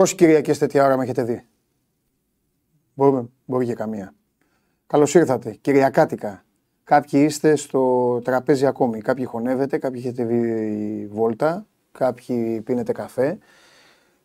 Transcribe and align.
Πόση 0.00 0.14
Κυριακές 0.14 0.58
τέτοια 0.58 0.84
ώρα 0.84 0.96
με 0.96 1.02
έχετε 1.02 1.22
δει; 1.22 1.46
Μπορούμε, 2.94 3.28
μπορεί 3.44 3.66
και 3.66 3.74
καμία. 3.74 4.14
Καλώς 4.86 5.14
ήρθατε. 5.14 5.50
Κυριακάτικα. 5.60 6.44
Κάποιοι 6.84 7.22
είστε 7.24 7.56
στο 7.56 8.18
τραπέζι 8.24 8.66
ακόμη. 8.66 9.00
Κάποιοι 9.00 9.24
χωνεύετε, 9.24 9.78
κάποιοι 9.78 10.02
έχετε 10.04 10.24
δει 10.24 11.08
βόλτα, 11.12 11.66
κάποιοι 11.92 12.60
πίνετε 12.60 12.92
καφέ, 12.92 13.38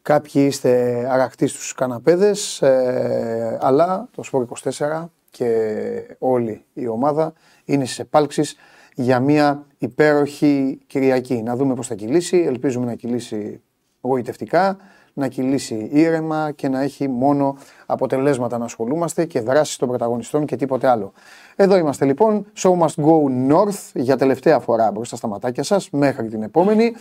κάποιοι 0.02 0.44
είστε 0.48 1.06
αρακτοί 1.10 1.48
στους 1.48 1.74
καναπέδες, 1.74 2.62
ε, 2.62 3.58
αλλά 3.62 4.08
το 4.12 4.24
Σπορ 4.24 4.42
24 4.42 5.12
και 5.30 6.16
όλη 6.20 6.66
η 6.74 6.88
ομάδα 6.88 7.34
είναι 7.66 7.86
στις 7.86 8.00
επάλξεις 8.00 8.56
για 8.96 9.20
μια 9.20 9.66
υπέροχη 9.78 10.80
Κυριακή. 10.88 11.42
Να 11.42 11.56
δούμε 11.56 11.74
πώς 11.74 11.88
θα 11.88 11.96
κυλήσει, 11.96 12.38
ελπίζουμε 12.38 12.86
να 12.86 12.96
κυλήσει 12.96 13.62
γοητευτικά, 14.02 14.78
να 15.18 15.28
κυλήσει 15.28 15.90
ήρεμα 15.92 16.52
και 16.52 16.70
να 16.70 16.82
έχει 16.82 17.08
μόνο 17.08 17.58
αποτελέσματα 17.86 18.58
να 18.58 18.66
ασχολούμαστε 18.66 19.26
και 19.26 19.42
δράσεις 19.42 19.78
των 19.78 19.88
πρωταγωνιστών 19.88 20.46
και 20.46 20.56
τίποτε 20.56 20.88
άλλο. 20.88 21.14
Εδώ 21.56 21.78
είμαστε 21.78 22.06
λοιπόν, 22.06 22.46
show 22.58 22.72
must 22.72 23.04
go 23.06 23.52
north 23.52 23.92
για 23.94 24.18
τελευταία 24.18 24.60
φορά 24.60 24.92
μπροστά 24.92 25.16
στα 25.16 25.28
ματάκια 25.28 25.64
σας 25.64 25.90
μέχρι 25.90 26.28
την 26.28 26.44
επόμενη. 26.44 26.94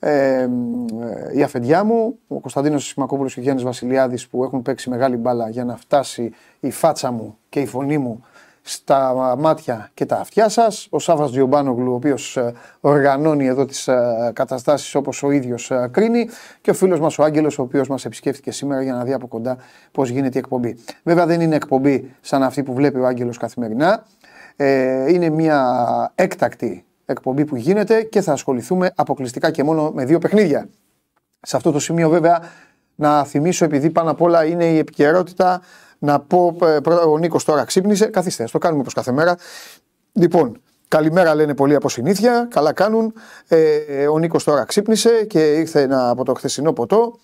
Ε, 0.00 0.48
η 1.34 1.42
αφεντιά 1.42 1.84
μου, 1.84 2.18
ο 2.28 2.40
Κωνσταντίνος 2.40 2.86
Σιμακόπουλος 2.86 3.34
και 3.34 3.40
ο 3.40 3.42
Γιάννης 3.42 3.64
Βασιλιάδης 3.64 4.28
που 4.28 4.44
έχουν 4.44 4.62
παίξει 4.62 4.90
μεγάλη 4.90 5.16
μπάλα 5.16 5.48
για 5.48 5.64
να 5.64 5.76
φτάσει 5.76 6.32
η 6.60 6.70
φάτσα 6.70 7.10
μου 7.10 7.38
και 7.48 7.60
η 7.60 7.66
φωνή 7.66 7.98
μου 7.98 8.24
στα 8.70 9.34
μάτια 9.38 9.90
και 9.94 10.06
τα 10.06 10.16
αυτιά 10.16 10.48
σας. 10.48 10.86
Ο 10.90 10.98
Σάβας 10.98 11.30
Διομπάνογλου, 11.30 11.92
ο 11.92 11.94
οποίος 11.94 12.36
ε, 12.36 12.52
οργανώνει 12.80 13.46
εδώ 13.46 13.64
τις 13.64 13.88
ε, 13.88 14.30
καταστάσεις 14.32 14.94
όπως 14.94 15.22
ο 15.22 15.30
ίδιος 15.30 15.70
ε, 15.70 15.88
κρίνει 15.92 16.28
και 16.60 16.70
ο 16.70 16.74
φίλος 16.74 17.00
μας 17.00 17.18
ο 17.18 17.22
Άγγελος, 17.22 17.58
ο 17.58 17.62
οποίος 17.62 17.88
μας 17.88 18.04
επισκέφτηκε 18.04 18.50
σήμερα 18.50 18.82
για 18.82 18.92
να 18.92 19.04
δει 19.04 19.12
από 19.12 19.26
κοντά 19.26 19.56
πώς 19.92 20.08
γίνεται 20.08 20.36
η 20.36 20.38
εκπομπή. 20.38 20.76
Βέβαια 21.02 21.26
δεν 21.26 21.40
είναι 21.40 21.56
εκπομπή 21.56 22.14
σαν 22.20 22.42
αυτή 22.42 22.62
που 22.62 22.74
βλέπει 22.74 22.98
ο 22.98 23.06
Άγγελος 23.06 23.36
καθημερινά. 23.36 24.04
είναι 25.08 25.28
μια 25.28 26.12
έκτακτη 26.14 26.84
εκπομπή 27.04 27.44
που 27.44 27.56
γίνεται 27.56 28.02
και 28.02 28.20
θα 28.20 28.32
ασχοληθούμε 28.32 28.90
αποκλειστικά 28.94 29.50
και 29.50 29.64
μόνο 29.64 29.90
με 29.94 30.04
δύο 30.04 30.18
παιχνίδια. 30.18 30.68
Σε 31.40 31.56
αυτό 31.56 31.72
το 31.72 31.78
σημείο 31.78 32.08
βέβαια 32.08 32.42
να 32.94 33.24
θυμίσω 33.24 33.64
επειδή 33.64 33.90
πάνω 33.90 34.10
απ' 34.10 34.22
όλα 34.22 34.44
είναι 34.44 34.64
η 34.64 34.78
επικαιρότητα 34.78 35.60
να 35.98 36.20
πω, 36.20 36.56
ε, 36.62 36.78
ο 37.06 37.18
Νίκος 37.18 37.44
τώρα 37.44 37.64
ξύπνησε. 37.64 38.06
Καθίστε, 38.06 38.48
το 38.52 38.58
κάνουμε 38.58 38.80
όπως 38.80 38.94
κάθε 38.94 39.12
μέρα. 39.12 39.36
Λοιπόν, 40.12 40.60
καλημέρα 40.88 41.34
λένε 41.34 41.54
πολλοί 41.54 41.74
από 41.74 41.88
συνήθεια. 41.88 42.48
Καλά 42.50 42.72
κάνουν. 42.72 43.12
Ε, 43.48 44.06
ο 44.08 44.18
Νίκος 44.18 44.44
τώρα 44.44 44.64
ξύπνησε 44.64 45.24
και 45.24 45.52
ήρθε 45.52 45.80
ένα, 45.80 46.08
από 46.08 46.24
το 46.24 46.34
χθεσινό 46.34 46.72
ποτό. 46.72 47.18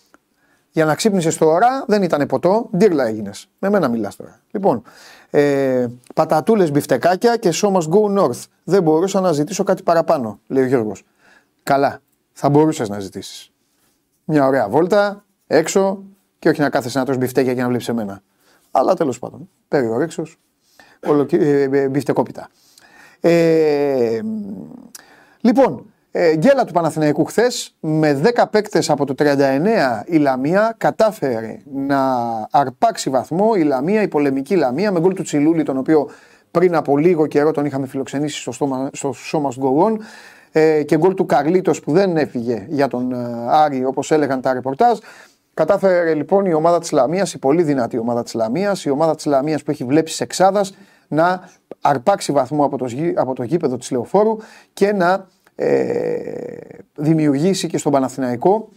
Για 0.70 0.84
να 0.84 0.94
ξύπνησε 0.94 1.38
τώρα 1.38 1.84
δεν 1.86 2.02
ήταν 2.02 2.26
ποτό, 2.26 2.68
ντύρλα 2.76 3.06
έγινες. 3.06 3.48
Με 3.58 3.70
μένα 3.70 3.88
μιλάς 3.88 4.16
τώρα. 4.16 4.40
Λοιπόν, 4.50 4.82
ε, 5.30 5.86
πατατούλες 6.14 6.70
μπιφτεκάκια 6.70 7.36
και 7.36 7.50
show 7.54 7.72
must 7.72 7.88
go 7.88 8.18
on. 8.18 8.42
Δεν 8.64 8.82
μπορούσα 8.82 9.20
να 9.20 9.32
ζητήσω 9.32 9.64
κάτι 9.64 9.82
παραπάνω, 9.82 10.40
λέει 10.46 10.62
ο 10.62 10.66
Γιώργος. 10.66 11.04
Καλά, 11.62 12.00
θα 12.32 12.48
μπορούσες 12.48 12.88
να 12.88 12.98
ζητήσεις. 12.98 13.52
Μια 14.24 14.46
ωραία 14.46 14.68
βόλτα, 14.68 15.24
έξω 15.46 16.02
και 16.38 16.48
όχι 16.48 16.60
να 16.60 16.70
κάθεσαι 16.70 16.98
να 16.98 17.04
τρως 17.04 17.16
μπιφτέκια 17.16 17.54
και 17.54 17.60
να 17.60 17.68
βλέπεις 17.68 17.88
εμένα. 17.88 18.22
Αλλά 18.76 18.94
τέλος 18.94 19.18
πάντων. 19.18 19.48
Περιορέξο. 19.68 20.22
Ε, 21.00 21.68
ε, 21.70 21.88
μπιφτεκόπιτα. 21.88 22.48
Ε, 23.20 24.20
λοιπόν, 25.40 25.92
ε, 26.10 26.36
γκέλα 26.36 26.64
του 26.64 26.72
Παναθηναϊκού 26.72 27.24
χθες 27.24 27.76
με 27.80 28.20
10 28.34 28.44
παίκτες 28.50 28.90
από 28.90 29.04
το 29.04 29.14
39 29.18 30.02
η 30.06 30.16
Λαμία 30.16 30.74
κατάφερε 30.78 31.58
να 31.74 31.98
αρπάξει 32.50 33.10
βαθμό 33.10 33.50
η 33.56 33.62
Λαμία, 33.62 34.02
η 34.02 34.08
πολεμική 34.08 34.56
Λαμία 34.56 34.92
με 34.92 35.00
γκολ 35.00 35.14
του 35.14 35.22
Τσιλούλη 35.22 35.62
τον 35.62 35.76
οποίο 35.76 36.10
πριν 36.50 36.74
από 36.74 36.96
λίγο 36.96 37.26
καιρό 37.26 37.50
τον 37.50 37.64
είχαμε 37.64 37.86
φιλοξενήσει 37.86 38.40
στο, 38.40 38.52
στόμα, 38.52 38.90
στο 38.92 39.12
σώμα 39.12 39.50
Γκογόν 39.58 40.00
ε, 40.52 40.82
και 40.82 40.96
γκολ 40.96 41.14
του 41.14 41.26
Καρλίτος 41.26 41.80
που 41.80 41.92
δεν 41.92 42.16
έφυγε 42.16 42.66
για 42.68 42.88
τον 42.88 43.12
ε, 43.12 43.16
Άρη 43.48 43.84
όπως 43.84 44.10
έλεγαν 44.10 44.40
τα 44.40 44.52
ρεπορτάζ 44.52 44.98
Κατάφερε 45.54 46.14
λοιπόν 46.14 46.46
η 46.46 46.54
ομάδα 46.54 46.78
της 46.78 46.92
Λαμίας, 46.92 47.34
η 47.34 47.38
πολύ 47.38 47.62
δυνατή 47.62 47.98
ομάδα 47.98 48.22
της 48.22 48.34
Λαμίας, 48.34 48.84
η 48.84 48.90
ομάδα 48.90 49.14
της 49.14 49.26
Λαμίας 49.26 49.62
που 49.62 49.70
έχει 49.70 49.84
βλέψει 49.84 50.22
εξάδας, 50.22 50.74
να 51.08 51.48
αρπάξει 51.80 52.32
βαθμό 52.32 52.64
από 52.64 52.78
το, 52.78 52.86
από 53.14 53.34
το 53.34 53.42
γήπεδο 53.42 53.76
της 53.76 53.90
Λεωφόρου 53.90 54.36
και 54.72 54.92
να 54.92 55.26
ε, 55.54 56.56
δημιουργήσει 56.94 57.68
και 57.68 57.78
στον 57.78 57.92
Παναθηναϊκό 57.92 58.68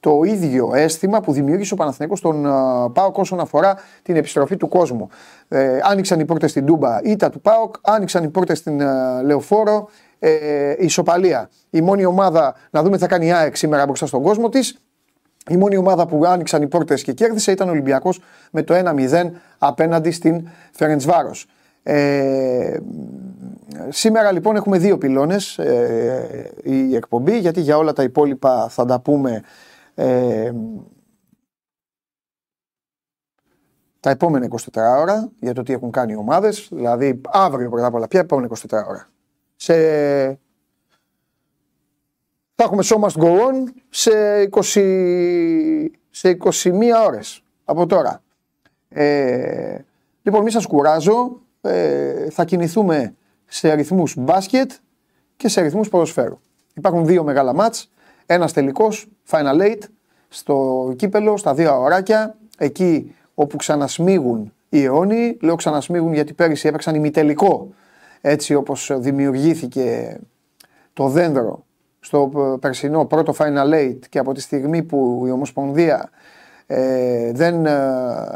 το 0.00 0.22
ίδιο 0.24 0.70
αίσθημα 0.74 1.20
που 1.20 1.32
δημιούργησε 1.32 1.74
ο 1.74 1.76
Παναθηναϊκός 1.76 2.18
στον 2.18 2.44
uh, 2.46 2.92
ΠΑΟΚ 2.92 3.18
όσον 3.18 3.40
αφορά 3.40 3.76
την 4.02 4.16
επιστροφή 4.16 4.56
του 4.56 4.68
κόσμου. 4.68 5.08
Ε, 5.48 5.78
άνοιξαν 5.82 6.20
οι 6.20 6.24
πόρτες 6.24 6.50
στην 6.50 6.66
Τούμπα, 6.66 7.00
ήττα 7.02 7.30
του 7.30 7.40
ΠΑΟΚ, 7.40 7.74
άνοιξαν 7.82 8.24
οι 8.24 8.28
πόρτες 8.28 8.58
στην 8.58 8.80
uh, 8.80 8.84
Λεωφόρο, 9.24 9.88
ε, 10.18 10.74
ισοπαλία. 10.78 11.50
Η 11.70 11.80
μόνη 11.80 12.04
ομάδα, 12.04 12.54
να 12.70 12.82
δούμε 12.82 12.96
τι 12.96 13.02
θα 13.02 13.08
κάνει 13.08 13.26
η 13.26 13.32
ΑΕΚ 13.32 13.56
σήμερα 13.56 13.86
μπροστά 13.86 14.06
στον 14.06 14.22
κόσμο 14.22 14.48
της, 14.48 14.78
η 15.50 15.56
μόνη 15.56 15.76
ομάδα 15.76 16.06
που 16.06 16.24
άνοιξαν 16.26 16.62
οι 16.62 16.66
πόρτε 16.66 16.94
και 16.94 17.12
κέρδισε 17.12 17.52
ήταν 17.52 17.68
ο 17.68 17.70
Ολυμπιακός 17.70 18.20
με 18.50 18.62
το 18.62 18.74
1-0 18.74 19.30
απέναντι 19.58 20.10
στην 20.10 20.48
Φερεντσβάρος. 20.72 21.46
Ε, 21.82 22.78
σήμερα 23.88 24.32
λοιπόν 24.32 24.56
έχουμε 24.56 24.78
δύο 24.78 24.98
πυλώνες 24.98 25.58
ε, 25.58 26.50
η 26.62 26.94
εκπομπή 26.94 27.38
γιατί 27.38 27.60
για 27.60 27.76
όλα 27.76 27.92
τα 27.92 28.02
υπόλοιπα 28.02 28.68
θα 28.68 28.84
τα 28.84 29.00
πούμε 29.00 29.42
ε, 29.94 30.52
τα 34.00 34.10
επόμενα 34.10 34.48
24 34.50 34.56
ώρα 35.00 35.30
για 35.40 35.52
το 35.52 35.62
τι 35.62 35.72
έχουν 35.72 35.90
κάνει 35.90 36.12
οι 36.12 36.16
ομάδες 36.16 36.68
δηλαδή 36.72 37.20
αύριο 37.28 37.70
πρώτα 37.70 37.86
απ' 37.86 37.94
όλα 37.94 38.08
ποια 38.08 38.20
επόμενα 38.20 38.48
24 38.48 38.54
ώρα 38.88 39.08
σε 39.56 39.74
θα 42.56 42.64
έχουμε 42.64 42.82
show 42.86 42.98
must 43.00 43.22
go 43.22 43.28
on 43.28 43.54
σε, 43.90 44.10
20, 44.50 45.86
σε 46.10 46.36
21 46.62 46.72
ώρες 47.06 47.42
από 47.64 47.86
τώρα. 47.86 48.22
Ε, 48.88 49.78
λοιπόν, 50.22 50.42
μη 50.42 50.50
σας 50.50 50.66
κουράζω, 50.66 51.40
ε, 51.60 52.30
θα 52.30 52.44
κινηθούμε 52.44 53.14
σε 53.46 53.70
αριθμούς 53.70 54.14
μπάσκετ 54.18 54.70
και 55.36 55.48
σε 55.48 55.60
αριθμούς 55.60 55.88
ποδοσφαίρου. 55.88 56.38
Υπάρχουν 56.74 57.06
δύο 57.06 57.24
μεγάλα 57.24 57.54
μάτς, 57.54 57.90
ένας 58.26 58.52
τελικός, 58.52 59.08
Final 59.30 59.60
Eight, 59.60 59.82
στο 60.28 60.92
κύπελο, 60.96 61.36
στα 61.36 61.54
δύο 61.54 61.80
ωράκια, 61.80 62.36
εκεί 62.58 63.14
όπου 63.34 63.56
ξανασμίγουν 63.56 64.52
οι 64.68 64.82
αιώνιοι, 64.82 65.38
λέω 65.40 65.54
ξανασμίγουν 65.54 66.12
γιατί 66.12 66.32
πέρυσι 66.32 66.68
έπαιξαν 66.68 66.94
ημιτελικό, 66.94 67.74
έτσι 68.20 68.54
όπως 68.54 68.90
δημιουργήθηκε 68.94 70.18
το 70.92 71.08
δέντρο 71.08 71.64
στο 72.06 72.58
περσινό 72.60 73.04
πρώτο 73.04 73.34
Final 73.38 73.74
Eight 73.74 73.98
και 74.08 74.18
από 74.18 74.32
τη 74.32 74.40
στιγμή 74.40 74.82
που 74.82 75.24
η 75.26 75.30
Ομοσπονδία 75.30 76.10
ε, 76.66 77.32
δεν 77.32 77.66
ε, 77.66 77.72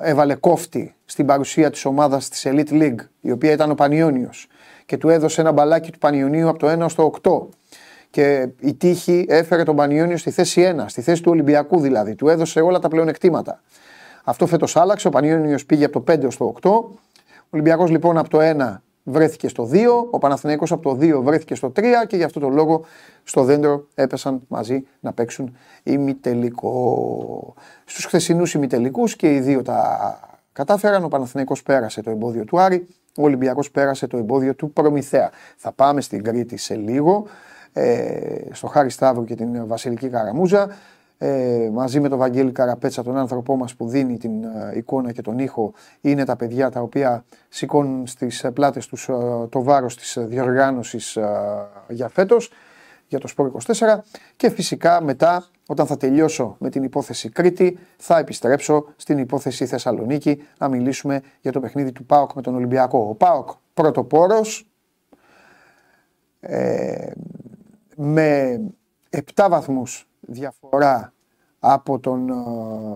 έβαλε 0.02 0.34
κόφτη 0.34 0.94
στην 1.04 1.26
παρουσία 1.26 1.70
της 1.70 1.84
ομάδας 1.84 2.28
της 2.28 2.46
Elite 2.48 2.72
League 2.72 2.98
η 3.20 3.30
οποία 3.30 3.52
ήταν 3.52 3.70
ο 3.70 3.74
Πανιόνιος 3.74 4.48
και 4.86 4.96
του 4.96 5.08
έδωσε 5.08 5.40
ένα 5.40 5.52
μπαλάκι 5.52 5.92
του 5.92 5.98
Πανιονίου 5.98 6.48
από 6.48 6.58
το 6.58 6.84
1 6.84 6.88
στο 6.88 7.12
8 7.22 7.30
και 8.10 8.48
η 8.60 8.74
τύχη 8.74 9.26
έφερε 9.28 9.62
τον 9.62 9.76
Πανιόνιο 9.76 10.16
στη 10.16 10.30
θέση 10.30 10.74
1, 10.78 10.84
στη 10.86 11.00
θέση 11.00 11.22
του 11.22 11.30
Ολυμπιακού 11.30 11.80
δηλαδή, 11.80 12.14
του 12.14 12.28
έδωσε 12.28 12.60
όλα 12.60 12.78
τα 12.78 12.88
πλεονεκτήματα. 12.88 13.62
Αυτό 14.24 14.46
φέτος 14.46 14.76
άλλαξε, 14.76 15.06
ο 15.06 15.10
Πανιόνιος 15.10 15.66
πήγε 15.66 15.84
από 15.84 16.00
το 16.00 16.12
5 16.12 16.26
στο 16.30 16.54
8, 16.62 16.70
ο 16.70 16.98
Ολυμπιακός 17.50 17.90
λοιπόν 17.90 18.18
από 18.18 18.28
το 18.28 18.38
1 18.40 18.80
βρέθηκε 19.02 19.48
στο 19.48 19.68
2, 19.72 19.76
ο 20.10 20.18
Παναθηναϊκός 20.18 20.72
από 20.72 20.82
το 20.82 20.98
2 21.00 21.22
βρέθηκε 21.22 21.54
στο 21.54 21.72
3 21.76 21.82
και 22.06 22.16
γι' 22.16 22.22
αυτό 22.22 22.40
το 22.40 22.48
λόγο 22.48 22.84
στο 23.24 23.44
δέντρο 23.44 23.86
έπεσαν 23.94 24.42
μαζί 24.48 24.86
να 25.00 25.12
παίξουν 25.12 25.56
ημιτελικό. 25.82 27.54
Στους 27.84 28.04
χθεσινούς 28.04 28.54
ημιτελικούς 28.54 29.16
και 29.16 29.34
οι 29.34 29.40
δύο 29.40 29.62
τα 29.62 30.20
κατάφεραν, 30.52 31.04
ο 31.04 31.08
Παναθηναϊκός 31.08 31.62
πέρασε 31.62 32.02
το 32.02 32.10
εμπόδιο 32.10 32.44
του 32.44 32.60
Άρη, 32.60 32.86
ο 33.16 33.22
Ολυμπιακός 33.22 33.70
πέρασε 33.70 34.06
το 34.06 34.16
εμπόδιο 34.16 34.54
του 34.54 34.72
Προμηθέα. 34.72 35.30
Θα 35.56 35.72
πάμε 35.72 36.00
στην 36.00 36.22
Κρήτη 36.22 36.56
σε 36.56 36.74
λίγο, 36.74 37.26
ε, 37.72 38.14
στο 38.52 38.66
Χάρη 38.66 38.90
Σταύρου 38.90 39.24
και 39.24 39.34
την 39.34 39.66
Βασιλική 39.66 40.08
Καραμούζα 40.08 40.68
ε, 41.22 41.70
μαζί 41.72 42.00
με 42.00 42.08
τον 42.08 42.18
Βαγγέλη 42.18 42.52
Καραπέτσα, 42.52 43.02
τον 43.02 43.16
άνθρωπό 43.16 43.56
μας 43.56 43.74
που 43.74 43.88
δίνει 43.88 44.18
την 44.18 44.44
ε, 44.44 44.72
εικόνα 44.76 45.12
και 45.12 45.22
τον 45.22 45.38
ήχο, 45.38 45.72
είναι 46.00 46.24
τα 46.24 46.36
παιδιά 46.36 46.70
τα 46.70 46.80
οποία 46.80 47.24
σηκώνουν 47.48 48.06
στις 48.06 48.44
ε, 48.44 48.50
πλάτες 48.50 48.86
τους 48.86 49.08
ε, 49.08 49.12
το 49.48 49.62
βάρος 49.62 49.96
της 49.96 50.18
διοργάνωσης 50.20 51.18
για 51.88 52.08
φέτος, 52.08 52.52
για 53.06 53.18
το 53.18 53.26
Σπόρ 53.26 53.52
24 53.66 53.98
και 54.36 54.50
φυσικά 54.50 55.02
μετά 55.02 55.46
όταν 55.66 55.86
θα 55.86 55.96
τελειώσω 55.96 56.56
με 56.58 56.70
την 56.70 56.82
υπόθεση 56.82 57.28
Κρήτη 57.28 57.78
θα 57.96 58.18
επιστρέψω 58.18 58.86
στην 58.96 59.18
υπόθεση 59.18 59.66
Θεσσαλονίκη 59.66 60.42
να 60.58 60.68
μιλήσουμε 60.68 61.22
για 61.40 61.52
το 61.52 61.60
παιχνίδι 61.60 61.92
του 61.92 62.04
ΠΑΟΚ 62.04 62.32
με 62.34 62.42
τον 62.42 62.54
Ολυμπιακό. 62.54 63.06
Ο 63.08 63.14
ΠΑΟΚ 63.14 63.50
πρωτοπόρος 63.74 64.66
ε, 66.40 67.10
με 67.96 68.60
7 69.34 69.46
βαθμούς 69.50 70.09
διαφορά 70.20 71.12
από 71.58 71.98
τον 71.98 72.28
ε, 72.28 72.34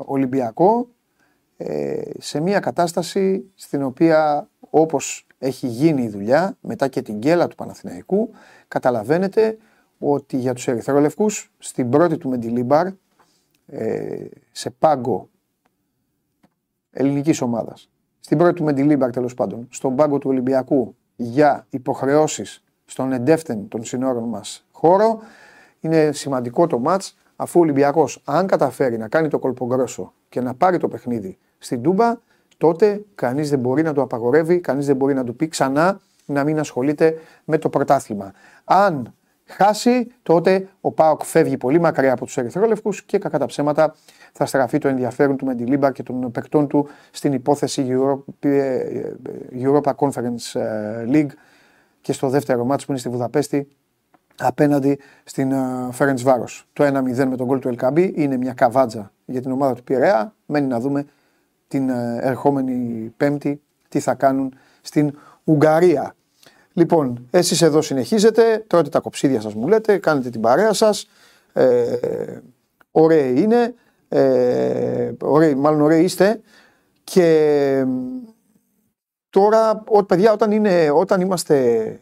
Ολυμπιακό 0.04 0.88
ε, 1.56 2.02
σε 2.18 2.40
μια 2.40 2.60
κατάσταση 2.60 3.50
στην 3.54 3.82
οποία 3.82 4.48
όπως 4.70 5.26
έχει 5.38 5.66
γίνει 5.66 6.02
η 6.02 6.08
δουλειά 6.08 6.56
μετά 6.60 6.88
και 6.88 7.02
την 7.02 7.16
γκέλα 7.16 7.48
του 7.48 7.54
Παναθηναϊκού 7.54 8.30
καταλαβαίνετε 8.68 9.58
ότι 9.98 10.36
για 10.36 10.54
τους 10.54 10.68
Ερυθρόλευκους 10.68 11.52
στην 11.58 11.90
πρώτη 11.90 12.16
του 12.16 12.28
Μεντιλίμπαρ 12.28 12.86
ε, 13.66 14.26
σε 14.52 14.70
πάγκο 14.70 15.28
ελληνικής 16.90 17.40
ομάδας 17.40 17.90
στην 18.20 18.38
πρώτη 18.38 18.54
του 18.54 18.64
Μεντιλίμπαρ 18.64 19.10
τέλος 19.10 19.34
πάντων 19.34 19.66
στον 19.70 19.96
πάγκο 19.96 20.18
του 20.18 20.30
Ολυμπιακού 20.30 20.96
για 21.16 21.66
υποχρεώσεις 21.70 22.64
στον 22.84 23.12
εντεύθεν 23.12 23.68
των 23.68 23.84
συνόρων 23.84 24.28
μας 24.28 24.66
χώρο 24.72 25.20
είναι 25.84 26.12
σημαντικό 26.12 26.66
το 26.66 26.78
μάτς 26.78 27.16
αφού 27.36 27.60
ο 27.60 27.62
Ολυμπιακός 27.62 28.22
αν 28.24 28.46
καταφέρει 28.46 28.98
να 28.98 29.08
κάνει 29.08 29.28
το 29.28 29.38
κολπογκρόσο 29.38 30.12
και 30.28 30.40
να 30.40 30.54
πάρει 30.54 30.78
το 30.78 30.88
παιχνίδι 30.88 31.38
στην 31.58 31.82
Τούμπα 31.82 32.18
τότε 32.56 33.04
κανείς 33.14 33.50
δεν 33.50 33.58
μπορεί 33.58 33.82
να 33.82 33.92
το 33.92 34.02
απαγορεύει, 34.02 34.60
κανείς 34.60 34.86
δεν 34.86 34.96
μπορεί 34.96 35.14
να 35.14 35.24
του 35.24 35.36
πει 35.36 35.48
ξανά 35.48 36.00
να 36.26 36.44
μην 36.44 36.58
ασχολείται 36.58 37.14
με 37.44 37.58
το 37.58 37.68
πρωτάθλημα. 37.68 38.32
Αν 38.64 39.14
χάσει, 39.46 40.12
τότε 40.22 40.68
ο 40.80 40.92
Πάοκ 40.92 41.24
φεύγει 41.24 41.56
πολύ 41.56 41.80
μακριά 41.80 42.12
από 42.12 42.24
τους 42.24 42.36
Ερυθρόλευκους 42.36 43.02
και 43.02 43.18
κακά 43.18 43.38
τα 43.38 43.46
ψέματα 43.46 43.94
θα 44.32 44.46
στραφεί 44.46 44.78
το 44.78 44.88
ενδιαφέρον 44.88 45.36
του 45.36 45.44
Μεντιλίμπα 45.44 45.92
και 45.92 46.02
των 46.02 46.30
παικτών 46.30 46.66
του 46.68 46.88
στην 47.10 47.32
υπόθεση 47.32 47.86
Europa 49.52 49.92
Conference 49.96 50.60
ε, 50.60 51.04
League 51.08 51.30
και 52.00 52.12
στο 52.12 52.28
δεύτερο 52.28 52.64
μάτσο 52.64 52.86
που 52.86 52.92
είναι 52.92 53.00
στη 53.00 53.08
Βουδαπέστη 53.08 53.68
απέναντι 54.38 54.98
στην 55.24 55.52
Φέρεντ 55.90 56.20
Βάρο. 56.20 56.46
Το 56.72 56.84
1-0 56.84 57.24
με 57.28 57.36
τον 57.36 57.46
γκολ 57.46 57.58
του 57.58 57.68
Ελκαμπή 57.68 58.12
είναι 58.16 58.36
μια 58.36 58.52
καβάτζα 58.52 59.12
για 59.24 59.40
την 59.40 59.50
ομάδα 59.50 59.74
του 59.74 59.82
Πειραιά. 59.82 60.34
Μένει 60.46 60.66
να 60.66 60.80
δούμε 60.80 61.06
την 61.68 61.88
ε, 61.88 62.18
ερχόμενη 62.20 63.12
Πέμπτη 63.16 63.60
τι 63.88 64.00
θα 64.00 64.14
κάνουν 64.14 64.54
στην 64.80 65.18
Ουγγαρία. 65.44 66.14
Λοιπόν, 66.72 67.26
εσείς 67.30 67.62
εδώ 67.62 67.82
συνεχίζετε, 67.82 68.64
τρώτε 68.66 68.88
τα 68.88 69.00
κοψίδια 69.00 69.40
σας 69.40 69.54
μου 69.54 69.68
λέτε, 69.68 69.98
κάνετε 69.98 70.30
την 70.30 70.40
παρέα 70.40 70.72
σας, 70.72 71.08
ε, 71.52 71.84
ωραίοι 72.90 73.34
είναι, 73.36 73.74
ε, 74.08 75.12
ωραίοι, 75.22 75.54
μάλλον 75.54 75.80
ωραίοι 75.80 76.04
είστε 76.04 76.40
και 77.04 77.84
τώρα, 79.30 79.82
ό, 79.86 80.04
παιδιά, 80.04 80.32
όταν, 80.32 80.50
είναι, 80.50 80.90
όταν 80.90 81.20
είμαστε 81.20 81.98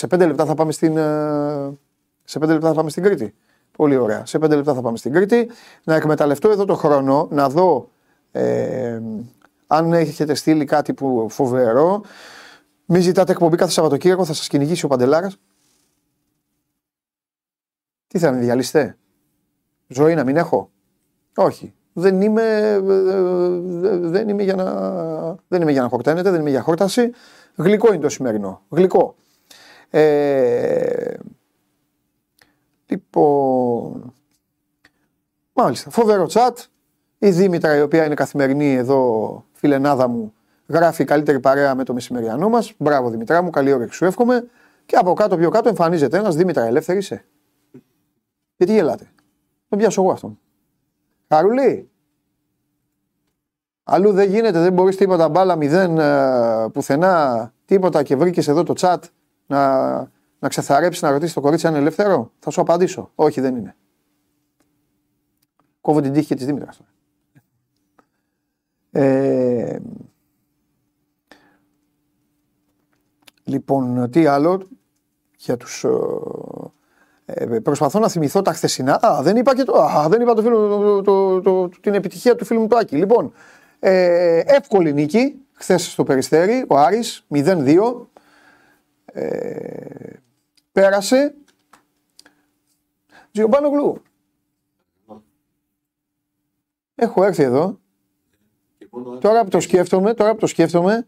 σε 0.00 0.06
πέντε 0.06 0.26
λεπτά 0.26 0.44
θα 0.44 0.54
πάμε 0.54 0.72
στην, 0.72 0.96
ε, 0.96 1.78
σε 2.24 2.38
πέντε 2.38 2.52
λεπτά 2.52 2.68
θα 2.68 2.74
πάμε 2.74 2.90
στην 2.90 3.02
Κρήτη. 3.02 3.34
Πολύ 3.76 3.96
ωραία. 3.96 4.26
Σε 4.26 4.38
πέντε 4.38 4.56
λεπτά 4.56 4.74
θα 4.74 4.80
πάμε 4.80 4.96
στην 4.96 5.12
Κρήτη. 5.12 5.50
Να 5.84 5.94
εκμεταλλευτώ 5.94 6.50
εδώ 6.50 6.64
το 6.64 6.74
χρόνο, 6.74 7.28
να 7.30 7.48
δω 7.48 7.90
ε, 8.32 9.00
αν 9.66 9.92
έχετε 9.92 10.34
στείλει 10.34 10.64
κάτι 10.64 10.94
που 10.94 11.26
φοβερό. 11.30 12.02
Μην 12.84 13.02
ζητάτε 13.02 13.32
εκπομπή 13.32 13.56
κάθε 13.56 13.70
Σαββατοκύριακο, 13.70 14.24
θα 14.24 14.32
σας 14.32 14.48
κυνηγήσει 14.48 14.84
ο 14.84 14.88
Παντελάρας. 14.88 15.36
Τι 18.06 18.18
θα 18.18 18.32
με 18.32 18.38
διαλύσετε, 18.38 18.96
Ζωή 19.86 20.14
να 20.14 20.24
μην 20.24 20.36
έχω; 20.36 20.70
Όχι. 21.36 21.74
Δεν 21.92 22.20
είμαι, 22.20 22.78
δεν 24.00 24.28
είμαι, 24.28 24.42
για, 24.42 24.54
να, 24.54 24.64
δεν 25.48 25.62
είμαι 25.62 25.72
για 25.72 25.82
να 25.82 25.88
χορταίνετε, 25.88 26.30
δεν 26.30 26.40
είμαι 26.40 26.50
για 26.50 26.62
χόρταση. 26.62 27.10
Γλυκό 27.56 27.92
είναι 27.92 28.02
το 28.02 28.08
σημερινό. 28.08 28.62
Γλυκό. 28.68 29.14
Ε, 29.90 31.14
λοιπόν. 32.86 34.14
Μάλιστα. 35.52 35.90
Φοβερό 35.90 36.26
τσάτ. 36.26 36.58
Η 37.18 37.30
Δήμητρα, 37.30 37.76
η 37.76 37.80
οποία 37.80 38.04
είναι 38.04 38.14
καθημερινή 38.14 38.74
εδώ, 38.74 39.44
φιλενάδα 39.52 40.08
μου, 40.08 40.34
γράφει 40.66 41.04
καλύτερη 41.04 41.40
παρέα 41.40 41.74
με 41.74 41.84
το 41.84 41.92
μεσημεριανό 41.92 42.48
μας. 42.48 42.74
Μπράβο 42.78 43.10
Δημητρά 43.10 43.42
μου, 43.42 43.50
καλή 43.50 43.72
όρεξη 43.72 43.96
σου 43.96 44.04
εύχομαι. 44.04 44.48
Και 44.86 44.96
από 44.96 45.12
κάτω, 45.12 45.36
πιο 45.36 45.50
κάτω 45.50 45.68
εμφανίζεται 45.68 46.18
ένας 46.18 46.36
Δήμητρα, 46.36 46.64
ελεύθερη 46.64 46.98
είσαι. 46.98 47.24
Γιατί 48.56 48.72
γελάτε; 48.72 49.10
Τον 49.68 49.78
πιάσω 49.78 50.02
εγώ 50.02 50.12
αυτόν. 50.12 50.38
Χαρουλή. 51.28 51.90
Αλλού 53.82 54.12
δεν 54.12 54.28
γίνεται, 54.28 54.58
δεν 54.60 54.72
μπορείς 54.72 54.96
τίποτα 54.96 55.28
μπάλα, 55.28 55.56
μηδέν 55.56 55.98
ε, 55.98 56.68
πουθενά, 56.72 57.52
τίποτα 57.64 58.02
και 58.02 58.16
βρήκες 58.16 58.48
εδώ 58.48 58.62
το 58.62 58.74
chat 58.76 58.98
να, 59.50 59.98
να 60.38 60.48
ξεθαρέψει 60.48 61.04
να 61.04 61.10
ρωτήσει 61.10 61.34
το 61.34 61.40
κορίτσι 61.40 61.66
αν 61.66 61.72
είναι 61.72 61.80
ελεύθερο; 61.80 62.32
Θα 62.38 62.50
σου 62.50 62.60
απαντήσω. 62.60 63.10
Όχι, 63.14 63.40
δεν 63.40 63.56
είναι. 63.56 63.76
Κόβω 65.80 66.00
την 66.00 66.12
τύχη 66.12 66.26
και 66.26 66.34
της 66.34 66.46
Δήμητρας. 66.46 66.80
Ε, 68.90 69.78
λοιπόν, 73.44 74.10
τι 74.10 74.26
άλλο 74.26 74.68
για 75.36 75.56
τους... 75.56 75.84
Ε, 77.24 77.44
ε, 77.44 77.58
προσπαθώ 77.58 77.98
να 77.98 78.08
θυμηθώ 78.08 78.42
τα 78.42 78.52
χθεσινά. 78.52 79.06
Α, 79.06 79.22
δεν 79.22 79.36
είπα, 79.36 79.54
και 79.54 79.62
το, 79.62 79.72
α, 79.82 80.08
δεν 80.08 80.20
είπα 80.20 80.34
το 80.34 80.42
φίλο, 80.42 81.02
το, 81.02 81.40
το, 81.40 81.68
την 81.68 81.94
επιτυχία 81.94 82.34
του 82.34 82.44
φίλου 82.44 82.60
μου 82.60 82.66
του 82.66 82.78
Άκη. 82.78 82.96
Λοιπόν, 82.96 83.32
ε, 83.78 84.38
εύκολη 84.38 84.92
νίκη 84.92 85.40
χθες 85.52 85.92
στο 85.92 86.04
Περιστέρι, 86.04 86.64
ο 86.68 86.78
Άρης 86.78 87.26
0-2. 87.34 87.76
Ε, 89.12 90.22
πέρασε. 90.72 91.34
Τζιομπάνο 93.32 93.68
Γλου. 93.68 94.02
Έχω 96.94 97.24
έρθει 97.24 97.42
εδώ 97.42 97.78
Τώρα 99.20 99.44
που 99.44 99.48
το 99.48 99.60
σκέφτομαι, 99.60 100.14
τώρα 100.14 100.32
που 100.32 100.38
το 100.38 100.46
σκέφτομαι, 100.46 101.06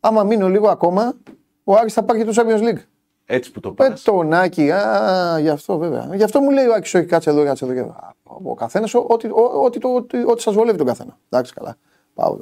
άμα 0.00 0.22
μείνω 0.22 0.48
λίγο 0.48 0.68
ακόμα, 0.68 1.16
ο 1.64 1.74
Άρης 1.74 1.92
θα 1.92 2.02
πάρει 2.02 2.24
και 2.24 2.32
το 2.32 2.42
Champions 2.42 2.62
League. 2.62 2.82
Έτσι 3.24 3.52
που 3.52 3.60
το 3.60 3.72
πας. 3.72 4.02
το 4.02 4.22
Νάκη, 4.22 4.70
α, 4.70 5.38
γι' 5.38 5.48
αυτό 5.48 5.78
βέβαια. 5.78 6.10
Γι' 6.14 6.22
αυτό 6.22 6.40
μου 6.40 6.50
λέει 6.50 6.66
ο 6.66 6.74
Άκης, 6.74 6.94
όχι 6.94 7.06
κάτσε 7.06 7.30
εδώ, 7.30 7.44
κάτσε 7.44 7.64
εδώ. 7.64 7.96
Ο 8.22 8.54
καθένας, 8.54 8.94
ό,τι, 8.94 9.28
ό,τι, 9.32 9.78
ό,τι, 9.82 10.24
ό,τι 10.26 10.42
σας 10.42 10.54
βολεύει 10.54 10.78
τον 10.78 10.86
καθένα. 10.86 11.18
Εντάξει 11.28 11.52
καλά. 11.52 11.76
Πάω, 12.14 12.38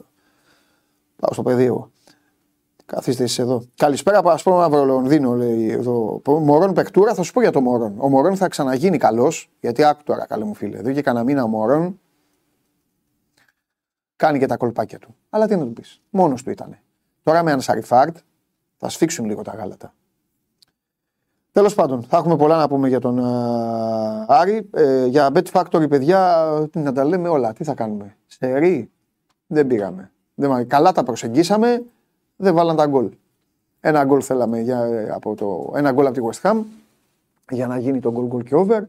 πάω 1.16 1.32
στο 1.32 1.42
παιδί 1.42 1.64
εγώ. 1.64 1.90
Καθίστε 2.86 3.22
εσείς 3.22 3.38
εδώ. 3.38 3.62
Καλησπέρα 3.76 4.18
από 4.18 4.30
Ασπρό 4.30 4.54
Μαύρο 4.54 4.84
Λονδίνο, 4.84 5.34
λέει 5.34 5.70
εδώ. 5.70 6.22
Μωρόν 6.26 6.72
Πεκτούρα, 6.72 7.14
θα 7.14 7.22
σου 7.22 7.32
πω 7.32 7.40
για 7.40 7.52
το 7.52 7.60
Μωρόν. 7.60 7.94
Ο 7.98 8.08
Μωρόν 8.08 8.36
θα 8.36 8.48
ξαναγίνει 8.48 8.98
καλός, 8.98 9.50
γιατί 9.60 9.84
άκου 9.84 10.02
τώρα, 10.02 10.26
καλέ 10.26 10.44
μου 10.44 10.54
φίλε. 10.54 10.78
Εδώ 10.78 10.92
και 10.92 11.02
κανένα 11.02 11.24
μήνα 11.24 11.42
ο 11.42 11.46
Μωρόν 11.48 11.98
Κάνει 14.16 14.38
και 14.38 14.46
τα 14.46 14.56
κολπάκια 14.56 14.98
του. 14.98 15.14
Αλλά 15.30 15.46
τι 15.46 15.56
να 15.56 15.64
του 15.64 15.72
πεις. 15.72 16.00
Μόνος 16.10 16.42
του 16.42 16.50
ήταν. 16.50 16.78
Τώρα 17.22 17.42
με 17.42 17.52
Ανσαριφάρτ 17.52 18.16
θα 18.76 18.88
σφίξουν 18.88 19.24
λίγο 19.24 19.42
τα 19.42 19.52
γάλατα. 19.52 19.94
Τέλος 21.52 21.74
πάντων, 21.74 22.02
θα 22.02 22.16
έχουμε 22.16 22.36
πολλά 22.36 22.56
να 22.56 22.68
πούμε 22.68 22.88
για 22.88 23.00
τον 23.00 23.18
uh, 23.20 24.24
Άρη. 24.26 24.68
Ε, 24.72 25.06
για 25.06 25.30
Bet 25.34 25.46
Factory, 25.52 25.88
παιδιά, 25.88 26.48
τι 26.72 26.78
να 26.78 26.92
τα 26.92 27.04
λέμε 27.04 27.28
όλα. 27.28 27.52
Τι 27.52 27.64
θα 27.64 27.74
κάνουμε. 27.74 28.16
Σερή, 28.26 28.90
δεν 29.46 29.66
πήγαμε. 29.66 30.12
Δεν, 30.34 30.66
καλά 30.66 30.92
τα 30.92 31.02
προσεγγίσαμε, 31.02 31.84
δεν 32.36 32.54
βάλαν 32.54 32.76
τα 32.76 32.86
γκολ. 32.86 33.10
Ένα 33.80 34.04
γκολ 34.04 34.20
θέλαμε 34.24 34.60
για, 34.60 35.08
από 35.14 35.34
το, 35.34 35.72
ένα 35.76 35.92
γκολ 35.92 36.06
από 36.06 36.20
τη 36.20 36.26
West 36.30 36.50
Ham 36.50 36.62
για 37.50 37.66
να 37.66 37.78
γίνει 37.78 38.00
το 38.00 38.12
γκολ 38.12 38.26
γκολ 38.26 38.42
και 38.42 38.54
over. 38.54 38.80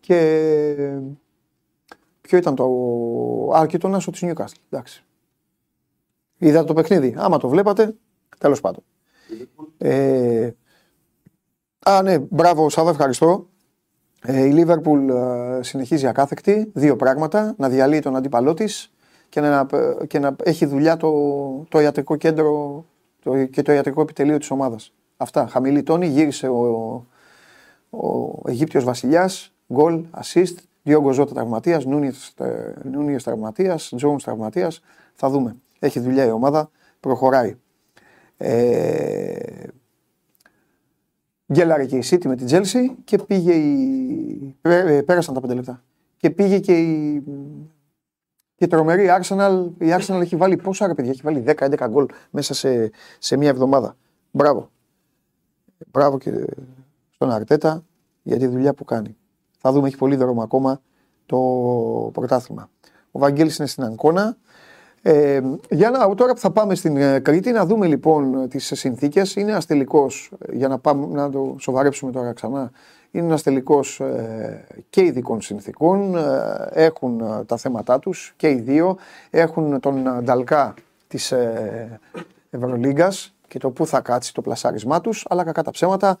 Και 0.00 1.00
Ποιο 2.26 2.38
ήταν 2.38 2.54
το. 2.54 2.64
Α, 3.56 3.66
και 3.66 3.78
τον 3.78 3.94
Άσο 3.94 4.10
της 4.10 4.22
Νιούκαστλ. 4.22 4.60
Εντάξει. 4.70 5.04
Είδατε 6.38 6.66
το 6.66 6.72
παιχνίδι. 6.72 7.14
Άμα 7.18 7.38
το 7.38 7.48
βλέπατε, 7.48 7.94
τέλος 8.38 8.60
πάντων. 8.60 8.82
Ε, 9.78 10.50
α, 11.78 12.02
ναι, 12.02 12.18
μπράβο, 12.18 12.68
Σάβα, 12.68 12.90
ευχαριστώ. 12.90 13.48
Ε, 14.22 14.44
η 14.44 14.50
Λίβερπουλ 14.50 15.08
ε, 15.08 15.62
συνεχίζει 15.62 16.06
ακάθεκτη. 16.06 16.70
Δύο 16.74 16.96
πράγματα. 16.96 17.54
Να 17.58 17.68
διαλύει 17.68 18.00
τον 18.00 18.16
αντίπαλό 18.16 18.54
της 18.54 18.94
και 19.28 19.40
να, 19.40 19.66
και 20.06 20.18
να 20.18 20.36
έχει 20.42 20.66
δουλειά 20.66 20.96
το, 20.96 21.12
το 21.68 21.80
ιατρικό 21.80 22.16
κέντρο 22.16 22.84
το, 23.22 23.44
και 23.44 23.62
το 23.62 23.72
ιατρικό 23.72 24.00
επιτελείο 24.00 24.38
της 24.38 24.50
ομάδας. 24.50 24.92
Αυτά. 25.16 25.46
Χαμηλή 25.46 25.82
τόνη, 25.82 26.06
γύρισε 26.06 26.48
ο, 26.48 26.62
ο 27.90 28.40
Αιγύπτιος 28.44 28.84
βασιλιάς, 28.84 29.52
γκολ, 29.72 30.04
assist, 30.22 30.54
Διόγκο 30.82 31.12
Ζώτα 31.12 31.34
τραυματίας, 31.34 31.84
Νούνιες 32.82 33.22
τραυματίας, 33.22 33.92
Τζόουνς 33.96 34.18
τραυματίας. 34.18 34.80
Θα 35.14 35.30
δούμε. 35.30 35.56
Έχει 35.78 36.00
δουλειά 36.00 36.24
η 36.24 36.30
ομάδα, 36.30 36.70
προχωράει. 37.00 37.56
Ε, 38.36 39.36
γκέλαρε 41.52 41.86
και 41.86 41.96
η 41.96 42.02
City 42.10 42.26
με 42.26 42.36
την 42.36 42.46
Τσέλσι 42.46 42.96
και 43.04 43.18
πήγε 43.18 43.52
η. 43.52 44.56
Ε, 44.62 45.02
πέρασαν 45.06 45.34
τα 45.34 45.40
πέντε 45.40 45.54
λεπτά. 45.54 45.82
Και 46.16 46.30
πήγε 46.30 46.58
και 46.58 46.78
η. 46.78 47.22
Και 48.56 48.66
τρομερή 48.66 49.08
Arsenal. 49.20 49.66
Η 49.78 49.86
Arsenal 49.98 50.20
έχει 50.20 50.36
βάλει 50.36 50.56
πόσα 50.56 50.86
ρε 50.86 50.94
παιδιά, 50.94 51.10
έχει 51.10 51.20
βάλει 51.24 51.44
10-11 51.46 51.86
γκολ 51.88 52.06
μέσα 52.30 52.54
σε, 52.54 52.90
σε 53.18 53.36
μια 53.36 53.48
εβδομάδα. 53.48 53.96
Μπράβο. 54.30 54.70
Μπράβο 55.90 56.18
και 56.18 56.44
στον 57.10 57.30
Αρτέτα 57.30 57.84
για 58.22 58.38
τη 58.38 58.46
δουλειά 58.46 58.74
που 58.74 58.84
κάνει. 58.84 59.16
Θα 59.58 59.72
δούμε, 59.72 59.86
έχει 59.86 59.96
πολύ 59.96 60.16
δρόμο 60.16 60.42
ακόμα 60.42 60.80
το 61.26 61.38
πρωτάθλημα. 62.12 62.70
Ο 63.10 63.18
Βαγγέλης 63.18 63.56
είναι 63.56 63.68
στην 63.68 63.84
Αγκώνα. 63.84 64.36
Ε, 65.02 65.40
για 65.70 65.90
να, 65.90 66.14
τώρα 66.14 66.32
που 66.32 66.40
θα 66.40 66.50
πάμε 66.50 66.74
στην 66.74 66.96
ε, 66.96 67.18
Κρήτη 67.18 67.52
να 67.52 67.66
δούμε 67.66 67.86
λοιπόν 67.86 68.48
τις 68.48 68.72
συνθήκες. 68.74 69.36
Είναι 69.36 69.50
ένας 69.50 69.66
τελικός, 69.66 70.32
για 70.52 70.68
να, 70.68 70.78
πάμε, 70.78 71.06
να 71.06 71.30
το 71.30 71.56
σοβαρέψουμε 71.58 72.12
τώρα 72.12 72.32
ξανά, 72.32 72.70
είναι 73.16 73.26
ένας 73.26 73.42
τελικός 73.42 74.00
ε, 74.00 74.66
και 74.90 75.02
ειδικών 75.02 75.40
συνθήκων. 75.40 76.16
Ε, 76.16 76.68
έχουν 76.72 77.20
ε, 77.20 77.44
τα 77.44 77.56
θέματα 77.56 77.98
τους 77.98 78.34
και 78.36 78.50
οι 78.50 78.60
δύο. 78.60 78.96
Έχουν 79.30 79.80
τον 79.80 80.24
Νταλκά 80.24 80.74
της 81.08 81.32
ε, 81.32 82.00
Ευρωλίγκας 82.50 83.34
και 83.48 83.58
το 83.58 83.70
πού 83.70 83.86
θα 83.86 84.00
κάτσει 84.00 84.34
το 84.34 84.42
πλασάρισμά 84.42 85.00
τους, 85.00 85.26
αλλά 85.28 85.44
κακά 85.44 85.62
τα 85.62 85.70
ψέματα 85.70 86.16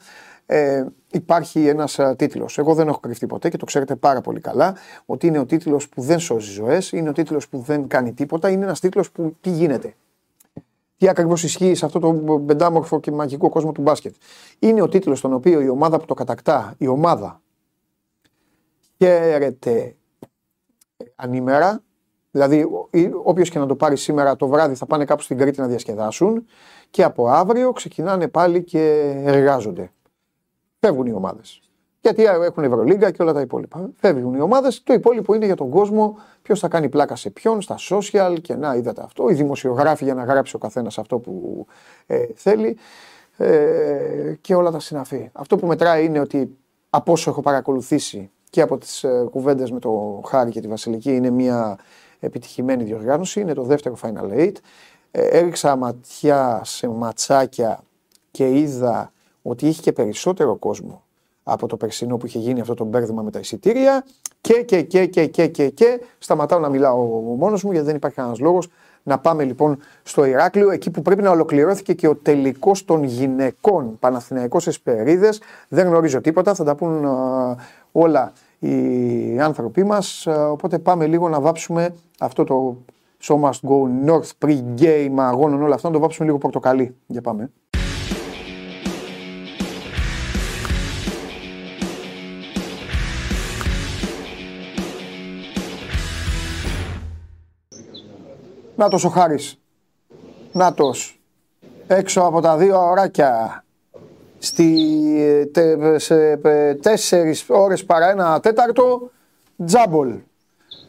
ε, 0.46 0.84
υπάρχει 1.10 1.66
ένας 1.66 1.98
ε, 1.98 2.14
τίτλος. 2.18 2.58
Εγώ 2.58 2.74
δεν 2.74 2.88
έχω 2.88 2.98
κρυφτεί 2.98 3.26
ποτέ 3.26 3.48
και 3.48 3.56
το 3.56 3.64
ξέρετε 3.64 3.96
πάρα 3.96 4.20
πολύ 4.20 4.40
καλά 4.40 4.76
ότι 5.06 5.26
είναι 5.26 5.38
ο 5.38 5.46
τίτλος 5.46 5.88
που 5.88 6.02
δεν 6.02 6.18
σώζει 6.18 6.52
ζωές, 6.52 6.92
είναι 6.92 7.08
ο 7.08 7.12
τίτλος 7.12 7.48
που 7.48 7.58
δεν 7.58 7.88
κάνει 7.88 8.12
τίποτα, 8.12 8.50
είναι 8.50 8.64
ένας 8.64 8.80
τίτλος 8.80 9.10
που 9.10 9.36
τι 9.40 9.50
γίνεται. 9.50 9.94
Τι 10.96 11.08
ακριβώς 11.08 11.42
ισχύει 11.42 11.74
σε 11.74 11.84
αυτό 11.84 11.98
το 11.98 12.12
πεντάμορφο 12.46 13.00
και 13.00 13.10
μαγικό 13.10 13.48
κόσμο 13.48 13.72
του 13.72 13.82
μπάσκετ. 13.82 14.14
Είναι 14.58 14.82
ο 14.82 14.88
τίτλος 14.88 15.18
στον 15.18 15.32
οποίο 15.32 15.60
η 15.60 15.68
ομάδα 15.68 15.98
που 15.98 16.04
το 16.04 16.14
κατακτά, 16.14 16.74
η 16.78 16.86
ομάδα 16.86 17.40
χαίρεται 18.96 19.96
ανήμερα, 21.14 21.82
δηλαδή 22.30 22.66
όποιος 23.24 23.50
και 23.50 23.58
να 23.58 23.66
το 23.66 23.76
πάρει 23.76 23.96
σήμερα 23.96 24.36
το 24.36 24.48
βράδυ 24.48 24.74
θα 24.74 24.86
πάνε 24.86 25.04
κάπου 25.04 25.22
στην 25.22 25.38
Κρήτη 25.38 25.60
να 25.60 25.66
διασκεδάσουν 25.66 26.46
και 26.90 27.02
από 27.02 27.28
αύριο 27.28 27.72
ξεκινάνε 27.72 28.28
πάλι 28.28 28.64
και 28.64 29.12
εργάζονται. 29.24 29.92
Φεύγουν 30.80 31.06
οι 31.06 31.12
ομάδες. 31.12 31.60
Γιατί 32.06 32.24
έχουν 32.24 32.64
Ευρωλίγκα 32.64 33.10
και 33.10 33.22
όλα 33.22 33.32
τα 33.32 33.40
υπόλοιπα. 33.40 33.90
Φεύγουν 33.96 34.34
οι 34.34 34.40
ομάδες. 34.40 34.82
Το 34.82 34.92
υπόλοιπο 34.92 35.34
είναι 35.34 35.46
για 35.46 35.54
τον 35.54 35.70
κόσμο 35.70 36.18
ποιος 36.42 36.60
θα 36.60 36.68
κάνει 36.68 36.88
πλάκα 36.88 37.16
σε 37.16 37.30
ποιον, 37.30 37.60
στα 37.62 37.76
social 37.90 38.36
και 38.42 38.54
να 38.54 38.74
είδατε 38.74 39.02
αυτό. 39.02 39.28
Οι 39.28 39.34
δημοσιογράφοι 39.34 40.04
για 40.04 40.14
να 40.14 40.24
γράψει 40.24 40.56
ο 40.56 40.58
καθένας 40.58 40.98
αυτό 40.98 41.18
που 41.18 41.66
ε, 42.06 42.24
θέλει 42.34 42.76
ε, 43.36 44.34
και 44.40 44.54
όλα 44.54 44.70
τα 44.70 44.80
συναφή. 44.80 45.30
Αυτό 45.32 45.56
που 45.56 45.66
μετράει 45.66 46.04
είναι 46.04 46.20
ότι 46.20 46.56
από 46.90 47.12
όσο 47.12 47.30
έχω 47.30 47.40
παρακολουθήσει 47.40 48.30
και 48.50 48.60
από 48.60 48.78
τις 48.78 49.04
ε, 49.04 49.28
κουβέντες 49.30 49.70
με 49.70 49.78
το 49.78 50.20
Χάρη 50.26 50.50
και 50.50 50.60
τη 50.60 50.68
Βασιλική 50.68 51.14
είναι 51.14 51.30
μια 51.30 51.78
επιτυχημένη 52.18 52.84
διοργάνωση. 52.84 53.40
Είναι 53.40 53.52
το 53.52 53.62
δεύτερο 53.62 53.96
Final 54.02 54.38
Eight. 54.38 54.54
Ε, 55.10 55.22
έριξα 55.22 55.76
ματιά 55.76 56.60
σε 56.64 56.88
ματσάκια 56.88 57.80
και 58.30 58.58
είδα 58.58 59.12
ότι 59.42 59.66
είχε 59.66 59.82
και 59.82 59.92
περισσότερο 59.92 60.56
κόσμο 60.56 61.05
από 61.48 61.66
το 61.66 61.76
περσινό 61.76 62.16
που 62.16 62.26
είχε 62.26 62.38
γίνει 62.38 62.60
αυτό 62.60 62.74
το 62.74 62.84
μπέρδεμα 62.84 63.22
με 63.22 63.30
τα 63.30 63.38
εισιτήρια 63.38 64.04
και, 64.40 64.62
και, 64.62 64.82
και, 64.82 65.06
και, 65.06 65.26
και, 65.26 65.46
και, 65.46 65.68
και. 65.68 66.00
σταματάω 66.18 66.58
να 66.58 66.68
μιλάω 66.68 67.04
μόνος 67.20 67.64
μου 67.64 67.72
γιατί 67.72 67.86
δεν 67.86 67.96
υπάρχει 67.96 68.16
κανένας 68.16 68.38
λόγος 68.38 68.68
να 69.02 69.18
πάμε 69.18 69.44
λοιπόν 69.44 69.78
στο 70.02 70.24
Ηράκλειο, 70.24 70.70
εκεί 70.70 70.90
που 70.90 71.02
πρέπει 71.02 71.22
να 71.22 71.30
ολοκληρώθηκε 71.30 71.92
και 71.92 72.08
ο 72.08 72.16
τελικός 72.16 72.84
των 72.84 73.04
γυναικών 73.04 73.98
Παναθηναϊκός 73.98 74.66
Εσπερίδες. 74.66 75.40
Δεν 75.68 75.86
γνωρίζω 75.86 76.20
τίποτα, 76.20 76.54
θα 76.54 76.64
τα 76.64 76.74
πούν 76.74 77.04
όλα 77.92 78.32
οι 78.58 79.40
άνθρωποι 79.40 79.84
μας. 79.84 80.26
οπότε 80.26 80.78
πάμε 80.78 81.06
λίγο 81.06 81.28
να 81.28 81.40
βάψουμε 81.40 81.94
αυτό 82.18 82.44
το 82.44 82.76
Show 83.22 83.40
Must 83.40 83.68
Go 83.68 84.08
North 84.10 84.30
Pre-Game 84.46 85.14
αγώνων 85.16 85.62
όλα 85.62 85.74
αυτά, 85.74 85.88
να 85.88 85.94
το 85.94 86.00
βάψουμε 86.00 86.26
λίγο 86.26 86.38
πορτοκαλί. 86.38 86.94
Για 87.06 87.20
πάμε. 87.20 87.50
Νάτος 98.76 99.04
ο 99.04 99.08
Χάρης. 99.08 99.58
Νάτος. 100.52 101.20
Έξω 101.86 102.20
από 102.20 102.40
τα 102.40 102.56
δύο 102.56 102.88
ωράκια. 102.90 103.64
Στη, 104.38 105.50
τε, 105.52 105.98
σε 105.98 106.36
τέσσερις 106.82 107.44
ώρες 107.48 107.84
παρά 107.84 108.10
ένα 108.10 108.40
τέταρτο. 108.40 109.10
Τζάμπολ. 109.66 110.14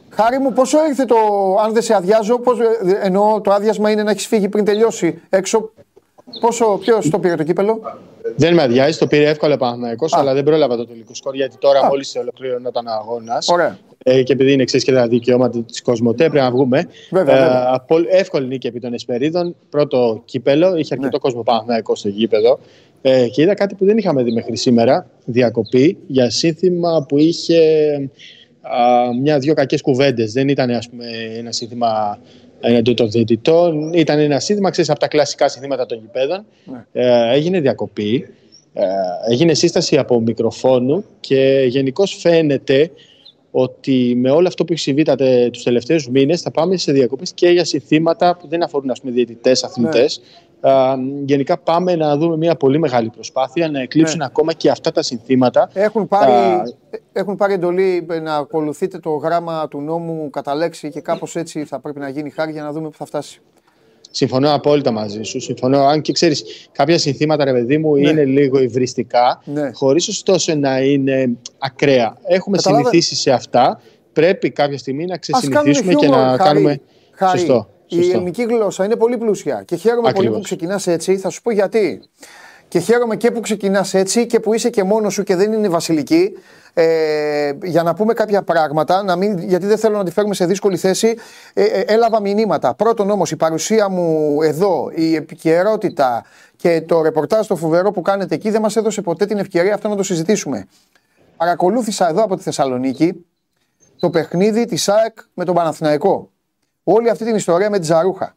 Χάρη 0.08 0.38
μου, 0.38 0.52
πόσο 0.52 0.86
ήρθε 0.86 1.04
το, 1.04 1.16
αν 1.64 1.72
δεν 1.72 1.82
σε 1.82 1.94
αδειάζω, 1.94 2.38
πώς, 2.38 2.58
εννοώ 3.02 3.40
το 3.40 3.52
άδειασμα 3.52 3.90
είναι 3.90 4.02
να 4.02 4.10
έχεις 4.10 4.26
φύγει 4.26 4.48
πριν 4.48 4.64
τελειώσει 4.64 5.22
έξω. 5.28 5.70
Πόσο, 6.40 6.78
ποιος 6.78 7.10
το 7.10 7.18
πήρε 7.18 7.34
το 7.34 7.42
κύπελο; 7.42 7.80
Δεν 8.36 8.54
με 8.54 8.62
αδειάζει, 8.62 8.98
το 8.98 9.06
πήρε 9.06 9.28
εύκολα 9.28 9.56
Παναθυναϊκό, 9.56 10.06
αλλά 10.10 10.34
δεν 10.34 10.44
πρόλαβα 10.44 10.76
το 10.76 10.86
τελικό 10.86 11.14
σκορ 11.14 11.34
γιατί 11.34 11.56
τώρα 11.58 11.84
μόλις 11.84 12.16
ολοκληρώνονταν 12.16 12.86
ο 12.86 12.90
αγώνας. 12.90 13.48
Ε, 14.02 14.22
και 14.22 14.32
επειδή 14.32 14.52
είναι 14.52 14.62
εξή 14.62 14.78
και 14.78 14.92
τα 14.92 15.08
δικαιώματα 15.08 15.62
της 15.62 15.82
Κοσμοτέ, 15.82 16.28
πρέπει 16.28 16.44
να 16.44 16.50
βγούμε. 16.50 16.88
Βέβαια, 17.10 17.36
ε, 17.36 17.38
βέβαια. 17.88 18.18
εύκολη 18.18 18.46
νίκη 18.46 18.66
επί 18.66 18.80
των 18.80 18.94
Εσπερίδων. 18.94 19.56
Πρώτο 19.70 20.22
κύπελο, 20.24 20.76
είχε 20.76 20.94
αρκετό 20.94 21.10
ναι. 21.12 21.18
κόσμο 21.18 21.42
Παναθυναϊκό 21.42 21.94
στο 21.94 22.08
γήπεδο. 22.08 22.58
Ε, 23.02 23.28
και 23.28 23.42
είδα 23.42 23.54
κάτι 23.54 23.74
που 23.74 23.84
δεν 23.84 23.98
είχαμε 23.98 24.22
δει 24.22 24.32
μέχρι 24.32 24.56
σήμερα. 24.56 25.06
Διακοπή 25.24 25.98
για 26.06 26.30
σύνθημα 26.30 27.04
που 27.08 27.18
είχε 27.18 27.60
μια-δυο 29.20 29.54
κακές 29.54 29.80
κουβέντες. 29.82 30.32
Δεν 30.32 30.48
ήταν 30.48 30.70
ας 30.70 30.88
πούμε, 30.88 31.04
ένα 31.36 31.52
σύνθημα 31.52 32.18
εναντίον 32.60 32.96
των 32.96 33.10
διαιτητών. 33.10 33.92
Ήταν 33.92 34.18
ένα 34.18 34.40
σύνθημα, 34.40 34.70
ξέρεις, 34.70 34.90
από 34.90 35.00
τα 35.00 35.08
κλασικά 35.08 35.48
συνθήματα 35.48 35.86
των 35.86 35.98
γηπέδων. 35.98 36.46
Ναι. 36.64 36.86
Ε, 36.92 37.32
έγινε 37.32 37.60
διακοπή. 37.60 38.28
Ε, 38.72 38.84
έγινε 39.30 39.54
σύσταση 39.54 39.98
από 39.98 40.20
μικροφόνου 40.20 41.04
και 41.20 41.64
γενικώς 41.68 42.16
φαίνεται 42.20 42.90
ότι 43.50 44.14
με 44.16 44.30
όλο 44.30 44.46
αυτό 44.46 44.64
που 44.64 44.72
έχει 44.72 44.82
συμβεί 44.82 45.04
τους 45.52 45.62
τελευταίους 45.62 46.08
μήνες 46.08 46.40
θα 46.40 46.50
πάμε 46.50 46.76
σε 46.76 46.92
διακοπές 46.92 47.32
και 47.32 47.48
για 47.48 47.64
συνθήματα 47.64 48.36
που 48.36 48.48
δεν 48.48 48.62
αφορούν 48.62 48.92
διαιτητές, 49.02 49.64
αθλητές. 49.64 50.20
Ναι. 50.20 50.47
Γενικά 51.24 51.58
πάμε 51.58 51.96
να 51.96 52.16
δούμε 52.16 52.36
μια 52.36 52.54
πολύ 52.54 52.78
μεγάλη 52.78 53.10
προσπάθεια 53.10 53.70
να 53.70 53.80
εκλείψουν 53.80 54.18
ναι. 54.18 54.24
ακόμα 54.24 54.52
και 54.52 54.70
αυτά 54.70 54.92
τα 54.92 55.02
συνθήματα. 55.02 55.70
Έχουν 55.72 56.08
πάρει, 56.08 56.32
έχουν 57.12 57.36
πάρει 57.36 57.52
εντολή 57.52 58.06
να 58.22 58.34
ακολουθείτε 58.34 58.98
το 58.98 59.10
γράμμα 59.10 59.68
του 59.68 59.80
νόμου 59.80 60.30
κατά 60.30 60.54
λέξη 60.54 60.90
και 60.90 61.00
κάπως 61.00 61.36
έτσι 61.36 61.64
θα 61.64 61.80
πρέπει 61.80 61.98
να 61.98 62.08
γίνει 62.08 62.30
χάρη 62.30 62.52
για 62.52 62.62
να 62.62 62.72
δούμε 62.72 62.88
που 62.88 62.96
θα 62.96 63.04
φτάσει. 63.04 63.40
Συμφωνώ 64.10 64.54
απόλυτα 64.54 64.90
μαζί 64.90 65.22
σου. 65.22 65.40
Συμφωνώ. 65.40 65.80
Αν 65.80 66.00
και 66.00 66.12
ξέρεις, 66.12 66.68
κάποια 66.72 66.98
συνθήματα, 66.98 67.44
ρε 67.44 67.52
παιδί 67.52 67.78
μου, 67.78 67.96
ναι. 67.96 68.08
είναι 68.08 68.24
λίγο 68.24 68.60
υβριστικά, 68.60 69.42
ναι. 69.44 69.70
χωρίς 69.72 70.08
ωστόσο 70.08 70.54
να 70.54 70.80
είναι 70.80 71.36
ακραία. 71.58 72.16
Έχουμε 72.24 72.56
Καταλάβε... 72.56 72.82
συνηθίσει 72.82 73.14
σε 73.14 73.30
αυτά. 73.30 73.80
Πρέπει 74.12 74.50
κάποια 74.50 74.78
στιγμή 74.78 75.04
να 75.04 75.16
ξεσυνηθίσουμε 75.16 75.94
και 75.94 76.08
να 76.08 76.36
κάνουμε. 76.36 76.80
Χάρη. 77.12 77.38
Σωστό. 77.38 77.68
Η 77.88 78.10
ελληνική 78.10 78.42
γλώσσα 78.42 78.84
είναι 78.84 78.96
πολύ 78.96 79.18
πλούσια 79.18 79.62
και 79.66 79.76
χαίρομαι 79.76 80.08
Ακριβώς. 80.08 80.24
πολύ 80.24 80.36
που 80.36 80.42
ξεκινάς 80.42 80.86
έτσι. 80.86 81.16
Θα 81.16 81.30
σου 81.30 81.42
πω 81.42 81.50
γιατί. 81.50 82.02
Και 82.68 82.78
χαίρομαι 82.78 83.16
και 83.16 83.30
που 83.30 83.40
ξεκινάς 83.40 83.94
έτσι 83.94 84.26
και 84.26 84.40
που 84.40 84.54
είσαι 84.54 84.70
και 84.70 84.82
μόνος 84.82 85.14
σου 85.14 85.22
και 85.22 85.36
δεν 85.36 85.52
είναι 85.52 85.68
βασιλική. 85.68 86.32
Ε, 86.74 87.52
για 87.62 87.82
να 87.82 87.94
πούμε 87.94 88.12
κάποια 88.12 88.42
πράγματα, 88.42 89.02
να 89.02 89.16
μην, 89.16 89.38
γιατί 89.38 89.66
δεν 89.66 89.78
θέλω 89.78 89.96
να 89.96 90.04
τη 90.04 90.10
φέρουμε 90.10 90.34
σε 90.34 90.46
δύσκολη 90.46 90.76
θέση. 90.76 91.16
Ε, 91.52 91.64
ε, 91.64 91.80
έλαβα 91.80 92.20
μηνύματα. 92.20 92.74
Πρώτον 92.74 93.10
όμως 93.10 93.30
η 93.30 93.36
παρουσία 93.36 93.88
μου 93.88 94.38
εδώ, 94.42 94.90
η 94.94 95.14
επικαιρότητα 95.14 96.24
και 96.56 96.82
το 96.86 97.02
ρεπορτάζ 97.02 97.46
το 97.46 97.56
φοβερό 97.56 97.90
που 97.90 98.02
κάνετε 98.02 98.34
εκεί 98.34 98.50
δεν 98.50 98.60
μας 98.60 98.76
έδωσε 98.76 99.02
ποτέ 99.02 99.26
την 99.26 99.38
ευκαιρία 99.38 99.74
αυτό 99.74 99.88
να 99.88 99.96
το 99.96 100.02
συζητήσουμε. 100.02 100.66
Παρακολούθησα 101.36 102.08
εδώ 102.08 102.22
από 102.22 102.36
τη 102.36 102.42
Θεσσαλονίκη 102.42 103.24
το 103.98 104.10
παιχνίδι 104.10 104.64
της 104.64 104.88
ΑΕΚ 104.88 105.18
με 105.34 105.44
τον 105.44 105.54
Παναθηναϊκό. 105.54 106.30
Όλη 106.90 107.10
αυτή 107.10 107.24
την 107.24 107.34
ιστορία 107.34 107.70
με 107.70 107.78
τη 107.78 107.86
Ζαρούχα. 107.86 108.34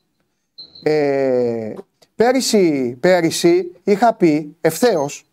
Ε, 0.84 1.74
πέρυσι, 2.16 2.98
πέρυσι 3.00 3.72
είχα 3.84 4.14
πει 4.14 4.56
ευθέως 4.62 5.26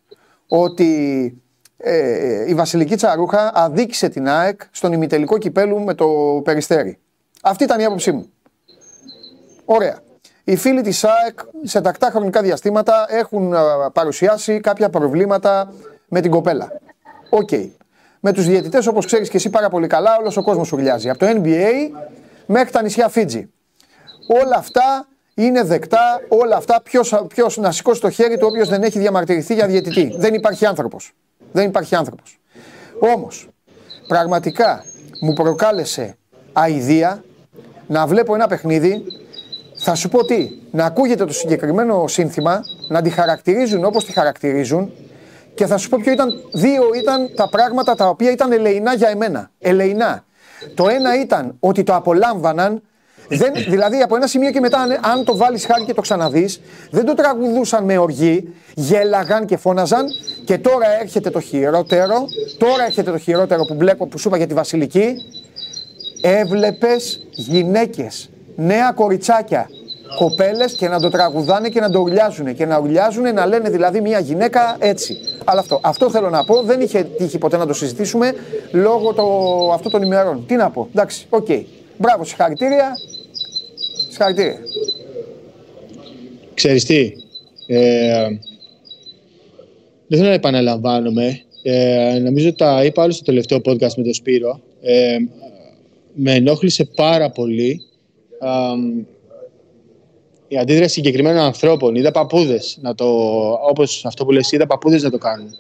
ότι 0.48 1.42
ε, 1.76 2.48
η 2.48 2.54
Βασιλική 2.54 2.96
Τσαρούχα 2.96 3.50
αδίκησε 3.54 4.08
την 4.08 4.28
ΑΕΚ 4.28 4.60
στον 4.70 4.92
ημιτελικό 4.92 5.38
κυπέλου 5.38 5.80
με 5.80 5.94
το 5.94 6.06
Περιστέρι. 6.44 6.98
Αυτή 7.42 7.64
ήταν 7.64 7.80
η 7.80 7.84
άποψή 7.84 8.12
μου. 8.12 8.32
Ωραία. 9.64 9.98
Οι 10.44 10.56
φίλοι 10.56 10.80
της 10.80 11.04
ΑΕΚ 11.04 11.38
σε 11.62 11.80
τακτά 11.80 12.10
χρονικά 12.10 12.42
διαστήματα 12.42 13.06
έχουν 13.08 13.54
παρουσιάσει 13.92 14.60
κάποια 14.60 14.90
προβλήματα 14.90 15.72
με 16.08 16.20
την 16.20 16.30
κοπέλα. 16.30 16.72
OK. 17.30 17.48
Okay. 17.52 17.68
Με 18.20 18.32
τους 18.32 18.46
διαιτητές 18.46 18.86
όπως 18.86 19.06
ξέρεις 19.06 19.28
και 19.28 19.36
εσύ 19.36 19.50
πάρα 19.50 19.68
πολύ 19.68 19.86
καλά 19.86 20.16
όλος 20.20 20.36
ο 20.36 20.42
κόσμος 20.42 20.72
ουρλιάζει. 20.72 21.08
Από 21.08 21.18
το 21.18 21.26
NBA 21.28 21.90
μέχρι 22.48 22.70
τα 22.70 22.82
νησιά 22.82 23.08
Φίτζι. 23.08 23.50
Όλα 24.42 24.56
αυτά 24.56 25.06
είναι 25.34 25.62
δεκτά, 25.62 26.20
όλα 26.28 26.56
αυτά 26.56 26.82
ποιος, 27.28 27.56
να 27.56 27.72
σηκώσει 27.72 28.00
το 28.00 28.10
χέρι 28.10 28.38
του 28.38 28.46
όποιος 28.50 28.68
δεν 28.68 28.82
έχει 28.82 28.98
διαμαρτυρηθεί 28.98 29.54
για 29.54 29.66
διαιτητή. 29.66 30.14
Δεν 30.16 30.34
υπάρχει 30.34 30.66
άνθρωπος. 30.66 31.12
Δεν 31.52 31.68
υπάρχει 31.68 31.94
άνθρωπος. 31.94 32.38
Όμως, 33.00 33.48
πραγματικά 34.08 34.84
μου 35.20 35.32
προκάλεσε 35.32 36.16
αηδία 36.52 37.24
να 37.86 38.06
βλέπω 38.06 38.34
ένα 38.34 38.46
παιχνίδι, 38.46 39.02
θα 39.74 39.94
σου 39.94 40.08
πω 40.08 40.24
τι, 40.24 40.50
να 40.70 40.84
ακούγεται 40.84 41.24
το 41.24 41.32
συγκεκριμένο 41.32 42.06
σύνθημα, 42.06 42.60
να 42.88 43.02
τη 43.02 43.10
χαρακτηρίζουν 43.10 43.84
όπως 43.84 44.04
τη 44.04 44.12
χαρακτηρίζουν 44.12 44.92
και 45.54 45.66
θα 45.66 45.76
σου 45.76 45.88
πω 45.88 45.98
ποιο 46.02 46.12
ήταν, 46.12 46.44
δύο 46.52 46.82
ήταν 46.94 47.34
τα 47.34 47.48
πράγματα 47.48 47.94
τα 47.94 48.08
οποία 48.08 48.30
ήταν 48.30 48.52
ελεηνά 48.52 48.94
για 48.94 49.08
εμένα. 49.08 49.50
Ελεηνά. 49.58 50.24
Το 50.74 50.88
ένα 50.88 51.20
ήταν 51.20 51.56
ότι 51.60 51.82
το 51.82 51.94
απολάμβαναν. 51.94 52.82
Δεν, 53.30 53.52
δηλαδή 53.68 53.96
από 54.00 54.16
ένα 54.16 54.26
σημείο 54.26 54.50
και 54.50 54.60
μετά, 54.60 54.78
αν- 54.78 54.98
αν 55.02 55.24
το 55.24 55.36
βάλεις 55.36 55.64
χάρη 55.66 55.84
και 55.84 55.94
το 55.94 56.00
ξαναδείς, 56.00 56.60
δεν 56.90 57.04
το 57.04 57.14
τραγουδούσαν 57.14 57.84
με 57.84 57.98
οργή, 57.98 58.54
γέλαγαν 58.74 59.46
και 59.46 59.56
φώναζαν. 59.56 60.06
Και 60.44 60.58
τώρα 60.58 60.86
έρχεται 61.00 61.30
το 61.30 61.40
χειρότερο. 61.40 62.24
Τώρα 62.58 62.84
έρχεται 62.84 63.10
το 63.10 63.18
χειρότερο 63.18 63.64
που 63.64 63.76
βλέπω 63.76 64.06
που 64.06 64.18
σου 64.18 64.28
είπα 64.28 64.36
για 64.36 64.46
τη 64.46 64.54
Βασιλική. 64.54 65.14
Έβλεπες 66.22 67.26
γυναίκες, 67.30 68.30
νέα 68.56 68.92
κοριτσάκια, 68.92 69.66
κοπέλες 70.16 70.72
και 70.72 70.88
να 70.88 71.00
το 71.00 71.08
τραγουδάνε 71.08 71.68
και 71.68 71.80
να 71.80 71.90
το 71.90 71.98
ουρλιάζουν. 71.98 72.54
Και 72.54 72.66
να 72.66 72.78
ουρλιάζουν 72.78 73.34
να 73.34 73.46
λένε 73.46 73.70
δηλαδή 73.70 74.00
μια 74.00 74.18
γυναίκα 74.18 74.76
έτσι. 74.78 75.18
Αλλά 75.44 75.60
αυτό, 75.60 75.80
αυτό 75.82 76.10
θέλω 76.10 76.30
να 76.30 76.44
πω. 76.44 76.62
Δεν 76.62 76.80
είχε 76.80 77.02
τύχει 77.02 77.38
ποτέ 77.38 77.56
να 77.56 77.66
το 77.66 77.72
συζητήσουμε 77.72 78.34
λόγω 78.72 79.12
το, 79.12 79.24
αυτών 79.72 79.92
των 79.92 80.02
ημερών. 80.02 80.44
Τι 80.46 80.54
να 80.54 80.70
πω. 80.70 80.88
Εντάξει, 80.90 81.26
οκ. 81.28 81.46
Μπράβο, 81.96 82.24
συγχαρητήρια. 82.24 82.92
Συγχαρητήρια. 84.08 84.58
Ξέρεις 86.54 86.84
τι, 86.84 87.12
ε, 87.66 88.28
δεν 90.08 90.18
θέλω 90.18 90.28
να 90.28 90.34
επαναλαμβάνομαι. 90.34 91.40
Ε, 91.62 92.18
νομίζω 92.22 92.54
τα 92.54 92.84
είπα 92.84 93.02
άλλο 93.02 93.12
στο 93.12 93.24
τελευταίο 93.24 93.58
podcast 93.58 93.94
με 93.96 94.02
τον 94.02 94.14
Σπύρο. 94.14 94.60
Ε, 94.80 95.16
με 96.14 96.32
ενόχλησε 96.32 96.84
πάρα 96.84 97.30
πολύ 97.30 97.80
α, 98.38 98.50
η 100.48 100.58
αντίδραση 100.58 100.92
συγκεκριμένων 100.92 101.42
ανθρώπων. 101.42 101.94
Είδα 101.94 102.10
παππούδες, 102.10 102.78
να 102.80 102.94
το, 102.94 103.06
όπως 103.52 104.04
αυτό 104.04 104.24
που 104.24 104.30
λες, 104.32 104.52
είδα 104.52 104.66
παππούδες 104.66 105.02
να 105.02 105.10
το 105.10 105.18
κάνουν. 105.18 105.50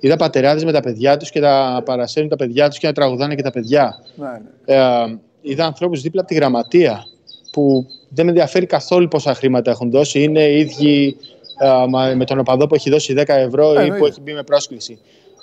Είδα 0.00 0.16
πατεράδες 0.16 0.64
με 0.64 0.72
τα 0.72 0.80
παιδιά 0.80 1.16
τους 1.16 1.30
και 1.30 1.40
τα 1.40 1.82
παρασέρνουν 1.84 2.30
τα 2.30 2.36
παιδιά 2.36 2.68
τους 2.68 2.78
και 2.78 2.86
να 2.86 2.92
τραγουδάνε 2.92 3.34
και 3.34 3.42
τα 3.42 3.50
παιδιά. 3.50 4.04
Ναι, 4.14 4.26
ναι. 4.26 4.74
Ε, 4.74 5.18
είδα 5.40 5.64
ανθρώπους 5.64 6.00
δίπλα 6.00 6.20
από 6.20 6.30
τη 6.30 6.34
γραμματεία 6.36 7.06
που 7.52 7.86
δεν 8.08 8.24
με 8.24 8.30
ενδιαφέρει 8.30 8.66
καθόλου 8.66 9.08
πόσα 9.08 9.34
χρήματα 9.34 9.70
έχουν 9.70 9.90
δώσει. 9.90 10.22
Είναι 10.22 10.42
οι 10.42 10.58
ίδιοι 10.58 11.16
ε, 11.60 11.86
μα- 11.88 12.14
με 12.14 12.24
τον 12.24 12.38
οπαδό 12.38 12.66
που 12.66 12.74
έχει 12.74 12.90
δώσει 12.90 13.14
10 13.16 13.24
ευρώ 13.26 13.70
ή 13.70 13.74
που 13.74 13.80
εννοείται. 13.80 14.06
έχει 14.06 14.20
μπει 14.20 14.32
με 14.32 14.42
πρόσκληση. 14.42 14.98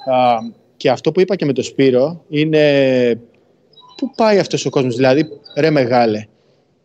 Ε, 0.09 0.49
και 0.77 0.89
αυτό 0.89 1.11
που 1.11 1.19
είπα 1.19 1.35
και 1.35 1.45
με 1.45 1.53
τον 1.53 1.63
Σπύρο 1.63 2.21
είναι 2.29 3.19
πού 3.97 4.11
πάει 4.15 4.39
αυτός 4.39 4.65
ο 4.65 4.69
κόσμος. 4.69 4.95
Δηλαδή, 4.95 5.27
ρε 5.57 5.69
μεγάλε, 5.69 6.25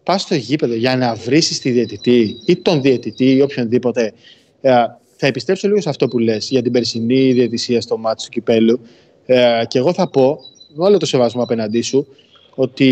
πας 0.03 0.23
στο 0.23 0.35
γήπεδο 0.35 0.75
για 0.75 0.97
να 0.97 1.15
βρήσεις 1.15 1.61
τη 1.61 1.71
διαιτητή 1.71 2.37
ή 2.47 2.57
τον 2.57 2.83
διαιτητή 2.83 3.31
ή 3.37 3.41
οποιονδήποτε. 3.43 4.13
Ε, 4.61 4.71
θα 5.17 5.27
επιστρέψω 5.27 5.69
λίγο 5.69 5.81
σε 5.81 5.89
αυτό 5.89 6.09
που 6.09 6.19
λες 6.19 6.49
για 6.51 6.63
την 6.63 6.73
περσινή 6.73 7.33
διαιτησία 7.33 7.81
στο 7.81 7.97
μάτι 7.99 8.23
του 8.25 8.29
Κυπέλου. 8.31 8.81
Ε, 9.27 9.63
και 9.69 9.79
εγώ 9.79 9.93
θα 9.93 10.09
πω, 10.11 10.39
με 10.75 10.85
όλο 10.85 10.97
το 10.99 11.07
σεβασμό 11.07 11.43
απέναντί 11.43 11.81
σου, 11.83 12.07
ότι 12.55 12.89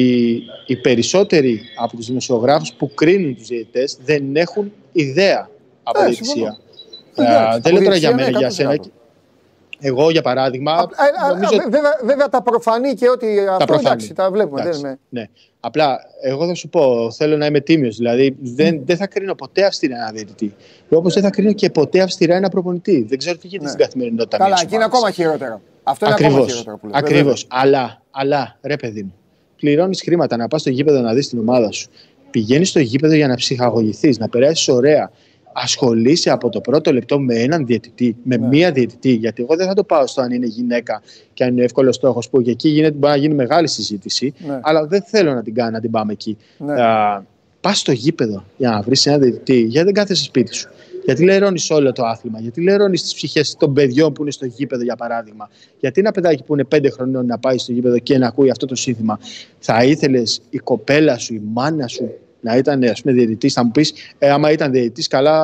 οι 0.66 0.76
περισσότεροι 0.76 1.60
από 1.80 1.96
τους 1.96 2.06
δημοσιογράφους 2.06 2.72
που 2.72 2.94
κρίνουν 2.94 3.36
τους 3.36 3.46
διαιτητές 3.46 3.98
δεν 4.04 4.36
έχουν 4.36 4.72
ιδέα 4.92 5.50
από 5.82 6.00
Ε, 6.00 6.04
διαιτησία. 6.04 6.34
συμφωνώ. 6.34 6.56
Ε, 7.14 7.22
Εντάξει, 7.22 7.60
δεν 7.60 7.72
λέω 7.72 7.82
τώρα 7.82 7.96
για 7.96 8.08
από 8.08 8.16
μένα, 8.16 8.38
διαιτησία, 8.38 8.64
για 8.64 8.72
ναι, 8.72 8.82
σένα. 8.82 8.90
100%. 8.90 8.92
Εγώ, 9.80 10.10
για 10.10 10.22
παράδειγμα, 10.22 10.72
Α, 10.72 10.76
α, 10.76 10.80
α, 11.26 11.28
νομίζω 11.32 11.50
βέ- 11.56 11.62
βέβαια, 11.70 11.98
βέβαια 12.04 12.28
τα 12.28 12.42
προφανή 12.42 12.94
και 12.94 13.08
ότι 13.08 13.26
αυτό 13.50 13.64
προφανή. 13.64 13.86
εντάξει, 13.86 14.14
τα 14.14 14.30
βλέπουμε. 14.30 14.60
Εντάξει, 14.60 14.80
Δεν 14.80 14.90
είναι... 14.90 14.98
Ναι. 15.08 15.24
Απλά 15.60 15.98
εγώ 16.22 16.46
θα 16.46 16.54
σου 16.54 16.68
πω, 16.68 17.10
θέλω 17.10 17.36
να 17.36 17.46
είμαι 17.46 17.60
τίμιος. 17.60 17.96
Δηλαδή, 17.96 18.36
δεν, 18.40 18.80
δεν 18.84 18.96
θα 18.96 19.06
κρίνω 19.06 19.34
ποτέ 19.34 19.64
αυστηρά 19.64 19.96
ένα 19.96 20.10
διαιτητή. 20.12 20.54
Όπως 20.88 21.14
δεν 21.14 21.22
θα 21.22 21.30
κρίνω 21.30 21.52
και 21.52 21.70
ποτέ 21.70 22.00
αυστηρά 22.00 22.34
ένα 22.36 22.48
προπονητή. 22.48 23.02
Δεν 23.08 23.18
ξέρω 23.18 23.36
τι 23.36 23.46
γίνεται 23.46 23.64
Ναι. 23.64 23.70
στην 23.70 23.84
καθημερινότητα. 23.84 24.36
Καλά, 24.36 24.48
μιας 24.48 24.62
εκεί 24.62 24.74
είναι 24.74 24.84
ομάδας. 24.84 24.98
ακόμα 25.00 25.14
χειρότερο. 25.14 25.60
Αυτό 25.82 26.04
είναι 26.06 26.14
ακόμα 26.14 26.28
Ακριβώς. 26.28 26.52
χειρότερο 26.52 26.76
που 26.78 26.86
λες. 26.86 26.96
Ακριβώς. 26.98 27.46
Αλλά, 27.48 28.02
αλλά, 28.10 28.58
ρε 28.62 28.76
παιδί 28.76 29.02
μου, 29.02 29.14
πληρώνεις 29.56 30.02
χρήματα 30.02 30.36
να 30.36 30.48
πας 30.48 30.60
στο 30.60 30.70
γήπεδο 30.70 31.00
να 31.00 31.14
δεις 31.14 31.28
την 31.28 31.38
ομάδα 31.38 31.70
σου. 31.72 31.88
Πηγαίνεις 32.30 32.68
στο 32.68 32.80
γήπεδο 32.80 33.14
για 33.14 33.28
να 33.28 33.34
ψυχαγωγηθείς, 33.34 34.18
να 34.18 34.28
περάσεις 34.28 34.68
ωραία. 34.68 35.10
Ασχολείσαι 35.52 36.30
από 36.30 36.48
το 36.48 36.60
πρώτο 36.60 36.92
λεπτό 36.92 37.20
με 37.20 37.34
έναν 37.34 37.66
διαιτητή, 37.66 38.16
με 38.22 38.36
Ναι. 38.36 38.46
μία 38.46 38.72
διαιτητή. 38.72 39.10
Γιατί 39.10 39.42
εγώ 39.42 39.56
δεν 39.56 39.66
θα 39.66 39.74
το 39.74 39.84
πάω 39.84 40.06
στο 40.06 40.20
αν 40.20 40.32
είναι 40.32 40.46
γυναίκα 40.46 41.02
και 41.34 41.44
αν 41.44 41.52
είναι 41.52 41.64
εύκολος 41.64 41.94
στόχος 41.94 42.28
που 42.28 42.42
και 42.42 42.50
εκεί 42.50 42.68
γίνεται, 42.68 42.94
μπορεί 42.94 43.12
να 43.12 43.18
γίνει 43.18 43.34
μεγάλη 43.34 43.68
συζήτηση. 43.68 44.34
Ναι. 44.46 44.58
Αλλά 44.62 44.86
δεν 44.86 45.02
θέλω 45.02 45.34
να 45.34 45.42
την 45.42 45.54
κάνω 45.54 45.70
να 45.70 45.80
την 45.80 45.90
πάμε 45.90 46.12
εκεί. 46.12 46.36
Ναι. 46.58 46.74
Πας 47.60 47.78
στο 47.78 47.92
γήπεδο 47.92 48.44
για 48.56 48.70
να 48.70 48.82
βρεις 48.82 49.06
έναν 49.06 49.20
διαιτητή, 49.20 49.60
γιατί 49.60 49.84
δεν 49.84 49.94
κάθεσαι 49.94 50.24
σπίτι 50.24 50.54
σου. 50.54 50.68
Γιατί 51.04 51.24
λερώνεις 51.24 51.70
όλο 51.70 51.92
το 51.92 52.04
άθλημα, 52.04 52.40
γιατί 52.40 52.60
λερώνεις 52.60 53.02
τις 53.02 53.14
ψυχές 53.14 53.56
των 53.58 53.72
παιδιών 53.72 54.12
που 54.12 54.22
είναι 54.22 54.30
στο 54.30 54.46
γήπεδο, 54.46 54.82
για 54.82 54.96
παράδειγμα. 54.96 55.48
Γιατί 55.80 56.00
ένα 56.00 56.10
παιδάκι 56.10 56.42
που 56.42 56.54
είναι 56.54 56.64
πέντε 56.64 56.90
χρονών 56.90 57.26
να 57.26 57.38
πάει 57.38 57.58
στο 57.58 57.72
γήπεδο 57.72 57.98
και 57.98 58.18
να 58.18 58.26
ακούει 58.26 58.50
αυτό 58.50 58.66
το 58.66 58.74
σύνθημα, 58.74 59.18
θα 59.58 59.84
ήθελες 59.84 60.40
η 60.50 60.58
κοπέλα 60.58 61.18
σου, 61.18 61.34
η 61.34 61.42
μάνα 61.52 61.86
σου 61.86 62.10
να 62.40 62.56
ήταν 62.56 62.82
ας 62.82 63.00
πούμε 63.02 63.14
διαιτητής, 63.14 63.52
θα 63.52 63.64
μου 63.64 63.70
πεις, 63.70 63.92
ε, 64.18 64.30
άμα 64.30 64.50
ήταν 64.52 64.70
διαιτητής 64.72 65.06
καλά, 65.08 65.42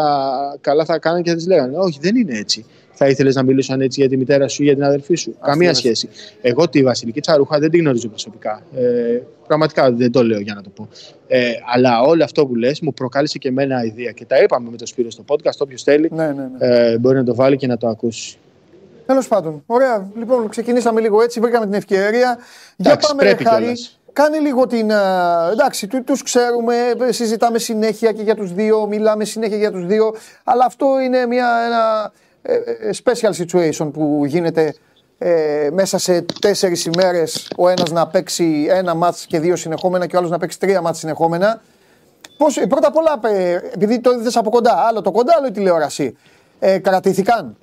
καλά 0.60 0.84
θα 0.84 0.98
κάνανε 0.98 1.22
και 1.22 1.30
θα 1.30 1.36
της 1.36 1.46
λέγανε. 1.46 1.76
Όχι, 1.76 1.98
δεν 2.02 2.16
είναι 2.16 2.38
έτσι. 2.38 2.64
Θα 2.96 3.08
ήθελες 3.08 3.34
να 3.34 3.42
μιλούσαν 3.42 3.80
έτσι 3.80 4.00
για 4.00 4.08
τη 4.08 4.16
μητέρα 4.16 4.48
σου 4.48 4.62
ή 4.62 4.64
για 4.64 4.74
την 4.74 4.84
αδερφή 4.84 5.14
σου. 5.14 5.36
Καμία 5.40 5.66
είναι. 5.68 5.76
σχέση. 5.76 6.08
Εγώ 6.42 6.68
τη 6.68 6.82
Βασιλική 6.82 7.20
Τσαρούχα 7.20 7.58
δεν 7.58 7.70
την 7.70 7.80
γνωρίζω 7.80 8.08
προσωπικά. 8.08 8.62
Ε, 8.76 9.18
πραγματικά 9.46 9.92
δεν 9.92 10.10
το 10.12 10.24
λέω 10.24 10.40
για 10.40 10.54
να 10.54 10.62
το 10.62 10.68
πω. 10.68 10.88
Ε, 11.26 11.50
αλλά 11.74 12.00
όλο 12.02 12.24
αυτό 12.24 12.46
που 12.46 12.54
λες 12.54 12.80
μου 12.80 12.92
προκάλεσε 12.94 13.38
και 13.38 13.48
εμένα 13.48 13.84
ιδέα. 13.84 14.10
Και 14.10 14.24
τα 14.24 14.42
είπαμε 14.42 14.70
με 14.70 14.76
το 14.76 14.86
Σπύρο 14.86 15.10
στο 15.10 15.24
podcast. 15.28 15.56
Όποιος 15.58 15.82
θέλει 15.82 16.10
Ναι, 16.12 16.26
ναι, 16.26 16.32
ναι. 16.32 16.66
ε, 16.66 16.98
μπορεί 16.98 17.16
να 17.16 17.24
το 17.24 17.34
βάλει 17.34 17.56
και 17.56 17.66
να 17.66 17.76
το 17.76 17.88
ακούσει. 17.88 18.36
Τέλος 19.06 19.28
πάντων. 19.28 19.62
Ωραία. 19.66 20.10
Λοιπόν, 20.18 20.48
ξεκινήσαμε 20.48 21.00
λίγο 21.00 21.22
έτσι, 21.22 21.40
βρήκαμε 21.40 21.64
την 21.64 21.74
ευκαιρία. 21.74 22.10
Για 22.10 22.38
Εντάξει, 22.76 23.08
πάμε, 23.08 23.22
ρε 23.22 23.28
πρέπει 23.28 23.44
Χάρη. 23.44 23.62
κιόλας. 23.62 23.98
Κάνε 24.14 24.38
λίγο 24.38 24.66
την. 24.66 24.92
α, 24.92 25.48
Εντάξει, 25.52 25.86
του 25.86 26.04
τους 26.04 26.22
ξέρουμε, 26.22 26.74
συζητάμε 27.08 27.58
συνέχεια 27.58 28.12
και 28.12 28.22
για 28.22 28.34
τους 28.34 28.52
δύο, 28.52 28.86
μιλάμε 28.86 29.24
συνέχεια 29.24 29.56
για 29.56 29.70
τους 29.70 29.86
δύο. 29.86 30.14
Αλλά 30.44 30.64
αυτό 30.64 31.00
είναι 31.00 31.26
μια, 31.26 31.48
ένα 31.66 32.12
ε, 32.42 32.54
ε, 32.54 32.90
special 33.04 33.42
situation 33.42 33.90
που 33.92 34.22
γίνεται 34.26 34.74
ε, 35.18 35.68
μέσα 35.72 35.98
σε 35.98 36.24
τέσσερις 36.40 36.84
ημέρες 36.84 37.50
ο 37.56 37.68
ένας 37.68 37.90
να 37.90 38.06
παίξει 38.06 38.66
ένα 38.70 38.94
μάτς 38.94 39.26
και 39.26 39.40
δύο 39.40 39.56
συνεχόμενα 39.56 40.06
και 40.06 40.16
ο 40.16 40.18
άλλος 40.18 40.30
να 40.30 40.38
παίξει 40.38 40.58
τρία 40.58 40.80
μάτς 40.80 40.98
συνεχόμενα. 40.98 41.60
Πώς, 42.36 42.56
ε, 42.56 42.66
πρώτα 42.66 42.88
απ' 42.88 42.96
όλα, 42.96 43.36
ε, 43.36 43.60
επειδή 43.72 44.00
το 44.00 44.10
είδες 44.10 44.36
από 44.36 44.50
κοντά, 44.50 44.74
άλλο 44.88 45.00
το 45.00 45.10
κοντά, 45.10 45.34
άλλο 45.38 45.46
η 45.46 45.50
τηλεόραση. 45.50 46.16
Ε, 46.58 46.78
κρατήθηκαν; 46.78 47.56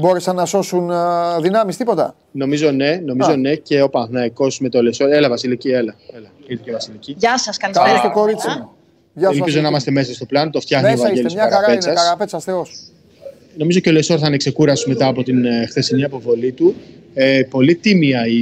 Μπόρεσαν 0.00 0.34
να 0.36 0.44
σώσουν 0.44 0.90
α, 0.90 1.40
δυνάμεις, 1.40 1.76
τίποτα; 1.76 2.14
Νομίζω 2.32 2.70
ναι, 2.70 3.00
νομίζω 3.04 3.30
Α. 3.30 3.36
ναι 3.36 3.54
και 3.54 3.82
ο 3.82 3.88
Παναθηναϊκός 3.88 4.60
με 4.60 4.68
το 4.68 4.82
Λεσόρ. 4.82 5.04
Έλα 5.06 5.28
Βασιλική, 5.28 5.68
έλα. 5.68 5.94
έλα. 6.16 6.28
Ήρθε 6.46 6.62
και 6.64 6.70
η 6.70 6.72
Βασιλική. 6.72 7.14
Γεια 7.18 7.38
σας, 7.38 7.56
Καλώς 7.56 7.76
καλησπέρα. 7.76 8.02
το 8.14 8.20
κορίτσι 8.20 8.48
μου. 8.48 8.54
Γεια 9.14 9.26
σου, 9.28 9.34
Ελπίζω 9.34 9.40
Βασίλη. 9.44 9.62
να 9.62 9.68
είμαστε 9.68 9.90
μέσα 9.90 10.14
στο 10.14 10.24
πλάνο. 10.26 10.50
Το 10.50 10.60
φτιάχνει 10.60 10.88
ο 10.88 10.90
Μέσα 10.90 11.02
είστε, 11.02 11.14
Βαγγέλης 11.14 11.34
μια 11.34 11.42
χαρά 11.42 11.56
είναι. 11.56 11.64
Καραπέτσας. 11.66 12.02
Καραπέτσας 12.04 12.44
Θεός. 12.44 12.70
Νομίζω 13.56 13.80
και 13.80 13.88
ο 13.88 13.92
Λεσόρ 13.92 14.18
θα 14.20 14.26
είναι 14.26 14.36
ξεκούραστο 14.36 14.88
μετά 14.88 15.06
από 15.06 15.22
την 15.22 15.44
ε, 15.44 15.66
χθεσινή 15.66 16.04
αποβολή 16.04 16.52
του. 16.52 16.74
Ε, 17.14 17.42
πολύ 17.50 17.74
τίμια 17.74 18.26
η, 18.26 18.36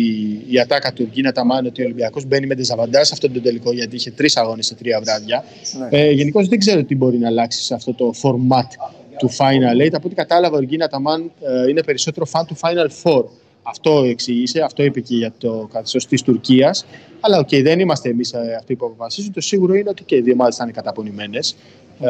η 0.49 0.61
ατάκα 0.61 0.93
του 0.93 1.09
Εργκίν 1.13 1.33
Αταμάν 1.33 1.67
ότι 1.67 1.83
ο 1.83 1.85
Ολυμπιακός 1.85 2.25
μπαίνει 2.25 2.47
με 2.47 2.55
ντεζαβαντάζ 2.55 3.05
σε 3.05 3.11
αυτόν 3.15 3.33
τον 3.33 3.43
τελικό 3.43 3.73
γιατί 3.73 3.97
είχε 3.97 4.11
τρεις 4.11 4.37
αγώνες 4.37 4.67
σε 4.67 4.75
τρία 4.75 5.01
βράδια. 5.01 5.45
Ναι. 5.91 5.99
Ε, 6.01 6.11
Γενικώς 6.11 6.49
δεν 6.49 6.59
ξέρω 6.59 6.83
τι 6.85 6.97
μπορεί 6.97 7.19
να 7.19 7.29
αλλάξει 7.29 7.63
σε 7.63 7.75
αυτό 7.75 7.95
το 7.95 8.13
format 8.23 8.69
του 9.19 9.31
Final 9.31 9.83
Eight. 9.83 9.93
Από 9.93 10.07
ό,τι 10.07 10.15
κατάλαβα, 10.15 10.57
ο 10.57 10.63
Εργκίν 10.63 10.89
Αταμάν 10.89 11.31
ε, 11.41 11.69
είναι 11.69 11.83
περισσότερο 11.83 12.27
fan 12.33 12.43
του 12.47 12.57
Final 12.57 12.89
Four. 13.03 13.25
Αυτό 13.63 14.03
εξήγησε, 14.05 14.61
αυτό 14.61 14.83
είπε 14.83 15.01
και 15.01 15.17
για 15.17 15.33
το 15.39 15.69
καθεστώς 15.73 16.07
της 16.07 16.23
Τουρκίας. 16.23 16.87
Αλλά 17.21 17.39
οκ, 17.39 17.49
δεν 17.49 17.81
είμαστε 17.81 18.09
εμείς 18.09 18.35
αυτοί 18.59 18.77
που 18.77 18.87
αποφασίζουν. 18.87 19.33
Το 19.33 19.41
σίγουρο 19.41 19.75
είναι 19.75 19.89
ότι 19.89 20.05
και 20.05 20.17
οι 20.17 20.21
δύο 20.21 20.33
ομάδες 20.33 20.57
θα 20.57 20.65
είναι 20.65 20.73
καταπονημένες. 20.73 21.57
Ε, 22.01 22.09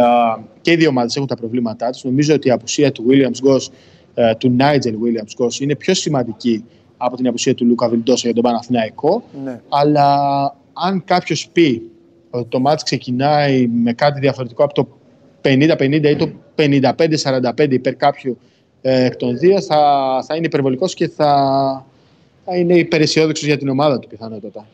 και 0.61 0.71
οι 0.71 0.77
δύο 0.77 0.89
ομάδες 0.89 1.17
έχουν 1.17 1.29
τα 1.29 1.37
προβλήματά 1.37 1.91
τους. 1.91 2.05
Νομίζω 2.05 2.35
ότι 2.35 2.49
η 2.49 2.51
απουσία 2.51 2.93
του 2.93 3.05
Williams 3.09 3.49
Goss, 3.49 3.67
ε, 4.15 4.35
του 4.35 4.57
Nigel 4.59 4.93
Williams 4.93 5.45
Goss, 5.45 5.61
είναι 5.61 5.75
πιο 5.75 5.95
σημαντική 5.95 6.65
από 6.97 7.17
την 7.17 7.27
απουσία 7.27 7.55
του 7.55 7.65
Λούκα 7.65 7.89
Βιλντόζα 7.89 8.23
για 8.25 8.35
τον 8.35 8.43
Παναθηναϊκό. 8.43 9.23
Ναι. 9.45 9.61
Αλλά 9.69 10.09
αν 10.73 11.05
κάποιος 11.05 11.49
πει 11.53 11.91
ότι 12.31 12.49
το 12.49 12.61
μάτς 12.61 12.83
ξεκινάει 12.83 13.67
με 13.67 13.93
κάτι 13.93 14.21
διαφορετικό 14.21 14.65
από 14.65 14.75
το 14.75 14.89
50-50 15.47 16.05
ή 16.05 16.17
το 16.17 16.31
55-45 16.57 17.71
υπέρ 17.71 17.95
κάποιου 17.95 18.39
ε, 18.83 19.05
εκ 19.05 19.17
των 19.17 19.39
δύο, 19.39 19.61
θα, 19.61 19.79
θα 20.27 20.37
είναι 20.37 20.47
υπερβολικός 20.47 20.95
και 20.95 21.09
θα, 21.09 21.87
θα 22.45 22.57
είναι 22.57 22.75
υπεραισιόδοξος 22.75 23.47
για 23.47 23.59
την 23.59 23.69
ομάδα 23.69 23.99
του 23.99 24.09
πιθανότατα. 24.09 24.67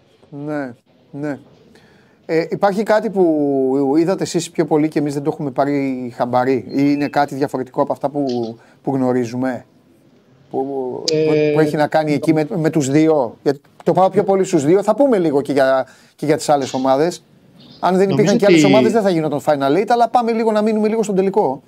Ναι, 0.46 0.74
ναι. 1.10 1.38
Ε, 2.26 2.46
υπάρχει 2.50 2.82
κάτι 2.82 3.10
που 3.10 3.94
είδατε 3.98 4.22
εσείς 4.22 4.50
πιο 4.50 4.64
πολύ 4.64 4.88
και 4.88 4.98
εμείς 4.98 5.14
δεν 5.14 5.22
το 5.22 5.30
έχουμε 5.32 5.50
πάρει 5.50 6.12
χαμπαρί 6.16 6.64
ή 6.68 6.72
είναι 6.74 7.08
κάτι 7.08 7.34
διαφορετικό 7.34 7.82
από 7.82 7.92
αυτά 7.92 8.08
που, 8.08 8.24
που 8.82 8.94
γνωρίζουμε 8.94 9.64
που, 10.50 11.04
Ε, 11.12 11.50
που 11.52 11.60
έχει 11.60 11.76
να 11.76 11.86
κάνει 11.86 12.12
εκεί 12.12 12.32
με, 12.32 12.46
με 12.56 12.70
τους 12.70 12.90
δύο; 12.90 13.36
Γιατί 13.42 13.60
το 13.84 13.92
πάω 13.92 14.10
πιο 14.10 14.24
πολύ 14.24 14.44
στους 14.44 14.64
δύο 14.64 14.82
θα 14.82 14.94
πούμε 14.94 15.18
λίγο 15.18 15.40
και 15.40 15.52
για, 15.52 15.86
και 16.16 16.26
για 16.26 16.36
τις 16.36 16.48
άλλες 16.48 16.74
ομάδες 16.74 17.22
αν 17.84 17.96
δεν 17.96 18.08
Νομίζω 18.08 18.12
υπήρχαν 18.12 18.36
και 18.38 18.44
ότι- 18.44 18.52
άλλες 18.52 18.64
ομάδες 18.64 18.92
δεν 18.92 19.02
θα 19.02 19.10
γινόταν 19.10 19.40
Final 19.44 19.78
Eight 19.80 19.88
αλλά 19.88 20.08
πάμε 20.08 20.32
λίγο 20.32 20.52
να 20.52 20.62
μείνουμε 20.62 20.88
λίγο 20.88 21.02
στον 21.02 21.14
τελικό 21.14 21.62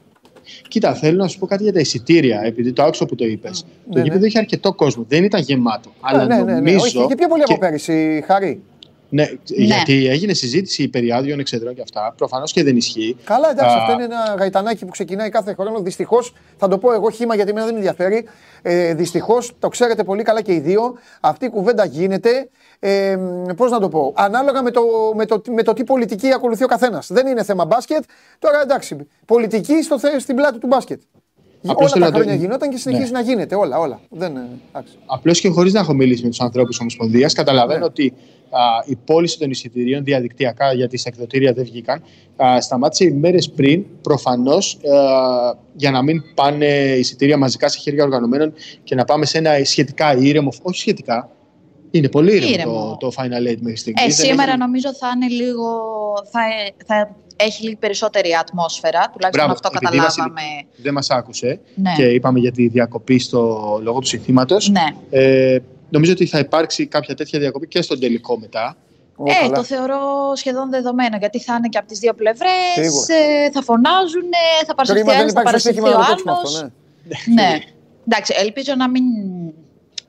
Κοίτα, 0.68 0.94
θέλω 0.94 1.16
να 1.22 1.29
σου 1.29 1.38
πω 1.38 1.46
κάτι 1.46 1.62
για 1.62 1.72
τα 1.72 1.81
εισιτήρια, 1.81 2.40
επειδή 2.44 2.72
το 2.72 2.83
άκουσα 2.83 3.07
που 3.07 3.14
το 3.14 3.24
είπες. 3.24 3.64
το 3.90 3.98
ναι, 3.98 4.03
γήπεδο 4.03 4.20
ναι. 4.20 4.27
είχε 4.27 4.38
αρκετό 4.38 4.72
κόσμο. 4.72 5.05
Δεν 5.09 5.24
ήταν 5.24 5.40
γεμάτο. 5.42 5.90
αλλά 6.00 6.24
ναι, 6.27 6.37
ναι, 6.37 6.42
ναι. 6.42 6.53
νομίζω. 6.55 6.77
Όχι, 6.85 7.07
και 7.07 7.14
πιο 7.14 7.29
πολύ 7.29 7.42
από 7.42 7.53
και- 7.53 7.59
πέρυσι, 7.59 8.24
Χαρή. 8.27 8.61
Ναι, 9.14 9.27
γιατί 9.46 10.07
έγινε 10.07 10.33
συζήτηση 10.33 10.88
περί 10.88 11.12
άδειων 11.12 11.38
εξεδρών 11.38 11.74
και 11.74 11.81
αυτά. 11.81 12.14
Προφανώς 12.16 12.53
και 12.53 12.62
δεν 12.62 12.77
ισχύει. 12.77 13.16
Καλά, 13.24 13.50
εντάξει, 13.50 13.77
Α, 13.77 13.79
αυτό 13.81 13.92
είναι 13.92 14.05
ένα 14.05 14.35
γαϊτανάκι 14.38 14.85
που 14.85 14.90
ξεκινάει 14.90 15.29
κάθε 15.29 15.55
χρόνο. 15.55 15.81
Δυστυχώς, 15.81 16.35
θα 16.57 16.68
το 16.68 16.79
πω 16.79 16.92
εγώ 16.92 17.11
χήμα 17.11 17.35
γιατί 17.35 17.50
εμένα 17.50 17.64
δεν 17.66 17.74
με 17.74 17.81
ενδιαφέρει. 17.81 18.24
Ε, 18.62 18.94
Δυστυχώς, 18.94 19.53
το 19.59 19.68
ξέρετε 19.68 20.05
πολύ 20.05 20.22
καλά 20.22 20.42
και 20.42 20.53
οι 20.53 20.59
δύο, 20.59 20.94
αυτή 21.20 21.44
η 21.44 21.48
κουβέντα 21.50 21.85
γίνεται. 21.85 22.48
Ε, 22.79 23.16
Πώς 23.57 23.70
να 23.70 23.81
το 23.81 23.88
πω, 23.88 24.12
ανάλογα 24.16 24.62
με 24.62 24.70
το, 24.70 24.81
με, 25.14 25.27
το, 25.27 25.42
με 25.50 25.62
το 25.62 25.72
τι 25.72 25.85
πολιτική 25.85 26.33
ακολουθεί 26.33 26.64
ο 26.64 26.66
καθένας. 26.66 27.07
Δεν 27.11 27.27
είναι 27.27 27.42
θέμα 27.44 27.64
μπάσκετ. 27.64 28.05
Τώρα 28.38 28.61
εντάξει, 28.62 28.96
πολιτική 29.27 29.83
στο, 29.83 29.98
θε- 29.98 30.20
στην 30.20 30.37
πλάτη 30.37 30.59
του 30.59 30.66
μπάσκετ. 30.66 31.00
Απλώς 31.66 31.79
όλα 31.81 31.88
θέλω 31.92 32.05
τα 32.05 32.11
να 32.11 32.16
το- 32.16 32.22
χρόνια 32.22 32.35
γινόταν 32.44 32.70
και 32.70 32.77
συνεχίζει 32.77 33.11
Ναι. 33.12 33.18
να 33.18 33.24
γίνεται. 33.24 33.55
Όλα, 33.55 33.79
όλα. 33.79 34.00
Δεν, 34.11 34.37
ε, 34.37 34.40
εντάξει. 34.72 34.92
Απλώς 35.07 35.40
και 35.40 35.48
χωρίς 35.48 35.72
να 35.72 35.81
έχω 35.81 35.94
μιλήσει 35.94 36.22
με 36.22 36.29
τους 36.29 36.40
ανθρώπους 36.40 36.70
της 36.70 36.81
Ομοσπονδίας, 36.81 37.33
καταλαβαίνω 37.33 37.79
Ναι. 37.79 37.85
ότι 37.85 38.12
α, 38.16 38.16
η 38.87 38.96
πώληση 39.04 39.38
των 39.38 39.50
εισιτηρίων 39.50 40.04
διαδικτυακά, 40.04 40.72
γιατί 40.72 40.96
στα 40.96 41.09
εκδοτήρια 41.09 41.52
δεν 41.52 41.64
βγήκαν, 41.64 42.02
α, 42.44 42.61
σταμάτησε 42.61 43.04
ημέρε 43.04 43.38
πριν, 43.57 43.85
προφανώς 44.02 44.78
για 45.76 45.90
να 45.90 46.02
μην 46.02 46.22
πάνε 46.35 46.66
εισιτήρια 46.98 47.37
μαζικά 47.37 47.68
σε 47.68 47.78
χέρια 47.78 48.04
οργανωμένων 48.04 48.52
και 48.85 48.94
να 48.94 49.04
πάμε 49.04 49.26
σε 49.26 49.38
ένα 49.38 49.50
σχετικά 49.64 50.16
ήρεμο. 50.16 50.52
Όχι 50.62 50.78
σχετικά. 50.78 51.28
Είναι 51.90 52.09
πολύ 52.09 52.33
ήρεμο, 52.37 52.52
Ήρεμο. 52.52 52.96
το, 53.00 53.07
το 53.11 53.12
Final 53.16 53.50
Eight 53.50 53.57
μέχρι 53.61 53.76
στιγμής. 53.76 54.02
Ε, 54.02 54.07
Δεν 54.22 54.26
σήμερα 54.26 54.48
έχει- 54.50 54.59
νομίζω 54.59 54.94
θα 54.94 55.07
είναι 55.14 55.26
λίγο. 55.42 55.66
Θα, 56.30 56.40
θα 56.87 57.16
έχει 57.37 57.62
λίγο 57.64 57.76
περισσότερη 57.78 58.28
ατμόσφαιρα. 58.40 59.11
Τουλάχιστον 59.12 59.30
Μπράβο, 59.30 59.52
αυτό 59.52 59.70
επειδή 59.74 59.96
η 59.96 60.00
Βασιλική 60.00 60.30
καταλάβαμε. 60.30 60.66
Δεν 60.83 60.92
μας 60.92 61.11
άκουσε 61.11 61.61
Ναι. 61.74 61.92
και 61.96 62.04
είπαμε 62.04 62.38
για 62.38 62.52
τη 62.52 62.68
διακοπή 62.68 63.18
στο 63.18 63.40
λόγω 63.83 63.98
του 63.98 64.07
συνθήματος. 64.07 64.68
Ναι. 64.70 64.85
Ε, 65.11 65.59
νομίζω 65.94 66.12
ότι 66.12 66.26
θα 66.26 66.38
υπάρξει 66.38 66.87
κάποια 66.87 67.14
τέτοια 67.14 67.38
διακοπή 67.38 67.66
και 67.68 67.83
στον 67.83 68.00
τελικό 68.00 68.38
μετά. 68.38 68.76
Ω, 69.16 69.24
Ε, 69.30 69.33
καλά. 69.40 69.54
το 69.57 69.62
θεωρώ 69.64 69.98
σχεδόν 70.35 70.70
δεδομένο 70.70 71.16
γιατί 71.16 71.40
θα 71.40 71.54
είναι 71.54 71.68
και 71.68 71.78
από 71.78 71.88
τις 71.88 71.98
δύο 71.98 72.14
πλευρές. 72.14 72.50
Σίγουρα. 72.74 73.07
Ε, 73.44 73.50
θα 73.50 73.62
φωνάζουν, 73.62 74.22
ε, 74.61 74.64
θα 74.66 74.74
Κρίμα, 74.74 74.74
παρασυρθεί 74.74 75.11
δεν 75.11 75.14
ένα, 75.20 75.24
θα 75.24 75.28
υπάρχει 75.30 75.44
παρασυρθεί 75.44 75.78
στοίχημα 75.78 75.88
να 75.90 75.96
ο 75.96 76.00
το 76.00 76.07
παίξουμε 76.09 76.33
άλλος. 76.33 76.54
αυτό. 76.54 76.70
Ναι. 77.35 77.42
Ναι. 77.42 77.59
Εντάξει, 78.09 78.35
ελπίζω 78.37 78.72
να 78.76 78.88
μην 78.90 79.04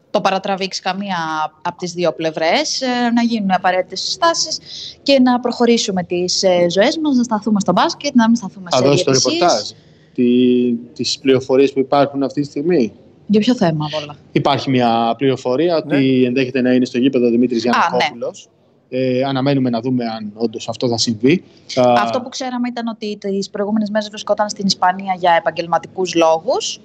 το 0.10 0.21
παρατραβήξει 0.21 0.82
καμία 0.82 1.17
από 1.62 1.78
τις 1.78 1.91
δύο 1.93 2.13
πλευρές, 2.13 2.82
ε, 2.82 2.88
να 3.15 3.21
γίνουν 3.21 3.52
απαραίτητες 3.52 4.00
συστάσεις 4.02 4.58
και 5.04 5.19
να 5.19 5.39
προχωρήσουμε 5.39 6.04
τις 6.04 6.43
ε, 6.43 6.65
ζωές 6.69 6.98
μας, 6.98 7.15
να 7.15 7.24
σταθούμε 7.24 7.60
στο 7.60 7.71
μπάσκετ, 7.71 8.15
να 8.15 8.28
μην 8.28 8.36
σταθούμε 8.36 8.67
Θα 8.71 8.78
σε 8.78 8.84
δώσει 8.84 9.04
το 9.04 9.12
διαιτησίες. 9.12 9.39
ρεπορτάζ. 9.39 9.69
Τι, 10.13 10.74
τις 10.93 11.19
πληροφορίες 11.19 11.74
που 11.74 11.80
υπάρχουν 11.80 12.24
αυτή 12.24 12.41
τη 12.41 12.48
στιγμή. 12.48 12.93
Για 13.28 13.40
ποιο 13.40 13.56
θέμα 13.56 13.86
απ' 13.94 14.02
όλα. 14.04 14.16
Υπάρχει 14.32 14.70
μια 14.70 15.16
πληροφορία 15.18 15.84
Ναι. 15.86 15.96
ότι 15.96 16.24
ενδέχεται 16.26 16.62
να 16.62 16.74
είναι 16.74 16.86
στο 16.86 16.98
γήπεδο 16.98 17.30
Δημήτρης 17.30 17.62
Γιαννακόπουλος. 17.64 18.48
Ε, 18.90 19.24
αναμένουμε 19.24 19.70
να 19.70 19.80
δούμε 19.82 20.06
αν 20.06 20.32
όντως 20.34 20.70
αυτό 20.70 20.88
θα 20.88 20.98
συμβεί. 20.98 21.44
Α, 21.76 21.94
Αυτό 21.98 22.22
που 22.22 22.30
ξέραμε 22.30 22.68
ήταν 22.68 22.88
ότι 22.88 23.18
τις 23.18 23.50
προηγούμενες 23.50 23.90
μέρες 23.90 24.10
βρισκόταν 24.10 24.50
στην 24.50 24.66
Ισπανία 24.66 25.16
για 25.20 25.36
επαγγελματικούς 25.40 26.16
λόγους. 26.16 26.80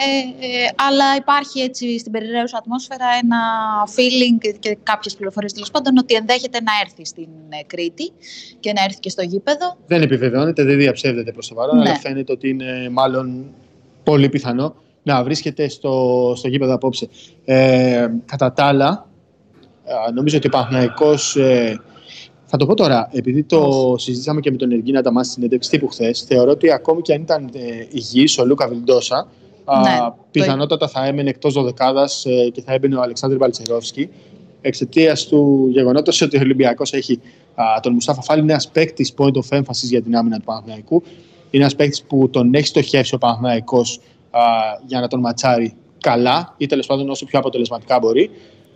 Ε, 0.00 0.46
ε, 0.46 0.68
αλλά 0.88 1.04
υπάρχει 1.18 1.60
έτσι 1.60 1.98
στην 1.98 2.12
περιραίουσα 2.12 2.58
ατμόσφαιρα 2.58 3.04
ένα 3.22 3.38
feeling 3.96 4.56
και 4.58 4.78
κάποιες 4.82 5.14
πληροφορίες 5.16 5.52
τέλος 5.52 5.70
πάντων 5.70 5.98
ότι 5.98 6.14
ενδέχεται 6.14 6.60
να 6.60 6.72
έρθει 6.84 7.04
στην 7.04 7.28
ε, 7.48 7.62
Κρήτη 7.66 8.10
και 8.60 8.72
να 8.72 8.82
έρθει 8.84 9.00
και 9.00 9.08
στο 9.10 9.22
γήπεδο. 9.22 9.76
Δεν 9.86 10.02
επιβεβαιώνεται, 10.02 10.64
δεν 10.64 10.76
διαψεύδεται 10.78 11.32
προς 11.32 11.48
το 11.48 11.54
παρόν, 11.54 11.76
Ναι. 11.76 11.88
αλλά 11.88 11.98
φαίνεται 11.98 12.32
ότι 12.32 12.48
είναι 12.48 12.88
μάλλον 12.92 13.44
πολύ 14.04 14.28
πιθανό 14.28 14.74
να 15.12 15.22
βρίσκεται 15.24 15.68
στο, 15.68 16.32
στο 16.36 16.48
γήπεδο 16.48 16.74
απόψε. 16.74 17.08
Ε, 17.44 18.06
κατά 18.24 18.52
τα 18.52 18.64
άλλα, 18.64 18.88
α, 18.88 20.12
νομίζω 20.14 20.36
ότι 20.36 20.46
ο 20.46 20.50
Παναθηναϊκός, 20.50 21.36
ε, 21.36 21.80
θα 22.46 22.56
το 22.56 22.66
πω 22.66 22.74
τώρα, 22.74 23.08
επειδή 23.12 23.42
το 23.42 23.94
συζήτησαμε 23.98 24.40
και 24.40 24.50
με 24.50 24.56
τον 24.56 24.72
Εργίνα 24.72 25.02
Ταμά 25.02 25.22
στην 25.22 25.34
συνέντευξη 25.34 25.70
τύπου 25.70 25.88
χθες, 25.88 26.20
θεωρώ 26.28 26.50
ότι 26.50 26.72
ακόμη 26.72 27.02
και 27.02 27.12
αν 27.12 27.20
ήταν 27.20 27.50
ε, 27.52 27.86
υγιής 27.90 28.38
ο 28.38 28.44
Λούκα 28.46 28.68
Βιλντόσα, 28.68 29.28
α, 29.64 29.80
Ναι, 29.80 29.96
το- 29.98 30.16
πιθανότατα 30.30 30.88
θα 30.88 31.06
έμενε 31.06 31.28
εκτός 31.30 31.52
δωδεκάδας 31.52 32.24
ε, 32.26 32.48
και 32.52 32.62
θα 32.62 32.72
έμπαινε 32.72 32.96
ο 32.96 33.00
Αλεξάνδρου 33.02 33.38
Μπαλτσερόφσκι 33.38 34.08
εξαιτίας 34.60 35.26
του 35.26 35.68
γεγονότος 35.72 36.20
ότι 36.20 36.36
ο 36.36 36.40
Ολυμπιακός 36.40 36.92
έχει 36.92 37.20
α, 37.54 37.64
τον 37.82 37.92
Μουστάφα 37.92 38.22
Φάλη, 38.22 38.40
είναι 38.42 38.52
ένας 38.52 38.68
παίκτης 38.68 39.14
point 39.18 39.32
of 39.32 39.58
emphasis 39.58 39.82
για 39.82 40.02
την 40.02 40.16
άμυνα 40.16 40.36
του 40.38 40.44
Παναθηναϊκού. 40.44 41.02
Είναι 41.50 41.62
ένας 41.62 41.74
παίκτης 41.76 42.02
που 42.02 42.30
τον 42.30 42.54
έχει 42.54 42.66
στοχεύσει 42.66 43.14
ο 43.14 43.18
Παναθηναϊκός 43.18 43.96
α, 43.96 44.02
για 44.86 45.00
να 45.00 45.08
τον 45.08 45.20
ματσάρει 45.20 45.76
καλά 46.00 46.54
ή 46.56 46.66
τέλος 46.66 46.86
πάντων 46.86 47.10
όσο 47.10 47.24
πιο 47.24 47.38
αποτελεσματικά 47.38 47.98
μπορεί. 47.98 48.30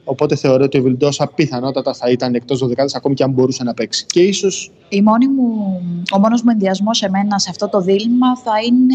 Οπότε 0.05 0.37
θεωρώ 0.37 0.65
ότι 0.65 0.79
ο 0.79 0.83
Βιλντόσα 0.83 1.27
πιθανότατα 1.35 1.95
θα 1.95 2.11
ήταν 2.11 2.35
εκτός 2.35 2.65
12 2.65 2.73
ακόμη 2.93 3.15
και 3.15 3.23
αν 3.23 3.31
μπορούσε 3.31 3.63
να 3.65 3.75
παίξει. 3.75 4.07
Και 4.07 4.21
ίσω 4.23 4.49
Η 4.89 5.03
μόνη 5.03 5.29
μου, 5.29 5.81
ο 6.15 6.19
μόνος 6.19 6.43
μου 6.43 6.51
ενδιασμός 6.51 6.97
σε 6.99 7.11
μένα 7.11 7.39
σε 7.39 7.51
αυτό 7.51 7.69
το 7.69 7.81
δίλημα 7.81 8.37
θα, 8.37 8.53
είναι, 8.67 8.95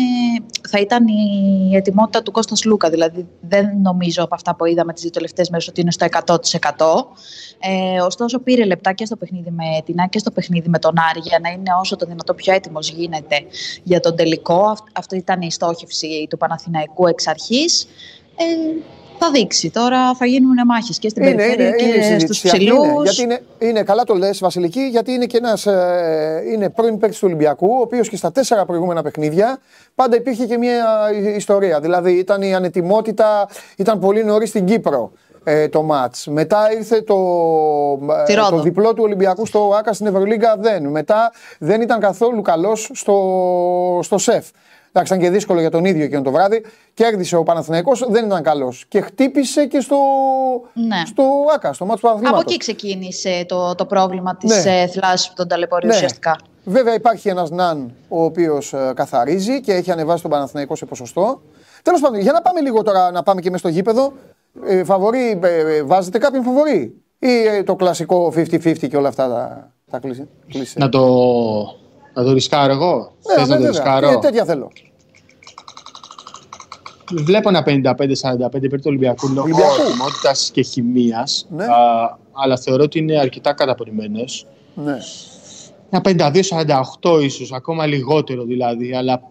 θα 0.70 0.80
ήταν 0.80 1.08
η 1.08 1.76
ετοιμότητα 1.76 2.24
του 2.24 2.32
Κώστας 2.32 2.64
Λούκα. 2.66 2.90
Δηλαδή 2.90 3.28
δεν 3.42 3.70
νομίζω 3.82 4.24
από 4.24 4.36
αυτά 4.36 4.56
που 4.56 4.66
είδαμε 4.66 4.94
τις 4.94 5.02
δύο 5.02 5.12
τελευταίες 5.12 5.50
μέρες 5.50 5.68
ότι 5.68 5.82
είναι 5.82 5.92
στο 5.92 6.06
100%. 6.26 6.36
Ε, 7.60 8.02
ωστόσο 8.02 8.40
πήρε 8.40 8.66
λεπτά 8.66 8.94
και 8.94 9.06
στο 9.06 9.16
παιχνίδι 9.16 9.50
με 9.52 9.64
την 9.86 10.00
Άκη 10.00 10.10
και 10.10 10.20
στο 10.20 10.32
παιχνίδι 10.32 10.70
με 10.70 10.80
τον 10.80 10.94
Άρη 11.10 11.20
για 11.20 11.40
να 11.44 11.50
είναι 11.50 11.70
όσο 11.82 11.96
το 11.96 12.06
δυνατό 12.06 12.34
πιο 12.34 12.54
έτοιμος 12.54 12.90
γίνεται 12.90 13.36
για 13.84 14.00
τον 14.00 14.16
τελικό. 14.16 14.60
Αυ- 14.64 14.88
Αυτό 14.94 15.16
ήταν 15.16 15.42
η 15.42 15.52
στόχευση 15.52 16.28
του 16.30 16.38
Παναθηναϊκού 16.38 17.08
εξ 17.08 17.28
αρχής. 17.28 17.88
Ε, 18.36 18.44
θα 19.20 19.32
δείξει. 19.32 19.70
Τώρα 19.70 20.16
θα 20.16 20.26
γίνουν 20.26 20.56
μάχες 20.66 21.00
και 21.00 21.10
στην 21.10 21.24
Είναι, 21.24 21.36
περιφέρεια 21.36 21.68
είναι, 21.68 21.76
και 21.76 21.84
είναι 21.86 22.02
στους 22.02 22.06
συζητησιακή, 22.08 22.58
ψηλούς. 22.58 22.84
είναι. 22.86 23.02
Γιατί 23.04 23.22
είναι, 23.22 23.42
είναι 23.72 23.84
καλά 23.84 24.04
το 24.04 24.14
λες 24.16 24.40
Βασιλική, 24.40 24.82
γιατί 24.82 25.12
είναι 25.12 25.26
και 25.26 25.38
ένας 25.38 25.66
ε, 25.66 26.44
είναι 26.54 26.70
πρώην 26.70 26.98
παίκτης 26.98 27.20
του 27.20 27.26
Ολυμπιακού, 27.28 27.68
ο 27.72 27.82
οποίος 27.82 28.10
και 28.10 28.18
στα 28.18 28.32
τέσσερα 28.32 28.66
προηγούμενα 28.66 29.02
παιχνίδια 29.02 29.60
πάντα 29.96 30.16
υπήρχε 30.16 30.46
και 30.46 30.58
μια 30.58 30.86
ιστορία. 31.36 31.80
Δηλαδή 31.80 32.12
ήταν 32.12 32.42
η 32.42 32.56
ανετοιμότητα, 32.56 33.48
ήταν 33.78 34.00
πολύ 34.00 34.24
νωρίς 34.24 34.50
στην 34.50 34.66
Κύπρο 34.66 35.12
ε, 35.44 35.68
το 35.68 35.82
μάτς. 35.84 36.28
Μετά 36.28 36.72
ήρθε 36.72 37.02
το, 37.02 37.16
Τη 38.26 38.34
ε, 38.34 38.36
Ρόδο. 38.36 38.50
το 38.56 38.62
διπλό 38.62 38.94
του 38.94 39.04
Ολυμπιακού 39.04 39.46
στο 39.46 39.74
ΆΚΑ 39.80 39.94
στην 39.94 40.06
Ευρωλίγκα 40.08 40.56
δεν. 40.60 40.88
Μετά 40.88 41.32
δεν 41.60 41.82
ήταν 41.82 42.00
καθόλου 42.00 42.42
καλός 42.42 42.90
στο, 42.94 44.00
στο 44.04 44.18
ΣΕΦ. 44.18 44.48
Εντάξει, 44.92 45.14
ήταν 45.14 45.20
και 45.20 45.30
δύσκολο 45.30 45.60
για 45.60 45.70
τον 45.70 45.86
ίδιο 45.86 46.04
εκείνο 46.04 46.22
το 46.22 46.32
βράδυ. 46.32 46.64
Κέρδισε 46.94 47.36
ο 47.36 47.44
Παναθηναϊκός, 47.44 48.06
δεν 48.10 48.26
ήταν 48.26 48.44
καλός. 48.44 48.86
Και 48.88 49.02
χτύπησε 49.02 49.66
και 49.66 49.80
στο, 49.80 49.98
Ναι. 50.74 51.02
στο 51.06 51.24
ΆΚΑ, 51.56 51.74
στο 51.74 51.86
μάτσο 51.86 52.02
του 52.02 52.08
Από 52.10 52.18
αθλήματος. 52.18 52.44
εκεί 52.54 52.58
ξεκίνησε 52.58 53.46
το, 53.48 53.76
το 53.76 53.86
πρόβλημα 53.86 54.36
της 54.36 54.66
Ναι. 54.66 54.72
ναι. 54.72 54.88
θλάσσης 54.88 55.28
που 55.28 55.34
τον 55.36 55.48
ταλαιπωρεί 55.48 55.88
Ναι. 55.88 55.94
ουσιαστικά. 55.96 56.38
Βέβαια 56.64 56.94
υπάρχει 56.94 57.30
ένας 57.30 57.50
Ναν 57.50 57.94
ο 58.08 58.24
οποίος 58.24 58.74
ε, 58.74 58.92
καθαρίζει 58.96 59.62
και 59.62 59.74
έχει 59.74 59.92
ανεβάσει 59.92 60.22
τον 60.22 60.32
Παναθηναϊκό 60.32 60.76
σε 60.76 60.86
ποσοστό. 60.86 61.42
Τέλος 61.84 62.02
πάντων, 62.02 62.20
για 62.20 62.32
να 62.32 62.42
πάμε 62.42 62.62
λίγο 62.62 62.82
τώρα, 62.84 63.12
να 63.12 63.24
πάμε 63.24 63.42
και 63.42 63.50
μέσα 63.50 63.60
στο 63.60 63.70
γήπεδο. 63.74 64.14
Ε, 64.66 64.84
φαβορί, 64.84 65.40
ε, 65.44 65.76
ε, 65.76 65.84
βάζετε 65.84 66.18
κάποιον 66.18 66.44
φαβορί 66.44 67.02
ή 67.20 67.46
ε, 67.46 67.64
το 67.64 67.76
κλασικό 67.76 68.32
50-50 68.36 68.88
και 68.90 68.98
όλα 68.98 69.08
αυτά 69.08 69.28
τα, 69.30 69.72
τα 69.92 70.00
κλεισέ. 70.00 70.28
κλεισέ. 70.48 70.80
να 70.80 70.90
το, 70.90 71.00
να 72.18 72.24
το 72.24 72.34
ρισκάρω 72.34 72.74
εγώ; 72.74 73.12
Ναι, 73.28 73.34
Θες 73.36 73.48
ναι, 73.48 73.56
να 73.56 73.62
το 73.62 73.64
βέβαια. 73.64 73.70
ρισκάρω; 73.70 74.10
Ε, 74.10 74.18
τέτοια 74.20 74.46
θέλω. 74.46 74.72
Βλέπω 77.12 77.50
ένα 77.50 77.64
55-45 77.66 78.62
υπέρ 78.62 78.80
του 78.80 78.86
Ολυμπιακού 78.86 79.28
λόγω 79.28 79.42
Ολυμπιακού. 79.42 79.72
οριμότητα 79.86 80.32
και 80.52 80.62
χημεία. 80.62 81.28
Ναι. 81.50 81.66
Αλλά 82.32 82.58
θεωρώ 82.58 82.84
ότι 82.84 83.00
είναι 83.00 83.20
αρκετά 83.20 83.54
καταπονημένος. 83.54 84.46
Ναι. 84.76 84.98
Ένα 85.90 86.32
52-48 87.02 87.22
ίσως, 87.24 87.52
ακόμα 87.52 87.86
λιγότερο 87.86 88.44
δηλαδή. 88.44 88.96
Αλλά 88.96 89.22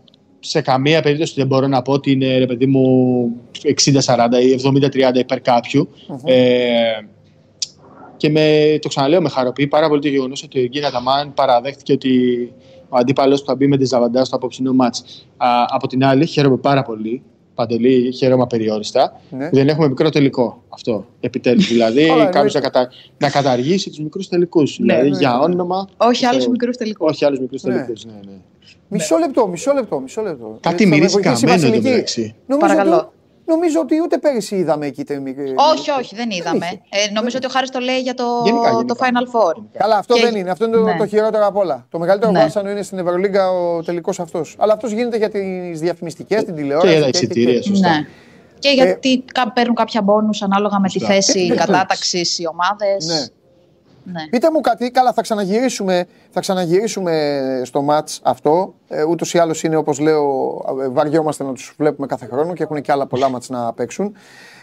σε 0.40 0.61
καμία 0.61 1.03
περίπτωση 1.03 1.35
δεν 1.37 1.46
μπορώ 1.46 1.66
να 1.66 1.83
πω 1.83 1.92
ότι 1.92 2.11
είναι 2.11 2.38
ρε 2.38 2.46
παιδί 2.46 2.66
μου 2.66 3.31
60-40 3.62 4.29
ή 4.42 4.61
70-30 5.12 5.16
υπέρ 5.18 5.40
καποιου 5.40 5.88
Ε, 6.25 7.01
και 8.16 8.31
με, 8.31 8.79
το 8.81 8.88
ξαναλέω, 8.88 9.20
με 9.20 9.29
χαροποιεί 9.29 9.66
πάρα 9.66 9.88
πολύ 9.88 10.01
το 10.01 10.09
γεγονός 10.09 10.42
ότι 10.42 10.61
ο 10.61 10.66
Γκίνα 10.66 10.90
Ταμάν 10.90 11.35
παραδέχτηκε 11.35 11.92
ότι 11.92 12.53
ο 12.88 12.96
αντίπαλος 12.96 13.40
του 13.40 13.46
θα 13.46 13.55
μπει 13.55 13.66
με 13.66 13.77
τη 13.77 13.85
Ζαβαντά 13.85 14.25
στο 14.25 14.37
απόψινό 14.37 14.72
μάτς. 14.72 15.27
Α, 15.37 15.49
από 15.68 15.87
την 15.87 16.05
άλλη, 16.05 16.27
χαίρομαι 16.27 16.57
πάρα 16.57 16.83
πολύ. 16.83 17.22
Παντελή, 17.55 18.12
χαίρομαι 18.12 18.42
απεριόριστα. 18.42 19.20
Ναι. 19.31 19.49
που 19.49 19.57
Δεν 19.57 19.68
έχουμε 19.68 19.88
μικρό 19.88 20.11
τελικό. 20.11 20.62
Αυτό. 20.68 21.07
Επιτέλους. 21.20 21.68
Δηλαδή, 21.68 22.09
Όλα, 22.11 22.25
κάποιος 22.25 22.55
εννοείται. 22.55 22.59
να, 22.59 22.68
κατα... 22.68 22.88
να 23.18 23.31
καταργήσει 23.31 23.88
τους 23.88 23.99
μικρούς 23.99 24.29
τελικούς. 24.29 24.77
δηλαδή, 24.77 24.99
εννοείται. 25.01 25.18
για 25.18 25.38
όνομα. 25.40 25.88
Όχι 25.96 26.27
άλλους 26.27 26.44
το- 26.44 26.51
μικρούς 26.51 26.77
τελικούς. 26.77 27.11
Όχι 27.11 27.25
άλλους 27.25 27.38
μικρούς 27.40 27.62
Ναι. 27.62 27.72
τελικούς. 27.72 28.05
Ναι, 28.05 28.12
ναι. 28.12 28.33
Μισό 28.88 29.16
λεπτό, 29.16 29.49
μισό 29.49 29.72
λεπτό, 29.72 30.01
μισό 30.01 30.22
λεπτό. 30.22 30.59
Κάτι 30.61 30.83
Ε, 30.83 30.87
θα 30.87 30.90
με 30.90 30.96
μυρίζει 30.96 31.12
βοηθήσει 31.12 31.44
η 31.44 31.46
καμένο 31.46 31.61
Βασιλική. 31.62 31.87
εντωμεταξύ. 31.87 32.35
Νομίζω 32.46 32.66
Παρακαλώ. 32.75 33.12
Ότι 33.49 33.55
Νομίζω 33.57 33.81
ότι 33.81 34.01
ούτε 34.03 34.19
πέρυσι 34.19 34.57
είδαμε 34.57 34.87
εκεί. 34.87 35.05
Όχι, 35.75 35.91
όχι, 36.01 36.15
δεν 36.15 36.31
είδαμε. 36.31 36.67
Ε, 36.89 37.11
νομίζω 37.13 37.37
ότι 37.37 37.47
ο 37.47 37.49
Χάρη 37.49 37.69
το 37.69 37.79
λέει 37.79 38.01
για 38.01 38.15
το, 38.15 38.25
Γενικά, 38.45 38.71
το 38.71 38.77
γενικά. 38.77 38.95
Final 39.05 39.25
Four. 39.37 39.63
Καλά, 39.79 39.97
αυτό 39.97 40.15
Και- 40.15 40.21
δεν 40.21 40.35
είναι. 40.35 40.51
Αυτό 40.51 40.65
είναι 40.65 40.77
το, 40.77 40.83
Ναι. 40.83 40.97
το 40.97 41.07
χειρότερο 41.07 41.47
απ' 41.47 41.57
όλα. 41.57 41.87
Το 41.91 41.99
μεγαλύτερο 41.99 42.33
Ναι. 42.33 42.41
βάσανο 42.41 42.71
είναι 42.71 42.83
στην 42.83 42.99
Ευρωλίγκα 42.99 43.51
ο 43.51 43.83
τελικό 43.83 44.13
αυτό. 44.19 44.43
Αλλά 44.57 44.73
αυτό 44.73 44.87
γίνεται 44.87 45.17
για 45.17 45.31
τι 45.31 45.41
διαφημιστικέ, 45.73 46.37
την 46.43 46.55
τηλεόραση. 46.55 46.87
Και 46.89 46.93
για 46.93 47.03
τα 47.03 47.09
εισιτήρια, 47.09 47.63
σωστά. 47.63 47.89
Ναι. 47.89 48.07
Και 48.59 48.69
γιατί 48.71 49.25
κα- 49.33 49.53
παίρνουν 49.53 49.75
κάποια 49.75 50.03
μπόνους 50.03 50.43
ανάλογα 50.43 50.81
με 50.81 50.87
τη 50.89 50.93
Σωστά. 50.99 51.07
θέση 51.15 51.49
Ε, 51.53 51.55
κατάταξη 51.55 52.19
οι 52.19 52.47
ομάδε. 52.47 52.97
Ναι. 53.07 53.27
Ναι. 54.12 54.29
Πείτε 54.31 54.51
μου 54.51 54.61
κάτι, 54.61 54.90
καλά 54.90 55.12
θα 55.12 55.23
ξαναγυρίσουμε, 55.23 56.07
θα 56.31 56.40
ξαναγυρίσουμε 56.40 57.40
στο 57.64 57.83
μάτς 57.83 58.21
αυτό. 58.23 58.75
Ε, 58.88 59.05
ούτως 59.05 59.35
ή 59.35 59.38
άλλως 59.38 59.62
είναι 59.62 59.77
όπως 59.77 59.99
λέω, 59.99 60.25
ε, 60.83 60.88
βαριόμαστε 60.88 61.45
να 61.45 61.53
τους 61.53 61.75
βλέπουμε 61.79 62.07
κάθε 62.07 62.27
χρόνο 62.27 62.53
και 62.53 62.62
έχουν 62.62 62.81
και 62.83 62.92
άλλα 62.92 63.07
πολλά 63.07 63.29
μάτς 63.29 63.49
να 63.49 63.73
παίξουν. 63.73 64.14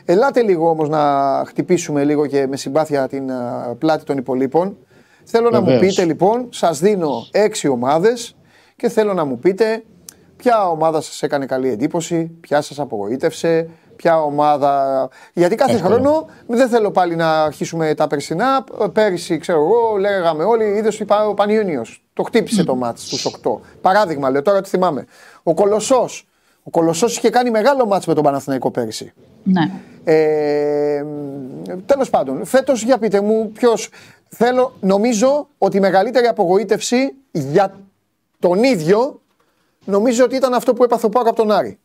Ελάτε 0.05 0.41
λίγο 0.41 0.69
όμως 0.69 0.89
να 0.89 1.43
χτυπήσουμε 1.45 2.03
λίγο 2.03 2.25
και 2.25 2.47
με 2.47 2.57
συμπάθεια 2.57 3.07
την 3.07 3.31
α, 3.31 3.75
πλάτη 3.77 4.03
των 4.03 4.17
υπολείπων. 4.17 4.77
Θέλω 5.23 5.49
να 5.49 5.59
μου 5.59 5.65
Βεβαίως. 5.65 5.81
πείτε 5.95 6.05
λοιπόν, 6.05 6.47
σας 6.49 6.79
δίνω 6.79 7.27
έξι 7.31 7.67
ομάδες 7.67 8.35
και 8.75 8.89
θέλω 8.89 9.13
να 9.13 9.25
μου 9.25 9.39
πείτε 9.39 9.83
ποια 10.35 10.69
ομάδα 10.69 11.01
σας 11.01 11.21
έκανε 11.23 11.45
καλή 11.45 11.69
εντύπωση, 11.69 12.31
ποια 12.39 12.61
σας 12.61 12.79
απογοήτευσε, 12.79 13.69
ποια 14.03 14.23
ομάδα... 14.23 15.09
Γιατί 15.33 15.55
κάθε 15.55 15.73
Εύκολο. 15.73 15.93
χρόνο 15.95 16.27
δεν 16.47 16.69
θέλω 16.69 16.91
πάλι 16.91 17.15
να 17.15 17.43
αρχίσουμε 17.43 17.93
τα 17.93 18.07
περσινά. 18.07 18.63
Πέρυσι, 18.93 19.37
ξέρω 19.37 19.59
εγώ, 19.59 19.97
λέγαμε 19.97 20.43
όλοι, 20.43 20.63
είδες 20.65 21.01
ο 21.27 21.33
Πανιούνιος. 21.33 22.03
Το 22.13 22.23
χτύπησε 22.23 22.63
το 22.63 22.75
μάτς 22.75 23.05
στους 23.05 23.35
8. 23.43 23.57
Παράδειγμα, 23.81 24.29
λέω 24.29 24.41
τώρα 24.41 24.61
τι 24.61 24.69
θυμάμαι. 24.69 25.05
Ο 25.43 25.53
Κολοσσός. 25.53 26.27
Ο 26.63 26.69
Κολοσσός 26.69 27.17
είχε 27.17 27.29
κάνει 27.29 27.49
μεγάλο 27.49 27.85
μάτς 27.85 28.05
με 28.05 28.13
τον 28.13 28.23
Παναθηναϊκό 28.23 28.71
πέρυσι. 28.71 29.13
ναι. 29.43 29.71
Ε, 30.03 31.05
τέλος 31.85 32.09
πάντων, 32.09 32.45
φέτος 32.45 32.83
για 32.83 32.97
πείτε 32.97 33.21
μου 33.21 33.51
ποιος... 33.51 33.89
Θέλω, 34.35 34.73
νομίζω 34.79 35.47
ότι 35.57 35.77
η 35.77 35.79
μεγαλύτερη 35.79 36.25
απογοήτευση 36.25 37.13
για 37.31 37.73
τον 38.39 38.63
ίδιο 38.63 39.21
νομίζω 39.85 40.23
ότι 40.23 40.35
ήταν 40.35 40.53
αυτό 40.53 40.73
που 40.73 40.83
έπαθε 40.83 41.05
ο 41.05 41.09
Πάκο 41.09 41.29
από 41.29 41.37
τον 41.37 41.51
Άρη. 41.51 41.79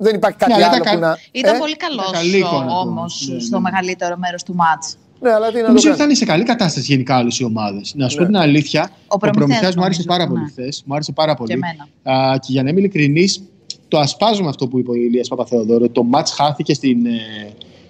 Ε, 0.00 0.04
δεν, 0.04 0.06
δεν 0.06 0.14
υπάρχει 0.14 0.38
κάτι 0.38 0.52
Ναι, 0.52 0.56
αλλά 0.56 0.66
άλλο 0.66 0.76
ήταν 0.82 0.94
που 0.94 1.00
κα- 1.00 1.06
να... 1.08 1.16
Ήταν 1.32 1.54
Ε, 1.54 1.58
πολύ 1.58 1.76
καλός 1.76 2.10
καλή 2.10 2.36
εικόνα 2.38 2.66
του. 2.66 2.72
όμως 2.86 3.26
Ναι, 3.28 3.34
ναι. 3.34 3.40
στο 3.40 3.60
μεγαλύτερο 3.60 4.16
μέρος 4.16 4.42
του 4.42 4.54
μάτς. 4.54 4.96
Ναι, 5.20 5.32
αλλά 5.32 5.46
τι 5.48 5.54
να 5.54 5.60
το 5.60 5.66
Νομίζω 5.66 5.88
ότι 5.88 5.98
κάνει. 5.98 6.10
ήταν 6.12 6.16
σε 6.16 6.24
καλή 6.32 6.42
κατάσταση 6.44 6.86
γενικά 6.92 7.18
όλες 7.18 7.38
οι 7.38 7.44
ομάδες. 7.44 7.94
Να 7.96 8.08
σου 8.08 8.16
Ναι. 8.18 8.22
πω 8.24 8.30
την 8.30 8.40
αλήθεια, 8.40 8.90
ο, 9.06 9.16
Προμηθέας 9.16 9.36
Προμηθέας 9.46 9.76
μου 9.76 9.82
άρεσε 9.84 10.02
νομίζω, 10.06 10.08
πάρα 10.08 10.24
ναι. 10.24 10.30
πολύ 10.30 10.50
χθες. 10.50 10.82
Μου 10.86 10.94
άρεσε 10.94 11.12
πάρα 11.12 11.34
πολύ. 11.34 11.52
εμένα. 11.52 12.22
Α, 12.32 12.38
και 12.38 12.52
για 12.52 12.62
να 12.62 12.70
είμαι 12.70 12.78
ειλικρινής, 12.80 13.42
το 13.88 13.98
ασπάζουμε 13.98 14.48
αυτό 14.48 14.68
που 14.68 14.78
είπε 14.78 14.90
ο 14.90 14.94
Ηλίας 14.94 15.28
Παπαθεοδόρου. 15.28 15.90
Το 15.92 16.06
match 16.12 16.26
χάθηκε 16.36 16.74
στην, 16.74 17.06
ε, 17.06 17.10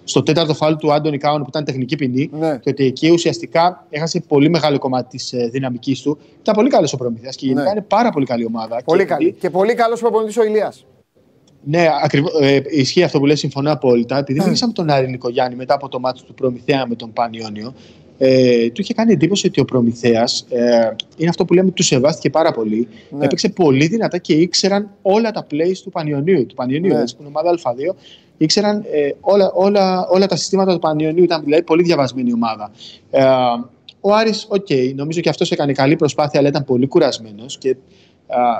στο 0.04 0.22
τέταρτο 0.22 0.54
φάουλ 0.54 0.74
του 0.74 0.92
Άντωνη 0.92 1.18
Κάουν 1.18 1.40
που 1.42 1.48
ήταν 1.48 1.64
τεχνική 1.64 1.96
ποινή. 1.96 2.30
Ναι. 2.32 2.56
Και 2.58 2.70
ότι 2.70 2.84
εκεί 2.84 3.10
ουσιαστικά 3.10 3.86
έχασε 3.90 4.20
πολύ 4.28 4.48
μεγάλο 4.50 4.78
κομμάτι 4.78 5.16
της 5.16 5.32
ε, 5.32 5.48
δυναμικής 5.52 6.00
του. 6.02 6.18
Ήταν 6.40 6.54
πολύ 6.54 6.68
καλός 6.68 6.92
ο 6.92 6.96
Προμηθέας 6.96 7.36
και 7.36 7.46
γενικά 7.46 7.64
Ναι. 7.64 7.70
είναι 7.70 7.80
πάρα 7.88 8.10
πολύ 8.10 8.26
καλή 8.26 8.44
ομάδα. 8.44 8.82
Πολύ 8.84 9.00
Και 9.00 9.06
καλή. 9.08 9.26
επειδή- 9.26 9.40
Και 9.40 9.50
πολύ 9.50 9.74
καλός 9.74 10.00
προπονητής 10.00 10.36
ο 10.36 10.44
Ηλίας. 10.44 10.84
Ναι, 11.64 11.86
ακριβώς, 12.02 12.32
ε, 12.40 12.62
ισχύει 12.70 13.02
αυτό 13.02 13.18
που 13.18 13.26
λέει, 13.26 13.36
συμφωνώ 13.36 13.72
απόλυτα. 13.72 14.18
Επειδή 14.18 14.40
μιλήσαμε 14.44 14.72
τον 14.72 14.90
Άρη 14.90 15.08
Νικογιάννη 15.08 15.56
μετά 15.56 15.74
από 15.74 15.88
το 15.88 16.00
μάτι 16.00 16.22
του 16.22 16.34
Προμηθέα 16.34 16.86
με 16.86 16.94
τον 16.94 17.12
Πανιόνιο, 17.12 17.74
ε, 18.18 18.70
του 18.70 18.80
είχε 18.80 18.94
κάνει 18.94 19.12
εντύπωση 19.12 19.46
ότι 19.46 19.60
ο 19.60 19.64
Προμηθέας 19.64 20.46
ε, 20.48 20.90
είναι 21.16 21.28
αυτό 21.28 21.44
που 21.44 21.54
λέμε, 21.54 21.70
τους 21.70 21.82
σεβάστηκε 21.82 22.30
πάρα 22.30 22.52
πολύ. 22.52 22.88
Ναι. 23.10 23.24
Έπαιξε 23.24 23.48
πολύ 23.48 23.86
δυνατά 23.86 24.18
και 24.18 24.32
ήξεραν 24.32 24.90
όλα 25.02 25.30
τα 25.30 25.46
plays 25.50 25.76
του 25.82 25.90
Πανιονίου. 25.90 26.46
Του 26.46 26.54
Πανιονίου, 26.54 26.94
Ναι. 26.94 27.00
έτσι, 27.00 27.16
που 27.16 27.22
είναι 27.22 27.32
ομάδα 27.34 27.58
Α2, 27.62 27.94
ήξεραν 28.36 28.84
ε, 28.92 29.10
όλα, 29.20 29.50
όλα, 29.52 30.06
όλα 30.08 30.26
τα 30.26 30.36
συστήματα 30.36 30.72
του 30.72 30.78
Πανιονίου. 30.78 31.24
Ήταν 31.24 31.42
δηλαδή 31.44 31.62
πολύ 31.62 31.82
διαβασμένη 31.82 32.32
ομάδα. 32.32 32.70
Ε, 33.10 33.24
ο 34.00 34.14
Άρης, 34.14 34.46
οκ, 34.48 34.66
νομίζω 34.94 35.20
και 35.20 35.28
αυτός 35.28 35.50
έκανε 35.50 35.72
καλή 35.72 35.96
προσπάθεια, 35.96 36.40
αλλά 36.40 36.48
ήταν 36.48 36.64
πολύ 36.64 36.86
κουρασμένος. 36.86 37.58
Και 37.58 37.70
α, 37.70 37.74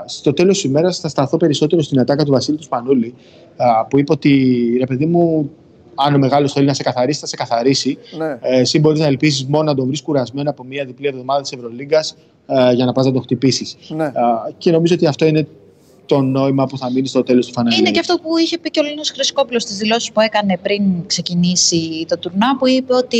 στο 0.05 0.33
τέλος 0.33 0.53
της 0.53 0.63
ημέρας 0.63 0.99
θα 0.99 1.07
σταθώ 1.07 1.37
περισσότερο 1.37 1.81
στην 1.81 1.99
ατάκα 1.99 2.23
του 2.23 2.31
Βασίλη 2.31 2.57
του 2.57 2.63
Σπανούλη, 2.63 3.13
α, 3.57 3.85
που 3.85 3.99
είπε 3.99 4.11
ότι 4.11 4.75
ρε 4.79 4.85
παιδί 4.85 5.05
μου, 5.05 5.51
αν 5.95 6.15
ο 6.15 6.17
μεγάλος 6.17 6.53
θέλει 6.53 6.65
να 6.65 6.73
σε 6.73 6.83
καθαρίσει, 6.83 7.19
θα 7.19 7.25
σε 7.25 7.35
καθαρίσει. 7.35 7.97
Ναι. 8.17 8.37
Ε, 8.41 8.59
εσύ 8.59 8.79
μπορείς 8.79 8.99
να 8.99 9.05
ελπίσει 9.05 9.45
μόνο 9.49 9.63
να 9.63 9.75
τον 9.75 9.87
βρεις 9.87 10.01
κουρασμένο 10.01 10.49
από 10.49 10.63
μια 10.63 10.85
διπλή 10.85 11.07
εβδομάδα 11.07 11.41
της 11.41 11.51
Ευρωλίγκας 11.51 12.15
για 12.73 12.85
να 12.85 12.91
πας 12.91 13.05
να 13.05 13.11
το 13.11 13.19
χτυπήσεις. 13.19 13.77
Ναι. 13.89 14.11
και 14.57 14.71
νομίζω 14.71 14.93
ότι 14.93 15.05
αυτό 15.05 15.25
είναι 15.25 15.47
το 16.09 16.21
νόημα 16.21 16.65
που 16.65 16.77
θα 16.77 16.91
μείνει 16.91 17.07
στο 17.07 17.23
τέλος 17.23 17.45
του 17.47 17.53
φανελιού. 17.53 17.77
Είναι 17.79 17.91
και 17.91 17.99
αυτό 17.99 18.15
που 18.21 18.37
είχε 18.37 18.57
πει 18.57 18.69
και 18.69 18.79
ο 18.79 18.83
Λίνο 18.83 19.01
Χρυσικόπουλο 19.13 19.59
στις 19.59 19.77
δηλώσεις 19.77 20.11
που 20.11 20.21
έκανε 20.21 20.57
πριν 20.61 20.81
ξεκινήσει 21.05 22.05
το 22.07 22.17
τουρνά, 22.17 22.57
που 22.57 22.67
είπε 22.67 22.93
ότι 22.93 23.17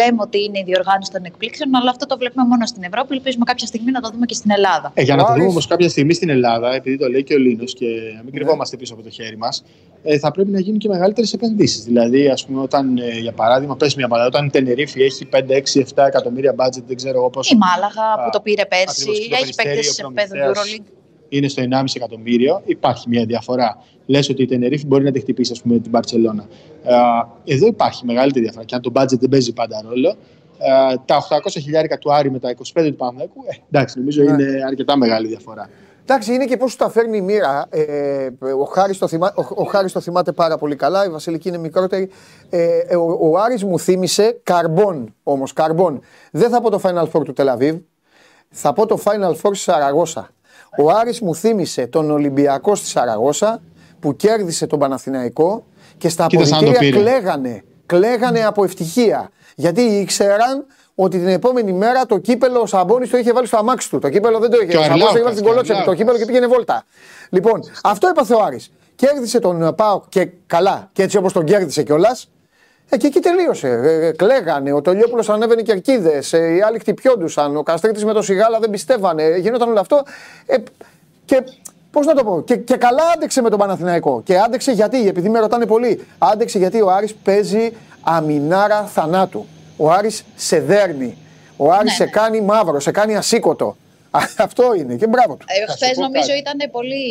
λέμε 0.00 0.18
ότι 0.26 0.38
είναι 0.44 0.58
η 0.58 0.62
διοργάνωση 0.66 1.10
των 1.12 1.24
εκπλήξεων, 1.24 1.74
αλλά 1.74 1.90
αυτό 1.90 2.06
το 2.06 2.16
βλέπουμε 2.18 2.44
μόνο 2.46 2.66
στην 2.66 2.82
Ευρώπη. 2.82 3.14
Ελπίζουμε 3.14 3.44
κάποια 3.44 3.66
στιγμή 3.66 3.90
να 3.90 4.00
το 4.00 4.08
δούμε 4.12 4.26
και 4.26 4.34
στην 4.34 4.50
Ελλάδα. 4.50 4.90
Ε, 4.94 5.02
για 5.02 5.16
να 5.16 5.22
Ο 5.22 5.26
το 5.26 5.30
δούμε 5.32 5.42
Άρης- 5.42 5.52
όμως 5.54 5.66
κάποια 5.66 5.88
στιγμή 5.88 6.14
στην 6.14 6.28
Ελλάδα, 6.28 6.74
επειδή 6.74 6.96
το 6.98 7.08
λέει 7.08 7.24
και 7.24 7.34
ο 7.34 7.38
Λίνο 7.38 7.64
και 7.64 7.86
να 8.16 8.22
μην 8.24 8.32
κρυβόμαστε 8.32 8.76
πίσω 8.76 8.94
από 8.94 9.02
το 9.02 9.10
χέρι 9.10 9.36
μας, 9.36 9.62
ε, 10.02 10.18
θα 10.18 10.30
πρέπει 10.30 10.50
να 10.50 10.60
γίνουν 10.60 10.78
και 10.78 10.88
μεγαλύτερες 10.88 11.32
επενδύσεις. 11.32 11.84
Δηλαδή, 11.84 12.28
ας 12.28 12.44
πούμε, 12.46 12.60
όταν, 12.60 12.98
ε, 12.98 13.18
για 13.18 13.32
παράδειγμα, 13.32 13.76
πες 13.76 13.94
μια 13.94 14.08
μαλακά, 14.08 14.26
όταν 14.28 14.46
η 14.46 14.50
Τενερίφη 14.50 15.02
έχει 15.02 15.24
5, 15.24 15.54
6, 15.54 15.80
7 15.80 16.06
εκατομμύρια 16.06 16.54
budget, 16.58 16.82
δεν 16.86 16.96
ξέρω 16.96 17.18
εγώ 17.18 17.30
πώ. 17.30 17.40
Η 17.52 17.56
Μάλαγα 17.56 18.24
που 18.24 18.30
το 18.32 18.40
πήρε 18.40 18.64
πέρσι, 18.66 18.84
ακριβώς, 19.00 19.18
και 19.18 19.28
το 19.28 19.36
έχει 19.42 19.54
παίκτες 19.54 19.64
Περιστέρι, 19.74 19.94
σε 19.94 20.04
ο 20.04 20.10
επίπεδο 20.16 20.52
Προμηθέας. 20.52 20.80
Euroleague. 21.26 21.32
είναι 21.32 21.48
στο 21.48 21.62
1,5 21.62 21.84
εκατομμύριο, 21.94 22.62
υπάρχει 22.64 23.08
μια 23.08 23.24
διαφορά. 23.24 23.82
Λες 24.06 24.28
ότι 24.28 24.42
η 24.42 24.46
Τενερίφη 24.46 24.86
μπορεί 24.86 25.04
να 25.04 25.10
τη 25.10 25.20
χτυπήσει, 25.20 25.52
ας 25.52 25.62
πούμε, 25.62 25.78
την 25.78 25.90
Παρσελώνα. 25.90 26.46
Εδώ 27.44 27.66
υπάρχει 27.66 28.04
μεγαλύτερη 28.04 28.44
διαφορά. 28.44 28.64
Και 28.64 28.74
αν 28.74 28.80
το 28.80 28.92
budget 28.94 29.18
δεν 29.18 29.28
παίζει 29.28 29.52
πάντα 29.52 29.84
ρόλο, 29.88 30.08
ε, 30.58 30.94
τα 31.04 31.16
800 31.16 31.60
χιλιάρικα 31.60 31.98
του 31.98 32.12
Άρη 32.12 32.30
με 32.30 32.38
τα 32.38 32.50
25 32.50 32.90
του 32.90 32.96
Παναθηναϊκού, 32.96 33.44
ε, 33.46 33.54
εντάξει, 33.70 33.98
νομίζω 33.98 34.22
Ναι. 34.22 34.30
είναι 34.30 34.64
αρκετά 34.66 34.96
μεγάλη 34.96 35.26
διαφορά. 35.28 35.70
Εντάξει, 36.02 36.34
είναι 36.34 36.44
και 36.44 36.56
πώς 36.56 36.76
τα 36.76 36.90
φέρνει 36.90 37.16
η 37.16 37.20
μοίρα. 37.20 37.66
Ε, 37.70 38.28
ο, 38.60 38.64
Χάρης 38.64 38.98
το 38.98 39.08
θυμά, 39.08 39.32
ο, 39.36 39.44
ο 39.54 39.64
Χάρης 39.64 39.92
το 39.92 40.00
θυμάται 40.00 40.32
πάρα 40.32 40.58
πολύ 40.58 40.76
καλά. 40.76 41.04
Η 41.04 41.08
Βασιλική 41.08 41.48
είναι 41.48 41.58
μικρότερη. 41.58 42.10
Ε, 42.50 42.78
ε, 42.78 42.96
ο, 42.96 43.18
ο 43.20 43.38
Άρης 43.38 43.64
μου 43.64 43.78
θύμισε 43.78 44.40
καρμπών 44.42 45.14
όμως. 45.22 45.52
Καρμπών. 45.52 46.00
Δεν 46.30 46.50
θα 46.50 46.60
πω 46.60 46.70
το 46.70 46.80
Final 46.82 47.04
Four 47.12 47.24
του 47.24 47.32
Τελαβίβ. 47.32 47.76
Θα 48.50 48.72
πω 48.72 48.86
το 48.86 48.98
Final 49.04 49.30
Four 49.30 49.50
στη 49.52 49.56
Σαραγώσα. 49.56 50.30
Ο 50.78 50.90
Άρης 50.90 51.20
μου 51.20 51.34
θύμισε 51.34 51.86
τον 51.86 52.10
Ολυμπιακό 52.10 52.74
στη 52.74 52.86
Σαραγώσα 52.86 53.62
που 54.00 54.16
κέρδισε 54.16 54.66
τον 54.66 54.78
Παναθηναϊκό 54.78 55.64
και 55.98 56.08
στα 56.08 56.26
Κοίτας 56.26 56.48
σαν 56.48 56.58
το 56.58 56.64
αποδητήρια 56.70 56.98
πήρε. 57.00 57.10
κλαίγανε. 57.10 57.64
Κλαίγανε 57.86 58.44
από 58.44 58.64
ευτυχία. 58.64 59.30
Γιατί 59.56 59.80
ήξεραν 59.80 60.66
ότι 60.94 61.18
την 61.18 61.28
επόμενη 61.28 61.72
μέρα 61.72 62.06
το 62.06 62.18
κύπελο 62.18 62.60
ο 62.60 62.66
Σαμπόνι 62.66 63.08
το 63.08 63.16
είχε 63.18 63.32
βάλει 63.32 63.46
στο 63.46 63.56
αμάξι 63.56 63.90
του. 63.90 63.98
Το 63.98 64.08
κύπελο 64.08 64.38
δεν 64.38 64.50
το 64.50 64.56
είχε. 64.56 64.66
Και 64.66 64.76
ο 64.76 64.80
Ο 64.80 64.82
Σαμπόνι 64.82 65.00
το 65.02 65.08
είχε 65.08 65.22
βάλει 65.22 65.28
Αρλάουκας, 65.28 65.32
στην 65.32 65.44
και 65.44 65.48
ο 65.48 65.52
κολότσεπη. 65.52 65.78
Το 65.78 65.90
Αρλάουκας. 65.90 65.96
κύπελο 65.98 66.18
και 66.18 66.24
πήγαινε 66.24 66.46
βόλτα. 66.46 66.84
Λοιπόν, 67.30 67.60
αυτό 67.82 68.08
έπαθε 68.08 68.34
ο 68.34 68.42
Άρης. 68.42 68.70
Κέρδισε 68.94 69.38
τον 69.38 69.74
Πάοκ 69.74 70.04
και 70.08 70.28
καλά. 70.46 70.90
Και 70.92 71.02
έτσι 71.02 71.16
όπως 71.16 71.32
τον 71.32 71.44
κέρδισε 71.44 71.82
κιόλας. 71.82 72.30
Ε, 72.88 72.96
και 72.96 73.06
εκεί 73.06 73.20
τελείωσε. 73.20 73.68
Ε, 73.68 74.06
ε, 74.06 74.12
κλαίγανε. 74.12 74.72
Ο 74.72 74.80
Τολιόπουλος 74.82 75.28
ανέβαινε 75.28 75.62
κερκίδε. 75.62 76.22
Ε, 76.30 76.54
οι 76.54 76.60
άλλοι 76.60 76.78
χτυπιόντουσαν. 76.78 77.56
Ο 77.56 77.62
Καστρίτης 77.62 78.04
με 78.04 78.12
το 78.12 78.22
σιγάλα 78.22 78.58
δεν 78.58 78.70
πιστεύανε. 78.70 79.22
Ε, 79.22 79.36
γινόταν 79.36 79.68
όλο 79.68 79.80
αυτό. 79.80 80.02
Ε, 80.46 80.56
και 81.24 81.42
πώς 81.90 82.06
να 82.06 82.14
το 82.14 82.24
πω. 82.24 82.42
Και, 82.42 82.56
και 82.56 82.76
καλά 82.76 83.02
άντεξε 83.14 83.40
με 83.42 83.50
τον 83.50 83.58
Παναθηναϊκό. 83.58 84.22
Και 84.24 84.38
άντεξε 84.38 84.72
γιατί, 84.72 85.08
επειδή 85.08 85.28
με 85.28 85.38
ρωτάνε 85.38 85.66
πολύ. 85.66 86.06
Άντεξε 86.18 86.58
γιατί 86.58 86.80
ο 86.80 86.90
Άρης 86.90 87.14
παίζει 87.14 87.72
αμινάρα 88.02 88.82
θανάτου. 88.84 89.46
Ο 89.76 89.90
Άρης 89.90 90.24
σε 90.36 90.60
δέρνει. 90.60 91.16
Ο 91.56 91.72
Άρης 91.72 91.84
Ναι, 91.84 91.90
σε 91.90 92.04
ναι. 92.04 92.10
κάνει 92.10 92.40
μαύρο, 92.40 92.80
σε 92.80 92.90
κάνει 92.90 93.16
ασήκωτο. 93.16 93.76
Α, 94.10 94.18
Αυτό 94.46 94.74
είναι 94.74 94.94
και 94.94 95.06
μπράβο 95.06 95.34
του. 95.34 95.44
Ε, 95.48 95.64
Θα 95.66 95.72
σου 95.72 95.76
Χθες 95.84 95.94
πω 95.96 96.02
νομίζω 96.02 96.26
κάτι. 96.26 96.38
ήταν 96.38 96.70
πολύ, 96.70 97.04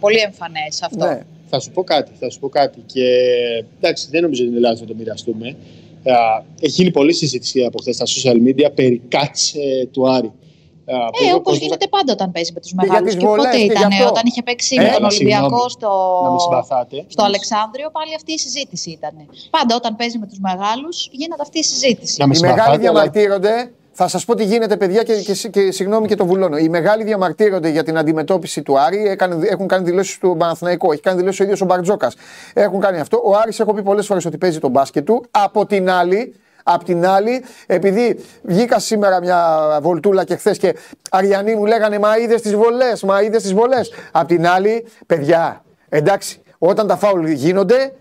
πολύ 0.00 0.18
εμφανές 0.18 0.82
αυτό. 0.82 1.06
Ναι. 1.06 1.20
Θα 1.50 1.60
σου 1.60 1.70
πω 1.70 1.84
κάτι, 1.84 2.10
θα 2.20 2.30
σου 2.30 2.38
πω 2.38 2.48
κάτι. 2.48 2.80
Και 2.86 3.04
εντάξει, 3.80 4.08
δεν 4.10 4.22
νομίζω 4.22 4.42
ότι 4.42 4.50
είναι 4.52 4.60
λάθος 4.60 4.80
να 4.80 4.86
το 4.86 4.94
μοιραστούμε. 4.94 5.48
Α, 6.04 6.42
Έχει 6.60 6.72
γίνει 6.72 6.90
πολλή 6.90 7.12
συζήτηση 7.12 7.64
από 7.64 7.78
χθες 7.80 7.94
στα 7.94 8.04
social 8.06 8.36
media 8.48 8.68
περί 8.74 9.02
κάτς 9.08 9.54
ε, 9.54 9.86
του 9.92 10.08
Άρη. 10.10 10.26
Α, 10.26 11.10
που 11.10 11.18
Ε, 11.24 11.32
ο 11.32 11.34
όπως 11.34 11.42
κόσμος- 11.42 11.62
γίνεται 11.62 11.86
πάντα 11.88 12.12
όταν 12.12 12.32
παίζει 12.32 12.52
με 12.54 12.60
τους 12.60 12.70
για 12.72 12.82
μεγάλους. 12.86 13.10
τις 13.12 13.20
Και, 13.22 13.26
βολές 13.26 13.44
πότε 13.44 13.56
και 13.56 13.62
γι' 13.64 13.70
ήταν, 13.70 13.92
αυτό. 13.92 14.06
όταν 14.06 14.22
είχε 14.26 14.42
παίξει 14.42 14.74
Ε, 14.78 14.82
με 14.82 14.88
τον 14.88 14.96
αλλά 14.96 15.06
Ολυμπιακό 15.06 15.42
συγγνώμη, 15.44 15.70
στο, 15.70 15.90
να 16.24 16.30
με 16.30 16.38
συμπαθάτε. 16.44 17.04
στο 17.14 17.22
Αλεξάνδριο, 17.24 17.90
πάλι 17.90 18.12
αυτή 18.14 18.32
η 18.32 18.38
συζήτηση 18.38 18.90
ήταν. 18.90 19.14
Πάντα 19.56 19.72
όταν 19.80 19.96
παίζει 19.96 20.18
με 20.18 20.26
τους 20.26 20.38
μεγάλους, 20.48 20.96
γίνεται 21.12 21.42
αυτή 21.46 21.58
η 21.58 21.62
συζήτηση. 21.72 22.14
Να 22.20 22.26
με 22.26 22.34
Οι 22.36 22.40
μεγάλοι 22.40 22.58
συμπαθάτε, 22.58 22.70
αλλά- 22.70 22.84
διαμαρτύρονται. 22.84 23.56
Θα 24.00 24.08
σας 24.08 24.24
πω 24.24 24.34
τι 24.34 24.44
γίνεται, 24.44 24.76
παιδιά, 24.76 25.02
και, 25.02 25.14
και, 25.14 25.48
και 25.48 25.70
συγγνώμη 25.72 26.06
και 26.06 26.14
το 26.14 26.26
βουλώνω. 26.26 26.56
Οι 26.56 26.68
μεγάλοι 26.68 27.04
διαμαρτύρονται 27.04 27.68
για 27.68 27.82
την 27.82 27.98
αντιμετώπιση 27.98 28.62
του 28.62 28.78
Άρη. 28.80 29.06
Έκανε, 29.08 29.46
έχουν 29.48 29.66
κάνει 29.66 29.84
δηλώσεις 29.84 30.18
του 30.18 30.36
Παναθηναϊκού. 30.38 30.92
Έχει 30.92 31.00
κάνει 31.00 31.18
δηλώσεις 31.18 31.40
ο 31.40 31.44
ίδιος 31.44 31.60
ο 31.60 31.64
Μπαρτζόκας. 31.64 32.14
Έχουν 32.54 32.80
κάνει 32.80 33.00
αυτό. 33.00 33.20
Ο 33.24 33.34
Άρης 33.42 33.60
έχω 33.60 33.74
πει 33.74 33.82
πολλές 33.82 34.06
φορές 34.06 34.24
ότι 34.24 34.38
παίζει 34.38 34.58
τον 34.58 34.70
μπάσκετ 34.70 35.04
του. 35.06 35.24
Από 35.30 35.66
την 35.66 35.90
άλλη, 35.90 36.34
Απ' 36.62 36.84
την 36.84 37.06
άλλη, 37.06 37.44
επειδή 37.66 38.18
βγήκα 38.42 38.78
σήμερα 38.78 39.20
μια 39.20 39.58
βολτούλα 39.82 40.24
και 40.24 40.36
χθες 40.36 40.58
και 40.58 40.74
Αριανοί 41.10 41.54
μου 41.54 41.64
λέγανε 41.66 41.98
Μα 41.98 42.18
είδες 42.18 42.42
τις 42.42 42.54
βολές, 42.54 43.02
μα 43.02 43.22
είδες 43.22 43.42
τις 43.42 43.54
βολές. 43.54 43.92
Απ' 44.12 44.28
την 44.28 44.46
άλλη, 44.46 44.86
παιδιά, 45.06 45.64
εντάξει, 45.88 46.40
Όταν 46.58 46.86
τα 46.86 46.96
φάουλ 46.96 47.26
γίνονται, 47.30 47.92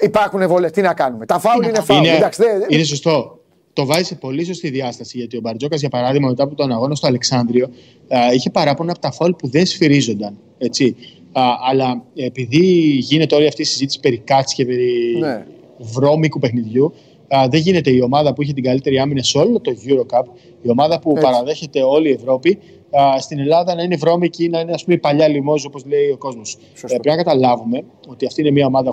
υπάρχουν 0.00 0.48
βολές. 0.48 0.70
Τι 0.70 0.80
να 0.80 0.94
κάνουμε. 0.94 1.26
Τα 1.26 1.38
φάουλ 1.38 1.54
Τι 1.56 1.60
να 1.62 1.68
είναι 1.68 1.76
κάνουμε. 1.78 1.94
φάουλ. 1.94 2.06
Είναι, 2.08 2.16
Εντάξει, 2.16 2.42
δεν- 2.42 2.64
είναι 2.68 2.84
σωστό. 2.84 3.38
Το 3.76 3.86
βάζει 3.86 4.04
σε 4.04 4.14
πολύ 4.14 4.44
σωστή 4.44 4.70
διάσταση 4.70 5.18
γιατί 5.18 5.36
ο 5.36 5.40
Μπαρτζόκας, 5.40 5.80
για 5.80 5.88
παράδειγμα, 5.88 6.28
μετά 6.28 6.42
από 6.42 6.54
τον 6.54 6.72
αγώνα 6.72 6.94
στο 6.94 7.06
Αλεξάνδριο, 7.06 7.70
α, 8.08 8.32
είχε 8.34 8.50
παράπονα 8.50 8.90
από 8.92 9.00
τα 9.00 9.12
φάουλ 9.12 9.30
που 9.30 9.48
δεν 9.48 9.66
σφυρίζονταν. 9.66 10.38
Έτσι. 10.58 10.96
Α, 11.32 11.42
αλλά 11.68 12.02
επειδή 12.14 12.66
γίνεται 13.00 13.34
όλη 13.34 13.46
αυτή 13.46 13.62
η 13.62 13.64
συζήτηση 13.64 14.00
περί 14.00 14.18
κάτς 14.18 14.54
και 14.54 14.64
περί 14.66 15.16
Ναι. 15.20 15.46
βρώμικου 15.78 16.38
παιχνιδιού, 16.38 16.92
α, 17.28 17.48
δεν 17.48 17.60
γίνεται 17.60 17.90
η 17.90 18.00
ομάδα 18.00 18.32
που 18.34 18.42
είχε 18.42 18.52
την 18.52 18.62
καλύτερη 18.62 18.98
άμυνα 18.98 19.22
σε 19.22 19.38
όλο 19.38 19.60
το 19.60 19.72
Eurocup, 19.86 20.24
η 20.62 20.70
ομάδα 20.70 20.98
που 20.98 21.10
Έτσι. 21.10 21.22
παραδέχεται 21.22 21.82
όλη 21.82 22.08
η 22.08 22.12
Ευρώπη, 22.12 22.58
α, 22.90 23.20
στην 23.20 23.38
Ελλάδα 23.38 23.74
να 23.74 23.82
είναι 23.82 23.96
βρώμικη, 23.96 24.48
να 24.48 24.60
είναι 24.60 24.72
ας 24.72 24.84
πούμε 24.84 24.96
η 24.96 24.98
παλιά 24.98 25.28
λιμόζη, 25.28 25.66
όπως 25.66 25.84
λέει 25.86 26.10
ο 26.10 26.16
κόσμος. 26.16 26.58
Ε, 26.74 26.86
πρέπει 26.86 27.08
να 27.08 27.16
καταλάβουμε 27.16 27.84
ότι 28.08 28.26
αυτή 28.26 28.40
είναι 28.40 28.50
μια 28.50 28.66
ομάδα 28.66 28.92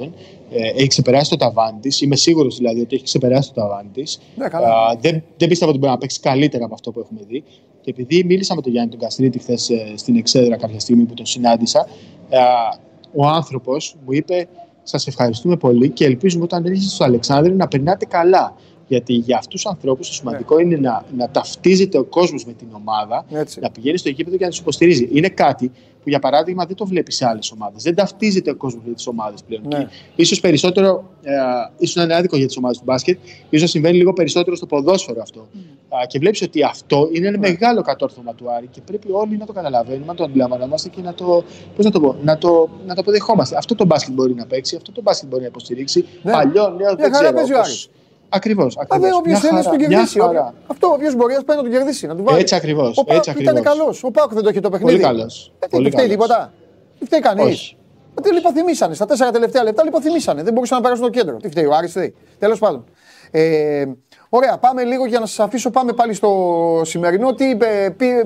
800.000. 0.00 0.08
Ε, 0.50 0.68
έχει 0.68 0.86
ξεπεράσει 0.86 1.30
το 1.30 1.36
ταβάνι 1.36 1.78
της. 1.80 2.00
Είμαι 2.00 2.16
σίγουρος 2.16 2.56
δηλαδή 2.56 2.80
ότι 2.80 2.94
έχει 2.94 3.04
ξεπεράσει 3.04 3.52
το 3.52 3.60
ταβάνι 3.60 3.88
της. 3.92 4.20
Ναι, 4.36 4.48
καλά. 4.48 4.96
δεν, 5.00 5.22
δεν 5.36 5.48
πίστευα 5.48 5.70
ότι 5.70 5.80
μπορεί 5.80 5.92
να 5.92 5.98
παίξει 5.98 6.20
καλύτερα 6.20 6.64
από 6.64 6.74
αυτό 6.74 6.90
που 6.90 7.00
έχουμε 7.00 7.20
δει. 7.28 7.44
Και 7.80 7.90
επειδή 7.90 8.24
μίλησα 8.24 8.54
με 8.54 8.62
τον 8.62 8.72
Γιάννη 8.72 8.90
τον 8.90 9.00
Καστρίτη 9.00 9.38
χθες 9.38 9.70
στην 9.94 10.16
Εξέδρα 10.16 10.56
κάποια 10.56 10.80
στιγμή 10.80 11.04
που 11.04 11.14
τον 11.14 11.26
συνάντησα, 11.26 11.80
α, 11.80 12.78
ο 13.14 13.26
άνθρωπος 13.26 13.96
μου 14.04 14.12
είπε: 14.12 14.48
Σας 14.82 15.06
ευχαριστούμε 15.06 15.56
πολύ 15.56 15.88
και 15.88 16.04
ελπίζουμε 16.04 16.44
όταν 16.44 16.64
έρχεστε 16.64 16.90
στο 16.90 17.04
Αλεξάνδρεια 17.04 17.54
να 17.54 17.68
περνάτε 17.68 18.04
καλά. 18.04 18.56
Γιατί 18.88 19.12
για 19.12 19.36
αυτούς 19.36 19.62
τους 19.62 19.70
ανθρώπους 19.70 20.08
το 20.08 20.14
σημαντικό 20.14 20.58
είναι 20.58 20.76
να, 20.76 21.04
να 21.16 21.28
ταυτίζεται 21.28 21.98
ο 21.98 22.04
κόσμος 22.04 22.44
με 22.44 22.52
την 22.52 22.66
ομάδα, 22.72 23.24
Έτσι. 23.30 23.60
να 23.60 23.70
πηγαίνει 23.70 23.98
στο 23.98 24.08
γήπεδο 24.08 24.36
και 24.36 24.44
να 24.44 24.50
τους 24.50 24.58
υποστηρίζει. 24.58 25.08
Είναι 25.12 25.28
κάτι 25.28 25.70
που 26.02 26.12
για 26.12 26.20
παράδειγμα 26.20 26.66
δεν 26.66 26.76
το 26.76 26.86
βλέπει 26.86 27.12
σε 27.12 27.26
άλλες 27.26 27.50
ομάδες. 27.50 27.82
Δεν 27.82 27.94
ταυτίζεται 27.94 28.50
ο 28.50 28.54
κόσμος 28.54 28.82
με 28.86 28.94
τις 28.94 29.06
ομάδες 29.06 29.42
πλέον. 29.42 29.62
Ναι. 29.66 29.88
Και 30.14 30.22
ίσως 30.22 30.40
περισσότερο, 30.40 31.10
ε, 31.22 31.32
ίσως 31.78 31.94
να 31.94 32.02
είναι 32.02 32.14
άδικο 32.14 32.36
για 32.36 32.46
τις 32.46 32.56
ομάδες 32.56 32.78
του 32.78 32.82
μπάσκετ, 32.86 33.18
ίσως 33.50 33.70
συμβαίνει 33.70 33.96
λίγο 33.96 34.12
περισσότερο 34.12 34.56
στο 34.56 34.66
ποδόσφαιρο 34.66 35.22
αυτό. 35.22 35.40
Α, 35.88 36.06
και 36.06 36.18
βλέπεις 36.18 36.42
ότι 36.42 36.62
αυτό 36.62 37.08
είναι 37.12 37.26
ένα 37.26 37.38
μεγάλο 37.38 37.82
κατόρθωμα 37.82 38.34
του 38.34 38.50
Άρη 38.50 38.66
και 38.66 38.80
πρέπει 38.80 39.08
όλοι 39.10 39.36
να 39.36 39.46
το 39.46 39.52
καταλαβαίνουμε, 39.52 40.06
να 40.06 40.14
το 40.14 40.24
αντιλαμβανόμαστε 40.24 40.88
και 40.88 41.00
να 41.02 41.14
το, 41.14 41.44
πώς 41.76 41.84
να 41.84 41.90
το, 41.90 42.00
πω, 42.00 42.16
να 42.22 42.38
το, 42.38 42.68
να 42.86 42.94
το 42.94 43.00
αποδεχόμαστε. 43.00 43.56
Αυτό 43.56 43.74
το 43.74 43.84
μπάσκετ 43.84 44.14
μπορεί 44.14 44.34
να 44.34 44.46
παίξει, 44.46 44.76
αυτό 44.76 44.92
το 44.92 45.02
μπάσκετ 45.02 45.28
μπορεί 45.28 45.42
να 45.42 45.48
υποστηρίξει. 45.48 46.04
Ναι. 46.22 46.32
Παλιό, 46.32 46.68
νέο, 46.68 46.94
δεν 46.94 47.12
χαρά 47.12 47.32
ξέρω. 47.32 47.60
παίζει 47.60 47.88
ο 48.26 48.38
πώς- 48.38 48.72
Άρης. 48.72 48.76
Ακριβώς, 48.76 48.76
Α, 48.76 48.80
ακριβώς. 48.82 49.08
δε, 49.10 49.14
όποιος 49.16 49.32
Μια 49.32 49.40
θέλει 49.40 49.52
να 49.52 49.62
χαρά, 49.62 49.70
τον 49.70 49.78
μια 49.78 49.88
κερδίσει. 49.88 50.18
χαρά. 50.20 50.30
όποιο- 50.30 50.54
Αυτό, 50.66 50.86
όποιος 50.88 51.14
μπορεί 51.14 51.34
να 51.34 51.42
πάει 51.44 51.56
να 51.56 51.62
τον 51.62 51.72
κερδίσει, 51.72 52.06
να 52.06 52.16
του 52.16 52.22
βάλει. 52.24 52.38
Έτσι 52.40 52.54
ακριβώς, 52.54 52.98
Ο 52.98 53.04
Πάουκ 53.04 53.18
έτσι 53.18 53.30
ήταν 53.30 53.56
ακριβώς. 53.56 53.76
καλός. 53.78 54.04
Ο 54.04 54.10
Πάουκ 54.10 54.32
δεν 54.34 54.42
το 54.42 54.48
έχει 54.48 54.60
το 54.60 54.70
παιχνίδι. 54.70 54.92
Πολύ 55.00 55.04
καλός. 55.04 55.52
Ε, 55.58 55.64
τι, 55.66 55.70
Πολύ 55.70 55.82
δεν 55.82 55.92
φταίει 55.92 56.08
καλός. 56.08 56.26
τίποτα; 56.26 56.52
Δεν 56.98 57.06
φταίει 57.08 57.20
κανείς; 57.20 57.44
Όχι. 57.44 57.76
Τι 58.22 58.32
λιποθυμήσανε. 58.32 58.94
Στα 58.94 59.06
τέσσερα 59.06 59.30
τελευταία 59.30 59.62
λεπτά 59.62 59.84
λιποθυμήσανε. 59.84 60.42
Δεν 60.42 60.52
μπορούσαν 60.52 60.76
να 60.76 60.82
περάσουν 60.82 61.04
το 61.04 61.10
κέντρο. 61.10 61.36
Τι 61.36 61.48
φταίει, 61.48 61.64
ο 61.64 61.74
Άρης 61.74 61.90
φταίει. 61.90 62.14
Τέλος 62.38 62.58
πάντων. 62.58 62.84
Ε, 63.30 63.84
ωραία, 64.28 64.58
πάμε 64.58 64.84
λίγο 64.84 65.06
για 65.06 65.18
να 65.20 65.26
σας 65.26 65.38
αφήσω. 65.40 65.70
Πάμε 65.70 65.92
πάλι 65.92 66.14
στο 66.14 66.80
σημερινό. 66.84 67.34
Τι, 67.34 67.50
ε, 67.50 67.88
πει, 67.96 68.08
ε, 68.08 68.24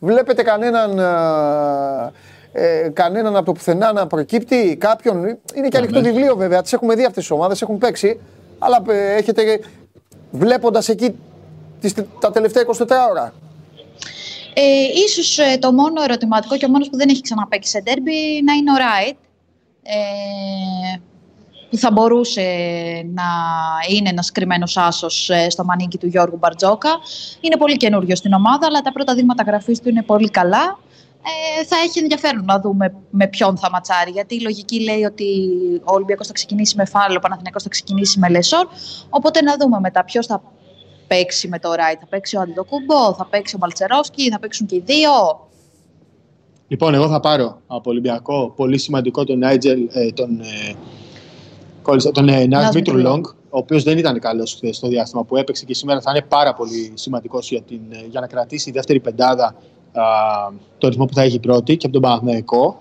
βλέπετε 0.00 0.42
κανέναν. 0.42 0.98
ε, 0.98 2.12
ε, 2.52 2.88
κανέναν 2.88 3.36
από 3.36 3.44
το 3.44 3.52
πουθενά 3.52 3.92
να 3.92 4.06
προκύπτει, 4.06 4.76
κάποιον; 4.80 5.24
Είναι 5.54 5.68
και 5.68 5.76
ανοιχτό 5.76 6.00
ναι. 6.00 6.10
βιβλίο 6.10 6.36
βέβαια, 6.36 6.62
τις 6.62 6.72
έχουμε 6.72 6.94
δει 6.94 7.04
αυτές 7.04 7.22
τις 7.22 7.30
ομάδες, 7.30 7.62
έχουν 7.62 7.78
παίξει. 7.78 8.20
Αλλά 8.58 8.82
ε, 8.88 9.14
έχετε 9.14 9.60
βλέποντας 10.30 10.88
εκεί 10.88 11.14
τις, 11.80 11.94
τα 12.20 12.30
τελευταία 12.30 12.64
24 12.66 12.86
ώρα. 13.10 13.32
Ε, 14.54 14.62
ίσως 15.04 15.38
ε, 15.38 15.58
το 15.58 15.72
μόνο 15.72 16.02
ερωτηματικό 16.02 16.56
και 16.56 16.64
ο 16.64 16.68
μόνος 16.68 16.88
που 16.88 16.96
δεν 16.96 17.08
έχει 17.08 17.20
ξαναπαίξει 17.20 17.70
σε 17.70 17.80
ντέρμπι 17.82 18.42
να 18.44 18.52
είναι 18.52 18.72
ο 18.72 18.76
Ράιτ. 18.76 19.16
Ε, 19.82 21.00
που 21.70 21.76
θα 21.76 21.90
μπορούσε 21.90 22.42
να 23.14 23.24
είναι 23.88 24.08
ένας 24.08 24.32
κρυμμένος 24.32 24.76
άσος 24.76 25.30
ε, 25.30 25.50
στο 25.50 25.64
μανίκι 25.64 25.98
του 25.98 26.06
Γιώργου 26.06 26.36
Μπαρτζόκα. 26.36 26.90
Είναι 27.40 27.56
πολύ 27.56 27.76
καινούριο 27.76 28.16
στην 28.16 28.32
ομάδα, 28.32 28.66
αλλά 28.66 28.80
τα 28.80 28.92
πρώτα 28.92 29.14
δείγματα 29.14 29.42
γραφής 29.46 29.80
του 29.80 29.88
είναι 29.88 30.02
πολύ 30.02 30.30
καλά. 30.30 30.78
Ε, 31.28 31.64
θα 31.64 31.76
έχει 31.84 31.98
ενδιαφέρον 31.98 32.44
να 32.44 32.60
δούμε 32.60 32.94
με 33.10 33.26
ποιον 33.26 33.58
θα 33.58 33.70
ματσάρει, 33.70 34.10
γιατί 34.10 34.34
η 34.34 34.40
λογική 34.40 34.80
λέει 34.80 35.04
ότι 35.04 35.24
ο 35.84 35.92
Ολυμπιακός 35.94 36.26
θα 36.26 36.32
ξεκινήσει 36.32 36.76
με 36.76 36.84
Φάλο, 36.84 37.14
ο 37.16 37.20
Παναθηναϊκός 37.20 37.62
θα 37.62 37.68
ξεκινήσει 37.68 38.18
με 38.18 38.28
Λεσόρ, 38.28 38.66
οπότε 39.10 39.42
να 39.42 39.56
δούμε 39.56 39.80
μετά 39.80 40.04
ποιος 40.04 40.26
θα 40.26 40.42
παίξει 41.06 41.48
με 41.48 41.58
το 41.58 41.72
Ράιτ. 41.72 41.98
Θα 42.00 42.06
παίξει 42.06 42.36
ο 42.36 42.40
Αντιτοκούμπο, 42.40 43.14
θα 43.14 43.26
παίξει 43.30 43.54
ο 43.54 43.58
Μπαλτσερόφσκι, 43.58 44.30
θα 44.30 44.38
παίξουν 44.38 44.66
και 44.66 44.74
οι 44.74 44.82
δύο. 44.86 45.10
Λοιπόν, 46.68 46.94
εγώ 46.94 47.08
θα 47.08 47.20
πάρω 47.20 47.60
από 47.66 47.90
Ολυμπιακό 47.90 48.52
πολύ 48.56 48.78
σημαντικό 48.78 49.24
τον 49.24 49.38
Νάιτζελ, 49.38 49.88
ε, 49.92 50.12
τον, 50.12 50.40
ε, 50.40 50.74
κόλλησα, 51.82 52.10
τον 52.10 52.28
ε, 52.28 52.32
Νάζ 52.32 52.64
Νάζ 52.64 52.74
Μίτρου 52.74 52.94
Μίτρου 52.94 53.10
Λόγκ, 53.10 53.26
ο 53.26 53.58
οποίος 53.58 53.82
δεν 53.82 53.98
ήταν 53.98 54.18
καλός 54.20 54.54
χθες 54.54 54.76
στο 54.76 54.88
διάστημα 54.88 55.24
που 55.24 55.36
έπαιξε 55.36 55.64
και 55.64 55.74
σήμερα 55.74 56.00
θα 56.00 56.10
είναι 56.10 56.22
πάρα 56.28 56.54
πολύ 56.54 56.92
σημαντικός 56.94 57.50
για, 57.50 57.62
την, 57.62 57.80
ε, 57.90 58.06
για 58.10 58.20
να 58.20 58.26
κρατήσει 58.26 58.68
η 58.68 58.72
δεύτερη 58.72 59.00
πεντάδα 59.00 59.46
α, 59.46 59.54
το 60.78 60.88
ρυθμό 60.88 61.04
που 61.04 61.14
θα 61.14 61.22
έχει 61.22 61.34
η 61.34 61.38
πρώτη 61.40 61.76
και 61.76 61.86
από 61.86 61.94
τον 61.94 62.02
Παναθηναϊκό. 62.02 62.76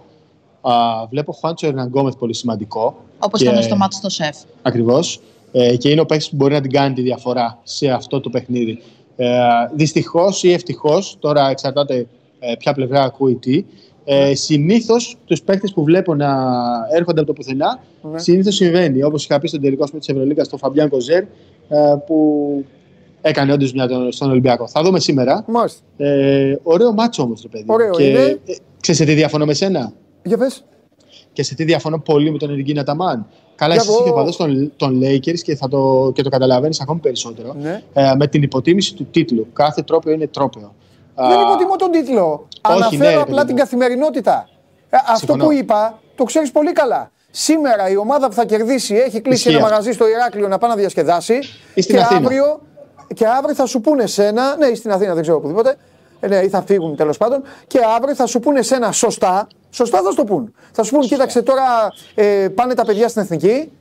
Α, 0.62 0.73
βλέπω 1.10 1.32
Χουάντσο 1.34 1.67
Ερναγκόμεθ 1.67 2.15
πολύ 2.15 2.34
σημαντικό. 2.34 2.95
Όπως 3.19 3.41
Και- 3.41 3.49
ήταν 3.49 3.63
στο 3.63 3.75
μάτι 3.75 3.95
στο 3.95 4.10
σεφ. 4.10 4.36
Ακριβώς. 4.62 5.19
Ε, 5.51 5.75
και 5.75 5.89
είναι 5.89 6.01
ο 6.01 6.06
παίκτης 6.06 6.30
που 6.30 6.36
μπορεί 6.36 6.54
να 6.54 6.62
την 6.62 6.71
κάνει 6.71 6.93
τη 6.93 7.01
διαφορά 7.01 7.60
σε 7.63 7.89
αυτό 7.89 8.19
το 8.21 8.30
παιχνίδι. 8.30 8.82
Ε, 9.15 9.28
Δυστυχώς 9.75 10.43
ή 10.43 10.51
ευτυχώς, 10.54 11.15
τώρα 11.19 11.49
εξαρτάται 11.49 12.08
ε, 12.39 12.56
ποια 12.56 12.73
πλευρά 12.73 13.04
ακούει 13.04 13.36
τι. 13.36 13.65
Ε, 14.06 14.36
Συνήθως 14.36 15.15
τους 15.25 15.41
παίκτες 15.41 15.73
που 15.73 15.84
βλέπω 15.84 16.15
να 16.15 16.36
έρχονται 16.95 17.19
από 17.19 17.28
το 17.28 17.34
πουθενά, 17.34 17.80
Ναι. 18.12 18.19
συνήθως 18.19 18.56
συμβαίνει. 18.56 19.04
Όπως 19.04 19.23
είχα 19.23 19.39
πει 19.39 19.47
στον 19.47 19.62
τελικό 19.62 19.86
της 19.86 20.08
Ευρωλίγα, 20.08 20.43
στον 20.43 20.60
Φαμπιάν 20.60 20.89
Κοζέρ, 20.89 21.23
ε, 21.67 21.95
που 22.08 22.65
έκανε 23.29 23.53
όντως 23.53 23.73
μια 23.73 23.88
τον- 23.88 24.11
στον 24.11 24.29
Ολυμπιακό. 24.29 24.67
Θα 24.67 24.81
δούμε 24.83 24.99
σήμερα. 24.99 25.43
Μάλιστα. 25.47 25.79
Ε, 25.97 26.59
ωραίο 26.63 26.93
μάτσο 26.93 27.23
όμως, 27.23 27.41
το 27.41 27.47
παιδί. 27.47 27.63
Ωραίο 27.67 27.91
και, 27.91 28.03
είναι. 28.03 28.19
Ε, 28.19 28.38
ξέρεις 28.81 28.99
σε 29.01 29.05
τι 29.05 29.13
διαφωνώ 29.13 29.45
με 29.45 29.53
σένα; 29.53 29.91
Για 30.23 30.38
πες. 30.38 30.63
και 31.33 31.43
σε 31.43 31.55
τι 31.55 31.63
διαφωνώ 31.63 31.99
πολύ 31.99 32.31
με 32.31 32.38
τον 32.38 32.49
Εργκίνα 32.49 32.83
Ταμάν. 32.83 33.27
Καλά, 33.55 33.73
Για 33.73 33.81
εσύ 33.83 33.91
είσαι 33.91 33.99
εγώ- 34.01 34.09
και 34.09 34.15
παδός 34.15 34.35
των, 34.38 34.71
των 34.75 35.01
Lakers 35.03 35.39
και, 35.39 35.55
θα 35.55 35.67
το, 35.67 36.11
και 36.15 36.21
το 36.21 36.29
καταλαβαίνεις 36.29 36.81
ακόμη 36.81 36.99
περισσότερο. 36.99 37.55
Ναι. 37.61 37.81
Ε, 37.93 38.13
με 38.17 38.27
την 38.27 38.43
υποτίμηση 38.43 38.93
του 38.95 39.05
τίτλου. 39.11 39.47
Κάθε 39.53 39.81
τρόπαιο 39.81 40.13
είναι 40.13 40.27
τρόπαιο. 40.27 40.73
Δεν 41.15 41.25
Α, 41.38 41.41
υποτιμώ 41.41 41.75
τον 41.75 41.91
τίτλο. 41.91 42.47
όχι, 42.67 42.75
Αναφέρω 42.81 43.03
ναι, 43.03 43.09
ρε 43.09 43.21
απλά 43.21 43.25
παιδί 43.35 43.45
την 43.45 43.55
μου. 43.55 43.61
καθημερινότητα. 43.61 44.49
Ε, 44.89 44.97
αυτό 44.97 45.15
Συμφωνώ. 45.17 45.43
που 45.45 45.51
είπα 45.51 45.99
το 46.15 46.23
ξέρεις 46.23 46.51
πολύ 46.51 46.71
καλά. 46.71 47.11
Σήμερα 47.31 47.89
η 47.89 47.95
ομάδα 47.97 48.27
που 48.27 48.33
θα 48.33 48.45
κερδίσει 48.45 48.95
έχει 48.95 49.21
κλείσει 49.21 49.38
Ισχύει 49.39 49.49
ένα 49.49 49.57
αυτό. 49.57 49.69
μαγαζί 49.69 49.91
στο 49.91 50.07
Ηράκλειο 50.07 50.47
να 50.47 50.57
πάει 50.57 50.69
να 50.69 50.75
διασκεδάσει. 50.75 51.39
Ή 51.73 51.81
στην 51.81 51.95
και 51.95 52.01
Αθήνα. 52.01 52.19
αύριο, 52.19 52.61
και 53.13 53.27
αύριο 53.27 53.55
θα 53.55 53.65
σου 53.65 53.81
πούνε 53.81 54.05
σένα. 54.07 54.57
Ναι, 54.57 54.65
ή 54.65 54.75
στην 54.75 54.91
Αθήνα, 54.91 55.13
δεν 55.13 55.21
ξέρω 55.21 55.37
οπουδήποτε. 55.37 55.75
Ε, 56.19 56.27
ναι, 56.27 56.35
ή 56.35 56.49
θα 56.49 56.61
φύγουν 56.61 56.95
τέλος 56.95 57.17
πάντων. 57.17 57.43
Και 57.67 57.79
αύριο 57.95 58.15
θα 58.15 58.25
σου 58.25 58.39
πούνε 58.39 58.61
σένα 58.61 58.91
σωστά. 58.91 59.47
Σωστά 59.69 60.01
θα 60.01 60.09
σου 60.09 60.15
το 60.15 60.23
πούν. 60.23 60.53
Θα 60.71 60.83
σου 60.83 60.91
πούν, 60.91 61.01
κοίταξε 61.01 61.41
τώρα 61.41 61.63
ε, 62.15 62.47
πάνε 62.55 62.73
τα 62.73 62.85
παιδιά 62.85 63.07
στην 63.07 63.21
εθνική. 63.21 63.71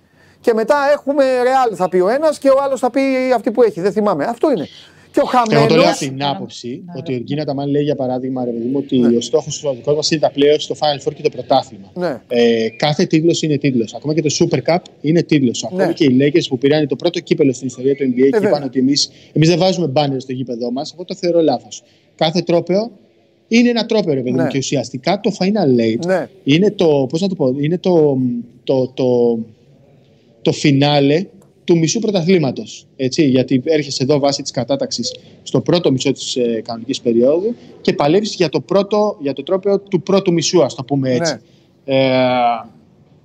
Και 0.41 0.55
μετά 0.55 0.77
έχουμε 0.93 1.25
ρεάλ, 1.43 1.73
θα 1.75 1.89
πει 1.89 1.99
ο 1.99 2.09
ένας 2.09 2.39
και 2.39 2.49
ο 2.49 2.57
άλλος 2.63 2.81
θα 2.81 2.91
πει 2.91 3.01
αυτή 3.35 3.51
που 3.51 3.63
έχει. 3.63 3.81
Δεν 3.81 3.93
θυμάμαι. 3.93 4.25
Αυτό 4.25 4.51
είναι. 4.51 4.69
Και 5.15 5.21
ο 5.21 5.23
Εγώ 5.27 5.31
χαμένο. 5.39 5.67
το 5.69 5.75
λέω 5.75 5.85
από 5.89 5.97
Ναι, 6.01 6.07
την 6.07 6.17
ναι. 6.17 6.25
άποψη 6.27 6.83
Ναι, 6.87 6.93
ότι 6.97 7.11
ναι. 7.11 7.17
ο 7.17 7.19
Εργκίνα 7.21 7.45
Ταμάν 7.45 7.69
λέει 7.71 7.83
για 7.83 7.95
παράδειγμα, 7.95 8.45
ρε 8.45 8.51
παιδί 8.51 8.65
μου, 8.69 8.79
ότι 8.83 8.99
Ναι. 8.99 9.17
ο 9.17 9.21
στόχος 9.21 9.59
του 9.59 9.73
δικό 9.75 9.95
μας 9.95 10.11
είναι 10.11 10.21
τα 10.21 10.33
playoffs, 10.37 10.63
το 10.69 10.77
Final 10.79 11.09
Four 11.09 11.15
και 11.15 11.23
το 11.23 11.29
πρωτάθλημα. 11.29 11.91
Ναι. 11.95 12.21
Ε, 12.29 12.69
κάθε 12.77 13.05
τίτλος 13.07 13.43
είναι 13.43 13.57
τίτλος. 13.59 13.95
Ακόμα 13.95 14.15
και 14.15 14.23
το 14.23 14.35
Super 14.39 14.59
Cup 14.67 14.79
είναι 15.01 15.23
τίτλος. 15.23 15.65
Ακόμα 15.65 15.87
Ναι. 15.87 15.93
και 15.93 16.05
οι 16.05 16.17
Lakers 16.21 16.45
που 16.49 16.59
πήραν 16.59 16.89
το 16.89 16.97
πρώτο 16.97 17.21
κύπελο 17.21 17.53
στην 17.53 17.67
ιστορία 17.67 17.95
του 17.97 18.03
NBA 18.03 18.15
και 18.25 18.29
βέβαια. 18.33 18.49
είπαν 18.49 18.63
ότι 18.63 18.79
εμείς 18.79 19.11
εμείς 19.33 19.49
δεν 19.49 19.59
βάζουμε 19.59 19.87
μπάνερ 19.87 20.21
στο 20.21 20.33
γήπεδό 20.33 20.71
μας. 20.71 20.93
Εγώ 20.93 21.05
το 21.05 21.15
θεωρώ 21.15 21.41
λάθος. 21.41 21.83
Κάθε 22.17 22.41
τρόπαιο 22.41 22.91
είναι 23.49 23.69
ένα 23.69 23.87
τρόπαιο, 23.87 24.15
ρε 24.15 24.21
παιδί 24.21 24.37
μου. 24.37 24.43
Ναι. 24.43 24.49
Και 24.49 24.59
ουσιαστικά 24.59 25.21
το 25.21 25.31
Final 25.39 25.81
Eight 25.81 26.07
Ναι. 26.07 26.29
είναι 26.45 26.71
το. 26.71 27.07
Πώς 27.09 27.21
να 27.21 27.29
το 27.29 27.35
πω, 27.35 27.55
είναι 27.61 27.79
το. 27.79 28.19
το, 28.65 28.89
το, 28.95 29.39
το 30.43 30.53
φινάλε 30.53 31.25
του 31.65 31.79
μισού 31.79 31.99
πρωταθλήματος. 31.99 32.87
Γιατί 33.17 33.63
έρχεσαι 33.65 34.03
εδώ 34.03 34.19
βάσει 34.19 34.43
της 34.43 34.51
κατάταξης 34.51 35.15
στο 35.43 35.61
πρώτο 35.61 35.93
μισό 35.93 36.13
της 36.13 36.37
ε, 36.37 36.63
κανονικής 36.65 37.01
περίοδου 37.01 37.55
και 37.81 37.93
παλεύεις 37.93 38.35
για, 38.35 38.49
το 38.49 38.61
πρώτο- 38.61 39.17
για 39.21 39.33
το 39.33 39.43
τρόπαιο 39.43 39.81
του 39.81 40.03
πρώτου 40.03 40.33
μισού, 40.33 40.63
ας 40.65 40.75
το 40.75 40.85
πούμε 40.85 41.13
έτσι. 41.13 41.39
Ε, 41.85 42.07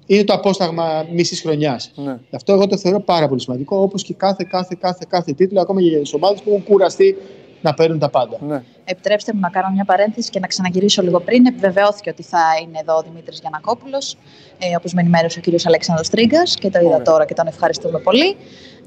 είναι 0.05 0.23
το 0.23 0.33
απόσταγμα 0.33 1.07
μισής 1.13 1.41
χρονιάς. 1.41 1.91
Ναι. 1.95 2.17
Αυτό 2.31 2.53
εγώ 2.53 2.67
το 2.67 2.77
θεωρώ 2.77 2.99
πάρα 2.99 3.27
πολύ 3.27 3.41
σημαντικό, 3.41 3.77
όπως 3.77 4.03
και 4.03 4.13
κάθε, 4.13 4.47
κάθε, 4.49 4.77
κάθε, 4.79 5.05
κάθε 5.09 5.33
τίτλο, 5.33 5.61
ακόμα 5.61 5.81
και 5.81 5.87
για 5.87 5.99
τις 5.99 6.13
ομάδες 6.13 6.41
που 6.41 6.49
έχουν 6.49 6.63
κουραστεί 6.63 7.17
να 7.61 7.73
παίρνουν 7.73 7.99
τα 7.99 8.09
πάντα. 8.09 8.37
Ναι. 8.47 8.63
Επιτρέψτε 8.83 9.33
μου 9.33 9.39
να 9.39 9.49
κάνω 9.49 9.69
μια 9.73 9.85
παρένθεση 9.85 10.29
και 10.29 10.39
να 10.39 10.47
ξαναγυρίσω 10.47 11.01
λίγο 11.01 11.19
πριν. 11.19 11.45
Επιβεβαιώθηκε 11.45 12.09
ότι 12.09 12.23
θα 12.23 12.39
είναι 12.63 12.79
εδώ 12.81 12.95
ο 12.95 13.01
Δημήτρης 13.01 13.39
Γιανακόπουλος, 13.39 14.17
ε, 14.59 14.75
όπως 14.77 14.93
με 14.93 15.01
ενημέρωσε 15.01 15.39
ο 15.39 15.41
κύριος 15.41 15.65
Αλέξανδρος 15.65 16.09
Τρίγκας 16.09 16.55
και 16.55 16.69
το 16.69 16.79
είδα 16.79 16.87
Ωραία. 16.87 17.01
τώρα 17.01 17.25
και 17.25 17.33
τον 17.33 17.47
ευχαριστούμε 17.47 17.99
πολύ. 17.99 18.35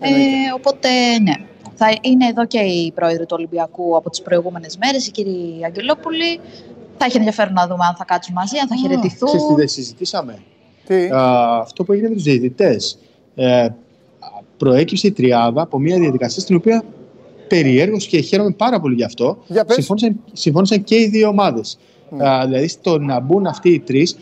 Ε, 0.00 0.08
Εννοείται. 0.08 0.52
οπότε, 0.54 0.88
ναι. 1.22 1.32
Θα 1.74 1.98
είναι 2.00 2.26
εδώ 2.26 2.46
και 2.46 2.58
η 2.58 2.92
πρόεδρο 2.92 3.22
του 3.26 3.34
Ολυμπιακού 3.38 3.96
από 3.96 4.10
τις 4.10 4.22
προηγούμενες 4.22 4.76
μέρες, 4.76 5.06
η 5.06 5.10
κυρία 5.10 5.66
Αγγελόπουλη. 5.66 6.40
Θα 6.98 7.04
έχει 7.04 7.16
ενδιαφέρον 7.16 7.52
να 7.52 7.66
δούμε 7.66 7.84
αν 7.88 7.94
θα 7.96 8.04
κάτσουν 8.04 8.34
μαζί, 8.34 8.58
αν 8.58 8.68
θα 8.68 8.76
χαιρετηθούν. 8.76 9.28
Ξέρεις 9.28 9.46
τι 9.46 9.54
δεν 9.54 9.68
συζητήσαμε; 9.68 10.38
Τι; 10.86 11.08
Α, 11.08 11.58
αυτό 11.60 11.84
που 11.84 11.92
έγινε 11.92 12.08
με 12.08 12.14
τους 12.14 12.24
διαιτητές. 12.24 12.98
Ε, 13.34 13.68
προέκυψε 14.56 15.06
η 15.06 15.12
τριάδα 15.12 15.62
από 15.62 15.78
μια 15.78 15.98
διαδικασία 15.98 16.42
στην 16.42 16.56
οποία 16.56 16.84
περιέργως 17.56 18.06
και 18.06 18.20
χαίρομαι 18.20 18.50
πάρα 18.50 18.80
πολύ 18.80 18.94
γι' 18.94 19.04
αυτό. 19.04 19.38
Για 19.46 19.64
πες. 19.64 19.74
συμφώνησαν, 19.74 20.20
συμφώνησαν 20.32 20.84
και 20.84 20.94
οι 20.96 21.08
δύο 21.08 21.28
ομάδες. 21.28 21.78
Ναι. 22.10 22.24
δηλαδή, 22.46 22.68
στο 22.68 22.98
να 22.98 23.20
μπουν 23.20 23.46
αυτοί 23.46 23.68
οι 23.70 23.80
τρεις, 23.80 24.16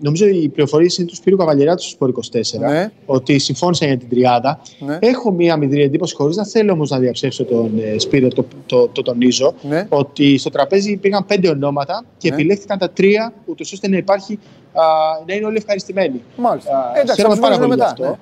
νομίζω 0.00 0.26
οι 0.26 0.48
πληροφορίες 0.48 0.96
είναι 0.98 1.06
του 1.06 1.14
Σπύρου 1.14 1.36
Καβαλιεράτου 1.36 1.82
στο 1.82 1.90
Σπορ 1.90 2.08
24, 2.08 2.58
Ναι. 2.70 2.90
ότι 3.06 3.38
συμφώνησαν 3.38 3.88
για 3.88 3.96
την 3.98 4.08
τριάδα. 4.08 4.60
Ναι. 4.78 4.98
Έχω 5.00 5.30
μία 5.32 5.52
αμυδρή 5.54 5.82
εντύπωση, 5.82 6.14
χωρίς 6.14 6.36
να 6.36 6.44
θέλω 6.46 6.72
όμως 6.72 6.90
να 6.90 6.98
διαψεύσω 6.98 7.44
τον 7.44 7.70
ε, 7.94 7.98
Σπύρο, 7.98 8.28
το, 8.28 8.44
το, 8.66 8.88
το, 8.88 9.02
τονίζω, 9.02 9.54
Ναι. 9.68 9.86
ότι 9.88 10.38
στο 10.38 10.50
τραπέζι 10.50 10.90
υπήρχαν 10.92 11.26
πέντε 11.26 11.48
ονόματα 11.48 12.04
και 12.18 12.28
Ναι. 12.28 12.34
επιλέχθηκαν 12.34 12.78
τα 12.78 12.90
τρία, 12.90 13.32
ούτως 13.46 13.72
ώστε 13.72 13.88
να 13.88 13.96
υπάρχει 13.96 14.38
α, 14.72 14.82
να 15.26 15.34
είναι 15.34 15.46
όλοι 15.46 15.56
ευχαριστημένοι. 15.56 16.22
Μάλιστα. 16.36 16.76
Α, 16.78 16.90
Εντάξει, 16.90 17.06
θα 17.06 17.14
χαίρομαι 17.14 17.34
τους 17.34 17.44
πάρα 17.44 17.56
βρίζουν 17.56 17.68
πολύ 17.76 17.80
γι' 17.80 17.92
μετά. 17.98 18.04
αυτό. 18.10 18.18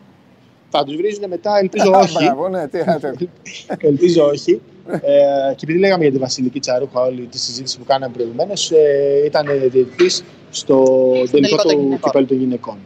Ναι. 0.73 0.79
Θα 0.79 0.85
τους 0.85 0.97
βρίζουν 0.97 1.25
μετά, 1.29 1.59
ελπίζω 1.59 1.91
Α, 1.97 1.99
όχι. 1.99 2.25
Μπράβο, 2.25 2.49
ναι, 2.49 2.69
τι, 2.69 2.79
α, 2.79 2.99
τε- 3.01 3.29
Ελπίζω 3.91 4.25
όχι. 4.27 4.61
ε, 4.91 4.99
και 5.55 5.61
επειδή 5.63 5.79
λέγαμε 5.79 6.03
για 6.03 6.13
τη 6.13 6.19
Βασιλική 6.19 6.61
Τσαρούχα, 6.61 7.01
όλη 7.01 7.23
τη 7.31 7.39
συζήτηση 7.39 7.79
που 7.79 7.85
κάναμε 7.85 8.13
προηγουμένως, 8.13 8.71
ε, 8.71 9.23
ήταν 9.25 9.47
διαιτητή 9.47 10.11
στο 10.51 10.85
τελικό 11.31 11.31
τελικό 11.31 11.57
των 11.63 11.71
του 11.71 11.79
γυναικών. 11.81 11.99
κυπέλου 12.01 12.27
των 12.27 12.37
γυναικών. 12.37 12.77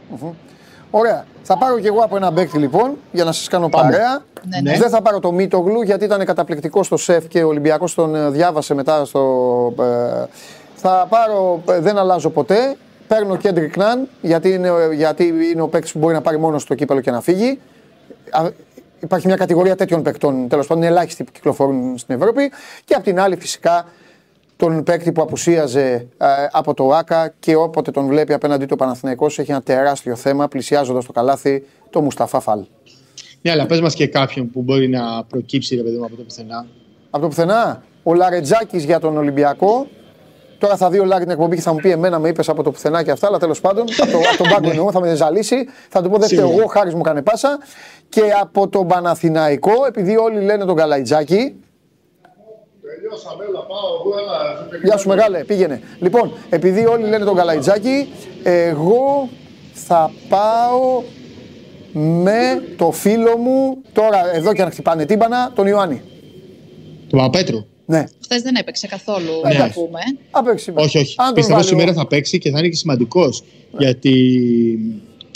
Ωραία. 0.91 1.25
Θα 1.43 1.57
πάρω 1.57 1.79
κι 1.79 1.87
εγώ 1.87 1.99
από 1.99 2.15
ένα 2.15 2.33
παίκτη 2.33 2.57
λοιπόν 2.57 2.97
για 3.11 3.23
να 3.23 3.31
σας 3.31 3.47
κάνω 3.47 3.69
παρέα. 3.69 4.23
Ναι, 4.49 4.71
ναι. 4.71 4.77
Δεν 4.77 4.89
θα 4.89 5.01
πάρω 5.01 5.19
το 5.19 5.31
Μίτογλου 5.31 5.81
γιατί 5.81 6.03
ήταν 6.05 6.25
καταπληκτικό 6.25 6.83
στο 6.83 6.97
σεφ 6.97 7.27
και 7.27 7.43
ο 7.43 7.47
Ολυμπιακός 7.47 7.93
τον 7.93 8.15
ε, 8.15 8.29
διάβασε 8.29 8.73
μετά 8.73 9.05
στο. 9.05 9.73
ε, 9.79 10.25
θα 10.75 11.07
πάρω. 11.09 11.61
ε, 11.69 11.79
Δεν 11.79 11.97
αλλάζω 11.97 12.29
ποτέ. 12.29 12.75
Παίρνω 13.15 13.37
Κέντρικ 13.37 13.77
Ναν 13.77 14.07
γιατί 14.21 14.49
είναι, 14.49 14.67
ε, 14.67 14.93
γιατί 14.93 15.33
είναι 15.53 15.61
ο 15.61 15.67
παίκτης 15.67 15.91
που 15.91 15.99
μπορεί 15.99 16.13
να 16.13 16.21
πάρει 16.21 16.39
μόνος 16.39 16.61
στο 16.61 16.75
κύπελο 16.75 17.01
και 17.01 17.11
να 17.11 17.21
φύγει. 17.21 17.59
Α, 18.29 18.49
Υπάρχει 18.99 19.27
μια 19.27 19.35
κατηγορία 19.35 19.75
τέτοιων 19.75 20.01
παικτών, 20.01 20.47
τέλος 20.47 20.67
πάντων, 20.67 20.83
είναι 20.83 20.91
ελάχιστοι 20.91 21.23
που 21.23 21.31
κυκλοφορούν 21.31 21.97
στην 21.97 22.15
Ευρώπη. 22.15 22.51
Και 22.85 22.93
απ' 22.93 23.03
την 23.03 23.19
άλλη, 23.19 23.35
φυσικά, 23.35 23.85
τον 24.57 24.83
παίκτη 24.83 25.11
που 25.11 25.21
απουσίαζε 25.21 26.07
ε, 26.17 26.27
από 26.51 26.73
το 26.73 26.89
ΆΚΑ 26.89 27.33
και 27.39 27.55
όποτε 27.55 27.91
τον 27.91 28.07
βλέπει 28.07 28.33
απέναντί 28.33 28.65
του 28.65 28.71
ο 28.73 28.75
Παναθηναϊκός 28.75 29.39
έχει 29.39 29.51
ένα 29.51 29.61
τεράστιο 29.61 30.15
θέμα 30.15 30.47
πλησιάζοντας 30.47 31.05
το 31.05 31.11
καλάθι 31.11 31.65
το 31.89 32.01
Μουσταφά 32.01 32.39
Φαλ. 32.39 32.65
Ναι, 33.41 33.51
αλλά 33.51 33.65
πες 33.65 33.81
μας 33.81 33.93
και 33.93 34.07
κάποιον 34.07 34.51
που 34.51 34.61
μπορεί 34.61 34.89
να 34.89 35.23
προκύψει 35.23 35.75
ρε 35.75 35.81
παιδί 35.81 35.97
μου 35.97 36.05
από 36.05 36.15
το 36.15 36.23
πουθενά. 36.23 36.65
Από 37.09 37.21
το 37.21 37.27
πουθενά, 37.27 37.83
ο 38.03 38.13
Λαρετζάκης 38.13 38.83
για 38.83 38.99
τον 38.99 39.17
Ολυμπιακό. 39.17 39.87
Τώρα 40.61 40.77
θα 40.77 40.89
δει 40.89 40.99
ο 40.99 41.05
Λάρη 41.05 41.23
την 41.23 41.31
εκπομπή 41.31 41.55
και 41.55 41.61
θα 41.61 41.71
μου 41.73 41.77
πει: 41.77 41.91
Εμένα 41.91 42.19
με 42.19 42.29
είπες 42.29 42.49
από 42.49 42.63
το 42.63 42.71
πουθενά 42.71 43.03
και 43.03 43.11
αυτά, 43.11 43.27
αλλά 43.27 43.37
τέλος 43.37 43.61
πάντων, 43.61 43.85
από, 44.01 44.11
το, 44.11 44.17
από 44.17 44.37
τον 44.37 44.47
πάγκο 44.49 44.69
εννοώ, 44.69 44.91
θα 44.91 44.99
με 44.99 45.15
ζαλίσει. 45.15 45.55
Θα 45.89 46.01
του 46.01 46.09
πω: 46.09 46.17
Δεν 46.17 46.27
φταίω 46.27 46.39
Σίγουρα. 46.45 46.61
εγώ, 46.61 46.67
χάρης 46.67 46.93
μου 46.93 47.01
κάνε 47.01 47.21
πάσα. 47.21 47.59
Και 48.09 48.21
από 48.41 48.67
τον 48.67 48.87
Παναθηναϊκό, 48.87 49.71
επειδή 49.87 50.17
όλοι 50.17 50.41
λένε 50.41 50.65
τον 50.65 50.75
Καλαϊτζάκη, 50.75 51.55
Τελειώσαμε, 52.95 53.43
έλα 53.49 53.59
πάω 53.59 53.87
εγώ, 53.99 54.19
έλα. 54.19 54.67
Γεια 54.83 54.97
σου 54.97 55.07
μεγάλε, 55.07 55.43
πήγαινε. 55.43 55.81
Λοιπόν, 55.99 56.33
επειδή 56.49 56.85
όλοι 56.85 57.07
λένε 57.07 57.25
τον 57.25 57.35
Καλαϊτζάκη, 57.35 58.13
εγώ 58.43 59.29
θα 59.73 60.11
πάω 60.29 61.03
με 61.93 62.63
το 62.77 62.91
φίλο 62.91 63.37
μου, 63.37 63.77
τώρα 63.93 64.35
εδώ 64.35 64.53
και 64.53 64.63
να 64.63 64.69
χτυπάνε 64.69 65.05
τύμπανα, 65.05 65.51
τον 65.55 65.67
Ιωάννη. 65.67 66.01
Του 67.09 67.17
Παπαπέτρου. 67.17 67.65
Ναι, 67.91 68.03
Χθες 68.23 68.41
δεν 68.41 68.55
έπαιξε 68.55 68.87
καθόλου, 68.87 69.31
Ναι. 69.51 69.57
να 69.57 69.69
πούμε. 69.69 69.99
απέξει 70.31 70.63
σήμερα. 70.63 70.85
Όχι, 70.85 70.97
όχι. 70.97 71.15
Αν 71.17 71.25
τον 71.25 71.33
Πιστεύω 71.35 71.57
βάλει 71.59 71.67
ο- 71.73 71.77
σήμερα 71.77 71.93
θα 71.93 72.07
παίξει 72.07 72.37
και 72.37 72.49
θα 72.51 72.59
είναι 72.59 72.67
και 72.67 72.75
σημαντικός. 72.75 73.43
Γιατί 73.77 74.13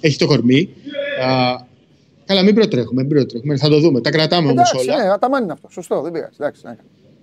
έχει 0.01 0.18
το 0.18 0.26
κορμί. 0.26 0.70
Α, 1.26 1.56
καλά, 2.26 2.41
μην 2.43 2.56
προτρέχουμε, 2.56 3.01
μην 3.01 3.12
προτρέχουμε. 3.12 3.58
Θα 3.58 3.70
το 3.70 3.80
δούμε. 3.80 4.01
Τα 4.01 4.10
κρατάμε 4.12 4.49
όμως 4.51 4.70
Εντάξει, 4.72 4.89
όλα. 4.89 5.03
ναι, 5.03 5.10
αταμάνι 5.12 5.43
είναι 5.43 5.53
αυτό. 5.53 5.68
Σωστό, 5.72 6.01
δεν 6.01 6.12
πειράζει. 6.12 6.34
Εντάξει, 6.39 6.62
ναι. 6.66 6.76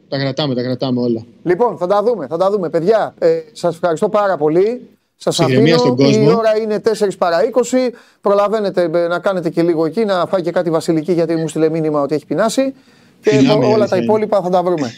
Τα 0.09 0.19
κρατάμε, 0.19 0.55
τα 0.55 0.63
κρατάμε 0.63 1.01
όλα. 1.01 1.25
Λοιπόν, 1.43 1.77
θα 1.79 1.87
τα 1.87 2.03
δούμε, 2.03 2.27
θα 2.27 2.37
τα 2.37 2.51
δούμε. 2.51 2.69
Παιδιά, 2.71 3.15
ε, 3.19 3.39
σας 3.53 3.75
ευχαριστώ 3.75 4.09
πάρα 4.09 4.37
πολύ. 4.37 4.81
Σας 5.17 5.35
Συγγνωμία 5.35 5.75
αφήνω. 5.75 5.95
στον 5.95 6.07
κόσμο. 6.07 6.29
Η 6.31 6.35
ώρα 6.35 6.57
είναι 6.63 6.79
4 6.79 7.17
παρά 7.19 7.45
20. 7.45 7.93
Προλαβαίνετε 8.21 8.83
ε, 8.95 9.07
να 9.07 9.19
κάνετε 9.19 9.51
και 9.51 9.63
λίγο 9.63 9.85
εκεί, 9.87 10.05
να 10.05 10.27
φάει 10.27 10.43
και 10.43 10.51
κάτι 10.51 10.71
βασιλική 10.71 11.13
γιατί 11.13 11.37
μου 11.37 11.49
στείλε 11.49 11.71
μήνυμα 11.71 12.01
ότι 12.01 12.15
έχει 12.15 12.27
πεινάσει. 12.27 12.75
Και 13.23 13.31
Φιλάμε, 13.31 13.65
όλα 13.65 13.67
αλήθεια 13.75 13.87
τα 13.89 13.97
είναι. 13.97 14.05
υπόλοιπα 14.05 14.41
θα 14.43 14.49
τα 14.51 14.63
βρούμε. 14.63 14.93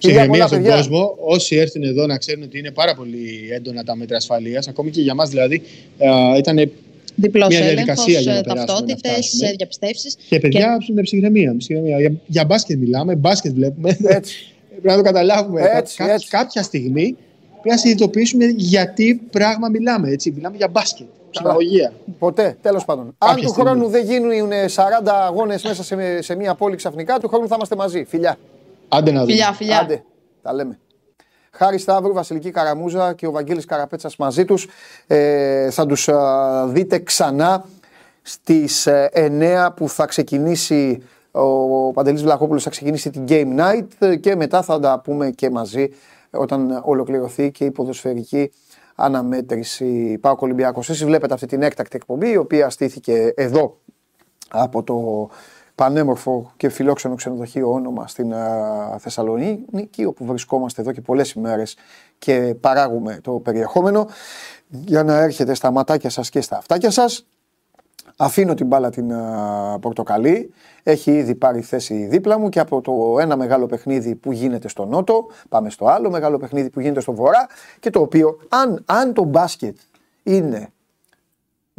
Φιλιά 0.00 0.20
Συγγνωμία 0.20 0.28
πολλά, 0.28 0.46
στον 0.46 0.58
παιδιά. 0.62 0.76
κόσμο. 0.76 1.16
Όσοι 1.20 1.56
έρθουν 1.56 1.82
εδώ 1.82 2.06
να 2.06 2.16
ξέρουν 2.18 2.42
ότι 2.42 2.58
είναι 2.58 2.70
πάρα 2.70 2.94
πολύ 2.94 3.48
έντονα 3.52 3.84
τα 3.84 3.96
μέτρα 3.96 4.16
ασφαλείας. 4.16 4.68
Ακόμη 4.68 4.90
και 4.90 5.00
για 5.00 5.14
μας 5.14 5.28
δηλαδή. 5.28 5.62
Α, 5.98 6.36
ήταν 6.38 6.70
Διπλός 7.20 7.48
Μια 7.48 7.58
έλεγχος, 7.58 7.84
διαδικασία 7.84 8.20
για 8.20 8.32
να 8.34 8.40
περάσουμε, 8.40 8.60
να 8.60 8.66
ταυτότητες, 8.66 9.10
φτάσουμε. 9.12 9.52
διαπιστεύσεις. 9.56 10.16
Και 10.28 10.38
παιδιά 10.40 10.78
με 10.94 11.02
ψυχραιμία. 11.02 11.50
με 11.52 11.56
ψυχραιμία. 11.56 11.98
Για, 12.00 12.12
για 12.26 12.44
μπάσκετ 12.44 12.78
μιλάμε, 12.78 13.14
μπάσκετ 13.14 13.52
βλέπουμε. 13.54 13.96
Έτσι. 14.02 14.52
Πρέπει 14.70 14.86
να 14.88 14.96
το 14.96 15.02
καταλάβουμε. 15.02 15.62
Έτσι, 15.74 15.96
Κα- 15.96 16.12
έτσι. 16.12 16.28
Κάποια 16.28 16.62
στιγμή 16.62 17.16
πρέπει 17.50 17.68
να 17.68 17.76
συνειδητοποιήσουμε 17.76 18.44
γιατί 18.56 19.20
πράγμα 19.30 19.68
μιλάμε. 19.68 20.10
Έτσι. 20.10 20.30
Μιλάμε 20.36 20.56
για 20.56 20.68
μπάσκετ. 20.68 21.06
Ψυχαγωγία. 21.30 21.92
Ποτέ, 22.18 22.56
τέλος 22.62 22.84
πάντων. 22.84 23.04
Αν 23.04 23.14
Κάποια 23.28 23.42
του 23.42 23.48
στιγμή. 23.48 23.68
χρόνου 23.70 23.88
δεν 23.88 24.04
γίνουν 24.06 24.50
40 24.50 25.24
αγώνες 25.26 25.62
μέσα 25.62 25.82
σε, 25.84 26.22
σε 26.22 26.34
μία 26.36 26.54
πόλη 26.54 26.76
ξαφνικά, 26.76 27.18
του 27.18 27.28
χρόνου 27.28 27.48
θα 27.48 27.54
είμαστε 27.54 27.76
μαζί. 27.76 28.04
Φιλιά. 28.08 28.36
Άντε 28.88 29.10
να 29.10 29.20
δούμε. 29.20 29.32
Φιλιά, 29.32 29.52
φιλιά. 29.52 29.78
Άντε, 29.78 30.04
τα 30.42 30.52
λέμε. 30.52 30.78
Χάρη 31.50 31.78
Σταύρου, 31.78 32.12
Βασιλική 32.12 32.50
Καραμούζα 32.50 33.14
και 33.14 33.26
ο 33.26 33.30
Βαγγέλης 33.30 33.64
Καραπέτσας 33.64 34.16
μαζί 34.16 34.44
τους. 34.44 34.68
Ε, 35.06 35.70
θα 35.70 35.86
τους 35.86 36.08
α, 36.08 36.66
δείτε 36.66 36.98
ξανά 36.98 37.64
στις 38.22 38.86
ε, 38.86 39.10
9 39.12 39.74
που 39.76 39.88
θα 39.88 40.06
ξεκινήσει 40.06 41.02
ο 41.30 41.92
Παντελής 41.92 42.22
Βλαχόπουλος 42.22 42.62
θα 42.62 42.70
ξεκινήσει 42.70 43.10
την 43.10 43.24
Game 43.28 43.58
Night 43.58 43.86
ε, 43.98 44.16
και 44.16 44.36
μετά 44.36 44.62
θα 44.62 44.80
τα 44.80 45.00
πούμε 45.04 45.30
και 45.30 45.50
μαζί 45.50 45.88
όταν 46.30 46.80
ολοκληρωθεί 46.84 47.50
και 47.50 47.64
η 47.64 47.70
ποδοσφαιρική 47.70 48.52
αναμέτρηση 48.94 50.18
Πάο 50.20 50.34
Ολυμπιακός. 50.38 50.88
Εσείς 50.88 51.04
βλέπετε 51.04 51.34
αυτή 51.34 51.46
την 51.46 51.62
έκτακτη 51.62 51.96
εκπομπή 51.96 52.30
η 52.30 52.36
οποία 52.36 52.70
στήθηκε 52.70 53.32
εδώ 53.36 53.78
από 54.48 54.82
το 54.82 55.28
πανέμορφο 55.78 56.52
και 56.56 56.68
φιλόξενο 56.68 57.14
ξενοδοχείο 57.14 57.70
όνομα 57.72 58.06
στην 58.06 58.34
α, 58.34 58.98
Θεσσαλονίκη, 58.98 60.04
όπου 60.04 60.24
βρισκόμαστε 60.24 60.80
εδώ 60.80 60.92
και 60.92 61.00
πολλές 61.00 61.32
ημέρες 61.32 61.76
και 62.18 62.54
παράγουμε 62.60 63.18
το 63.22 63.32
περιεχόμενο 63.32 64.08
για 64.68 65.02
να 65.02 65.18
έρχεται 65.18 65.54
στα 65.54 65.70
ματάκια 65.70 66.10
σας 66.10 66.30
και 66.30 66.40
στα 66.40 66.56
αυτάκια 66.56 66.90
σας. 66.90 67.26
Αφήνω 68.16 68.54
την 68.54 68.66
μπάλα 68.66 68.90
την 68.90 69.12
α, 69.12 69.78
πορτοκαλί. 69.80 70.52
Έχει 70.82 71.10
ήδη 71.10 71.34
πάρει 71.34 71.60
θέση 71.60 72.06
δίπλα 72.06 72.38
μου 72.38 72.48
και 72.48 72.60
από 72.60 72.80
το 72.80 73.16
ένα 73.20 73.36
μεγάλο 73.36 73.66
παιχνίδι 73.66 74.14
που 74.14 74.32
γίνεται 74.32 74.68
στο 74.68 74.84
Νότο, 74.84 75.26
πάμε 75.48 75.70
στο 75.70 75.86
άλλο 75.86 76.10
μεγάλο 76.10 76.38
παιχνίδι 76.38 76.70
που 76.70 76.80
γίνεται 76.80 77.00
στο 77.00 77.12
Βορρά 77.12 77.46
και 77.80 77.90
το 77.90 78.00
οποίο, 78.00 78.38
αν, 78.48 78.82
αν 78.86 79.12
το 79.12 79.24
μπάσκετ 79.24 79.76
είναι 80.22 80.72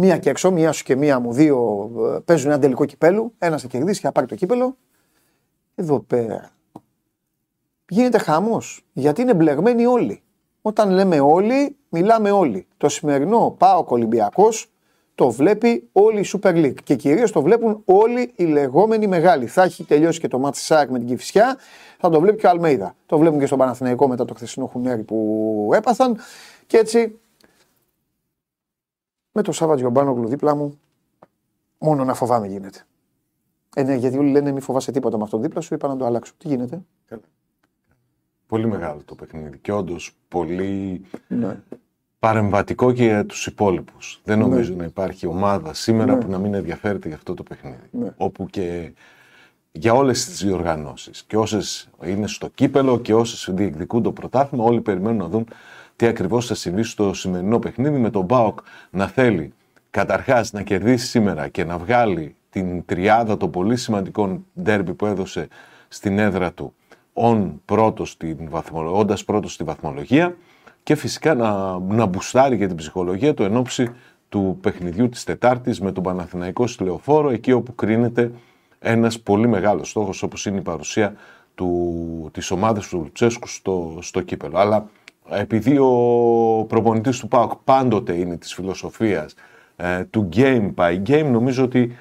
μία 0.02 0.18
και 0.18 0.30
έξω, 0.30 0.52
μία 0.52 0.72
σου 0.72 0.84
και 0.84 0.96
μία 0.96 1.20
μου, 1.20 1.34
δύο 1.34 1.90
ε, 2.16 2.20
παίζουν 2.26 2.52
ένα 2.52 2.60
τελικό 2.60 2.86
κυπέλου, 2.86 3.34
ένας 3.38 3.62
θα 3.62 3.68
κερδίσει 3.68 4.00
και 4.00 4.06
θα 4.06 4.12
πάρει 4.12 4.28
το 4.28 4.36
κύπελο. 4.36 4.78
Εδώ 5.76 6.00
πέρα 6.00 6.52
γίνεται 7.90 8.18
χαμός, 8.18 8.86
γιατί 8.94 9.22
είναι 9.22 9.34
μπλεγμένοι 9.34 9.86
όλοι. 9.86 10.22
Όταν 10.62 10.90
λέμε 10.90 11.20
όλοι, 11.20 11.78
μιλάμε 11.90 12.32
όλοι. 12.32 12.68
Το 12.78 12.90
σημερινό 12.90 13.56
πάω 13.58 13.86
Ολυμπιακός 13.88 14.72
το 15.16 15.32
βλέπει 15.32 15.90
όλη 15.92 16.20
η 16.20 16.26
Super 16.34 16.54
League 16.54 16.82
και 16.84 16.96
κυρίως 16.96 17.32
το 17.32 17.42
βλέπουν 17.42 17.82
όλοι 17.86 18.32
οι 18.36 18.44
λεγόμενοι 18.44 19.08
μεγάλοι. 19.08 19.46
Θα 19.46 19.64
έχει 19.64 19.84
τελειώσει 19.84 20.20
και 20.20 20.28
το 20.28 20.40
μάτι 20.40 20.58
ΣΑΚ 20.58 20.90
με 20.90 20.98
την 20.98 21.08
Κηφισιά, 21.08 21.58
θα 22.00 22.10
το 22.10 22.20
βλέπει 22.20 22.38
και 22.38 22.46
ο 22.46 22.50
Αλμέιδα. 22.50 22.96
Το 23.06 23.18
βλέπουν 23.18 23.40
και 23.40 23.46
στον 23.46 23.58
Παναθηναϊκό 23.58 24.08
μετά 24.08 24.26
το 24.26 24.34
χθεσινό 24.34 24.66
χουνέρι 24.66 25.04
που 25.04 25.70
έπαθαν 25.74 26.18
και 26.68 26.78
έτσι 26.78 27.20
με 29.32 29.42
το 29.42 29.52
Σάββατ 29.52 29.78
Γιομπάνογλου 29.80 30.28
δίπλα 30.28 30.56
μου, 30.56 30.80
μόνο 31.78 32.04
να 32.04 32.14
φοβάμαι 32.14 32.48
γίνεται. 32.48 32.80
Ε, 33.76 33.84
ναι, 33.84 33.96
γιατί 33.96 34.18
όλοι 34.18 34.32
λένε 34.32 34.52
μη 34.52 34.60
φοβάσαι 34.60 34.92
τίποτα 34.92 35.18
με 35.18 35.24
αυτό 35.24 35.38
δίπλα 35.38 35.62
σου, 35.62 35.74
είπα 35.74 35.88
να 35.88 35.96
το 35.96 36.06
αλλάξω. 36.06 36.34
Τι 36.38 36.48
γίνεται; 36.48 36.82
Πολύ 38.48 38.68
μεγάλο 38.68 39.02
το 39.06 39.16
παιχνίδι 39.16 39.58
και 39.58 39.72
όντως 39.72 40.16
πολύ 40.28 41.02
Ναι. 41.28 41.60
παρεμβατικό 42.20 42.92
και 42.92 43.04
για 43.04 43.26
τους 43.26 43.46
υπόλοιπους. 43.48 44.22
Δεν 44.24 44.40
νομίζω 44.40 44.72
Ναι. 44.72 44.78
να 44.78 44.84
υπάρχει 44.84 45.28
ομάδα 45.28 45.74
σήμερα 45.74 46.16
Ναι. 46.16 46.20
που 46.24 46.30
να 46.32 46.38
μην 46.38 46.54
ενδιαφέρεται 46.54 47.08
για 47.08 47.18
αυτό 47.18 47.34
το 47.34 47.44
παιχνίδι. 47.44 47.88
Ναι. 47.92 48.14
Όπου 48.18 48.46
και 48.46 48.94
για 49.72 49.94
όλες 49.94 50.26
τις 50.26 50.44
διοργανώσεις 50.44 51.24
και 51.24 51.38
όσες 51.38 51.90
είναι 52.06 52.28
στο 52.28 52.48
κύπελο 52.50 53.00
και 53.00 53.14
όσες 53.14 53.50
διεκδικούν 53.56 54.04
το 54.04 54.12
πρωτάθλημα, 54.12 54.64
όλοι 54.64 54.82
περιμένουν 54.82 55.18
να 55.18 55.28
δουν 55.28 55.48
τι 56.00 56.06
ακριβώς 56.06 56.46
θα 56.46 56.56
συμβεί 56.56 56.84
στο 56.84 57.14
σημερινό 57.14 57.60
παιχνίδι 57.60 57.98
με 57.98 58.10
τον 58.10 58.24
Μπάοκ 58.24 58.60
να 58.90 59.08
θέλει 59.08 59.54
καταρχάς 59.90 60.52
να 60.52 60.62
κερδίσει 60.62 61.08
σήμερα 61.08 61.48
και 61.48 61.64
να 61.64 61.78
βγάλει 61.78 62.36
την 62.50 62.86
τριάδα 62.86 63.38
των 63.38 63.52
πολύ 63.52 63.78
σημαντικών 63.78 64.46
ντέρμπι 64.62 64.94
που 64.94 65.06
έδωσε 65.06 65.48
στην 65.88 66.20
έδρα 66.20 66.52
του 66.52 66.74
ον 67.14 67.62
πρώτος 67.66 68.10
στην 68.10 68.38
βαθμολο- 68.50 68.98
όντας 68.98 69.24
πρώτος 69.24 69.54
στη 69.54 69.64
βαθμολογία 69.64 70.36
και 70.84 70.96
φυσικά 70.96 71.34
να, 71.34 71.80
να 71.80 72.06
μπουστάρει 72.06 72.56
για 72.56 72.68
την 72.68 72.76
ψυχολογία 72.76 73.34
του 73.34 73.44
εν 73.44 73.56
ώψη 73.56 73.92
του 74.30 74.58
παιχνιδιού 74.62 75.10
της 75.10 75.24
Τετάρτης 75.24 75.82
με 75.82 75.92
τον 75.92 76.04
Παναθηναϊκό 76.04 76.68
στη 76.68 76.84
Λεωφόρο, 76.84 77.30
εκεί 77.30 77.52
όπου 77.52 77.76
κρίνεται 77.76 78.32
ένας 78.80 79.20
πολύ 79.20 79.48
μεγάλος 79.48 79.90
στόχος 79.90 80.24
όπως 80.24 80.46
είναι 80.46 80.58
η 80.58 80.62
παρουσία 80.62 81.14
του, 81.56 82.30
της 82.34 82.52
ομάδας 82.52 82.88
του 82.88 82.98
Λουτσέσκου 82.98 83.48
στο, 83.48 83.98
στο 84.02 84.22
κύπελο. 84.22 84.58
Αλλά 84.58 84.90
επειδή 85.30 85.78
ο 85.78 86.66
προπονητής 86.68 87.20
του 87.20 87.28
ΠΑΟΚ 87.28 87.52
πάντοτε 87.64 88.14
είναι 88.14 88.38
της 88.38 88.54
φιλοσοφίας 88.54 89.34
ε, 89.76 90.04
του 90.04 90.30
game 90.34 90.74
by 90.76 91.02
game, 91.08 91.26
νομίζω 91.32 91.64
ότι 91.64 91.98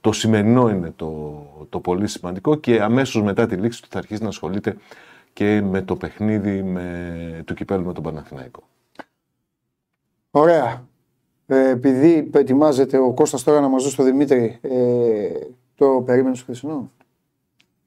το 0.00 0.12
σημερινό 0.12 0.68
είναι 0.68 0.92
το, 0.96 1.42
το 1.68 1.80
πολύ 1.80 2.06
σημαντικό 2.06 2.54
και 2.54 2.82
αμέσως 2.82 3.22
μετά 3.22 3.46
τη 3.46 3.56
λήξη 3.56 3.82
του 3.82 3.88
θα 3.90 3.98
αρχίσει 3.98 4.22
να 4.22 4.28
ασχολείται 4.28 4.76
και 5.32 5.62
με 5.62 5.82
το 5.82 5.96
παιχνίδι 5.96 6.62
με, 6.62 7.42
του 7.46 7.54
κυπέλου 7.54 7.84
με 7.84 7.92
τον 7.92 8.02
Παναθηναϊκό. 8.02 8.62
Ωραία. 10.30 10.86
Ε, 11.46 11.68
επειδή 11.68 12.30
ετοιμάζεται 12.34 12.98
ο 12.98 13.12
Κώστας 13.12 13.42
τώρα 13.42 13.60
να 13.60 13.68
μας 13.68 13.82
δώσει 13.82 13.96
το 13.96 14.02
Δημήτρη, 14.02 14.58
ε, 14.60 15.30
το 15.74 16.02
περίμενες 16.06 16.38
στο 16.38 16.46
χθεσινό; 16.46 16.90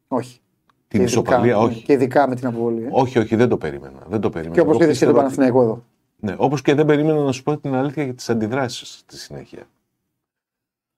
Όχι. 0.07 0.39
Την 0.87 0.99
Και 0.99 1.05
ισοπαλία, 1.05 1.39
ειδικά- 1.39 1.57
όχι. 1.59 1.83
Και 1.83 1.93
ειδικά 1.93 2.27
με 2.27 2.35
την 2.35 2.47
αποβολή. 2.47 2.83
Ε. 2.83 2.87
Όχι, 2.91 3.19
όχι, 3.19 3.35
δεν 3.35 3.49
το 3.49 3.57
περίμενα. 3.57 3.99
Δεν 4.07 4.19
το 4.19 4.29
περίμενα. 4.29 4.55
Και 4.55 4.61
όπως 4.61 4.73
Εγώ 4.73 4.83
είδε 4.83 4.85
και 4.85 4.91
πιστεύω 4.91 5.11
τον 5.11 5.25
ότι- 5.25 5.35
Παναθηναϊκό 5.35 5.61
εδώ. 5.71 5.83
Ναι, 6.19 6.35
όπως 6.37 6.61
και 6.61 6.73
δεν 6.73 6.85
περίμενα 6.85 7.19
να 7.23 7.31
σου 7.31 7.43
πω 7.43 7.57
την 7.57 7.73
αλήθεια 7.75 8.03
για 8.03 8.13
τις 8.13 8.29
αντιδράσεις 8.29 8.97
στη 8.97 9.17
συνέχεια. 9.17 9.59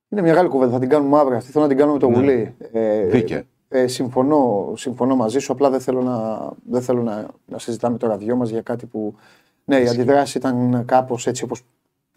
Είναι 0.09 0.21
μια 0.21 0.31
μεγάλη 0.31 0.49
κουβέντα. 0.49 0.71
Θα 0.71 0.79
την 0.79 0.89
κάνουμε 0.89 1.17
αύριο. 1.17 1.37
Αυτή 1.37 1.51
θέλω 1.51 1.63
να 1.63 1.69
την 1.69 1.77
κάνουμε 1.79 1.97
με 1.97 2.03
το 2.03 2.09
Ναι. 2.09 2.15
Γουλή. 2.17 2.55
Ε, 2.71 3.05
Δίκαια. 3.05 3.43
Ε, 3.69 3.87
συμφωνώ, 3.87 4.73
συμφωνώ 4.75 5.15
μαζί 5.15 5.39
σου. 5.39 5.51
Απλά 5.51 5.69
δεν 5.69 5.79
θέλω 5.79 6.01
να, 6.01 6.49
δεν 6.69 6.81
θέλω 6.81 7.01
να, 7.01 7.25
να 7.45 7.59
συζητάμε 7.59 7.97
τώρα 7.97 8.17
δυο 8.17 8.35
μας 8.35 8.49
για 8.49 8.61
κάτι 8.61 8.85
που. 8.85 9.15
Ναι, 9.65 9.77
η 9.79 9.87
αντιδράση 9.87 10.37
ήταν 10.37 10.83
κάπως 10.85 11.27
έτσι 11.27 11.43
όπως 11.43 11.61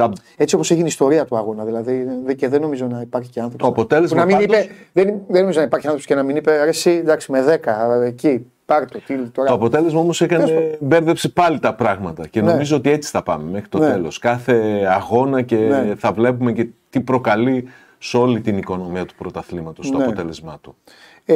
Τα- 0.09 0.12
έτσι 0.36 0.55
όπως 0.55 0.70
έγινε 0.70 0.84
η 0.84 0.88
ιστορία 0.88 1.24
του 1.24 1.36
αγώνα. 1.36 1.64
Δηλαδή 1.64 2.07
δε- 2.24 2.34
και 2.34 2.48
δεν 2.48 2.61
νομίζω 2.61 2.86
να 2.86 3.01
υπάρχει 3.01 3.30
και 3.30 3.40
άνθρωπος. 3.40 3.66
Το 3.68 3.72
αποτέλεσμα 3.72 4.18
να 4.18 4.24
μην 4.24 4.36
πάντως- 4.36 4.64
είπε, 4.64 4.72
δεν, 4.92 5.20
δεν 5.28 5.40
νομίζω 5.40 5.59
να 5.59 5.64
υπάρχει 5.64 5.86
άνθρωπος 5.86 6.07
και 6.09 6.14
να 6.14 6.22
μην 6.22 6.36
είπε 6.36 6.62
ρε, 6.62 6.68
εσύ 6.68 6.90
εντάξει 6.90 7.32
με 7.32 7.42
10 7.42 8.03
εκεί. 8.05 8.46
Πάρ 8.64 8.84
το, 8.90 9.01
τι, 9.07 9.14
τώρα. 9.16 9.48
Το 9.48 9.55
αποτέλεσμα 9.55 10.01
όμως 10.01 10.20
έκανε, 10.20 10.76
μπέρδεψε 10.80 11.28
πάλι 11.28 11.59
τα 11.59 11.74
πράγματα 11.74 12.26
και 12.26 12.40
Ναι. 12.40 12.51
νομίζω 12.51 12.76
ότι 12.76 12.90
έτσι 12.90 13.11
θα 13.11 13.22
πάμε 13.22 13.51
μέχρι 13.51 13.68
το 13.68 13.78
Ναι. 13.78 13.86
τέλος. 13.90 14.18
Κάθε 14.18 14.84
αγώνα 14.90 15.42
και 15.42 15.57
Ναι. 15.57 15.94
θα 15.96 16.12
βλέπουμε 16.12 16.53
και 16.53 16.66
τι 16.90 17.01
προκαλεί 17.01 17.68
σε 17.98 18.16
όλη 18.16 18.40
την 18.40 18.57
οικονομία 18.59 19.07
του 19.07 19.14
πρωταθλήματος 19.14 19.90
το 19.90 19.96
Ναι. 19.98 20.05
αποτέλεσμά 20.05 20.59
του. 20.61 20.76
Ε, 21.24 21.34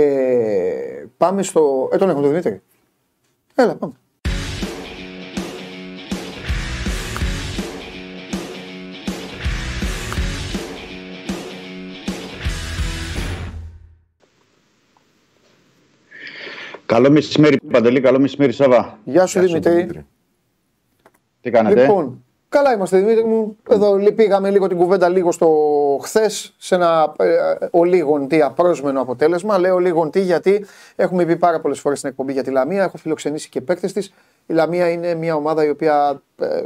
πάμε 1.16 1.42
στο. 1.42 1.88
Ε, 1.92 1.96
τον 1.96 2.08
έχουμε 2.08 2.22
τον 2.22 2.30
Δημήτρη. 2.30 2.62
Έλα, 3.54 3.74
πάμε. 3.74 3.92
Καλό 16.95 17.11
μεσημέρι, 17.11 17.57
Παντελή. 17.72 18.01
Καλό 18.01 18.20
μεσημέρι, 18.20 18.53
Σάβα. 18.53 18.99
Γεια 19.05 19.26
σου 19.26 19.38
Γεια 19.38 19.49
σου, 19.49 19.61
Δημήτρη. 19.61 20.07
Τι 21.40 21.51
κάνετε. 21.51 21.80
Λοιπόν, 21.80 22.24
καλά 22.49 22.72
είμαστε 22.74 22.99
Δημήτρη 22.99 23.24
μου. 23.24 23.57
Εδώ 23.70 23.97
λι- 23.97 24.12
πήγαμε 24.12 24.51
λίγο 24.51 24.66
την 24.66 24.76
κουβέντα 24.76 25.09
λίγο 25.09 25.32
στο 25.32 25.49
χθες 26.03 26.55
σε 26.59 26.74
ένα 26.74 27.14
ε, 27.16 27.26
ο 27.70 27.84
λίγον 27.84 28.28
τι 28.28 28.42
απρόσμενο 28.42 29.01
αποτέλεσμα. 29.01 29.59
Λέω 29.59 29.78
λίγον 29.78 30.11
τι 30.11 30.20
γιατί 30.20 30.64
έχουμε 30.97 31.24
πει 31.24 31.36
πάρα 31.36 31.61
πολλές 31.61 31.80
φορές 31.80 31.99
στην 31.99 32.11
εκπομπή 32.11 32.32
για 32.32 32.42
τη 32.42 32.51
Λαμία. 32.51 32.82
Έχω 32.82 32.97
φιλοξενήσει 32.97 33.49
και 33.49 33.61
παίκτες 33.61 33.92
της. 33.92 34.12
Η 34.47 34.53
Λαμία 34.53 34.90
είναι 34.90 35.14
μια 35.14 35.34
ομάδα 35.34 35.64
η 35.64 35.68
οποία, 35.68 36.22
ε, 36.40 36.62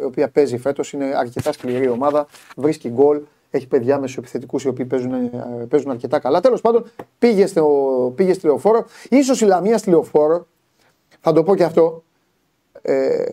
η 0.00 0.04
οποία 0.04 0.28
παίζει 0.28 0.58
φέτος. 0.58 0.92
Είναι 0.92 1.04
αρκετά 1.16 1.52
σκληρή 1.52 1.88
ομάδα. 1.88 2.26
Βρίσκει 2.56 2.88
γκολ. 2.88 3.20
Έχει 3.54 3.66
παιδιά 3.66 3.98
μεσοεπιθετικούς 3.98 4.64
οι 4.64 4.68
οποίοι 4.68 4.84
παίζουν, 4.84 5.12
ε, 5.12 5.30
παίζουν 5.68 5.90
αρκετά 5.90 6.18
καλά. 6.18 6.40
Τέλος 6.40 6.60
πάντων, 6.60 6.90
πήγε, 7.18 7.46
στο, 7.46 8.12
πήγε 8.16 8.32
στη 8.32 8.46
λεωφόρο. 8.46 8.84
Ίσως 9.08 9.40
η 9.40 9.44
Λαμία 9.44 9.78
στη 9.78 9.90
λεωφόρο, 9.90 10.46
θα 11.20 11.32
το 11.32 11.42
πω 11.42 11.56
και 11.56 11.64
αυτό, 11.64 12.02
ε, 12.82 13.24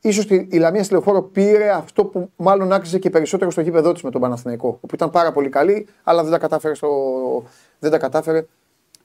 ίσως 0.00 0.24
η 0.24 0.48
η 0.50 0.58
Λαμία 0.58 0.82
στη 0.82 0.92
λεωφόρο 0.92 1.22
πήρε 1.22 1.70
αυτό 1.70 2.04
που 2.04 2.30
μάλλον 2.36 2.72
άξιζε 2.72 2.98
και 2.98 3.10
περισσότερο 3.10 3.50
στο 3.50 3.60
γήπεδό 3.60 3.92
της 3.92 4.02
με 4.02 4.10
τον 4.10 4.20
Παναθηναϊκό. 4.20 4.72
Που 4.72 4.94
ήταν 4.94 5.10
πάρα 5.10 5.32
πολύ 5.32 5.48
καλή, 5.48 5.86
αλλά 6.02 6.22
δεν 6.22 6.32
τα 6.32 6.38
κατάφερε, 6.38 6.74
στο, 6.74 6.88
δεν 7.78 7.90
τα 7.90 7.98
κατάφερε 7.98 8.46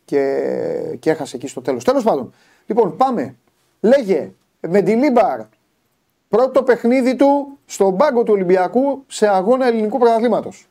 και, 0.06 0.98
και 1.00 1.10
έχασε 1.10 1.36
εκεί 1.36 1.48
στο 1.48 1.62
τέλος. 1.62 1.84
Τέλος 1.84 2.04
πάντων, 2.04 2.34
λοιπόν 2.66 2.96
πάμε. 2.98 3.36
Λέγε, 3.82 4.32
Μεντιλίμπαρ, 4.60 5.40
πρώτο 6.30 6.64
παιχνίδι 6.64 7.16
του 7.16 7.58
στον 7.66 7.98
πάγκο 7.98 8.24
του 8.24 8.34
Ολυμπιακού 8.34 9.04
σε 9.08 9.28
αγώνα 9.28 9.68
ελληνικού 9.68 9.98
πρωταθλήματος. 10.00 10.66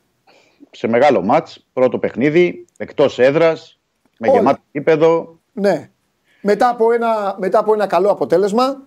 Σε 0.70 0.86
μεγάλο 0.88 1.22
μάτς, 1.22 1.66
πρώτο 1.72 1.98
παιχνίδι, 1.98 2.64
εκτός 2.76 3.18
έδρας, 3.18 3.78
με 4.18 4.28
Όλοι. 4.28 4.36
γεμάτο 4.38 4.60
γήπεδο, 4.72 5.38
Ναι. 5.52 5.90
Μετά 6.40 6.68
από 6.68 6.92
ένα, 6.92 7.36
μετά 7.38 7.58
από 7.58 7.72
ένα 7.74 7.86
καλό 7.86 8.10
αποτέλεσμα, 8.10 8.82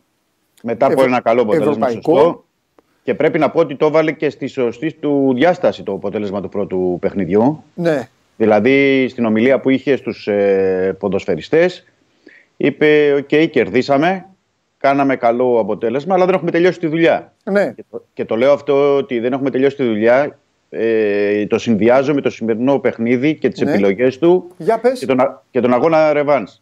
μετά 0.63 0.86
από 0.86 0.93
Ευρω- 0.93 1.07
ένα 1.07 1.22
καλό 1.22 1.41
αποτέλεσμα 1.41 1.88
ευρωπαϊκό. 1.88 2.15
σωστό. 2.20 2.43
Και 3.03 3.15
πρέπει 3.15 3.39
να 3.39 3.49
πω 3.49 3.59
ότι 3.59 3.76
το 3.76 3.86
έβαλε 3.86 4.11
και 4.11 4.30
στη 4.30 4.47
σωστή 4.47 4.93
του 4.93 5.34
διάσταση 5.36 5.84
το 5.84 5.91
αποτέλεσμα 5.93 6.41
του 6.41 6.49
πρώτου 6.49 6.97
παιχνιδιού. 7.01 7.63
ναι, 7.74 8.07
Δηλαδή 8.38 9.07
στην 9.09 9.26
ομιλία 9.26 9.59
που 9.59 9.70
είχε 9.70 9.95
στους 9.95 10.28
ε, 10.28 10.95
ποδοσφαιριστές 10.99 11.86
είπε 12.57 13.13
«ΟΚ, 13.17 13.49
κερδίσαμε, 13.49 14.26
κάναμε 14.80 15.16
καλό 15.16 15.60
αποτέλεσμα, 15.60 16.14
αλλά 16.16 16.26
δεν 16.26 16.34
έχουμε 16.34 16.52
τελειώσει 16.52 16.80
τη 16.80 16.88
δουλειά». 16.88 17.34
ναι, 17.44 17.74
Και 17.76 17.84
το, 17.92 18.04
και 18.14 18.26
το 18.26 18.36
λέω 18.36 18.52
αυτό 18.54 18.96
ότι 18.96 19.20
δεν 19.20 19.34
έχουμε 19.34 19.50
τελειώσει 19.50 19.76
τη 19.76 19.84
δουλειά, 19.84 20.38
ε, 20.70 21.46
το 21.46 21.58
συνδυάζω 21.58 22.14
με 22.14 22.22
το 22.22 22.30
σημερινό 22.30 22.80
παιχνίδι 22.80 23.36
και 23.36 23.50
τις 23.50 23.62
Ναι. 23.62 23.72
επιλογές 23.72 24.18
του 24.18 24.48
για 24.58 24.80
πες. 24.80 25.00
και 25.00 25.06
τον, 25.06 25.20
α- 25.20 25.42
και 25.52 25.60
τον 25.60 25.74
αγώνα 25.74 26.14
ρεβάνς. 26.14 26.62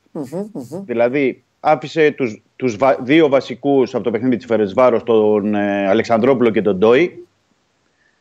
Δηλαδή 0.85 1.43
άφησε 1.59 2.11
τους, 2.11 2.41
τους 2.55 2.75
βα- 2.77 2.97
δύο 3.01 3.27
βασικούς 3.29 3.95
από 3.95 4.03
το 4.03 4.11
παιχνίδι 4.11 4.35
της 4.35 4.45
Φερεσβάρος, 4.45 5.03
τον 5.03 5.55
ε, 5.55 5.87
Αλεξανδρόπουλο 5.87 6.49
και 6.49 6.61
τον 6.61 6.77
Ντόι, 6.77 7.25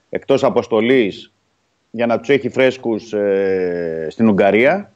εκτός 0.09 0.45
αποστολής 0.45 1.33
για 1.91 2.07
να 2.07 2.19
τους 2.21 2.29
έχει 2.29 2.49
φρέσκους 2.49 3.13
ε, 3.13 4.07
στην 4.11 4.29
Ουγγαρία, 4.29 4.93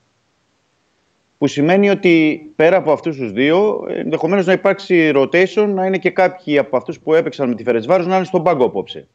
που 1.40 1.46
σημαίνει 1.46 1.90
ότι 1.90 2.42
πέρα 2.56 2.76
από 2.76 2.92
αυτούς 2.92 3.16
τους 3.16 3.32
δύο, 3.32 3.86
ενδεχομένως 3.88 4.46
να 4.46 4.52
υπάρξει 4.52 5.12
rotation, 5.14 5.68
να 5.74 5.86
είναι 5.86 5.98
και 5.98 6.10
κάποιοι 6.10 6.58
από 6.58 6.76
αυτούς 6.76 7.00
που 7.00 7.14
έπαιξαν 7.14 7.48
με 7.48 7.54
τη 7.54 7.62
Φερεσβάρος 7.62 8.06
να 8.06 8.16
είναι 8.16 8.24
στον 8.24 8.42
πάγκο 8.42 8.64
απόψε. 8.64 9.08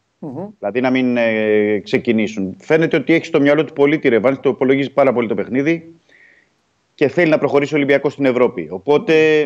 Δηλαδή 0.60 0.82
να 0.82 0.90
μην 0.90 1.18
ε, 1.18 1.80
ξεκινήσουν. 1.80 2.56
Φαίνεται 2.60 2.98
ότι 2.98 3.14
έχει 3.14 3.26
στο 3.26 3.42
μυαλό 3.42 3.66
του 3.66 3.74
πολύ 3.74 4.00
τη 4.00 4.10
ρευάνση, 4.10 4.40
το 4.40 4.50
υπολογίζει 4.50 4.92
πάρα 4.92 5.14
πολύ 5.14 5.28
το 5.28 5.36
παιχνίδι 5.36 5.94
και 6.96 7.08
θέλει 7.08 7.30
να 7.30 7.38
προχωρήσει 7.38 7.74
ο 7.74 7.78
Ολυμπιακός 7.78 8.14
στην 8.14 8.26
Ευρώπη. 8.26 8.68
Οπότε 8.70 9.42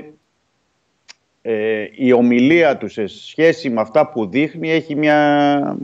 ε, 1.41 1.85
η 1.95 2.11
ομιλία 2.11 2.77
του 2.77 2.87
σε 2.87 3.07
σχέση 3.07 3.69
με 3.69 3.81
αυτά 3.81 4.07
που 4.09 4.27
δείχνει 4.27 4.71
έχει 4.71 4.95
μια, 4.95 5.77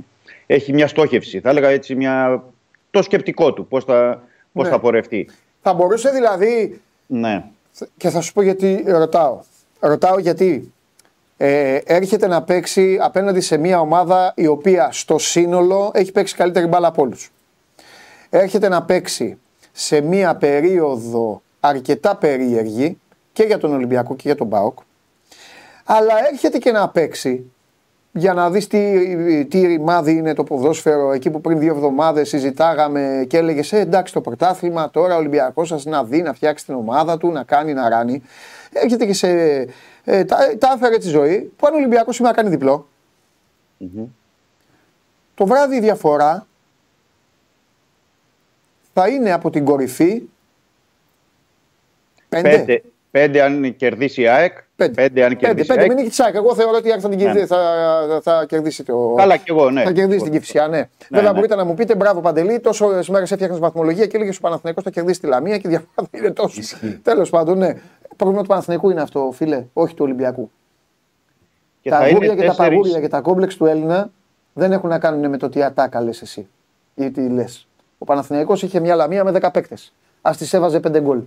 έχει 0.45 0.73
μια 0.73 0.87
στόχευση. 0.87 1.39
Θα 1.39 1.49
έλεγα 1.49 1.69
έτσι 1.69 1.95
μια, 1.95 2.43
το 2.91 3.01
σκεπτικό 3.01 3.53
του, 3.53 3.67
πώς 3.67 3.83
θα, 3.83 4.23
πώς 4.53 4.63
Ναι. 4.63 4.69
θα 4.69 4.79
πορευτεί. 4.79 5.29
Θα 5.67 5.73
μπορούσε 5.73 6.09
δηλαδή 6.09 6.81
Ναι. 7.05 7.43
Και 7.97 8.09
θα 8.09 8.21
σου 8.21 8.33
πω 8.33 8.41
γιατί 8.41 8.83
ρωτάω. 8.87 9.39
Ρωτάω 9.79 10.19
γιατί 10.19 10.73
ε, 11.37 11.75
έρχεται 11.85 12.27
να 12.27 12.43
παίξει 12.43 12.97
απέναντι 13.01 13.41
σε 13.41 13.57
μια 13.57 13.79
ομάδα 13.79 14.33
η 14.35 14.47
οποία 14.47 14.89
στο 14.91 15.17
σύνολο 15.17 15.91
έχει 15.93 16.11
παίξει 16.11 16.35
καλύτερη 16.35 16.67
μπάλα 16.67 16.87
από 16.87 17.01
όλους. 17.01 17.31
Έρχεται 18.29 18.67
να 18.67 18.83
παίξει 18.83 19.37
σε 19.71 20.01
μια 20.01 20.35
περίοδο 20.35 21.41
αρκετά 21.59 22.15
περίεργη 22.15 22.97
και 23.33 23.43
για 23.43 23.57
τον 23.57 23.73
Ολυμπιακό 23.73 24.15
και 24.15 24.23
για 24.25 24.35
τον 24.35 24.49
ΠΑΟΚ 24.49 24.79
αλλά 25.85 26.13
έρχεται 26.31 26.57
και 26.57 26.71
να 26.71 26.89
παίξει 26.89 27.51
για 28.17 28.33
να 28.33 28.51
δεις 28.51 28.67
τι, 28.67 29.45
τι 29.45 29.65
ρημάδι 29.65 30.11
είναι 30.11 30.33
το 30.33 30.43
ποδόσφαιρο 30.43 31.11
εκεί 31.11 31.29
που 31.29 31.41
πριν 31.41 31.59
δύο 31.59 31.73
εβδομάδες 31.73 32.29
συζητάγαμε 32.29 33.25
και 33.29 33.37
έλεγες 33.37 33.73
ε, 33.73 33.79
εντάξει 33.79 34.13
το 34.13 34.21
πρωτάθλημα 34.21 34.89
τώρα 34.89 35.15
ο 35.15 35.17
Ολυμπιακός 35.17 35.67
σας 35.67 35.85
να 35.85 36.03
δει 36.03 36.21
να 36.21 36.33
φτιάξει 36.33 36.65
την 36.65 36.73
ομάδα 36.73 37.17
του, 37.17 37.31
να 37.31 37.43
κάνει, 37.43 37.73
να 37.73 37.89
ράνει 37.89 38.21
έρχεται 38.73 39.05
και 39.05 39.13
σε 39.13 39.29
ε, 40.03 40.23
τα, 40.23 40.37
τα 40.57 40.73
έφερε 40.75 40.97
τη 40.97 41.07
ζωή 41.07 41.51
που 41.57 41.67
αν 41.67 41.73
ο 41.73 41.77
Ολυμπιακός 41.77 42.15
σήμερα 42.15 42.35
κάνει 42.35 42.49
διπλό 42.49 42.87
το 45.35 45.45
βράδυ 45.45 45.75
η 45.75 45.79
διαφορά 45.79 46.47
θα 48.93 49.07
είναι 49.07 49.31
από 49.31 49.49
την 49.49 49.65
κορυφή 49.65 50.21
πέντε. 52.29 52.49
Πέντε, 52.49 52.83
πέντε 53.11 53.41
αν 53.41 53.75
κερδίσει 53.75 54.21
η 54.21 54.27
ΑΕΚ. 54.27 54.57
Πέντε. 54.75 54.93
Πέντε 54.93 55.23
αν 55.23 55.29
Πέντε, 55.29 55.45
κερδίσει 55.45 55.65
η 55.65 55.67
πέντε. 55.67 55.81
ΑΕΚ. 55.81 55.91
Μην 55.93 56.03
νίκη 56.03 56.21
ΑΕΚ. 56.21 56.35
Εγώ 56.35 56.55
θεωρώ 56.55 56.77
ότι 56.77 56.87
η 56.87 56.91
ΑΕΚ 56.91 56.99
θα, 57.03 57.09
την 57.09 57.17
κερδίσει, 57.17 57.39
Ναι. 57.39 57.45
θα, 57.45 58.19
θα 58.23 58.45
κερδίσει 58.45 58.83
το. 58.83 59.13
Καλά 59.17 59.37
κι 59.37 59.43
εγώ, 59.51 59.69
ναι. 59.69 59.83
Θα 59.83 59.91
κερδίσει 59.91 60.23
την 60.23 60.31
Κυφσιά, 60.31 60.67
ναι. 60.67 60.89
Βέβαια, 61.09 61.29
ναι. 61.29 61.35
μπορείτε 61.35 61.55
να 61.55 61.63
μου 61.65 61.73
πείτε 61.73 61.95
μπράβο 61.95 62.21
Παντελή, 62.21 62.59
τόσο 62.59 62.87
μέρες 63.09 63.31
έφτιαχνες 63.31 63.59
βαθμολογία 63.59 64.05
και 64.05 64.15
έλεγες 64.17 64.37
ο 64.37 64.41
Παναθηναϊκός 64.41 64.83
θα 64.83 64.89
κερδίσει 64.89 65.19
τη 65.19 65.27
Λαμία 65.27 65.57
και 65.57 65.67
η 65.67 65.69
διαφορά 65.69 66.07
δεν 66.11 66.21
είναι 66.23 66.31
τόσο. 66.33 66.61
Τέλος 67.01 67.29
πάντων, 67.29 67.57
ναι. 67.57 67.73
Πρόβλημα 68.15 68.41
του 68.41 68.47
Παναθηναϊκού 68.47 68.89
είναι 68.89 69.01
αυτό, 69.01 69.29
φίλε, 69.33 69.65
όχι 69.73 69.93
του 69.93 70.03
Ολυμπιακού. 70.03 70.51
Και 71.81 71.89
τα 71.89 71.97
θα 71.97 72.03
αγούρια 72.03 72.25
είναι 72.31 72.35
και 72.35 72.47
τα 72.47 72.47
τέσσερις- 72.55 72.71
παγούρια 72.79 72.99
και 73.01 73.07
τα 73.07 73.19
κόμπλεξ 73.21 73.55
του 73.55 73.65
Έλληνα 73.65 74.09
δεν 74.53 74.71
έχουν 74.71 74.89
να 74.89 74.99
κάνουν 74.99 75.29
με 75.29 75.37
το 75.37 75.49
τι 75.49 75.63
ατάκα 75.63 76.01
λες 76.01 76.21
εσύ 76.21 76.47
ή 76.95 77.11
τι 77.11 77.29
λες. 77.29 77.67
Ο 77.97 78.05
Παναθηναϊκός 78.05 78.63
είχε 78.63 78.79
μια 78.79 78.95
λαμία 78.95 79.23
με 79.23 79.31
10 79.31 79.51
παίκτες. 79.51 79.93
Α 80.21 80.31
τη 80.37 80.49
έβαζε 80.51 80.79
5 80.79 80.99
γκολ. 81.01 81.19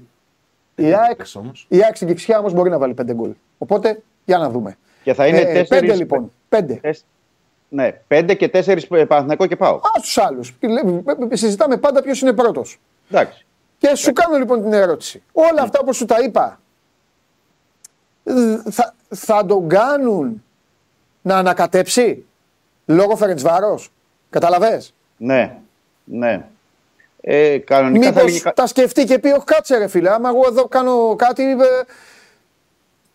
Η 0.79 0.95
ΑΕΚ, 0.95 1.17
Πες 1.17 1.35
όμως. 1.35 1.67
η 1.69 1.83
ΑΕΚ 1.85 1.97
στην 1.97 2.09
Κυψιά 2.09 2.39
όμως 2.39 2.53
μπορεί 2.53 2.71
να 2.71 2.79
βάλει 2.79 2.95
5 2.95 3.13
γκολ. 3.15 3.31
Οπότε 3.59 4.03
για 4.25 4.39
να 4.39 4.51
δούμε. 4.51 4.77
Και 5.03 5.15
θα 5.15 5.27
είναι 5.27 5.39
Ε, 5.39 5.45
τέσσερις- 5.45 5.69
Πέντε 5.69 5.95
λοιπόν. 5.95 6.33
Πέντε. 6.49 6.75
Τεσ- 6.75 7.05
Ναι, 7.69 7.93
πέντε 8.07 8.35
και 8.35 8.49
τέσσερις 8.49 8.87
Παναθηναϊκό 8.87 9.47
και 9.47 9.57
πάω. 9.57 9.75
Α 9.77 10.01
τους 10.01 10.19
άλλους. 10.19 10.57
Συζητάμε 11.33 11.77
πάντα 11.77 12.03
ποιος 12.03 12.21
είναι 12.21 12.33
πρώτος. 12.33 12.81
Εντάξει. 13.11 13.47
Και 13.79 13.95
σου 13.95 14.13
κάνω 14.13 14.39
λοιπόν 14.39 14.63
την 14.63 14.73
ερώτηση. 14.73 15.23
Όλα 15.33 15.63
αυτά 15.63 15.85
που 15.85 15.93
σου 15.93 16.05
τα 16.05 16.17
είπα 16.23 16.61
ε, 18.25 18.33
θα, 18.71 18.95
θα 19.09 19.45
τον 19.47 19.69
κάνουν 19.69 20.43
να 21.23 21.37
ανακατέψει; 21.37 22.25
Λόγω 22.87 23.17
Φερεντσβάρος. 23.17 23.91
Καταλαβες; 24.31 24.95
Ναι, 25.17 25.57
ναι. 26.05 26.45
Ε, 27.31 27.59
κανονικά 27.59 28.05
θα 28.07 28.09
Μήπως 28.13 28.23
έλεγε 28.23 28.41
κα- 28.41 28.53
τα 28.53 28.67
σκεφτεί 28.67 29.05
και 29.05 29.19
πει, 29.19 29.29
όχι 29.29 29.45
κάτσε 29.45 29.79
ρε 29.79 29.89
φίλε, 29.89 30.11
άμα 30.11 30.29
εγώ 30.29 30.41
εδώ 30.49 30.65
κάνω 30.69 31.15
κάτι, 31.17 31.43
ε, 31.43 31.55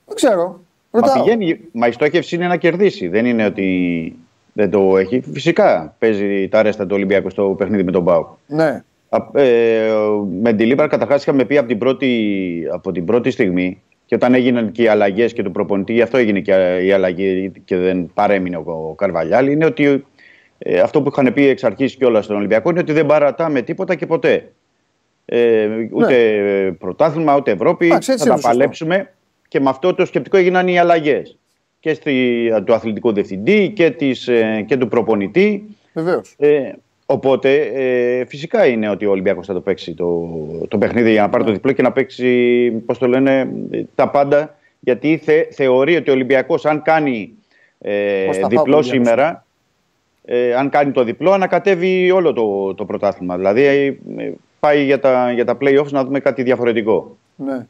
δεν 0.05 0.15
ξέρω. 0.15 0.59
Μα, 0.91 0.99
Ρωτάω. 0.99 1.23
πηγαίνει, 1.23 1.59
μα 1.71 1.87
η 1.87 1.91
στόχευση 1.91 2.35
είναι 2.35 2.47
να 2.47 2.55
κερδίσει. 2.57 3.07
Δεν 3.07 3.25
είναι 3.25 3.45
ότι 3.45 4.15
δεν 4.53 4.69
το 4.69 4.97
έχει. 4.97 5.23
Φυσικά 5.33 5.95
παίζει 5.99 6.47
τα 6.49 6.61
ρέστα 6.61 6.83
του 6.85 6.95
Ολυμπιακού 6.95 7.29
στο 7.29 7.55
παιχνίδι 7.57 7.83
με 7.83 7.91
τον 7.91 8.03
ΠΑΟΚ. 8.03 8.27
Ναι, 8.47 8.83
Μεντιλίμπαρ 10.41 10.87
καταρχάς 10.87 11.21
είχαμε 11.21 11.45
πει 11.45 11.57
από 11.57 11.67
την, 11.67 11.77
πρώτη, 11.77 12.63
από 12.71 12.91
την 12.91 13.05
πρώτη 13.05 13.31
στιγμή 13.31 13.81
και 14.05 14.15
όταν 14.15 14.33
έγιναν 14.33 14.71
και 14.71 14.83
οι 14.83 14.87
αλλαγές 14.87 15.33
και 15.33 15.43
του 15.43 15.51
προπονητή, 15.51 15.93
γι' 15.93 16.01
αυτό 16.01 16.17
έγινε 16.17 16.39
και 16.39 16.79
η 16.83 16.91
αλλαγή 16.91 17.51
και 17.65 17.77
δεν 17.77 18.11
παρέμεινε 18.13 18.57
ο, 18.57 18.63
ο 18.89 18.93
Καρβαλιάλ, 18.93 19.47
είναι 19.47 19.65
ότι 19.65 20.05
ε, 20.65 20.79
αυτό 20.79 21.01
που 21.01 21.09
είχαν 21.11 21.33
πει 21.33 21.47
εξ 21.47 21.63
αρχής 21.63 21.95
και 21.95 22.05
όλα 22.05 22.21
στον 22.21 22.35
Ολυμπιακό 22.35 22.69
είναι 22.69 22.79
ότι 22.79 22.91
δεν 22.91 23.05
παρατάμε 23.05 23.61
τίποτα 23.61 23.95
και 23.95 24.05
ποτέ. 24.05 24.51
Ε, 25.25 25.67
ούτε 25.91 26.15
πρωτάθλημα, 26.79 27.35
ούτε 27.35 27.51
Ευρώπη. 27.51 27.85
Ναι. 27.85 27.91
Εντάξει, 27.91 28.11
έτσι 28.11 28.23
θα 28.23 28.29
τα 28.29 28.33
είναι 28.33 28.41
σωστό. 28.43 28.57
παλέψουμε 28.57 29.11
και 29.47 29.59
με 29.59 29.69
αυτό 29.69 29.93
το 29.93 30.05
σκεπτικό 30.05 30.37
έγιναν 30.37 30.67
οι 30.67 30.79
αλλαγές. 30.79 31.37
Και 31.79 31.93
στη, 31.93 32.49
του 32.65 32.73
αθλητικού 32.73 33.11
διευθυντή 33.13 33.69
και, 33.69 33.89
της, 33.89 34.27
ε, 34.27 34.63
και 34.67 34.77
του 34.77 34.87
προπονητή. 34.87 35.63
βεβαίως. 35.93 36.35
Ε, 36.37 36.71
οπότε 37.05 37.55
ε, 37.73 38.25
φυσικά 38.25 38.65
είναι 38.65 38.89
ότι 38.89 39.05
ο 39.05 39.11
Ολυμπιακός 39.11 39.45
θα 39.45 39.53
το 39.53 39.61
παίξει 39.61 39.93
το, 39.93 40.27
το 40.67 40.77
παιχνίδι 40.77 41.11
για 41.11 41.21
να 41.21 41.29
πάρει 41.29 41.43
το 41.43 41.49
Ναι. 41.49 41.55
διπλό 41.55 41.71
και 41.71 41.81
να 41.81 41.91
παίξει 41.91 42.69
πώς 42.85 42.97
το 42.97 43.07
λένε, 43.07 43.49
ε, 43.71 43.81
τα 43.95 44.09
πάντα. 44.09 44.57
Γιατί 44.79 45.17
θε, 45.23 45.43
θεωρεί 45.51 45.95
ότι 45.95 46.09
ο 46.09 46.13
Ολυμπιακός 46.13 46.65
αν 46.65 46.81
κάνει 46.81 47.33
ε, 47.79 48.23
Πώς 48.25 48.37
θα 48.37 48.41
πάω, 48.41 48.49
διπλό 48.49 48.77
Ολυμπιακός. 48.77 48.85
σήμερα, 48.85 49.42
ε, 50.25 50.55
αν 50.55 50.69
κάνει 50.69 50.91
το 50.91 51.03
διπλό, 51.03 51.31
ανακατεύει 51.31 52.11
όλο 52.11 52.33
το, 52.33 52.73
το 52.73 52.85
πρωτάθλημα. 52.85 53.35
Δηλαδή 53.35 53.63
ε, 54.17 54.31
πάει 54.59 54.83
για 54.83 54.99
τα, 54.99 55.31
για 55.31 55.45
τα 55.45 55.57
play-offs 55.61 55.89
να 55.91 56.03
δούμε 56.03 56.19
κάτι 56.19 56.43
διαφορετικό. 56.43 57.17
Ναι. 57.35 57.65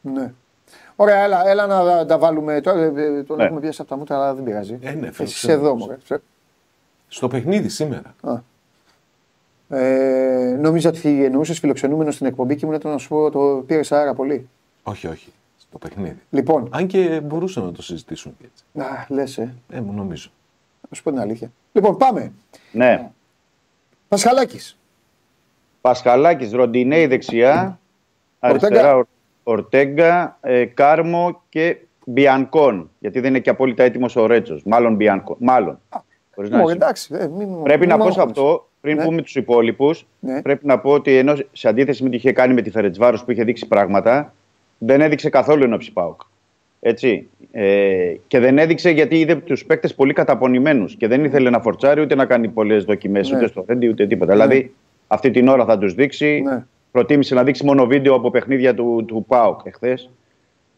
ναι. 0.00 0.32
Ωραία, 0.96 1.16
έλα, 1.24 1.48
έλα 1.48 1.66
να 1.66 2.06
τα 2.06 2.18
βάλουμε. 2.18 2.60
Τώρα, 2.60 2.80
ε, 2.80 2.86
ε, 2.86 3.22
τον 3.22 3.36
Ναι. 3.36 3.44
έχουμε 3.44 3.60
πιάσει 3.60 3.80
από 3.80 3.90
τα 3.90 3.96
μούτρα, 3.96 4.16
αλλά 4.16 4.34
δεν 4.34 4.44
πειράζει. 4.44 4.78
Ε, 4.82 4.90
ναι, 4.92 5.06
Εσύ 5.06 5.12
φίλε, 5.14 5.28
είσαι 5.28 5.46
ξέρω. 5.46 5.52
εδώ, 5.60 5.74
μωρέ. 5.76 5.96
Ξέ- 6.04 6.22
Στο 7.08 7.28
παιχνίδι 7.28 7.68
σήμερα. 7.68 8.14
Ε, 9.68 10.56
νόμιζα 10.60 10.88
ότι 10.88 11.24
εννοούσες 11.24 11.58
φιλοξενούμενος 11.58 12.14
στην 12.14 12.26
εκπομπή 12.26 12.54
και 12.54 12.60
ήμουν 12.64 12.76
έτοιμο 12.76 12.92
να 12.92 12.98
σου 12.98 13.08
πω 13.08 13.30
το 13.30 13.64
πήρες 13.66 13.92
αέρα 13.92 14.14
πολύ. 14.14 14.48
Όχι, 14.82 15.06
όχι. 15.06 15.32
Στο 15.58 15.78
παιχνίδι. 15.78 16.18
Λοιπόν, 16.30 16.68
Αν 16.72 16.86
και 16.86 17.20
μπορούσαμε 17.24 17.66
να 17.66 17.72
το 17.72 17.82
συζητήσουμε 17.82 18.34
και 18.40 18.46
έτσι. 18.52 18.88
α, 18.92 19.06
λες, 19.08 19.38
ε, 19.38 19.54
Ε, 19.70 19.80
μου 19.80 19.92
νομίζω. 19.92 20.28
Να 20.90 20.96
σου 20.96 21.02
πω 21.02 21.10
την 21.10 21.20
αλήθεια. 21.20 21.52
Λοιπόν, 21.72 21.96
πάμε. 21.96 22.32
Ναι. 22.72 23.10
Πασχαλάκης. 24.08 24.78
Πασχαλάκης, 25.80 26.52
Ροντινέη 26.52 27.06
δεξιά, 27.06 27.78
Ορτέγκα. 28.40 28.66
αριστερά 28.66 28.96
Ορ- 28.96 29.06
Ορτέγκα, 29.42 30.38
ε, 30.40 30.64
Κάρμο 30.64 31.42
και 31.48 31.76
Μπιανκόν. 32.06 32.90
Γιατί 32.98 33.20
δεν 33.20 33.30
είναι 33.30 33.40
και 33.40 33.50
απόλυτα 33.50 33.82
έτοιμος 33.82 34.16
ο 34.16 34.26
Ρέτσος. 34.26 34.62
Μάλλον 34.64 34.94
Μπιανκόν. 34.94 35.36
Μάλλον. 35.38 35.78
Χωρίς 36.34 36.50
να 36.50 36.58
Ω, 36.60 36.62
είσαι. 36.64 36.72
εντάξει, 36.72 37.14
ε, 37.18 37.26
μην, 37.26 37.62
Πρέπει 37.62 37.80
μην 37.80 37.88
να 37.88 37.96
πω 37.96 38.02
σε 38.02 38.08
αγχώνεσαι. 38.08 38.40
αυτό, 38.40 38.68
πριν 38.80 38.96
Ναι. 38.96 39.04
πούμε 39.04 39.22
τους 39.22 39.34
υπόλοιπους, 39.34 40.06
Ναι. 40.20 40.42
πρέπει 40.42 40.66
να 40.66 40.78
πω 40.78 40.90
ότι 40.90 41.16
ενώ 41.16 41.34
σε 41.52 41.68
αντίθεση 41.68 42.02
με 42.02 42.08
τι 42.08 42.16
είχε 42.16 42.32
κάνει 42.32 42.54
με 42.54 42.62
τη 42.62 42.70
Φερετσβάρος 42.70 43.24
που 43.24 43.30
είχε 43.30 43.44
δείξει 43.44 43.66
πράγματα, 43.66 44.34
δεν 44.78 45.00
έδειξε 45.00 45.28
καθόλου 45.28 45.62
ενόψη 45.62 45.92
Πάουκ. 45.92 46.20
Έτσι. 46.86 47.28
Ε, 47.52 48.14
και 48.26 48.38
δεν 48.38 48.58
έδειξε 48.58 48.90
γιατί 48.90 49.18
είδε 49.18 49.34
τους 49.34 49.64
παίκτες 49.66 49.94
πολύ 49.94 50.12
καταπονημένους 50.12 50.96
και 50.96 51.08
δεν 51.08 51.24
ήθελε 51.24 51.50
να 51.50 51.60
φορτσάρει 51.60 52.00
ούτε 52.00 52.14
να 52.14 52.24
κάνει 52.24 52.48
πολλές 52.48 52.84
δοκιμές 52.84 53.30
Ναι. 53.30 53.36
ούτε 53.36 53.46
στο 53.46 53.64
Ρέντι 53.68 53.88
ούτε 53.88 54.06
τίποτα. 54.06 54.32
Δηλαδή 54.32 54.74
αυτή 55.06 55.30
την 55.30 55.48
ώρα 55.48 55.64
θα 55.64 55.78
τους 55.78 55.94
δείξει. 55.94 56.40
Ναι. 56.44 56.64
Προτίμησε 56.90 57.34
να 57.34 57.42
δείξει 57.42 57.64
μόνο 57.64 57.86
βίντεο 57.86 58.14
από 58.14 58.30
παιχνίδια 58.30 58.74
του, 58.74 59.04
του 59.06 59.24
ΠΑΟΚ 59.28 59.60
εχθές. 59.64 60.10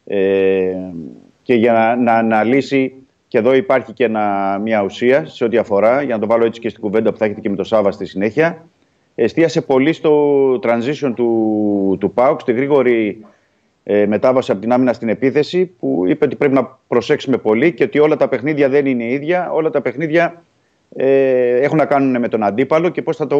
Ε, 0.06 0.74
και 1.42 1.54
για 1.54 1.72
να, 1.72 1.96
να 1.96 2.12
αναλύσει, 2.12 2.92
και 3.28 3.38
εδώ 3.38 3.54
υπάρχει 3.54 3.92
και 3.92 4.04
ένα, 4.04 4.58
μια 4.62 4.82
ουσία 4.82 5.26
σε 5.26 5.44
ό,τι 5.44 5.56
αφορά, 5.56 6.02
για 6.02 6.14
να 6.14 6.20
το 6.20 6.26
βάλω 6.26 6.44
έτσι 6.44 6.60
και 6.60 6.68
στην 6.68 6.82
κουβέντα 6.82 7.12
που 7.12 7.18
θα 7.18 7.24
έχετε 7.24 7.40
και 7.40 7.50
με 7.50 7.56
το 7.56 7.64
Σάβα 7.64 7.90
στη 7.90 8.06
συνέχεια. 8.06 8.66
Εστίασε 9.14 9.60
πολύ 9.62 9.92
στο 9.92 10.52
transition 10.62 11.12
του, 11.16 11.96
του 12.00 12.12
ΠΑΟΚ, 12.12 12.40
στη 12.40 12.52
γρήγορη 12.52 13.24
ε, 13.88 14.06
μετάβαση 14.06 14.50
από 14.50 14.60
την 14.60 14.72
άμυνα 14.72 14.92
στην 14.92 15.08
επίθεση, 15.08 15.66
που 15.66 16.04
είπε 16.06 16.24
ότι 16.24 16.36
πρέπει 16.36 16.54
να 16.54 16.78
προσέξουμε 16.88 17.36
πολύ 17.36 17.72
και 17.72 17.84
ότι 17.84 17.98
όλα 17.98 18.16
τα 18.16 18.28
παιχνίδια 18.28 18.68
δεν 18.68 18.86
είναι 18.86 19.04
ίδια. 19.04 19.50
Όλα 19.52 19.70
τα 19.70 19.80
παιχνίδια 19.80 20.42
ε, 20.96 21.56
έχουν 21.60 21.76
να 21.76 21.84
κάνουν 21.84 22.20
με 22.20 22.28
τον 22.28 22.42
αντίπαλο 22.42 22.88
και 22.88 23.02
πώς 23.02 23.16
θα 23.16 23.26
το 23.26 23.38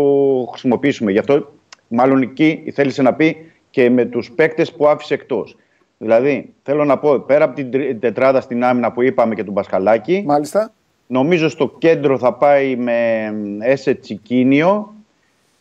χρησιμοποιήσουμε. 0.51 1.13
Γι' 1.13 1.19
αυτό, 1.19 1.53
μάλλον 1.89 2.23
εκεί 2.23 2.73
θέλησε 2.75 3.03
να 3.03 3.15
πει 3.15 3.37
και 3.71 3.91
με 3.91 4.05
τους 4.05 4.31
παίκτες 4.31 4.73
που 4.73 4.87
άφησε 4.87 5.15
εκτός. 5.15 5.57
Δηλαδή, 5.99 6.55
θέλω 6.63 6.85
να 6.85 6.99
πω, 6.99 7.19
πέρα 7.19 7.45
από 7.45 7.55
την 7.55 7.71
τρι- 7.71 8.01
τετράδα 8.01 8.41
στην 8.41 8.65
άμυνα 8.65 8.93
που 8.93 9.03
είπαμε 9.03 9.35
και 9.35 9.45
τον 9.45 9.55
Πασχαλάκη, 9.55 10.23
Μάλιστα. 10.27 10.73
Νομίζω 11.07 11.49
στο 11.49 11.75
κέντρο 11.79 12.19
θα 12.19 12.33
πάει 12.33 12.77
με 12.77 13.33
Έσε 13.61 13.95
Τσικίνιο, 13.95 14.95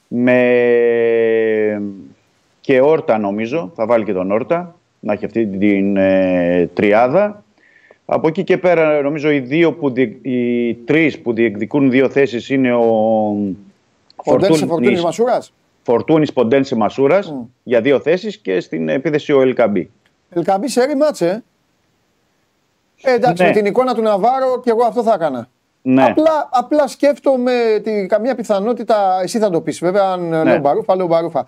με 0.07 0.41
και 2.65 2.81
Όρτα 2.81 3.17
νομίζω, 3.17 3.71
θα 3.75 3.85
βάλει 3.85 4.03
και 4.05 4.13
τον 4.13 4.31
Όρτα, 4.31 4.75
να 4.99 5.13
έχει 5.13 5.25
αυτή 5.25 5.47
την 5.47 5.97
ε, 5.97 6.69
τριάδα. 6.73 7.43
Από 8.05 8.27
εκεί 8.27 8.43
και 8.43 8.57
πέρα 8.57 9.01
νομίζω 9.01 9.29
οι, 9.31 9.39
δύο 9.39 9.73
που, 9.73 9.89
διε- 9.91 10.25
οι 10.25 10.73
τρεις 10.73 11.19
που 11.19 11.33
διεκδικούν 11.33 11.89
δύο 11.89 12.09
θέσεις 12.09 12.49
είναι 12.49 12.73
ο 12.73 12.83
Ποντένσε 14.23 14.65
Φορτούνη 14.65 14.99
Μασούρας. 15.01 15.53
Φορτούνης 15.83 16.33
Ποντένσε 16.33 16.75
Μασούρας 16.75 17.31
Μμ. 17.31 17.41
για 17.63 17.81
δύο 17.81 17.99
θέσεις 17.99 18.37
και 18.37 18.59
στην 18.59 18.89
επίθεση 18.89 19.33
ο 19.33 19.41
Ελκαμπή. 19.41 19.89
Ελκαμπή 20.29 20.67
σε 20.67 20.85
ρημάτσε. 20.85 21.43
Ε, 23.01 23.13
εντάξει, 23.13 23.41
Ναι. 23.43 23.49
με 23.49 23.55
την 23.55 23.65
εικόνα 23.65 23.93
του 23.93 24.01
Ναβάρο 24.01 24.61
και 24.63 24.69
εγώ 24.69 24.83
αυτό 24.83 25.03
θα 25.03 25.13
έκανα. 25.13 25.47
Ναι, 25.81 26.03
Απλά, 26.03 26.49
απλά 26.51 26.87
σκέφτομαι 26.87 27.53
τη, 27.83 28.05
καμία 28.05 28.35
πιθανότητα, 28.35 29.19
εσύ 29.23 29.39
θα 29.39 29.49
το 29.49 29.61
πεις 29.61 29.79
βέβαια, 29.79 30.03
αν 30.03 30.27
Ναι. 30.29 30.43
λέω 30.43 30.59
Μπαρούφα, 30.59 30.95
λέω 30.95 31.07
Μπαρούφα. 31.07 31.45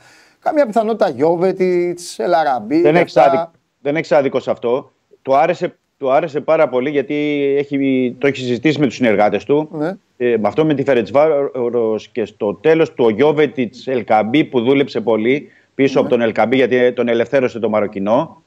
Καμία 0.48 0.66
πιθανότητα 0.66 1.10
Γιώβετιτς, 1.10 2.20
Ελαραμπή. 2.20 2.82
δεν, 2.82 2.96
έχεις 2.96 3.18
αυτά. 3.18 3.30
άδικο, 3.32 3.52
δεν 3.82 3.96
έχεις 3.96 4.12
άδικο 4.12 4.40
σε 4.40 4.52
αυτό. 4.52 4.92
Του 5.22 5.36
άρεσε, 5.38 5.76
του 5.98 6.12
άρεσε 6.12 6.40
πάρα 6.42 6.70
πολύ 6.70 6.90
γιατί 6.90 7.16
έχει, 7.58 8.16
το 8.20 8.28
έχει 8.28 8.38
συζητήσει 8.38 8.80
με 8.80 8.86
τους 8.86 8.96
συνεργάτες 8.96 9.44
του. 9.44 9.70
Ναι. 9.72 9.92
Ε, 10.18 10.38
με 10.38 10.48
αυτό 10.48 10.66
με 10.66 10.74
τη 10.74 10.84
Φερετσβάρος 10.84 12.08
και 12.08 12.26
στο 12.26 12.54
τέλος 12.54 12.94
του 12.94 13.06
ο 13.06 13.10
Γιώβετιτς 13.10 13.88
Ελκαμπή 13.88 14.44
που 14.44 14.62
δούλεψε 14.62 15.02
πολύ 15.02 15.52
πίσω 15.76 15.94
Ναι. 15.94 16.00
από 16.00 16.10
τον 16.10 16.22
Ελκαμπή 16.22 16.56
γιατί 16.56 16.94
τον 16.94 17.08
ελευθέρωσε 17.08 17.60
το 17.60 17.70
Μαροκινό. 17.70 18.42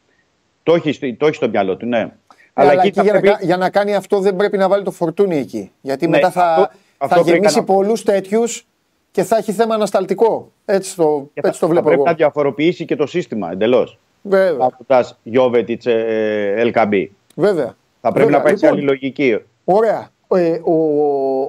Το 0.63 0.75
έχει, 0.75 0.93
στο- 0.93 1.15
το 1.17 1.27
έχει 1.27 1.35
στο 1.35 1.49
μυαλό 1.49 1.77
του, 1.77 1.87
ναι. 1.87 1.99
Ε, 1.99 2.09
αλλά 2.55 2.73
εκεί 2.73 2.91
θα 2.93 3.03
για, 3.03 3.11
πρέπει- 3.13 3.27
να, 3.27 3.33
κα- 3.33 3.45
για 3.45 3.57
να 3.57 3.71
κάνει 3.71 3.95
αυτό 3.95 4.21
δεν 4.21 4.37
πρέπει 4.37 4.57
να 4.57 4.69
βάλει 4.69 4.85
το 4.85 4.91
φορτούνι 4.91 5.37
εκεί. 5.37 5.71
Γιατί 5.81 6.05
Ναι, 6.07 6.17
μετά 6.17 6.31
θα, 6.31 6.45
αυτό- 6.45 6.63
θα 6.99 7.05
αυτό 7.05 7.15
πρέπει 7.23 7.31
γεμίσει 7.37 7.59
να- 7.59 7.65
πολλούς 7.65 8.03
τέτοιους 8.03 8.67
και 9.11 9.23
θα 9.23 9.37
έχει 9.37 9.53
θέμα 9.53 9.75
ανασταλτικό. 9.75 10.51
Έτσι 10.65 10.97
το, 10.97 11.29
και 11.35 11.41
θα- 11.41 11.49
έτσι 11.49 11.61
το 11.61 11.67
θα 11.67 11.73
βλέπω 11.73 11.87
πρέπει 11.87 12.01
εγώ. 12.03 12.11
να 12.11 12.17
διαφοροποιήσει 12.17 12.85
και 12.85 12.97
το 12.97 13.07
σύστημα 13.07 13.51
εντελώς. 13.51 13.99
Βέβαια. 14.23 14.67
Από 14.67 14.85
Γιώβετιτς 15.23 15.87
ε, 15.87 16.55
Ελκαμπή. 16.57 17.13
βέβαια. 17.35 17.77
Θα 18.01 18.13
πρέπει 18.13 18.25
Βέβαια. 18.25 18.39
να 18.39 18.45
πάει 18.45 18.57
σε 18.57 18.65
Λοιπόν, 18.65 18.79
άλλη 18.79 18.89
λογική. 18.89 19.39
Ωραία. 19.65 20.09
Ε, 20.29 20.61
ο, 20.65 20.75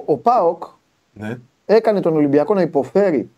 ο 0.06 0.16
Πάοκ 0.16 0.62
Ναι, 1.12 1.38
έκανε 1.64 2.00
τον 2.00 2.16
Ολυμπιακό 2.16 2.54
να 2.54 2.60
υποφέρει 2.62 3.30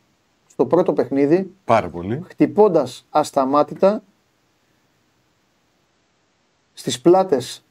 στο 0.50 0.66
πρώτο 0.66 0.92
παιχνίδι 0.92 1.52
πάρα 1.64 1.88
πολύ. 1.88 2.22
χτυπώντας 2.28 3.06
ασταμάτητα 3.10 4.02
στις 6.72 7.00
πλάτες 7.00 7.64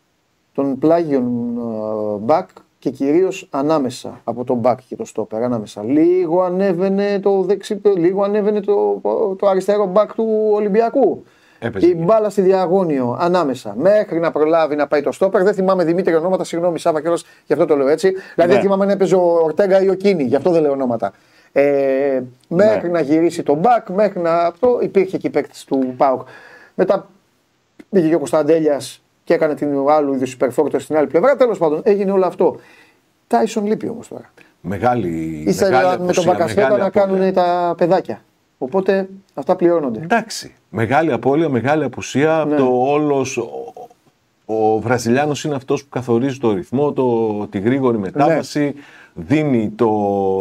των 0.54 0.80
πλάγιων 0.80 1.58
ε, 1.58 2.18
μπακ 2.20 2.50
και 2.84 2.90
κυρίως 2.90 3.48
ανάμεσα 3.50 4.22
από 4.24 4.44
τον 4.44 4.58
μπακ 4.58 4.80
και 4.88 4.96
το 4.96 5.06
στόπερ 5.06 5.44
ανάμεσα. 5.44 5.84
Λίγο 5.84 6.42
ανέβαινε 6.42 7.20
το 7.20 7.42
δεξί, 7.42 7.82
λίγο 7.98 8.24
ανέβαινε 8.24 8.60
το, 8.60 9.02
το 9.40 9.48
αριστερό 9.48 9.86
μπακ 9.86 10.14
του 10.14 10.50
Ολυμπιακού. 10.54 11.24
Έπαιζε 11.60 11.86
η 11.86 11.90
εκεί. 11.90 12.04
μπάλα 12.04 12.30
στη 12.30 12.42
διαγώνιο 12.42 13.18
ανάμεσα 13.20 13.74
μέχρι 13.78 14.20
να 14.20 14.32
προλάβει 14.32 14.76
να 14.76 14.88
πάει 14.88 15.02
το 15.02 15.12
στόπερ. 15.12 15.44
Δεν 15.44 15.54
θυμάμαι 15.54 15.84
Δημήτρη 15.84 16.16
ονόματα, 16.16 16.44
συγγνώμη 16.44 16.80
Σάβα 16.80 17.02
κιόλα, 17.02 17.18
γι' 17.46 17.54
αυτό 17.54 17.66
το 17.66 17.76
λέω 17.76 17.88
έτσι. 17.88 18.08
Δηλαδή 18.10 18.52
Ναι. 18.52 18.58
δεν 18.58 18.60
θυμάμαι 18.62 18.84
αν 18.84 18.90
έπαιζε 18.90 19.16
ο 19.16 19.40
Ορτέγκα 19.44 19.82
ή 19.82 19.90
ο 19.90 19.94
Κίνη, 19.94 20.24
γι' 20.24 20.36
αυτό 20.36 20.50
δεν 20.52 20.62
λέω 20.62 20.72
ονόματα. 20.72 21.12
Ε, 21.52 22.22
μέχρι 22.48 22.88
Ναι. 22.88 22.94
να 22.94 23.00
γυρίσει 23.02 23.44
τον 23.44 23.58
μπακ, 23.58 23.90
μέχρι 23.90 24.20
να. 24.20 24.34
Αυτό 24.34 24.80
υπήρχε 24.82 25.16
εκεί 25.16 25.30
παίκτης 25.30 25.64
του 25.64 25.94
Πάουκ. 25.98 26.22
Μετά 26.76 27.08
πήγε 27.90 28.08
και 28.08 28.16
ο 28.16 28.18
Κωνσταντέλιας 28.18 29.03
και 29.24 29.34
έκανε 29.34 29.56
την 29.56 29.88
άλλου 29.90 30.14
είδους 30.14 30.34
υπερφόρτο 30.34 30.80
στην 30.80 30.98
άλλη 30.98 31.08
πλευρά. 31.08 31.36
Τέλος 31.36 31.58
πάντων 31.58 31.82
έγινε 31.84 32.12
όλο 32.12 32.26
αυτό. 32.26 32.56
Τάισον 33.28 33.66
λείπει 33.66 33.90
όμως 33.90 34.08
τώρα. 34.08 34.32
Μεγάλη, 34.62 35.44
Ήθελα 35.48 35.70
μεγάλη 35.78 35.90
με 35.92 35.98
τον 35.98 36.06
απουσία, 36.08 36.32
Μπακασέτα 36.32 36.62
μεγάλη 36.62 36.80
να 36.82 36.86
απώλεια. 36.88 37.06
κάνουν 37.20 37.34
τα 37.34 37.74
παιδάκια. 37.78 38.22
Οπότε 38.58 39.10
αυτά 39.34 39.56
πληρώνονται. 39.56 40.00
Εντάξει. 40.00 40.54
Μεγάλη 40.70 41.12
απώλεια, 41.12 41.50
μεγάλη 41.50 41.84
απουσία. 41.84 42.46
Ναι. 42.48 42.56
Το 42.56 42.66
όλος, 42.92 43.38
ο, 43.38 43.74
ο 44.46 44.80
Βραζιλιάνος 44.80 45.44
είναι 45.44 45.56
αυτός 45.56 45.84
που 45.84 45.90
καθορίζει 45.90 46.38
το 46.38 46.54
ρυθμό, 46.54 46.92
το, 46.94 47.48
τη 47.48 47.60
γρήγορη 47.60 47.98
μετάβαση, 47.98 48.60
Ναι. 48.64 48.72
δίνει 49.14 49.70
το, 49.76 49.88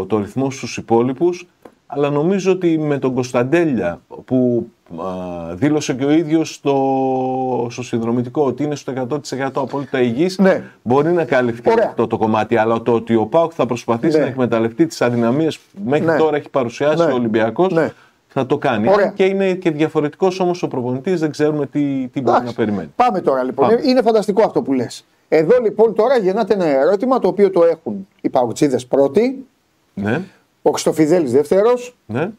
το 0.07 0.19
ρυθμό 0.19 0.51
στους 0.51 0.77
υπόλοιπους. 0.77 1.47
Αλλά 1.95 2.11
νομίζω 2.11 2.53
ότι 2.53 2.79
με 2.79 2.99
τον 2.99 3.15
Κωνσταντέλια 3.15 4.01
που 4.25 4.67
α, 5.03 5.55
δήλωσε 5.55 5.95
και 5.95 6.05
ο 6.05 6.11
ίδιος 6.11 6.55
στο, 6.55 7.67
στο 7.71 7.83
συνδρομητικό 7.83 8.45
ότι 8.45 8.63
είναι 8.63 8.75
στο 8.75 8.93
100% 9.11 9.51
απόλυτα 9.55 10.01
υγιής, 10.01 10.39
Ναι. 10.39 10.63
μπορεί 10.83 11.13
να 11.13 11.25
καλυφθεί 11.25 11.71
Ωραία. 11.71 11.87
αυτό 11.89 12.07
το 12.07 12.17
κομμάτι. 12.19 12.57
Αλλά 12.57 12.83
το 12.83 12.93
ότι 12.93 13.15
ο 13.15 13.27
Πάουκ 13.27 13.53
θα 13.55 13.67
προσπαθήσει 13.67 14.17
Ναι. 14.17 14.23
να 14.23 14.29
εκμεταλλευτεί 14.29 14.87
τις 14.87 15.03
αδυναμίες 15.03 15.59
που 15.59 15.81
μέχρι 15.87 16.07
Ναι. 16.07 16.17
τώρα 16.17 16.37
έχει 16.37 16.49
παρουσιάσει 16.49 17.05
Ναι. 17.07 17.13
ο 17.13 17.15
Ολυμπιακός, 17.15 17.73
Ναι. 17.73 17.93
θα 18.29 18.47
το 18.47 18.59
κάνει. 18.59 18.89
Ωραία. 18.89 19.07
Αν 19.07 19.15
Και 19.15 19.25
είναι 19.25 19.53
και 19.55 19.71
διαφορετικός 19.71 20.41
όμως 20.41 20.63
ο 20.63 20.69
προπονητής, 20.69 21.21
δεν 21.21 21.31
ξέρουμε 21.31 21.67
τι, 21.67 21.81
τι 22.13 22.21
μπορεί 22.21 22.37
Εντάξει. 22.37 22.45
να 22.47 22.53
περιμένει. 22.53 22.93
Πάμε 22.97 23.21
τώρα 23.21 23.43
λοιπόν. 23.43 23.69
Πάμε. 23.69 23.81
Είναι 23.85 24.03
φανταστικό 24.03 24.43
αυτό 24.43 24.63
που 24.63 24.73
λες. 24.73 25.05
Εδώ 25.29 25.59
λοιπόν 25.63 25.95
τώρα 25.95 26.17
γεννάται 26.19 26.55
ένα 26.55 26.65
ερώτημα 26.67 27.19
το 27.19 27.29
οποίο 27.29 27.51
το 27.51 27.65
έχουν 27.65 28.07
οι 28.21 28.29
παουτσίδε 28.29 28.79
πρώτοι, 28.89 29.47
Ναι, 29.95 30.21
ο 30.63 30.71
Χρυστοφιδέλη 30.71 31.29
δεύτερος, 31.29 31.97
ναι. 32.07 32.31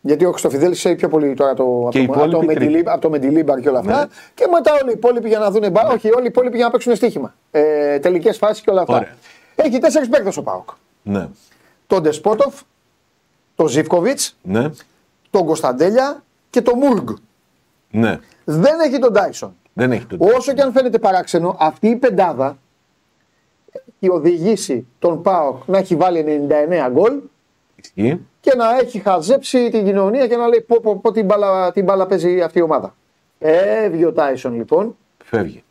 γιατί 0.00 0.24
ο 0.24 0.30
Χρυστοφιδέλη 0.30 0.74
ξέρει 0.74 0.96
πιο 0.96 1.08
πολύ 1.08 1.34
τώρα 1.34 1.54
το, 1.54 1.88
Και 1.90 1.98
οι 2.00 2.04
από, 2.04 2.12
το, 2.12 2.20
από, 2.20 2.30
το 2.30 2.36
υπόλοιποι 2.38 2.60
Μεντιλίμπα- 2.60 2.92
από 2.92 3.00
το 3.00 3.10
Μεντιλίμπαρ 3.10 3.60
και 3.60 3.68
όλα 3.68 3.78
αυτά. 3.78 3.98
Ναι. 4.00 4.06
Και 4.34 4.46
μετά 4.52 4.72
όλοι 4.82 4.90
οι 4.90 4.94
υπόλοιποι 4.96 5.28
για 5.28 5.38
να 5.38 5.50
δουν. 5.50 5.70
μπα- 5.70 5.86
Όχι, 5.92 6.14
όλοι 6.14 6.24
οι 6.24 6.28
υπόλοιποι 6.28 6.56
για 6.56 6.64
να 6.64 6.70
παίξουν 6.70 6.96
στοίχημα. 6.96 7.34
Ε, 7.50 7.98
Τελικές 7.98 8.38
φάσεις 8.38 8.62
και 8.64 8.70
όλα 8.70 8.80
αυτά. 8.80 8.94
Ωραία. 8.96 9.14
Έχει 9.54 9.78
τέσσερις 9.78 10.08
παίκτες 10.08 10.36
ο 10.36 10.42
Πάοκ. 10.42 10.68
ναι. 11.02 11.28
Τον 11.86 12.02
Ντεσπότοφ, 12.02 12.60
τον 13.54 13.68
Ζήφκοβιτ, 13.68 14.20
Ναι, 14.42 14.70
τον 15.30 15.44
Κωνσταντέλια 15.46 16.22
και 16.50 16.60
τον 16.62 16.78
Μούργκ. 16.78 17.08
ναι. 17.90 18.18
Δεν 18.44 18.80
έχει 18.80 18.98
τον 18.98 19.12
Τάισον. 19.12 19.56
Δεν 19.72 19.92
έχει 19.92 20.04
το 20.04 20.16
Όσο 20.36 20.52
και 20.52 20.60
αν 20.62 20.72
φαίνεται 20.72 20.98
παράξενο, 20.98 21.56
αυτή 21.60 21.88
η 21.88 21.96
πεντάδα 21.96 22.58
έχει 24.00 24.12
οδηγήσει 24.12 24.86
τον 24.98 25.22
ΠΑΟΚ 25.22 25.62
να 25.66 25.78
έχει 25.78 25.96
βάλει 25.96 26.18
99 26.48 26.88
γκολ 26.90 27.12
Ισχύει. 27.12 27.30
Και 28.40 28.54
να 28.56 28.78
έχει 28.78 28.98
χαζέψει 28.98 29.70
την 29.70 29.84
κοινωνία 29.84 30.26
και 30.26 30.36
να 30.36 30.46
λέει 30.46 30.60
πω, 30.60 30.80
πω, 30.82 30.96
πω 30.96 31.12
την, 31.12 31.24
μπάλα, 31.24 31.72
την 31.72 31.84
μπάλα 31.84 32.06
παίζει 32.06 32.40
αυτή 32.40 32.58
η 32.58 32.62
ομάδα. 32.62 32.94
Έβγε 33.38 34.06
ο 34.06 34.12
Τάισον 34.12 34.54
λοιπόν, 34.54 34.96
Φεύγει. 35.24 35.64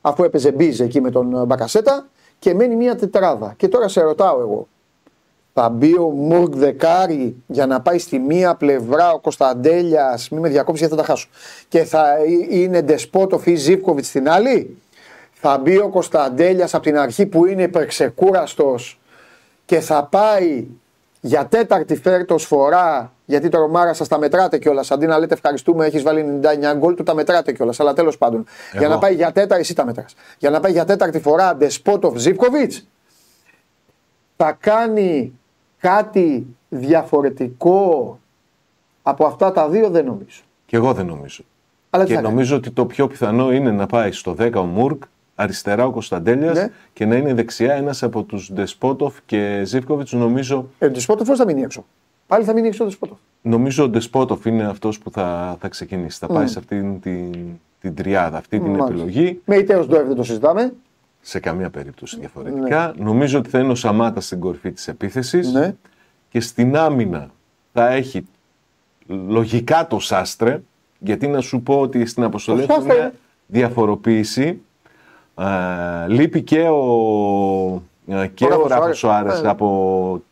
αφού 0.00 0.24
έπαιζε 0.24 0.52
μπίζ 0.52 0.80
εκεί 0.80 1.00
με 1.00 1.10
τον 1.10 1.34
ε, 1.36 1.44
Μπακασέτα 1.44 2.08
και 2.38 2.54
μένει 2.54 2.76
μια 2.76 2.96
τετράδα. 2.96 3.54
Και 3.56 3.68
τώρα 3.68 3.88
σε 3.88 4.02
ρωτάω 4.02 4.40
εγώ, 4.40 4.68
θα 5.52 5.68
μπει 5.68 5.98
ο 5.98 6.08
Μουρκ 6.08 6.54
δεκάρι 6.54 7.42
για 7.46 7.66
να 7.66 7.80
πάει 7.80 7.98
στη 7.98 8.18
μία 8.18 8.54
πλευρά 8.54 9.12
ο 9.12 9.18
Κωνσταντέλιας, 9.20 10.28
μη 10.28 10.40
με 10.40 10.48
διακόψεις 10.48 10.80
γιατί 10.86 11.00
θα 11.00 11.06
τα 11.06 11.12
χάσω. 11.12 11.28
Και 11.68 11.84
θα 11.84 12.16
ε- 12.16 12.56
είναι 12.58 12.82
Ντεσπότοφ 12.82 13.46
ή 13.46 13.54
Ζήφκοβιτς 13.54 14.08
στην 14.08 14.28
άλλη; 14.28 14.76
Θα 15.32 15.58
μπει 15.58 15.78
ο 15.78 15.88
Κωνσταντέλιας 15.88 16.74
από 16.74 16.82
την 16.82 16.98
αρχή 16.98 17.26
που 17.26 17.46
είναι 17.46 17.62
υπερξεκούραστος 17.62 19.00
και 19.64 19.80
θα 19.80 20.04
πάει 20.04 20.66
για 21.24 21.46
τέταρτη 21.46 21.96
φέρτος 21.96 22.44
φορά. 22.44 23.12
Γιατί 23.24 23.48
το 23.48 23.58
Ρωμάρα 23.58 23.92
σας 23.94 24.08
τα 24.08 24.18
μετράτε 24.18 24.58
κιόλας. 24.58 24.90
Αντί 24.90 25.06
να 25.06 25.18
λέτε 25.18 25.34
ευχαριστούμε, 25.34 25.86
έχεις 25.86 26.02
βάλει 26.02 26.40
99 26.42 26.74
γκολ, 26.76 26.94
του 26.94 27.02
τα 27.02 27.14
μετράτε 27.14 27.52
κιόλας. 27.52 27.80
Αλλά 27.80 27.92
τέλος 27.92 28.18
πάντων. 28.18 28.44
Για 28.78 28.88
να 28.88 28.98
πάει 28.98 29.14
για 29.14 29.32
τέταρτη, 29.32 29.62
εσύ 29.62 29.74
τα 29.74 29.84
μετράς. 29.84 30.14
Για 30.38 30.50
να 30.50 30.60
πάει 30.60 30.72
για 30.72 30.84
τέταρτη 30.84 31.20
φορά 31.20 31.56
Ντεσπότοφ 31.56 32.16
Ζήφκοβιτς, 32.16 32.86
θα 34.36 34.56
κάνει 34.60 35.38
κάτι 35.78 36.46
διαφορετικό 36.68 38.18
από 39.02 39.26
αυτά 39.26 39.52
τα 39.52 39.68
δύο, 39.68 39.90
δεν 39.90 40.04
νομίζω. 40.04 40.42
Και 40.66 40.76
εγώ 40.76 40.92
δεν 40.92 41.06
νομίζω. 41.06 41.44
Αλλά 41.90 42.04
τι 42.04 42.08
και 42.08 42.16
θα 42.16 42.22
κάνει; 42.22 42.34
νομίζω 42.34 42.56
ότι 42.56 42.70
το 42.70 42.86
πιο 42.86 43.06
πιθανό 43.06 43.52
είναι 43.52 43.70
να 43.70 43.86
πάει 43.86 44.12
στο 44.12 44.34
10 44.38 44.52
ο 44.54 44.62
Μουρκ, 44.62 45.02
αριστερά 45.34 45.86
ο 45.86 45.90
Κωνσταντέλιας 45.90 46.58
Ναι. 46.58 46.68
και 46.92 47.06
να 47.06 47.16
είναι 47.16 47.34
δεξιά 47.34 47.74
ένας 47.74 48.02
από 48.02 48.22
τους 48.22 48.52
Ντεσπότοφ 48.52 49.14
και 49.26 49.62
Ζήφκοβιτς. 49.64 50.12
Νομίζω, 50.12 50.68
Ε, 50.78 50.86
ο 50.86 50.90
Ντεσπότοφ 50.90 51.28
πώς 51.28 51.38
θα 51.38 51.44
μείνει 51.44 51.62
έξω; 51.62 51.84
Πάλι 52.26 52.44
θα 52.44 52.52
μείνει 52.52 52.66
έξω 52.66 52.82
ο 52.84 52.86
Ντεσπότοφ. 52.86 53.18
νομίζω 53.42 53.84
ο 53.84 53.88
Ντεσπότοφ 53.88 54.44
είναι 54.44 54.64
αυτός 54.64 54.98
που 54.98 55.10
θα, 55.10 55.56
θα 55.60 55.68
ξεκινήσει. 55.68 56.18
Θα 56.18 56.26
πάει 56.26 56.44
Mm. 56.46 56.50
σε 56.50 56.58
αυτήν 56.58 57.00
την, 57.00 57.32
την 57.80 57.94
τριάδα, 57.94 58.36
αυτή 58.36 58.58
την 58.60 58.70
Μάλιστα. 58.70 58.86
επιλογή. 58.92 59.40
Με 59.44 59.56
ητέο 59.56 59.86
Ντόευ 59.86 60.06
δεν 60.06 60.16
το 60.16 60.22
συζητάμε. 60.22 60.72
σε 61.20 61.40
καμία 61.40 61.70
περίπτωση 61.70 62.18
διαφορετικά. 62.18 62.94
Νομίζω 62.98 63.38
ότι 63.38 63.50
θα 63.50 63.58
είναι 63.58 63.70
ο 63.70 63.74
Σαμάτα 63.74 64.20
στην 64.20 64.40
κορυφή 64.40 64.72
της 64.72 64.88
επίθεσης 64.88 65.52
Ναι. 65.52 65.74
και 66.28 66.40
στην 66.40 66.76
άμυνα 66.76 67.30
θα 67.72 67.88
έχει 67.90 68.26
λογικά 69.06 69.86
το 69.86 69.98
Σάστρε, 69.98 70.62
γιατί 70.98 71.26
να 71.26 71.40
σου 71.40 71.62
πω 71.62 71.80
ότι 71.80 72.06
στην 72.06 72.22
αποστολή 72.22 72.66
Το 72.66 72.72
έχει 72.72 72.82
Σάστρε. 72.82 73.00
μια 73.00 73.12
διαφοροποίηση. 73.46 74.60
Ε, 75.38 76.08
λείπει 76.08 76.42
και 76.42 76.68
ο, 76.68 77.82
ε, 78.06 78.26
και 78.26 78.46
Ράφα 78.46 78.56
ο 78.62 78.66
Ράφα 78.66 78.76
Σοάρες. 78.76 78.98
Σοάρες 78.98 79.42
Ναι. 79.42 79.48
από 79.48 80.22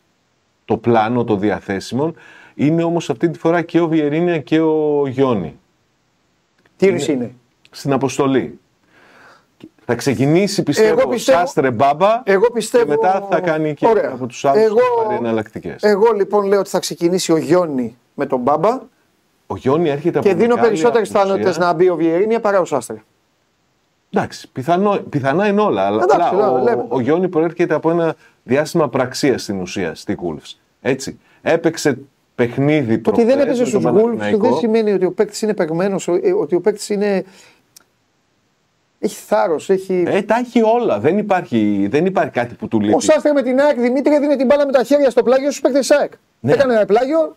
το 0.64 0.76
πλάνο 0.76 1.24
των 1.24 1.38
διαθέσιμων. 1.40 2.14
Είναι 2.54 2.82
όμως 2.82 3.10
αυτή 3.10 3.30
τη 3.30 3.38
φορά 3.38 3.62
και 3.62 3.80
ο 3.80 3.88
Βιερίνια 3.88 4.38
και 4.38 4.60
ο 4.60 5.06
Γιόνι 5.06 5.58
Τι 6.76 6.86
είναι. 6.86 7.34
στην 7.70 7.92
αποστολή. 7.92 8.58
Θα 9.84 9.94
ξεκινήσει 9.94 10.62
πιστεύω, 10.62 11.00
Εγώ 11.00 11.08
πιστεύω- 11.10 11.38
Σάστρε 11.38 11.70
Μπάμπα 11.70 12.22
Εγώ 12.24 12.50
πιστεύω. 12.50 12.84
και 12.84 12.90
μετά 12.90 13.26
θα 13.30 13.40
κάνει 13.40 13.74
και 13.74 13.86
Ωραία. 13.86 14.10
από 14.12 14.26
τους 14.26 14.44
άλλους 14.44 14.62
Εγώ... 14.64 14.78
θα 14.98 15.02
πάρει 15.04 15.16
εναλλακτικές. 15.16 15.82
Εγώ 15.82 16.12
λοιπόν 16.12 16.44
λέω 16.46 16.58
ότι 16.58 16.68
θα 16.68 16.78
ξεκινήσει 16.78 17.32
ο 17.32 17.36
Γιόνι 17.36 17.96
με 18.14 18.26
τον 18.26 18.40
Μπάμπα 18.40 18.78
Ο 19.46 19.56
Γιόνι 19.56 19.88
έρχεται 19.88 20.18
από 20.18 20.28
και 20.28 20.34
δίνω 20.34 20.48
μεγάλη 20.54 20.66
περισσότερες 20.66 21.08
απουσία. 21.08 21.22
πιθανότητες 21.22 21.58
να 21.58 21.72
μπει 21.72 21.88
ο 21.88 21.96
Βιερίνια 21.96 22.40
παρά 22.40 22.60
ο 22.60 22.64
Σάστρε. 22.64 23.02
Εντάξει, 24.12 24.48
πιθανό, 24.52 24.98
πιθανά 25.08 25.46
είναι 25.46 25.60
όλα. 25.60 25.86
Αλλά 25.86 26.02
Εντάξει, 26.02 26.26
απλά 26.30 26.46
λέω, 26.46 26.54
ο, 26.54 26.62
λέμε. 26.62 26.84
ο 26.88 27.00
Γιόνι 27.00 27.28
προέρχεται 27.28 27.74
από 27.74 27.90
ένα 27.90 28.14
διάστημα 28.42 28.88
πραξίας 28.88 29.42
στην 29.42 29.60
ουσία 29.60 29.94
στη 29.94 30.18
Wolves. 30.22 30.58
Έτσι. 30.80 31.18
Έπαιξε 31.42 31.98
παιχνίδι 32.34 32.98
Το 32.98 33.10
ότι 33.10 33.24
δεν 33.24 33.36
προχθές 33.36 33.58
έπαιζε 33.58 33.62
με 33.62 33.68
στου 33.68 33.80
τον 33.80 33.94
Wolves 33.96 34.02
Παναθηναϊκό. 34.02 34.48
δεν 34.48 34.54
σημαίνει 34.58 34.92
ότι 34.92 35.04
ο 35.04 35.12
παίκτης 35.12 35.42
είναι 35.42 35.54
παιγμένο, 35.54 35.96
ότι 36.40 36.54
ο 36.54 36.60
παίκτης 36.60 36.88
είναι. 36.88 37.24
Έχει 39.02 39.16
θάρρος, 39.26 39.70
έχει. 39.70 40.04
Ε, 40.06 40.22
τα 40.22 40.36
έχει 40.36 40.62
όλα. 40.62 40.98
Δεν 40.98 41.18
υπάρχει, 41.18 41.88
δεν 41.90 42.06
υπάρχει 42.06 42.30
κάτι 42.30 42.54
που 42.54 42.68
του 42.68 42.80
λείπει. 42.80 42.94
Ο 42.94 43.00
Σάστρε 43.00 43.32
με 43.32 43.42
την 43.42 43.60
ΑΕΚ 43.60 43.80
Δημήτρη 43.80 44.14
έδινε 44.14 44.36
την 44.36 44.46
μπάλα 44.46 44.66
με 44.66 44.72
τα 44.72 44.82
χέρια 44.82 45.10
στο 45.10 45.22
πλάγιο 45.22 45.48
στους 45.50 45.60
παίκτες 45.60 45.86
της 45.86 45.96
ΑΕΚ. 45.98 46.12
Ναι. 46.40 46.52
Έκανε 46.52 46.74
ένα 46.74 46.84
πλάγιο, 46.84 47.36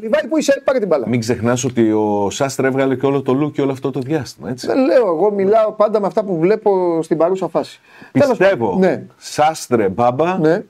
λιβάει 0.00 0.26
που 0.28 0.38
είσαι, 0.38 0.60
πάρε 0.64 0.78
την 0.78 0.88
μπάλα. 0.88 1.08
Μην 1.08 1.20
ξεχνάς 1.20 1.64
ότι 1.64 1.92
ο 1.92 2.28
Σάστρε 2.30 2.66
έβγαλε 2.66 2.96
και 2.96 3.06
όλο 3.06 3.22
το 3.22 3.40
look 3.44 3.52
και 3.52 3.62
όλο 3.62 3.72
αυτό 3.72 3.90
το 3.90 4.00
διάστημα. 4.00 4.50
Έτσι. 4.50 4.66
Δεν 4.66 4.84
λέω, 4.84 5.06
εγώ 5.06 5.30
μιλάω 5.30 5.72
πάντα 5.72 6.00
με 6.00 6.06
αυτά 6.06 6.24
που 6.24 6.38
βλέπω 6.38 7.02
στην 7.02 7.16
παρούσα 7.16 7.48
φάση. 7.48 7.80
Τέλος 8.12 8.28
Πιστεύω. 8.28 8.64
πάντων, 8.66 8.80
Ναι, 8.80 9.04
Σάστρε 9.16 9.88
Μπάμπα 9.88 10.38
ναι. 10.38 10.62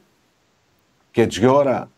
και 1.11 1.27
Τζιώρα 1.27 1.91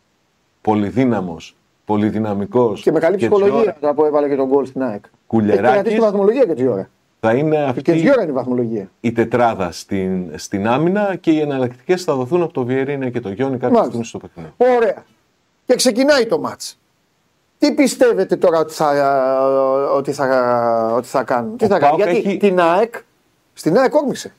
πολυδύναμος, 0.61 1.57
πολυδυναμικός 1.85 2.83
Και 2.83 2.93
με 2.93 2.99
καλή 2.99 3.17
Τζιώρα 3.17 3.35
ψυχολογία 3.35 3.77
τώρα 3.81 3.95
που 3.95 4.05
έβαλε 4.05 4.29
και 4.29 4.37
τον 4.37 4.47
γκολ 4.49 4.67
στην 4.67 4.83
ΑΕΚ. 4.83 5.05
Κουλεράκης. 5.27 5.63
Έχει 5.65 5.73
κρατήσει 5.73 5.95
τη 5.95 6.01
βαθμολογία 6.01 6.45
και 6.45 6.55
τη 6.55 6.67
ώρα. 6.67 6.89
θα 7.21 7.33
είναι 7.35 7.57
Και 7.57 7.63
αυτή 7.63 7.83
τη 7.83 8.11
ώρα 8.11 8.23
είναι 8.23 8.31
η 8.31 8.35
βαθμολογία. 8.35 8.91
η 9.01 9.13
τετράδα 9.13 9.71
στην, 9.73 10.31
στην 10.35 10.67
άμυνα 10.69 11.17
και 11.17 11.31
οι 11.31 11.41
εναλλακτικές 11.41 12.05
θα 12.05 12.15
δοθούν 12.15 12.43
από 12.43 12.53
το 12.53 12.65
Βιερίνια 12.65 13.11
και 13.11 13.21
το 13.21 13.29
Γιόνι 13.31 13.53
κάποια 13.59 13.69
Μάλιστα. 13.69 13.85
στιγμή 13.87 14.05
στο 14.05 14.19
παιχνίδι. 14.19 14.77
Ωραία. 14.77 15.05
Και 15.67 15.75
ξεκινάει 15.75 16.27
το 16.27 16.39
μάτς. 16.41 16.79
Τι 17.59 17.73
πιστεύετε 17.75 18.37
τώρα 18.37 18.59
ότι 18.59 18.73
θα, 18.73 18.91
ότι 19.97 20.13
θα, 20.13 20.93
ότι 20.97 21.07
θα 21.09 21.23
κάνουν; 21.23 21.57
Τι 21.57 21.65
Ο 21.65 21.69
θα 21.69 21.79
κάνουν; 21.79 21.97
ΠΑΟΚ 21.99 22.11
Γιατί 22.11 22.29
έχει- 22.29 22.37
την 22.39 22.61
ΑΕΚ, 22.61 22.95
στην 23.53 23.79
ΑΕΚ 23.79 23.95
όρμησε. 23.95 24.35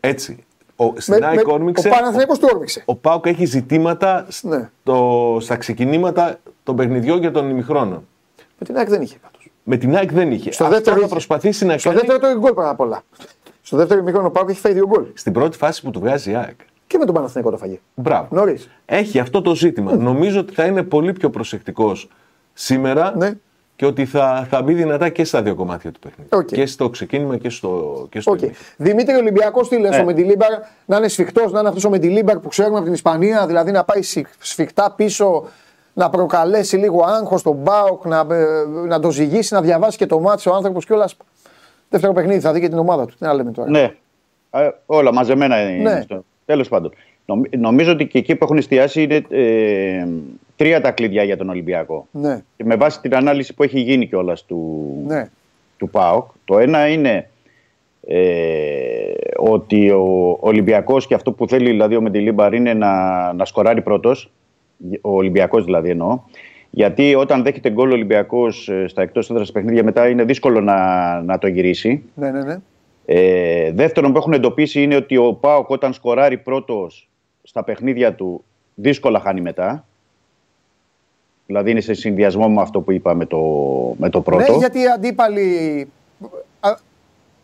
Έτσι. 0.00 0.44
Ο, 0.76 0.92
στην 1.00 1.24
ΑΕΚ 1.24 1.48
όρμηξε. 1.48 1.88
Ο 1.88 1.90
Παναθηναϊκός 1.90 2.38
του 2.38 2.48
όρμησε. 2.52 2.82
Ο 2.84 2.94
Πάουκ 2.94 3.26
έχει 3.26 3.44
ζητήματα 3.44 4.26
Ναι. 4.42 4.68
στο, 4.82 5.36
στα 5.40 5.56
ξεκινήματα 5.56 6.38
των 6.62 6.76
παιχνιδιών 6.76 7.20
και 7.20 7.30
των 7.30 7.50
ημιχρόνων. 7.50 8.06
Με 8.58 8.66
την 8.66 8.76
ΑΕΚ 8.76 8.88
δεν 8.88 9.02
είχε 9.02 9.16
πάντως. 9.22 9.50
Με 9.62 9.76
την 9.76 9.96
ΑΕΚ 9.96 10.12
δεν 10.12 10.32
είχε. 10.32 10.52
Στο 10.52 10.64
Αυτό 10.64 10.74
δεύτερο 10.76 10.96
θα 10.96 11.02
είχε. 11.02 11.10
προσπαθήσει 11.10 11.64
να 11.66 11.78
Στο 11.78 11.88
κάνει 11.88 12.00
δεύτερο 12.00 12.18
το 12.22 12.28
είχε 12.28 12.38
γκολ 12.38 12.52
πάρα 12.54 12.74
πολλά. 12.74 13.02
Στο 13.62 13.76
δεύτερο 13.76 14.00
ημίχρονο 14.00 14.26
ο 14.26 14.30
Πάουκ 14.30 14.48
έχει 14.50 14.60
φάει 14.60 14.72
δύο 14.72 14.86
γκολ. 14.86 15.04
στην 15.14 15.32
πρώτη 15.32 15.56
φάση 15.56 15.82
που 15.82 15.90
του 15.90 16.00
βγάζει 16.00 16.30
η 16.30 16.34
ΑΕΚ. 16.34 16.56
Και 16.86 16.98
με 16.98 17.04
τον 17.04 17.14
Παναθηναϊκό 17.14 17.50
το 17.50 17.56
φαγέ. 17.56 17.80
Μπράβο. 17.94 18.28
Νωρίς. 18.30 18.68
Έχει 18.86 19.18
αυτό 19.18 19.42
το 19.42 19.54
ζήτημα. 19.54 19.96
Νομίζω 19.96 20.40
ότι 20.40 20.54
θα 20.54 20.64
είναι 20.64 20.82
πολύ 20.82 21.12
πιο 21.12 21.30
προσεκτικός 21.30 22.08
σήμερα 22.60 23.14
Ναι. 23.16 23.30
και 23.76 23.86
ότι 23.86 24.06
θα, 24.06 24.46
θα 24.50 24.62
μπει 24.62 24.74
δυνατά 24.74 25.08
και 25.08 25.24
στα 25.24 25.42
δύο 25.42 25.54
κομμάτια 25.54 25.90
του 25.92 25.98
παιχνιδιού. 26.00 26.38
Οκ. 26.38 26.46
Και 26.46 26.66
στο 26.66 26.88
ξεκίνημα 26.90 27.36
και 27.36 27.50
στο, 27.50 28.06
και 28.10 28.20
στο 28.20 28.30
Οκ. 28.30 28.38
ημίχρονο. 28.40 28.66
Δημήτρη 28.76 29.14
Ολυμπιακός, 29.14 29.68
τι 29.68 29.78
λες, 29.78 29.90
Ναι. 29.90 30.02
ο 30.02 30.04
Μεντιλίμπαρ 30.04 30.48
να 30.84 30.96
είναι 30.96 31.08
σφιχτός, 31.08 31.52
να 31.52 31.58
είναι 31.58 31.68
αυτός 31.68 31.84
ο 31.84 31.90
Μεντιλίμπαρ 31.90 32.38
που 32.38 32.48
ξέρουμε 32.48 32.74
από 32.76 32.84
την 32.84 32.92
Ισπανία, 32.94 33.46
δηλαδή 33.46 33.70
να 33.70 33.84
πάει 33.84 34.02
σι- 34.02 34.26
σφιχτά 34.38 34.92
πίσω, 34.96 35.44
να 35.92 36.10
προκαλέσει 36.10 36.76
λίγο 36.76 37.04
άγχος 37.04 37.40
στον 37.40 37.54
ΠΑΟΚ, 37.56 38.04
να, 38.04 38.26
ε, 38.30 38.44
να 38.86 39.00
το 39.00 39.10
ζυγίσει, 39.10 39.54
να 39.54 39.60
διαβάσει 39.62 39.96
και 39.96 40.06
το 40.06 40.20
ματς 40.20 40.48
ο 40.48 40.54
άνθρωπος 40.54 40.84
κιόλας. 40.86 41.08
Δεύτερο 41.88 42.12
παιχνίδι, 42.12 42.40
θα 42.40 42.52
δει 42.52 42.60
και 42.60 42.68
την 42.68 42.78
ομάδα 42.78 43.04
του. 43.06 43.14
Τι 43.18 43.24
να 43.24 43.34
λέμε 43.34 43.50
τώρα. 43.52 43.70
Ναι. 43.70 43.94
Ε, 44.50 44.68
όλα 44.86 45.12
μαζεμένα 45.12 45.60
είναι. 45.70 45.92
Ναι. 45.94 46.00
στο- 46.00 46.24
Τέλος 46.44 46.68
πάντων. 46.68 46.92
Νομ- 47.30 47.56
Νομίζω 47.56 47.92
ότι 47.92 48.06
και 48.06 48.18
εκεί 48.18 48.34
που 48.34 48.44
έχουν 48.44 48.56
εστιάσει 48.56 49.02
είναι 49.02 49.22
ε, 49.30 50.06
τρία 50.56 50.80
τα 50.80 50.90
κλειδιά 50.90 51.22
για 51.22 51.36
τον 51.36 51.48
Ολυμπιακό. 51.48 52.06
Ναι, 52.10 52.40
Και 52.56 52.64
με 52.64 52.76
βάση 52.76 53.00
την 53.00 53.14
ανάλυση 53.14 53.54
που 53.54 53.62
έχει 53.62 53.80
γίνει 53.80 54.06
κιόλας 54.06 54.44
του, 54.44 54.86
ναι. 55.06 55.28
του 55.78 55.90
ΠΑΟΚ. 55.90 56.30
Το 56.44 56.58
ένα 56.58 56.88
είναι 56.88 57.28
ε, 58.06 58.20
ότι 59.36 59.90
ο 59.90 60.36
Ολυμπιακός 60.40 61.06
και 61.06 61.14
αυτό 61.14 61.32
που 61.32 61.48
θέλει 61.48 61.70
δηλαδή 61.70 61.96
ο 61.96 62.00
Μεντιλίμπαρ 62.00 62.54
είναι 62.54 62.74
να, 62.74 63.32
να 63.32 63.44
σκοράρει 63.44 63.82
πρώτος, 63.82 64.30
ο 65.00 65.10
Ολυμπιακός 65.16 65.64
δηλαδή 65.64 65.90
εννοώ, 65.90 66.18
γιατί 66.70 67.14
όταν 67.14 67.42
δέχεται 67.42 67.70
γκολ 67.70 67.90
ο 67.90 67.94
Ολυμπιακός 67.94 68.68
ε, 68.68 68.88
στα 68.88 69.02
εκτός 69.02 69.30
έδρας 69.30 69.52
παιχνίδια 69.52 69.84
μετά 69.84 70.08
είναι 70.08 70.24
δύσκολο 70.24 70.60
να, 70.60 71.20
να 71.22 71.38
το 71.38 71.46
γυρίσει. 71.46 72.02
Ναι, 72.14 72.30
ναι, 72.30 72.42
ναι. 72.42 72.56
Ε, 73.04 73.72
δεύτερον 73.72 74.12
που 74.12 74.18
έχουν 74.18 74.32
εντοπίσει 74.32 74.82
είναι 74.82 74.96
ότι 74.96 75.16
ο 75.16 75.32
ΠΑΟΚ 75.40 75.70
όταν 75.70 75.92
σκοράρει 75.92 76.38
πρώτος 76.38 77.09
στα 77.50 77.64
παιχνίδια 77.64 78.14
του 78.14 78.44
δύσκολα 78.74 79.20
χάνει 79.20 79.40
μετά. 79.40 79.84
Δηλαδή 81.46 81.70
είναι 81.70 81.80
σε 81.80 81.94
συνδυασμό 81.94 82.48
με 82.48 82.60
αυτό 82.60 82.80
που 82.80 82.92
είπα 82.92 83.14
με 83.14 83.26
το, 83.26 83.38
με 83.98 84.08
το 84.08 84.20
πρώτο. 84.20 84.52
Ναι, 84.52 84.58
γιατί 84.58 84.80
οι 84.80 84.86
αντίπαλοι 84.86 85.88
α, 86.60 86.74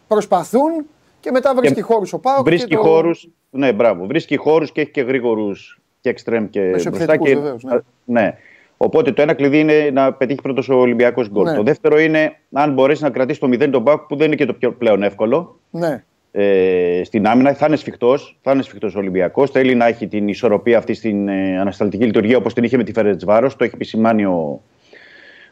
προσπαθούν 0.08 0.86
και 1.20 1.30
μετά 1.30 1.54
βρίσκει 1.54 1.74
Και 1.74 1.82
χώρους 1.82 2.12
ο 2.12 2.18
Πάοκ. 2.18 2.44
Βρίσκει 2.44 2.68
και 2.68 2.74
το... 2.74 2.82
χώρους, 2.82 3.28
ναι, 3.50 3.72
μπράβο. 3.72 4.06
Βρίσκει 4.06 4.36
χώρους 4.36 4.72
και 4.72 4.80
έχει 4.80 4.90
και 4.90 5.02
γρήγορους 5.02 5.80
και 6.00 6.08
εξτρέμ 6.08 6.48
και 6.50 6.60
μπροστά. 6.60 6.90
Μεσοεπιθετικούς, 6.90 7.28
Και, 7.28 7.34
βεβαίως, 7.34 7.62
ναι. 7.62 7.74
Α, 7.74 7.82
ναι. 8.04 8.38
Οπότε 8.76 9.12
το 9.12 9.22
ένα 9.22 9.34
κλειδί 9.34 9.60
είναι 9.60 9.90
να 9.92 10.12
πετύχει 10.12 10.42
πρώτος 10.42 10.68
ο 10.68 10.74
Ολυμπιακός 10.74 11.28
γκολ. 11.30 11.44
Ναι. 11.44 11.54
Το 11.54 11.62
δεύτερο 11.62 11.98
είναι 11.98 12.40
αν 12.52 12.72
μπορέσει 12.72 13.02
να 13.02 13.10
κρατήσει 13.10 13.40
το 13.40 13.46
0 13.46 13.68
τον 13.70 13.84
Πάουκ 13.84 14.00
που 14.00 14.16
δεν 14.16 14.26
είναι 14.26 14.36
και 14.36 14.46
το 14.46 14.52
πιο 14.52 14.72
πλέον 14.72 15.02
εύκολο. 15.02 15.58
Ναι, 15.70 16.04
Ε, 16.38 17.04
στην 17.04 17.26
άμυνα 17.26 17.54
θα 17.54 17.66
είναι 17.66 17.76
σφιχτός 17.76 18.38
θα 18.42 18.52
είναι 18.52 18.62
σφιχτός 18.62 18.94
ο 18.94 18.98
Ολυμπιακός. 18.98 19.50
Θέλει 19.50 19.74
να 19.74 19.86
έχει 19.86 20.06
την 20.06 20.28
ισορροπία 20.28 20.78
αυτή 20.78 20.94
στην 20.94 21.28
ε, 21.28 21.58
ανασταλτική 21.58 22.04
λειτουργία 22.04 22.36
όπως 22.36 22.54
την 22.54 22.64
είχε 22.64 22.76
με 22.76 22.84
τη 22.84 22.92
Φερετσβάρος. 22.92 23.56
Το 23.56 23.64
έχει 23.64 23.74
επισημάνει 23.74 24.24
ο, 24.24 24.62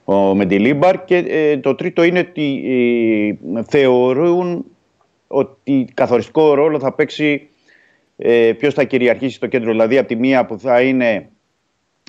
ο 0.05 0.35
Μεντιλίμπαρ. 0.35 1.05
Και 1.05 1.17
ε, 1.17 1.57
το 1.57 1.75
τρίτο 1.75 2.03
είναι 2.03 2.19
ότι 2.19 2.63
ε, 3.55 3.63
θεωρούν 3.63 4.65
ότι 5.27 5.89
καθοριστικό 5.95 6.55
ρόλο 6.55 6.79
θα 6.79 6.93
παίξει 6.93 7.49
ε, 8.17 8.53
ποιος 8.59 8.75
θα 8.75 8.85
κυριαρχήσει 8.85 9.35
στο 9.35 9.47
κέντρο. 9.47 9.71
Δηλαδή, 9.71 9.99
από 9.99 10.09
τη 10.09 10.17
μία 10.17 10.45
που 10.45 10.59
θα 10.59 10.81
είναι, 10.81 11.29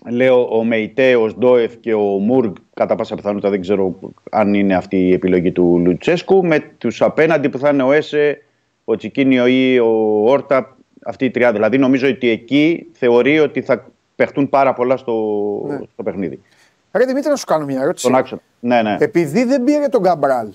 λέω, 0.10 0.58
ο 0.58 0.64
Μεϊτέ, 0.64 1.16
ο 1.16 1.28
Σντόεφ 1.30 1.78
και 1.78 1.94
ο 1.94 2.02
Μουργκ, 2.02 2.54
κατά 2.74 2.96
πάσα 2.96 3.16
πιθανότητα 3.16 3.50
δεν 3.50 3.62
ξέρω 3.62 4.00
αν 4.32 4.54
είναι 4.54 4.76
αυτή 4.76 4.98
η 4.98 5.14
επιλογή 5.14 5.52
του 5.52 5.82
Λουτσέσκου, 5.86 6.46
με 6.46 6.60
τους 6.78 7.02
απέναντι 7.02 7.50
που 7.50 7.58
θα 7.58 7.70
είναι 7.70 7.84
ο 7.84 7.92
Έσε, 7.92 8.40
ο 8.86 8.96
Τσικίνιο 8.96 9.48
ή 9.48 9.80
ο 9.80 10.24
Όρτα, 10.30 10.78
αυτή 11.06 11.26
η 11.26 11.32
τριάδα. 11.32 11.54
Δηλαδή, 11.54 11.78
νομίζω 11.78 12.08
ότι 12.08 12.30
εκεί 12.30 12.88
θεωρεί 12.94 13.40
ότι 13.40 13.62
θα 13.62 13.86
παιχτούν 14.16 14.50
πάρα 14.50 14.74
πολλά 14.74 14.98
στο, 14.98 15.14
Ναι. 15.68 15.80
στο 15.94 16.04
παιχνίδι. 16.04 16.42
Ρε 16.92 17.06
Δημήτρη, 17.06 17.30
να 17.30 17.36
σου 17.36 17.46
κάνω 17.46 17.66
μια 17.66 17.82
ερώτηση. 17.82 18.06
Στον 18.06 18.18
άξονα. 18.18 18.42
Ναι, 18.60 18.82
ναι. 18.82 18.98
Επειδή 19.00 19.44
δεν 19.44 19.64
πήρε 19.64 19.88
τον 19.88 20.02
Καμπράλ 20.04 20.48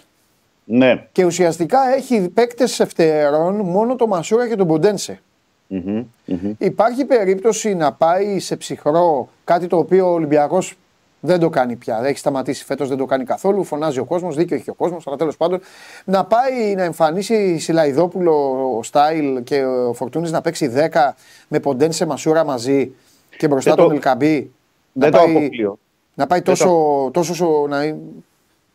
ναι. 0.65 1.07
και 1.13 1.25
ουσιαστικά 1.25 1.79
έχει 1.97 2.29
παίκτες 2.29 2.81
ευθερών 2.81 3.55
μόνο 3.55 3.97
το 3.97 4.07
Μασούρα 4.07 4.49
και 4.49 4.57
τον 4.57 4.67
Ποντένσε. 4.67 5.21
Μμμ, 5.67 6.05
μμμ. 6.25 6.53
Υπάρχει 6.59 7.05
περίπτωση 7.05 7.75
να 7.75 7.93
πάει 7.93 8.39
σε 8.39 8.57
ψυχρό 8.57 9.29
κάτι 9.45 9.67
το 9.67 9.77
οποίο 9.77 10.07
ο 10.07 10.13
Ολυμπιακός 10.13 10.75
δεν 11.21 11.41
το 11.41 11.49
κάνει 11.49 11.77
πια. 11.77 12.01
Έχει 12.05 12.19
σταματήσει 12.19 12.65
φέτος, 12.65 12.89
δεν 12.89 12.99
το 12.99 13.05
κάνει 13.05 13.25
καθόλου. 13.25 13.65
Φωνάζει 13.65 13.99
ο 13.99 14.05
κόσμος, 14.05 14.37
δίκιο 14.37 14.57
έχει 14.57 14.71
ο 14.71 14.75
κόσμος, 14.75 15.07
αλλά 15.07 15.17
τέλος 15.17 15.37
πάντων 15.37 15.61
να 16.05 16.25
πάει 16.25 16.75
να 16.77 16.83
εμφανίσει 16.83 17.59
Σιλαϊδόπουλο 17.59 18.33
ο 18.79 18.83
Στάιλ 18.83 19.43
και 19.43 19.65
ο 19.65 19.93
Φορτούνης 19.93 20.31
να 20.31 20.41
παίξει 20.41 20.67
10 20.69 21.15
με 21.49 21.61
Ποντένσε 21.61 22.07
Μασούρα 22.07 22.45
μαζί 22.45 22.93
και 23.39 23.49
μπροστά 23.49 23.71
Δεν 23.71 23.79
το- 23.79 23.87
τον 23.87 23.95
Ελκαμπή. 23.97 24.51
Δεν 24.93 25.11
να 25.11 25.19
το 25.19 25.25
πάει- 25.25 25.37
αποκλείω. 25.37 25.79
Να 26.15 26.27
πάει 26.27 26.41
Δεν 26.41 26.55
τόσο. 26.55 27.11
τόσο 27.13 27.35
σο- 27.35 27.67
να... 27.69 27.97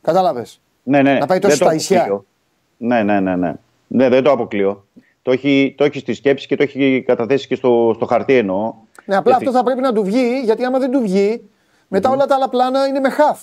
Κατάλαβες; 0.02 0.62
Ναι, 0.84 1.02
ναι. 1.02 1.14
Να 1.14 1.26
πάει 1.26 1.40
δεν 1.40 1.50
τόσο 1.50 1.58
το 1.60 1.66
στα 1.66 1.74
ισιά. 1.76 1.98
αποκλείω. 1.98 2.26
Ναι, 2.78 3.04
ναι, 3.04 3.20
ναι, 3.20 3.36
ναι. 3.36 3.54
Ναι, 3.88 4.10
δεν 4.10 4.24
το 4.24 4.32
αποκλείω. 4.32 4.86
Το 5.22 5.32
έχει, 5.32 5.74
το 5.78 5.84
έχει 5.84 6.00
στη 6.00 6.14
σκέψη 6.14 6.48
και 6.48 6.56
το 6.56 6.64
έχει 6.64 7.04
καταθέσει 7.08 7.48
και 7.48 7.56
στο, 7.56 7.92
στο 7.96 8.06
χαρτί 8.06 8.34
εννοώ. 8.38 8.74
Ναι, 9.06 9.16
απλά 9.16 9.32
Γιατί- 9.32 9.46
αυτό 9.48 9.58
θα 9.58 9.64
πρέπει 9.64 9.82
να 9.82 9.94
του 9.94 10.04
βγει, 10.04 10.42
γιατί 10.44 10.64
άμα 10.64 10.80
δεν 10.80 10.92
του 10.92 11.00
βγει, 11.02 11.42
μετά 11.88 12.10
όλα 12.10 12.26
τα 12.26 12.36
άλλα 12.36 12.50
πλάνα 12.50 12.88
είναι 12.88 13.00
με 13.00 13.10
χαφ. 13.10 13.40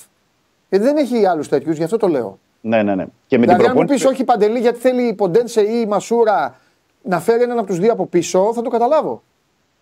Γιατί 0.68 0.84
δεν 0.84 0.96
έχει 0.96 1.26
άλλους 1.26 1.48
τέτοιους, 1.48 1.76
γι' 1.76 1.84
αυτό 1.84 1.96
το 1.96 2.06
λέω. 2.06 2.38
Ναι, 2.60 2.82
ναι, 2.82 2.94
ναι. 2.94 3.04
Και 3.26 3.38
με 3.38 3.44
δηλαδή, 3.44 3.62
την 3.62 3.70
αν 3.70 3.76
μου 3.76 3.84
πεις 3.84 4.00
προπόνηση... 4.00 4.06
όχι 4.06 4.24
παντελή, 4.24 4.58
γιατί 4.58 4.78
θέλει 4.78 5.02
η 5.02 5.14
Ποντένσε 5.14 5.60
ή 5.60 5.80
η 5.84 5.86
Μασούρα 5.86 6.60
να 7.02 7.20
φέρει 7.20 7.42
έναν 7.42 7.58
από 7.58 7.66
τους 7.66 7.78
δύο 7.78 7.92
από 7.92 8.06
πίσω, 8.06 8.52
θα 8.54 8.62
το 8.62 8.70
καταλάβω. 8.70 9.22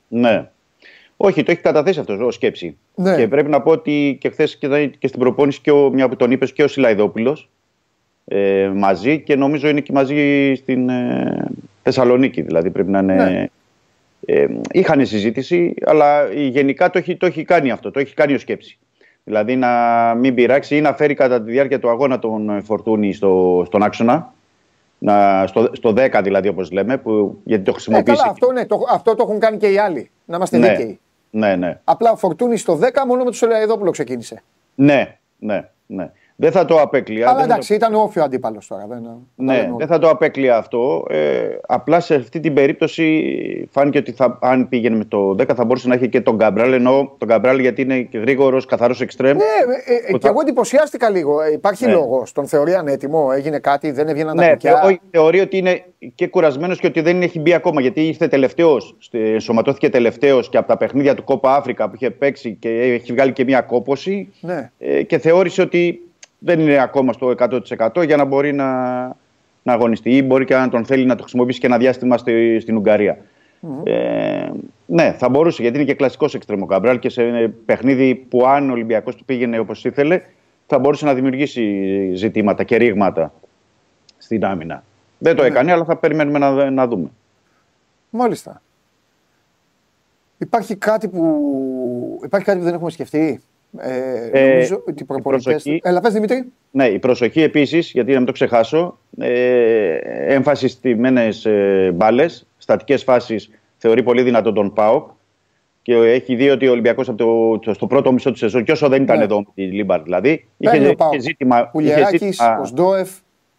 Ναι. 0.09 0.49
Όχι, 1.17 1.43
το 1.43 1.51
έχει 1.51 1.61
καταθέσει 1.61 2.01
αυτός 2.01 2.21
ως 2.21 2.35
σκέψη. 2.35 2.77
Ναι. 2.95 3.17
Και 3.17 3.29
πρέπει 3.29 3.49
να 3.49 3.61
πω 3.61 3.71
ότι 3.71 4.19
και 4.21 4.29
χθες 4.31 4.57
και, 4.57 4.67
ήταν 4.67 4.99
και 4.99 5.07
στην 5.07 5.21
προπόνηση 5.21 5.61
και 5.61 5.71
ο, 5.71 5.91
μια 5.91 6.09
που 6.09 6.17
τον 6.17 6.31
είπες 6.31 6.53
και 6.53 6.63
ο 6.63 6.69
Σιλαϊδόπουλος 6.69 7.51
ε, 8.25 8.71
μαζί 8.75 9.21
και 9.21 9.37
νομίζω 9.37 9.69
είναι 9.69 9.81
και 9.81 9.93
μαζί 9.93 10.53
στην 10.55 10.89
ε, 10.89 11.45
Θεσσαλονίκη. 11.83 12.43
Δηλαδή 12.43 12.71
πρέπει 12.71 12.91
να 12.91 12.99
είναι. 12.99 13.15
Ναι. 13.15 13.47
Ε, 14.27 14.47
είχαν 14.73 15.07
συζήτηση, 15.07 15.75
αλλά 15.85 16.21
ε, 16.21 16.43
γενικά 16.47 16.91
το 16.91 16.99
έχει, 16.99 17.17
το 17.17 17.27
έχει 17.27 17.45
κάνει 17.45 17.71
αυτό. 17.71 17.91
Το 17.91 18.01
έχει 18.01 18.15
κάνει 18.15 18.35
ως 18.35 18.41
σκέψη. 18.41 18.79
Δηλαδή 19.25 19.57
να 19.57 19.69
μην 20.15 20.35
πειράξει 20.35 20.77
ή 20.77 20.81
να 20.81 20.93
φέρει 20.95 21.15
κατά 21.15 21.43
τη 21.43 21.51
διάρκεια 21.51 21.79
του 21.79 21.89
αγώνα 21.91 22.19
τον 22.19 22.51
ε, 22.51 22.61
Φορτούνη 22.61 23.13
στο, 23.13 23.63
στον 23.67 23.83
άξονα. 23.83 24.33
Να, 25.03 25.47
στο, 25.47 25.71
στο 25.73 25.95
10 25.97 26.21
δηλαδή 26.23 26.49
όπως 26.49 26.71
λέμε, 26.71 26.97
που, 26.97 27.41
γιατί 27.45 27.65
το 27.65 27.71
Ε, 27.71 27.75
χρησιμοποιήσει. 27.75 28.17
καλά, 28.17 28.31
αυτό, 28.31 28.53
ναι, 28.53 28.67
το, 28.67 28.85
αυτό 28.91 29.15
το 29.15 29.23
έχουν 29.29 29.39
κάνει 29.41 29.57
και 29.57 29.67
οι 29.67 29.79
άλλοι. 29.79 30.11
Να 30.25 30.37
είμαστε 30.37 30.59
ναι, 30.59 30.69
δίκαιοι. 30.69 31.01
ναι, 31.31 31.57
ναι. 31.57 31.81
Απλά 31.85 32.11
ο 32.11 32.17
Φορτούνη 32.17 32.57
στο 32.57 32.79
10 32.83 32.87
μόνο 33.07 33.25
με 33.25 33.31
του 33.31 33.45
Ελαϊδόπουλο 33.45 33.91
ξεκίνησε. 33.91 34.43
Ναι, 34.75 35.19
ναι, 35.39 35.69
ναι. 35.87 36.11
Δεν 36.43 36.53
θα 36.53 36.65
το 36.65 36.81
απέκλεια. 36.81 37.27
Αλλά 37.29 37.37
δεν 37.39 37.47
θα 37.47 37.53
εντάξει, 37.53 37.75
ήταν 37.75 37.95
όφιο 37.95 38.23
αντίπαλος 38.23 38.67
τώρα. 38.67 38.87
Δεν, 38.89 39.03
το... 39.03 39.19
Ναι, 39.35 39.71
δεν 39.79 39.87
θα 39.87 39.99
το 39.99 40.09
απέκλεια 40.09 40.57
αυτό. 40.57 41.05
Ε, 41.11 41.41
απλά 41.67 42.01
σε 42.01 42.15
αυτή 42.15 42.41
την 42.41 42.55
περίπτωση 42.55 43.69
φάνηκε 43.71 43.99
ότι 43.99 44.13
θα, 44.13 44.39
αν 44.41 44.69
πήγαινε 44.69 44.97
με 44.97 45.05
το 45.05 45.31
10 45.31 45.55
θα 45.55 45.65
μπορούσε 45.65 45.89
να 45.89 45.95
έχει 45.95 46.09
και 46.09 46.21
τον 46.21 46.37
Γκαμπράλ. 46.37 46.73
Ενώ 46.73 47.15
τον 47.19 47.29
Γκαμπράλ 47.29 47.59
γιατί 47.59 47.83
είναι 47.83 48.09
γρήγορος, 48.13 48.67
καθαρός 48.67 49.01
εξτρέμ. 49.01 49.37
Ναι, 49.37 49.43
ε, 49.87 49.95
ε, 49.95 50.11
Που 50.11 50.19
και 50.19 50.25
θα- 50.27 50.29
εγώ 50.29 50.41
εντυπωσιάστηκα 50.41 51.11
λίγο. 51.11 51.41
Ε, 51.41 51.53
Υπάρχει 51.53 51.85
Ναι. 51.87 51.93
λόγος. 51.93 52.33
Τον 52.33 52.47
θεωρεί 52.47 52.75
ανέτοιμο, 52.75 53.29
έγινε 53.35 53.59
κάτι, 53.59 53.91
δεν 53.91 54.09
έβγαιναν 54.09 54.37
τα 54.37 54.45
Ναι, 54.45 54.51
κουκιά. 54.51 54.83
όχι, 54.85 55.01
θεωρεί 55.11 55.41
ότι 55.41 55.57
είναι 55.57 55.85
και 56.15 56.27
κουρασμένος 56.27 56.79
και 56.81 56.87
ότι 56.87 57.01
δεν 57.01 57.23
έχει 57.23 57.41
μπει 57.41 57.55
ακόμα. 57.55 57.81
Γιατί 57.81 58.07
ήρθε 58.07 58.29
τελευταίος, 58.29 58.97
σωματώθηκε 59.39 59.89
τελευταίος 59.89 60.49
και 60.49 60.57
από 60.57 60.69
τα 60.69 60.77
παιχνίδια 60.77 61.15
του 61.15 61.25
Κόπα 61.25 61.55
Αφρικα 61.55 61.89
που 61.89 61.95
είχε 61.95 62.11
παίξει 62.11 62.57
και 62.61 62.69
έχει 62.69 63.13
βγάλει 63.13 63.33
και 63.33 63.45
μια 63.45 63.61
κόποση. 63.61 64.33
Ναι. 64.41 64.71
ε, 64.79 65.03
και 65.03 65.19
θεώρησε 65.19 65.63
ότι 65.63 66.01
δεν 66.43 66.61
είναι 66.61 66.79
ακόμα 66.79 67.13
στο 67.13 67.35
100% 67.39 68.05
για 68.05 68.17
να 68.17 68.25
μπορεί 68.25 68.53
να, 68.53 68.67
να 69.63 69.73
αγωνιστεί 69.73 70.17
ή 70.17 70.23
μπορεί 70.23 70.45
και 70.45 70.55
να 70.55 70.69
τον 70.69 70.85
θέλει 70.85 71.05
να 71.05 71.15
το 71.15 71.23
χρησιμοποιήσει 71.23 71.61
και 71.61 71.67
ένα 71.67 71.79
διάστημα 71.79 72.19
στη, 72.19 72.61
στην 72.61 72.77
ουγγαρια 72.77 73.19
Ε, 73.85 74.51
ναι, 74.87 75.13
θα 75.19 75.29
μπορούσε 75.29 75.63
γιατί 75.63 75.77
είναι 75.77 75.87
και 75.87 75.95
κλασικός 75.95 76.35
εξτρέμο 76.35 76.67
Καμπράλ 76.67 76.99
και 76.99 77.09
σε 77.09 77.23
παιχνίδι 77.65 78.15
που 78.15 78.47
αν 78.47 78.69
ο 78.69 78.73
Ολυμπιακός 78.73 79.17
του 79.17 79.25
πήγαινε 79.25 79.59
όπως 79.59 79.85
ήθελε, 79.85 80.23
θα 80.67 80.79
μπορούσε 80.79 81.05
να 81.05 81.15
δημιουργήσει 81.15 82.11
ζητήματα 82.15 82.65
και 82.65 82.77
ρήγματα 82.77 83.33
στην 84.19 84.45
άμυνα. 84.45 84.83
Δεν 85.19 85.37
το 85.37 85.43
έκανε, 85.43 85.73
αλλά 85.73 85.85
θα 85.85 85.97
περιμένουμε 85.97 86.39
να, 86.39 86.71
να 86.71 86.87
δούμε. 86.87 87.11
Μάλιστα. 88.11 88.63
Υπάρχει 90.39 90.77
κάτι 90.77 91.09
που, 91.09 92.21
υπάρχει 92.25 92.47
κάτι 92.47 92.59
που 92.59 92.65
δεν 92.65 92.75
έχουμε 92.75 92.91
σκεφτεί; 92.91 93.41
Ε, 93.79 94.29
Ε, 94.33 94.51
νομίζω 94.53 94.83
ότι 94.89 95.03
οι 95.03 95.07
προπονητές... 95.07 95.45
προσοχή. 95.45 95.81
Έλα, 95.85 96.01
πες 96.01 96.13
Δημήτρη; 96.13 96.45
Ναι, 96.71 96.87
η 96.87 96.99
προσοχή 96.99 97.43
επίσης, 97.43 97.91
γιατί 97.91 98.11
να 98.11 98.17
μην 98.17 98.27
το 98.27 98.33
ξεχάσω, 98.33 98.99
ε, 99.19 99.95
έμφαση 100.35 100.69
στι 100.69 100.95
μένες 100.95 101.45
ε, 101.45 101.91
μπάλες, 101.95 102.47
στατικές 102.59 103.03
φάσεις 103.03 103.51
θεωρεί 103.77 104.03
πολύ 104.03 104.23
δυνατό 104.23 104.53
τον 104.53 104.73
ΠΑΟΚ 104.73 105.09
και 105.83 105.95
έχει 105.95 106.35
δει 106.35 106.51
ότι 106.51 106.69
ο 106.69 106.71
Ολυμπιακός 106.71 107.07
στο 107.71 107.87
πρώτο 107.89 108.13
μισό 108.13 108.31
της 108.31 108.41
σεζόν, 108.41 108.65
και 108.65 108.73
όσο 108.73 108.89
δεν 108.89 109.03
ήταν 109.03 109.19
Ναι. 109.19 109.25
εδώ 109.25 109.39
με 109.39 109.45
τη 109.55 109.63
Λίμπαρ 109.63 110.03
δηλαδή, 110.03 110.47
Παίρνει 110.59 110.79
είχε, 110.79 110.89
ο 110.89 110.95
Πάοκ. 110.95 111.13
είχε 111.13 111.23
ζήτημα. 111.23 111.57
Είχε 111.59 111.69
Κουλιεράκης, 111.73 112.21
ζήτημα, 112.21 112.59
ο 112.61 112.65
Σντόεφ. 112.65 113.11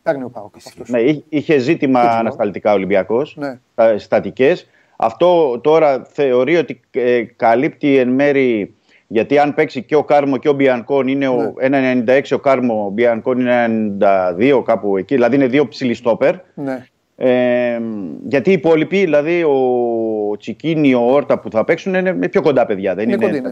Παίρνει 0.03 0.23
ο 0.23 0.29
Πάοκ. 0.29 0.45
από 0.55 0.63
αυτούς. 0.67 0.89
ναι, 0.89 0.99
είχε- 1.01 1.23
είχε 1.29 1.57
ζήτημα 1.57 1.99
Κούτσινο. 1.99 2.19
ανασταλτικά 2.19 2.71
ο 2.71 2.73
Ολυμπιακός, 2.73 3.37
Ναι. 3.39 3.57
στατικές. 3.97 4.69
Αυτό 4.95 5.59
τώρα 5.63 6.03
θεωρεί 6.11 6.55
ότι 6.55 6.79
ε, 6.91 7.23
καλύπτει 7.35 7.97
εν 7.97 8.09
μέρη 8.09 8.73
Γιατί 9.13 9.37
αν 9.39 9.53
παίξει 9.53 9.83
και 9.83 9.95
ο 9.95 10.03
Κάρμο 10.03 10.37
και 10.37 10.49
ο 10.49 10.53
Μπιανκόν 10.53 11.07
είναι 11.07 11.27
Ναι. 11.27 11.33
ο 11.33 11.53
1,96 11.61 12.21
ο 12.31 12.39
Κάρμο, 12.39 12.85
ο 12.85 12.89
Μπιανκόν 12.89 13.39
είναι 13.39 13.65
92 13.99 14.61
κάπου 14.65 14.97
εκεί. 14.97 15.15
Δηλαδή 15.15 15.35
είναι 15.35 15.47
δύο 15.47 15.67
ψηλοί 15.67 15.93
στόπερ. 15.93 16.35
Ναι. 16.53 16.85
Ε, 17.15 17.79
γιατί 18.25 18.49
οι 18.49 18.53
υπόλοιποι, 18.53 18.97
δηλαδή 18.97 19.43
ο 19.43 20.37
Τσικίνη, 20.37 20.93
ο 20.93 21.01
Όρτα 21.01 21.39
που 21.39 21.51
θα 21.51 21.63
παίξουν 21.63 21.93
είναι 21.93 22.27
πιο 22.29 22.41
κοντά 22.41 22.65
παιδιά. 22.65 22.95
Δεν 22.95 23.03
Είναι 23.09 23.13
είναι, 23.13 23.25
κοντή, 23.25 23.41
ναι. 23.41 23.51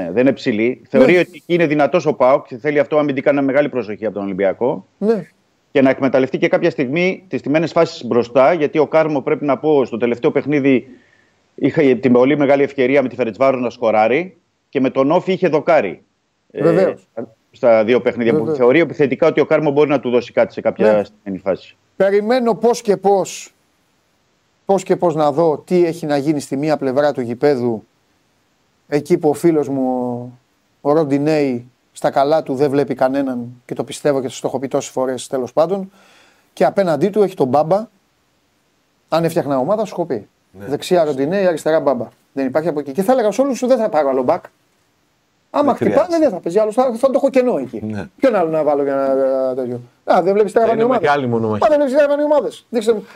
ναι, 0.00 0.10
δεν 0.12 0.22
είναι 0.22 0.32
ψηλοί. 0.32 0.82
Θεωρεί 0.88 1.16
ότι 1.16 1.42
είναι 1.46 1.66
δυνατός 1.66 2.06
ο 2.06 2.14
Πάοκ 2.14 2.46
και 2.46 2.56
θέλει 2.56 2.78
αυτό 2.78 2.96
αμυντικά 2.98 3.32
να 3.32 3.40
είναι 3.40 3.50
μεγάλη 3.50 3.68
προσοχή 3.68 4.04
από 4.04 4.14
τον 4.14 4.22
Ολυμπιακό 4.24 4.86
Ναι. 4.98 5.26
και 5.72 5.82
να 5.82 5.90
εκμεταλλευτεί 5.90 6.38
και 6.38 6.48
κάποια 6.48 6.70
στιγμή 6.70 7.24
τις 7.28 7.42
τιμένες 7.42 7.72
φάσεις 7.72 8.04
μπροστά. 8.06 8.52
Γιατί 8.52 8.78
ο 8.78 8.86
Κάρμο, 8.86 9.20
πρέπει 9.20 9.44
να 9.44 9.58
πω, 9.58 9.84
στο 9.84 9.96
τελευταίο 9.96 10.30
παιχνίδι 10.30 10.86
είχε 11.54 11.94
την 11.94 12.12
πολύ 12.12 12.36
μεγάλη 12.36 12.62
ευκαιρία 12.62 13.02
με 13.02 13.08
τη 13.08 13.14
Φερετσβάρο 13.14 13.58
να 13.58 13.70
σκοράρει 13.70 14.36
και 14.68 14.80
με 14.80 14.90
τον 14.90 15.10
Όφη 15.10 15.32
είχε 15.32 15.48
δοκάρει. 15.48 16.02
Ε, 16.50 16.62
Βεβαίως. 16.62 17.08
στα 17.50 17.84
δύο 17.84 18.00
παιχνίδια 18.00 18.32
που 18.32 18.38
Βεβαίως. 18.38 18.56
θεωρεί 18.58 18.80
επιθετικά 18.80 19.26
ότι 19.26 19.40
ο 19.40 19.44
Κάρμο 19.46 19.70
μπορεί 19.70 19.88
να 19.88 20.00
του 20.00 20.10
δώσει 20.10 20.32
κάτι 20.32 20.52
σε 20.52 20.60
κάποια 20.60 20.92
Ναι. 20.92 21.04
στιγμή 21.04 21.38
φάση. 21.38 21.76
Περιμένω 21.96 22.54
πώς 22.54 22.82
και 22.82 22.96
πώς, 22.96 23.54
πώς 24.64 24.82
και 24.82 24.96
πώς 24.96 25.14
να 25.14 25.32
δω 25.32 25.58
τι 25.58 25.84
έχει 25.84 26.06
να 26.06 26.16
γίνει 26.16 26.40
στη 26.40 26.56
μία 26.56 26.76
πλευρά 26.76 27.12
του 27.12 27.20
γηπέδου 27.20 27.84
εκεί 28.88 29.18
που 29.18 29.28
ο 29.28 29.32
φίλος 29.32 29.68
μου 29.68 30.38
ο 30.80 30.92
Ροντινέη 30.92 31.70
στα 31.92 32.10
καλά 32.10 32.42
του 32.42 32.54
δεν 32.54 32.70
βλέπει 32.70 32.94
κανέναν 32.94 33.62
και 33.64 33.74
το 33.74 33.84
πιστεύω 33.84 34.20
και 34.20 34.26
το 34.28 34.40
έχω 34.44 34.58
πει 34.58 34.68
τόσες 34.68 34.90
φορές 34.90 35.26
τέλος 35.26 35.52
πάντων 35.52 35.90
και 36.52 36.64
απέναντί 36.64 37.08
του 37.08 37.22
έχει 37.22 37.34
τον 37.34 37.48
Μπάμπα 37.48 37.88
αν 39.08 39.24
έφτιαχνα 39.24 39.58
ομάδα 39.58 39.84
σου 39.84 39.92
έχω 39.94 40.04
πει. 40.06 40.28
Δεξιά 40.52 41.04
Ροντινέη, 41.04 41.46
αριστερά 41.46 41.80
Μπάμπα. 41.80 42.08
Δεν 42.32 42.46
υπάρχει 42.46 42.68
από 42.68 42.80
εκεί. 42.80 42.92
Και 42.92 43.02
θα 43.02 43.12
έλεγα 43.12 43.30
σε 43.30 43.40
όλους 43.40 43.58
σου 43.58 43.66
δεν 43.66 43.78
θα 43.78 43.88
πάρω 43.88 44.08
άλλο 44.08 44.22
μπακ. 44.22 44.44
Άμα 45.50 45.64
Δεν 45.66 45.74
χτυπάνε 45.74 45.94
χρειάζεται. 45.96 46.18
δεν 46.18 46.30
θα 46.30 46.40
παίζει 46.40 46.58
άλλο, 46.58 46.72
θα, 46.72 46.92
θα 46.96 47.06
το 47.06 47.12
έχω 47.14 47.30
κενό 47.30 47.58
εκεί. 47.58 47.80
Ναι. 47.84 48.08
Ποιον 48.16 48.34
άλλο 48.34 48.50
να 48.50 48.62
βάλω 48.62 48.82
για 48.82 48.94
να 48.94 49.54
τέτοιο. 49.54 49.80
Α, 50.04 50.22
δεν 50.22 50.32
βλέπεις 50.32 50.52
τραβάνε 50.52 50.72
είναι 50.74 50.84
ομάδε. 50.84 51.00
μεγάλη 51.00 51.26
μονομαχία. 51.26 51.58
Μα 51.70 51.76
δεν 51.76 51.78
βλέπεις 51.86 51.94
τραβάνε 52.04 52.22
ομάδες. 52.22 52.66
Δείξτε 52.70 52.92
μου. 52.92 53.06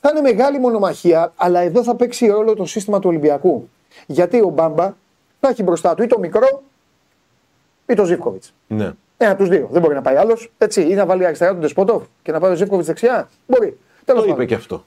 Θα 0.00 0.10
είναι 0.10 0.20
μεγάλη 0.20 0.58
μονομαχία, 0.58 1.32
αλλά 1.36 1.60
εδώ 1.60 1.82
θα 1.82 1.94
παίξει 1.94 2.26
ρόλο 2.26 2.54
το 2.54 2.64
σύστημα 2.64 2.98
του 2.98 3.08
Ολυμπιακού. 3.08 3.68
Γιατί 4.06 4.40
ο 4.40 4.48
Μπάμπα 4.48 4.94
θα 5.40 5.48
έχει 5.48 5.62
μπροστά 5.62 5.94
του 5.94 6.02
ή 6.02 6.06
το 6.06 6.18
μικρό 6.18 6.62
ή 7.86 7.94
το 7.94 8.04
Ζήφκοβιτς. 8.04 8.52
Ναι. 8.66 8.92
Ένα 9.16 9.30
από 9.30 9.38
τους 9.40 9.48
δύο. 9.48 9.68
Δεν 9.70 9.80
μπορεί 9.82 9.94
να 9.94 10.02
πάει 10.02 10.16
άλλος. 10.16 10.52
Έτσι. 10.58 10.82
Ή 10.82 10.94
να 10.94 11.06
βάλει 11.06 11.24
αριστερά 11.26 11.50
τον 11.50 11.60
Δεσπότοφ 11.60 12.02
και 12.22 12.32
να 12.32 12.40
πάει 12.40 12.52
ο 12.52 12.54
Ζήφκοβιτς 12.54 12.86
δεξιά. 12.86 13.28
Μπορεί. 13.46 13.78
Τέλος 14.04 14.20
Το 14.20 14.26
είπε 14.26 14.32
πάντων. 14.32 14.46
και 14.46 14.54
αυτό. 14.54 14.84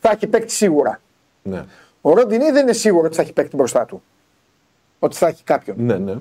Θα 0.00 0.10
έχει 0.10 0.26
παίκτη 0.26 0.52
σίγουρα. 0.52 1.00
Ναι. 1.42 1.64
Ο 2.00 2.12
Ροντινί 2.14 2.50
δεν 2.50 2.62
είναι 2.62 2.72
σίγουρο 2.72 3.06
ότι 3.06 3.16
θα 3.16 3.22
έχει 3.22 3.32
παίκτη 3.32 3.56
μπροστά 3.56 3.84
του. 3.84 4.02
Ότι 4.98 5.16
θα 5.16 5.26
έχει 5.26 5.44
κάποιον. 5.44 5.76
Ναι, 5.78 5.96
ναι. 5.98 6.14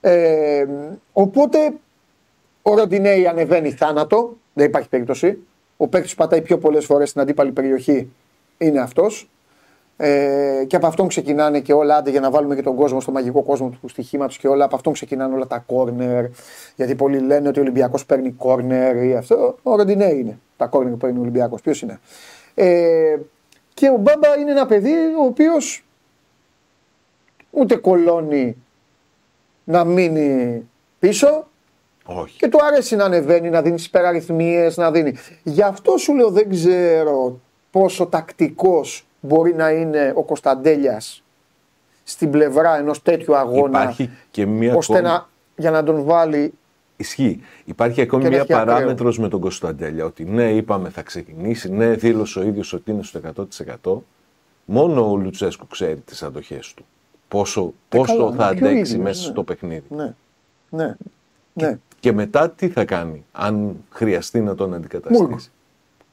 Ε, 0.00 0.66
οπότε 1.12 1.72
ο 2.62 2.74
Ροντινέη 2.74 3.26
ανεβαίνει 3.26 3.70
θάνατο. 3.70 4.36
Δεν 4.52 4.66
υπάρχει 4.66 4.88
περίπτωση. 4.88 5.38
Ο 5.76 5.88
παίκτης 5.88 6.14
που 6.14 6.22
πατάει 6.22 6.40
πιο 6.40 6.58
πολλές 6.58 6.84
φορές 6.84 7.08
στην 7.08 7.20
αντίπαλη 7.20 7.52
περιοχή 7.52 8.12
είναι 8.58 8.80
αυτός. 8.80 9.28
Ε, 9.96 10.64
και 10.66 10.76
από 10.76 10.86
αυτόν 10.86 11.08
ξεκινάνε 11.08 11.60
και 11.60 11.72
όλα. 11.72 11.96
Άντε 11.96 12.10
για 12.10 12.20
να 12.20 12.30
βάλουμε 12.30 12.54
και 12.54 12.62
τον 12.62 12.76
κόσμο 12.76 13.00
στο 13.00 13.12
μαγικό 13.12 13.42
κόσμο 13.42 13.68
του 13.80 13.88
στοιχήματος 13.88 14.38
και 14.38 14.48
όλα. 14.48 14.64
Από 14.64 14.76
αυτόν 14.76 14.92
ξεκινάνε 14.92 15.34
όλα 15.34 15.46
τα 15.46 15.58
κόρνερ. 15.66 16.24
Γιατί 16.76 16.94
πολλοί 16.94 17.18
λένε 17.18 17.48
ότι 17.48 17.58
ο 17.58 17.62
Ολυμπιακός 17.62 18.06
παίρνει 18.06 18.30
κόρνερ 18.30 19.04
ή 19.04 19.16
αυτό. 19.16 19.58
Ο 19.62 19.76
Ροντινέη 19.76 20.18
είναι. 20.18 20.38
Τα 20.56 20.66
κόρνερ 20.66 20.92
που 20.92 20.98
παίρνει 20.98 21.18
ο 21.18 21.20
Ολυμπιακός. 21.20 21.60
Ποιος 21.60 21.82
είναι; 21.82 22.00
Ε, 22.54 23.16
και 23.74 23.88
ο 23.88 23.96
Μπάμπα 23.96 24.36
είναι 24.38 24.50
ένα 24.50 24.66
παιδί 24.66 24.92
ο 25.20 25.24
οποίος 25.24 25.84
ούτε 27.54 27.76
κολώνει 27.76 28.56
να 29.64 29.84
μείνει 29.84 30.62
πίσω 30.98 31.48
Όχι. 32.04 32.36
και 32.38 32.48
του 32.48 32.58
αρέσει 32.64 32.96
να 32.96 33.04
ανεβαίνει, 33.04 33.50
να 33.50 33.62
δίνει 33.62 33.82
υπεραριθμίες, 33.86 34.76
να 34.76 34.90
δίνει. 34.90 35.14
Γι' 35.42 35.62
αυτό 35.62 35.96
σου 35.96 36.14
λέω 36.14 36.30
δεν 36.30 36.50
ξέρω 36.50 37.40
πόσο 37.70 38.06
τακτικός 38.06 39.06
μπορεί 39.20 39.54
να 39.54 39.70
είναι 39.70 40.12
ο 40.16 40.22
Κωνσταντέλιας 40.22 41.22
στην 42.04 42.30
πλευρά 42.30 42.76
ενός 42.78 43.02
τέτοιου 43.02 43.36
αγώνα 43.36 43.80
Υπάρχει 43.82 44.10
και 44.30 44.46
μία 44.46 44.74
ώστε 44.74 44.92
ακόμη- 44.98 45.12
να, 45.14 45.28
για 45.56 45.70
να 45.70 45.82
τον 45.82 46.04
βάλει 46.04 46.52
Ισχύει. 46.96 47.40
Υπάρχει 47.64 48.00
ακόμη 48.00 48.22
Και 48.22 48.28
να 48.28 48.34
μια 48.34 48.42
έχει 48.44 48.52
ακραίο. 48.54 48.74
παράμετρος 48.74 49.18
με 49.18 49.28
τον 49.28 49.40
Κωνσταντέλια. 49.40 50.04
Ότι 50.04 50.24
ναι, 50.24 50.50
είπαμε 50.52 50.88
θα 50.88 51.02
ξεκινήσει, 51.02 51.72
ναι, 51.72 51.94
δήλωσε 51.94 52.38
ο 52.38 52.42
ίδιος 52.42 52.72
ότι 52.72 52.90
είναι 52.90 53.02
στο 53.02 53.20
100%. 53.84 54.02
Μόνο 54.64 55.10
ο 55.10 55.16
Λουτσέσκου 55.16 55.66
ξέρει 55.66 55.96
τις 55.96 56.22
αντοχές 56.22 56.74
του. 56.74 56.84
Πόσο, 57.32 57.72
πόσο 57.88 58.12
Ε, 58.12 58.16
καλά, 58.16 58.30
θα 58.30 58.36
μα 58.36 58.54
και 58.54 58.64
ο 58.64 58.66
αντέξει 58.68 58.92
ίδιος, 58.92 59.04
μέσα 59.04 59.24
ναι. 59.26 59.32
στο 59.32 59.42
παιχνίδι. 59.42 59.82
ναι, 59.88 60.14
ναι, 60.70 60.96
ναι. 61.52 61.78
Και 62.00 62.12
μετά 62.12 62.50
τι 62.50 62.68
θα 62.68 62.84
κάνει, 62.84 63.24
αν 63.32 63.76
χρειαστεί 63.90 64.40
να 64.40 64.54
τον 64.54 64.66
Μούρκο. 64.68 64.84
αντικαταστήσει. 64.84 65.50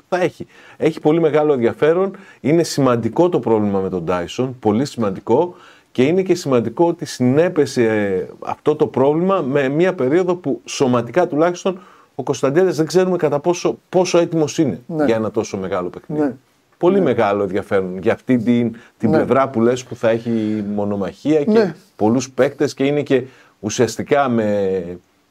Θα 0.10 0.20
έχει. 0.22 0.48
Έχει 0.78 1.00
πολύ 1.00 1.20
μεγάλο 1.20 1.54
ενδιαφέρον. 1.54 2.12
Είναι 2.42 2.64
σημαντικό 2.64 3.30
το 3.30 3.40
πρόβλημα 3.40 3.80
με 3.80 3.90
τον 3.90 4.06
Τάισον. 4.06 4.56
Πολύ 4.60 4.86
σημαντικό. 4.86 5.56
Και 5.92 6.04
είναι 6.04 6.22
και 6.22 6.36
σημαντικό 6.36 6.88
ότι 6.88 7.06
συνέπεσε 7.06 7.84
ε, 7.84 8.26
αυτό 8.46 8.76
το 8.76 8.88
πρόβλημα 8.88 9.42
με 9.42 9.70
μια 9.70 9.94
περίοδο 9.96 10.36
που 10.36 10.62
σωματικά 10.66 11.28
τουλάχιστον 11.28 11.80
ο 12.16 12.24
Κωνσταντέλιας 12.24 12.76
δεν 12.76 12.86
ξέρουμε 12.86 13.18
κατά 13.18 13.40
πόσο, 13.40 13.78
πόσο 13.90 14.18
έτοιμος 14.18 14.58
είναι 14.58 14.82
Ναι. 14.88 15.06
για 15.06 15.16
ένα 15.16 15.32
τόσο 15.32 15.58
μεγάλο 15.58 15.90
παιχνίδι. 15.90 16.22
Ναι. 16.22 16.34
Πολύ 16.80 17.02
μεγάλο 17.02 17.44
ενδιαφέρον 17.44 17.98
για 17.98 18.14
αυτή 18.14 18.38
την, 18.38 18.76
την 18.98 19.10
Ναι. 19.10 19.16
πλευρά 19.16 19.50
που 19.50 19.62
λες 19.62 19.84
που 19.84 19.96
θα 19.96 20.10
έχει 20.10 20.64
μονομαχία 20.76 21.44
και 21.44 21.52
Ναι. 21.52 21.76
πολλούς 21.96 22.30
παίκτες 22.32 22.74
και 22.74 22.84
είναι 22.86 23.02
και 23.02 23.24
ουσιαστικά 23.60 24.30
με, 24.30 24.82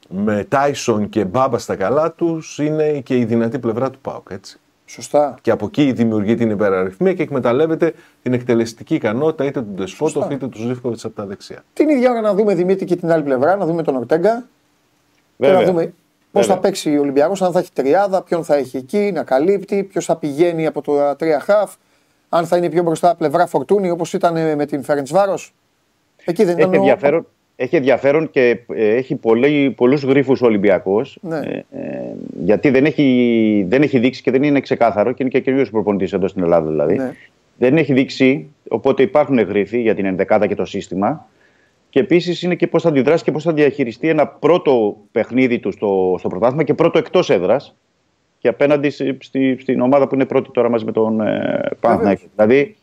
με 0.09 0.45
Τάισον 0.49 1.09
και 1.09 1.25
Μπάμπα 1.25 1.57
στα 1.57 1.75
καλά 1.75 2.11
τους 2.11 2.57
είναι 2.57 2.99
και 2.99 3.17
η 3.17 3.25
δυνατή 3.25 3.59
πλευρά 3.59 3.89
του 3.89 3.99
ΠΑΟΚ, 4.01 4.27
έτσι. 4.31 4.59
Σωστά. 4.85 5.35
Και 5.41 5.51
από 5.51 5.65
εκεί 5.65 5.91
δημιουργεί 5.91 6.35
την 6.35 6.49
υπεραριθμία 6.49 7.13
και 7.13 7.23
εκμεταλλεύεται 7.23 7.93
την 8.23 8.33
εκτελεστική 8.33 8.95
ικανότητα 8.95 9.45
είτε 9.45 9.61
του 9.61 9.71
Ντεσπότοφ 9.75 10.13
Σωστά. 10.13 10.33
είτε 10.33 10.47
του 10.47 10.57
Ζήφκοβιτς 10.57 11.05
από 11.05 11.15
τα 11.15 11.25
δεξιά. 11.25 11.63
Την 11.73 11.89
ίδια 11.89 12.11
ώρα 12.11 12.21
να 12.21 12.33
δούμε 12.33 12.55
Δημήτρη 12.55 12.85
και 12.85 12.95
την 12.95 13.11
άλλη 13.11 13.23
πλευρά, 13.23 13.55
να 13.55 13.65
δούμε 13.65 13.83
τον 13.83 13.95
Ορτέγκα 13.95 14.35
και 15.37 15.45
Βέβαια. 15.45 15.59
να 15.59 15.65
δούμε 15.65 15.93
πώς 16.31 16.41
Βέβαια. 16.41 16.55
θα 16.55 16.61
παίξει 16.61 16.97
ο 16.97 17.01
Ολυμπιακός, 17.01 17.41
αν 17.41 17.51
θα 17.51 17.59
έχει 17.59 17.69
τριάδα, 17.73 18.21
ποιον 18.23 18.43
θα 18.43 18.55
έχει 18.55 18.77
εκεί, 18.77 19.11
να 19.13 19.23
καλύπτει, 19.23 19.83
ποιος 19.83 20.05
θα 20.05 20.15
πηγαίνει 20.15 20.65
από 20.65 20.81
το 20.81 21.15
τρία 21.17 21.39
χαφ, 21.39 21.73
αν 22.29 22.45
θα 22.45 22.57
είναι 22.57 22.69
πιο 22.69 22.83
μπροστά 22.83 23.15
πλευρά 23.15 23.45
φορτούνη 23.47 23.89
όπως 23.89 24.13
ήταν 24.13 24.55
με 24.55 24.65
την 24.65 24.83
Φερεντσβάρο. 24.83 25.37
Εκεί 26.25 26.43
δεν 26.43 26.57
ήταν. 26.57 26.69
Έχει 26.69 26.77
ο- 26.79 26.81
ενδιαφέρον, 26.81 27.27
έχει 27.55 27.75
ενδιαφέρον 27.75 28.29
και 28.29 28.59
ε, 28.73 28.95
έχει 28.95 29.15
πολλοί, 29.15 29.71
πολλούς 29.77 30.03
γρίφους 30.03 30.41
ο 30.41 30.45
Ολυμπιακός 30.45 31.17
Ναι. 31.21 31.37
ε, 31.37 31.65
ε, 31.71 32.13
γιατί 32.43 32.69
δεν 32.69 32.85
έχει, 32.85 33.65
δεν 33.69 33.81
έχει 33.81 33.99
δείξει 33.99 34.21
και 34.21 34.31
δεν 34.31 34.43
είναι 34.43 34.59
ξεκάθαρο 34.59 35.11
και 35.11 35.17
είναι 35.23 35.31
και 35.31 35.39
καινούριο 35.39 35.67
προπονητής 35.71 36.13
εδώ 36.13 36.27
στην 36.27 36.43
Ελλάδα 36.43 36.69
δηλαδή. 36.69 36.95
Ναι. 36.95 37.13
Δεν 37.57 37.77
έχει 37.77 37.93
δείξει, 37.93 38.49
οπότε 38.69 39.03
υπάρχουν 39.03 39.39
γρίφοι 39.39 39.81
για 39.81 39.95
την 39.95 40.05
ενδεκάδα 40.05 40.47
και 40.47 40.55
το 40.55 40.65
σύστημα 40.65 41.27
και 41.89 41.99
επίσης 41.99 42.41
είναι 42.41 42.55
και 42.55 42.67
πώς 42.67 42.81
θα 42.81 42.89
αντιδράσει 42.89 43.23
και 43.23 43.31
πώς 43.31 43.43
θα 43.43 43.53
διαχειριστεί 43.53 44.09
ένα 44.09 44.27
πρώτο 44.27 44.97
παιχνίδι 45.11 45.59
του 45.59 45.71
στο, 45.71 46.15
στο 46.19 46.27
πρωτάθλημα 46.29 46.63
και 46.63 46.73
πρώτο 46.73 46.97
εκτός 46.97 47.29
έδρας 47.29 47.75
και 48.39 48.47
απέναντι 48.47 48.89
στη, 48.89 49.17
στη- 49.21 49.57
στην 49.61 49.81
ομάδα 49.81 50.07
που 50.07 50.15
είναι 50.15 50.25
πρώτη 50.25 50.51
τώρα 50.51 50.69
μαζί 50.69 50.85
με 50.85 50.91
τον 50.91 51.21
ε, 51.21 51.61
Παναθηναϊκό. 51.79 52.21
Δηλαδή 52.35 52.75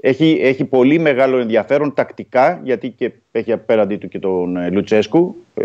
έχει, 0.00 0.38
έχει 0.42 0.64
πολύ 0.64 0.98
μεγάλο 0.98 1.38
ενδιαφέρον 1.38 1.94
τακτικά, 1.94 2.60
γιατί 2.64 2.88
και 2.90 3.10
έχει 3.32 3.52
απέναντί 3.52 3.96
του 3.96 4.08
και 4.08 4.18
τον 4.18 4.56
ε, 4.56 4.70
Λουτσέσκου. 4.70 5.36
ε, 5.54 5.64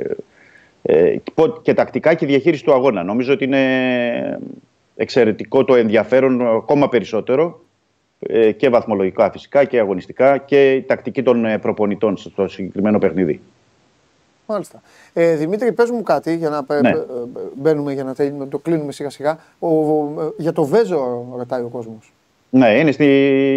ε, 0.82 1.16
και 1.18 1.32
πο- 1.36 1.60
και 1.62 1.74
τακτικά 1.74 2.14
και 2.14 2.26
διαχείριση 2.26 2.64
του 2.64 2.74
αγώνα. 2.74 3.04
Νομίζω 3.04 3.34
ότι 3.34 3.44
είναι 3.44 4.40
εξαιρετικό 4.96 5.64
το 5.64 5.76
ενδιαφέρον 5.76 6.42
ακόμα 6.48 6.90
περισσότερο 6.90 7.46
ε, 7.46 7.67
και 8.58 8.70
βαθμολογικά 8.70 9.32
φυσικά 9.32 9.64
και 9.64 9.80
αγωνιστικά 9.80 10.38
και 10.38 10.74
η 10.74 10.82
τακτική 10.82 11.24
των 11.24 11.46
ε, 11.46 11.58
προπονητών 11.58 12.18
στο 12.18 12.48
συγκεκριμένο 12.48 13.00
παιχνίδι. 13.00 13.42
Μάλιστα. 14.48 14.82
Ε, 15.14 15.36
Δημήτρη, 15.36 15.72
πες 15.72 15.90
μου 15.90 16.04
κάτι 16.04 16.36
για 16.36 16.50
να 16.50 16.66
ε, 16.76 16.82
Ναι. 16.82 16.90
ε, 16.90 16.92
ε, 16.92 16.98
μπαίνουμε 17.56 17.94
για 17.94 18.04
να 18.04 18.14
τελ- 18.16 18.50
το 18.50 18.58
κλείνουμε 18.58 18.92
σιγά 18.92 19.10
σιγά. 19.10 19.38
Ο, 19.60 19.68
ο- 19.68 20.14
ε, 20.22 20.42
για 20.42 20.54
το 20.54 20.64
Βέζο 20.66 21.28
ρωτάει 21.38 21.62
ο 21.62 21.68
κόσμος. 21.68 22.14
Ναι, 22.50 22.80
είναι, 22.80 22.92
στη, 22.92 23.06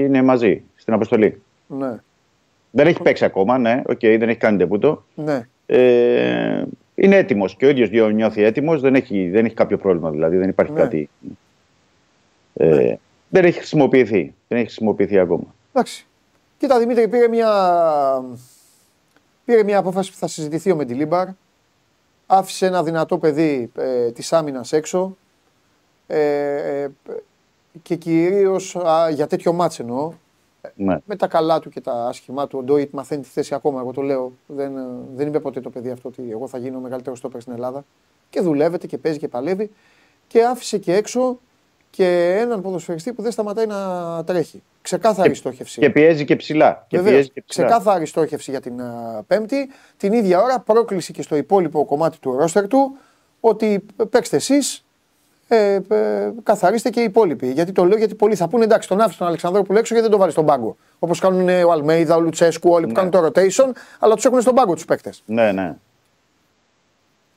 είναι 0.06 0.22
μαζί 0.22 0.62
στην 0.76 0.92
αποστολή. 0.94 1.42
Ναι, 1.66 1.94
Δεν 2.70 2.86
έχει 2.86 3.02
παίξει 3.02 3.24
ακόμα, 3.24 3.58
ναι, 3.58 3.82
οκ, 3.86 3.98
δεν 4.00 4.28
έχει 4.28 4.38
κάνει 4.38 4.58
ντεμπούτο. 4.58 5.04
ναι. 5.14 5.46
Ε, 5.66 6.64
είναι 6.94 7.16
έτοιμος 7.16 7.56
και 7.56 7.66
ο 7.66 7.68
ίδιος 7.68 8.12
νιώθει 8.12 8.42
έτοιμος. 8.42 8.80
Δεν 8.80 8.94
έχει, 8.94 9.28
δεν 9.28 9.44
έχει 9.44 9.54
κάποιο 9.54 9.78
πρόβλημα 9.78 10.10
δηλαδή. 10.10 10.36
Δεν 10.36 10.48
υπάρχει 10.48 10.72
Ναι. 10.72 10.80
κάτι. 10.80 11.08
Ε, 12.54 12.94
Δεν 13.30 13.44
έχει 13.44 13.58
χρησιμοποιηθεί. 13.58 14.34
Δεν 14.48 14.58
έχει 14.58 14.66
χρησιμοποιηθεί 14.66 15.18
ακόμα. 15.18 15.54
Εντάξει. 15.72 16.06
Κοίτα, 16.58 16.78
Δημήτρη, 16.78 17.08
πήρε 17.08 17.28
μια, 17.28 17.50
πήρε 19.44 19.62
μια 19.62 19.78
απόφαση 19.78 20.10
που 20.10 20.16
θα 20.16 20.26
συζητηθεί 20.26 20.70
ο 20.70 20.76
Μεντιλίμπαρ. 20.76 21.28
Άφησε 22.26 22.66
ένα 22.66 22.82
δυνατό 22.82 23.18
παιδί 23.18 23.70
ε, 23.76 24.10
της 24.10 24.32
άμυνας 24.32 24.72
έξω. 24.72 25.16
Ε, 26.06 26.82
ε, 26.82 26.90
και 27.82 27.96
κυρίως 27.96 28.76
α, 28.76 29.10
για 29.10 29.26
τέτοιο 29.26 29.52
μάτς 29.52 29.78
εννοώ. 29.78 30.12
Ναι. 30.74 30.98
Με 31.04 31.16
τα 31.16 31.26
καλά 31.26 31.60
του 31.60 31.70
και 31.70 31.80
τα 31.80 32.06
άσχημά 32.06 32.46
του, 32.46 32.58
ο 32.58 32.62
Ντόιτ 32.62 32.92
μαθαίνει 32.92 33.22
τη 33.22 33.28
θέση 33.28 33.54
ακόμα. 33.54 33.80
Εγώ 33.80 33.92
το 33.92 34.02
λέω. 34.02 34.32
Δεν, 34.46 34.76
ε, 34.76 34.82
δεν 35.14 35.26
είπε 35.26 35.40
ποτέ 35.40 35.60
το 35.60 35.70
παιδί 35.70 35.90
αυτό 35.90 36.08
ότι 36.08 36.30
εγώ 36.30 36.48
θα 36.48 36.58
γίνω 36.58 36.78
ο 36.78 36.80
μεγαλύτερος 36.80 37.18
στόπερ 37.18 37.40
στην 37.40 37.52
Ελλάδα. 37.52 37.84
Και 38.30 38.40
δουλεύεται 38.40 38.86
και 38.86 38.98
παίζει 38.98 39.18
και 39.18 39.28
παλεύει. 39.28 39.70
Και 40.26 40.44
άφησε 40.44 40.78
και 40.78 40.94
έξω 40.94 41.38
και 41.90 42.36
έναν 42.40 42.60
ποδοσφαιριστή 42.62 43.12
που 43.12 43.22
δεν 43.22 43.32
σταματάει 43.32 43.66
να 43.66 43.76
τρέχει. 44.24 44.62
Ξεκάθαρη 44.82 45.34
στόχευση. 45.34 45.80
Και 45.80 45.90
πιέζει 45.90 46.24
και 46.24 46.36
ψηλά. 46.36 46.84
Και 46.88 46.96
Βεβαίως, 46.96 47.14
πιέζει 47.14 47.30
και 47.30 47.42
ψηλά. 47.46 47.66
ξεκάθαρη 47.66 48.06
στόχευση 48.06 48.50
για 48.50 48.60
την 48.60 48.80
α, 48.80 49.22
Πέμπτη. 49.26 49.70
Την 49.96 50.12
ίδια 50.12 50.42
ώρα 50.42 50.60
πρόκληση 50.60 51.12
και 51.12 51.22
στο 51.22 51.36
υπόλοιπο 51.36 51.84
κομμάτι 51.84 52.18
του 52.18 52.36
ρόστερ 52.36 52.66
του 52.66 52.96
ότι 53.40 53.86
παίξτε 54.10 54.36
εσείς, 54.36 54.84
ε, 55.48 55.74
ε, 55.74 56.32
καθαρίστε 56.42 56.90
και 56.90 57.00
οι 57.00 57.04
υπόλοιποι. 57.04 57.50
Γιατί 57.50 57.72
το 57.72 57.84
λέω, 57.84 57.98
γιατί 57.98 58.14
πολλοί 58.14 58.34
θα 58.34 58.48
πούνε 58.48 58.64
εντάξει, 58.64 58.88
τον 58.88 59.00
άφησε 59.00 59.18
τον 59.18 59.26
Αλεξανδρόπουλο 59.26 59.78
έξω 59.78 59.94
γιατί 59.94 60.08
δεν 60.08 60.10
τον 60.10 60.20
βάλει 60.20 60.32
στον 60.32 60.46
πάγκο. 60.46 60.76
Όπως 60.98 61.18
κάνουν 61.18 61.48
ε, 61.48 61.64
ο 61.64 61.72
Αλμέιδα, 61.72 62.16
ο 62.16 62.20
Λουτσέσκου, 62.20 62.70
όλοι 62.70 62.86
που 62.86 62.92
κάνουν 62.92 63.10
το 63.10 63.26
rotation, 63.26 63.70
αλλά 63.98 64.14
τους 64.14 64.24
έχουν 64.24 64.40
στον 64.40 64.54
πάγκο 64.54 64.74
τους 64.74 64.84
παίκτες. 64.84 65.22
Ναι, 65.26 65.52
ναι. 65.52 65.76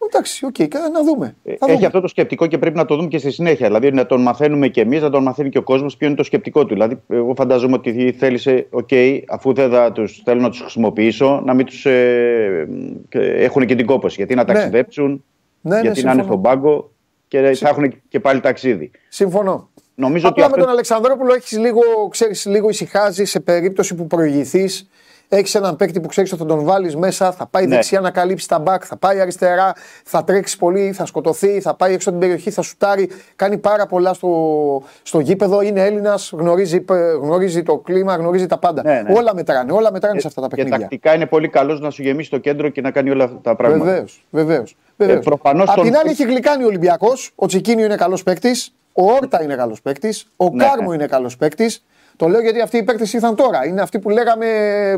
Εντάξει, 0.09 0.45
OK, 0.45 0.55
okay, 0.59 0.67
να 0.93 1.03
δούμε. 1.03 1.35
Ε, 1.43 1.55
Θα 1.57 1.65
Έχει 1.65 1.73
δούμε. 1.75 1.85
αυτό 1.87 2.01
το 2.01 2.07
σκεπτικό 2.07 2.45
και 2.47 2.57
πρέπει 2.57 2.77
να 2.77 2.85
το 2.85 2.95
δούμε 2.95 3.07
και 3.07 3.17
στη 3.17 3.31
συνέχεια. 3.31 3.67
Δηλαδή 3.67 3.91
να 3.91 4.05
τον 4.05 4.21
μαθαίνουμε 4.21 4.67
και 4.67 4.81
εμείς, 4.81 5.01
να 5.01 5.09
τον 5.09 5.23
μαθαίνει 5.23 5.49
και 5.49 5.57
ο 5.57 5.63
κόσμος 5.63 5.97
ποιο 5.97 6.07
είναι 6.07 6.15
το 6.15 6.23
σκεπτικό 6.23 6.61
του. 6.65 6.73
Δηλαδή, 6.73 6.99
εγώ 7.07 7.33
φαντάζομαι 7.35 7.73
ότι 7.75 8.15
θέλησε, 8.17 8.67
οκ, 8.69 8.89
αφού 9.29 9.53
δεν 9.53 9.69
θα 9.69 9.91
τους, 9.91 10.21
θέλω 10.25 10.41
να 10.41 10.49
τους 10.49 10.59
χρησιμοποιήσω, 10.59 11.41
να 11.45 11.53
μην 11.53 11.65
τους 11.65 11.85
ε, 11.85 12.67
ε, 13.09 13.43
έχουν 13.43 13.65
και 13.65 13.75
την 13.75 13.85
κόπωση. 13.85 14.15
Γιατί 14.17 14.35
να 14.35 14.43
Ναι. 14.43 14.53
ταξιδέψουν, 14.53 15.23
Ναι, 15.61 15.75
ναι, 15.75 15.81
γιατί 15.81 16.03
να 16.03 16.11
είναι 16.11 16.21
συμφωνώ. 16.21 16.23
στον 16.23 16.41
πάγκο 16.41 16.91
και 17.27 17.53
θα 17.55 17.69
έχουν 17.69 17.93
και 18.09 18.19
πάλι 18.19 18.39
ταξίδι. 18.39 18.91
Συμφωνώ. 19.09 19.69
Νομίζω 19.95 20.27
Απλά 20.27 20.43
ότι 20.45 20.51
με 20.51 20.55
αυτό... 20.55 20.59
τον 20.65 20.69
Αλεξανδρόπουλο 20.69 21.33
έχεις 21.33 21.57
λίγο, 21.57 21.81
ξέρεις, 22.09 22.45
λίγο 22.45 22.69
ησυχάζει 22.69 23.25
σε 23.25 23.39
περίπτωση 23.39 23.95
που 23.95 24.07
προηγηθείς. 24.07 24.89
Έχεις 25.35 25.55
έναν 25.55 25.75
παίκτη 25.75 25.99
που 25.99 26.07
ξέρεις 26.07 26.31
ότι 26.31 26.41
θα 26.41 26.47
τον 26.47 26.63
βάλεις 26.63 26.95
μέσα, 26.95 27.31
θα 27.31 27.45
πάει 27.47 27.65
Ναι. 27.65 27.75
δεξιά 27.75 27.99
να 27.99 28.11
καλύψει 28.11 28.47
τα 28.47 28.59
μπακ, 28.59 28.83
θα 28.85 28.97
πάει 28.97 29.19
αριστερά, 29.19 29.73
θα 30.03 30.23
τρέξει 30.23 30.57
πολύ, 30.57 30.91
θα 30.91 31.05
σκοτωθεί, 31.05 31.61
θα 31.61 31.73
πάει 31.75 31.93
έξω 31.93 32.09
από 32.09 32.19
την 32.19 32.27
περιοχή, 32.27 32.51
θα 32.51 32.61
σουτάρει. 32.61 33.09
Κάνει 33.35 33.57
πάρα 33.57 33.85
πολλά 33.85 34.13
στο, 34.13 34.83
στο 35.03 35.19
γήπεδο. 35.19 35.61
Είναι 35.61 35.85
Έλληνας, 35.85 36.31
γνωρίζει, 36.37 36.85
γνωρίζει 37.21 37.63
το 37.63 37.77
κλίμα, 37.77 38.15
γνωρίζει 38.15 38.45
τα 38.47 38.57
πάντα. 38.57 38.81
Ναι, 38.83 39.01
ναι. 39.07 39.13
Όλα 39.17 39.35
μετράνε, 39.35 39.71
όλα 39.71 39.91
μετράνε 39.91 40.19
σε 40.19 40.27
αυτά 40.27 40.41
τα 40.41 40.47
Και 40.47 40.55
παιχνίδια. 40.55 40.79
τακτικά 40.79 41.13
είναι 41.15 41.25
πολύ 41.25 41.47
καλός 41.49 41.79
να 41.79 41.89
σου 41.89 42.01
γεμίσει 42.01 42.29
το 42.29 42.37
κέντρο 42.37 42.69
και 42.69 42.81
να 42.81 42.91
κάνει 42.91 43.09
όλα 43.09 43.23
αυτά 43.23 43.37
τα 43.41 43.55
πράγματα. 43.55 43.83
Βεβαίως, 43.83 44.25
βεβαίως. 44.29 44.75
Βεβαίως. 44.97 45.17
Ε, 45.17 45.21
προφανώς 45.21 45.69
Απ' 45.69 45.75
τον- 45.75 45.85
την 45.85 45.95
άλλη 45.95 46.09
έχει 46.09 46.23
γλυκάνει 46.23 46.63
ο 46.63 46.67
Ολυμπιακός. 46.67 47.31
Ο 47.35 47.45
Τσικίνιο 47.45 47.85
είναι 47.85 47.95
καλός 47.95 48.23
παίκτης. 48.23 48.73
Ο 48.93 49.11
Όρτα 49.11 49.43
είναι 49.43 49.55
καλός 49.55 49.81
παίκτης. 49.81 50.27
Ο 50.35 50.49
Ναι, 50.49 50.63
Κάρμο 50.65 50.89
ναι. 50.89 50.95
είναι 50.95 51.05
καλός 51.05 51.37
παίκτης. 51.37 51.83
Το 52.15 52.27
λέω 52.27 52.41
γιατί 52.41 52.61
αυτοί 52.61 52.77
οι 52.77 52.83
παίκτες 52.83 53.13
ήρθαν 53.13 53.35
τώρα. 53.35 53.65
Είναι 53.65 53.81
αυτοί 53.81 53.99
που 53.99 54.09
λέγαμε 54.09 54.45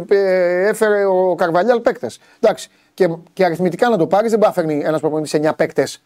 ε, 0.09 0.67
έφερε 0.67 1.05
ο 1.05 1.35
Καρβαλιάλ 1.37 1.79
παίκτες. 1.79 2.19
Εντάξει. 2.39 2.69
Και, 2.93 3.09
και 3.33 3.45
αριθμητικά 3.45 3.89
να 3.89 3.97
το 3.97 4.07
πάρεις 4.07 4.29
δεν 4.31 4.39
πάει 4.39 4.49
να 4.49 4.55
φέρνει 4.55 4.81
ένα 4.85 4.99
προπονητή 4.99 5.39
9 5.43 5.51
παίκτες 5.55 6.01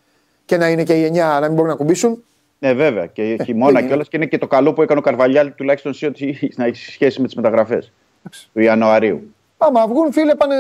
και 0.45 0.57
να 0.57 0.70
είναι 0.70 0.84
και 0.84 0.93
οι 0.93 1.10
9 1.14 1.16
να 1.16 1.39
μην 1.41 1.53
μπορούν 1.53 1.70
να 1.70 1.76
κουμπίσουν. 1.76 2.24
Ναι, 2.60 2.74
βέβαια. 2.74 3.05
Και 3.05 3.24
δεν 3.24 3.45
χειμώνα 3.45 3.80
είναι. 3.80 3.88
κιόλας 3.88 4.07
και 4.07 4.18
είναι 4.18 4.26
και 4.26 4.38
το 4.38 4.47
καλό 4.47 4.74
που 4.74 4.82
έκανε 4.82 4.99
ο 4.99 5.03
Καρβαλιάλ 5.03 5.53
τουλάχιστον 5.55 5.93
σε 5.93 6.05
ότι 6.05 6.38
να 6.57 6.66
έχεις 6.66 6.91
σχέση 6.93 7.22
με 7.22 7.26
τις 7.26 7.36
μεταγραφές 7.36 7.91
του 8.53 8.60
Ιανουαρίου. 8.60 9.34
Άμα 9.57 9.88
βγουν, 9.88 10.12
φίλε, 10.12 10.36
πάνε, 10.36 10.55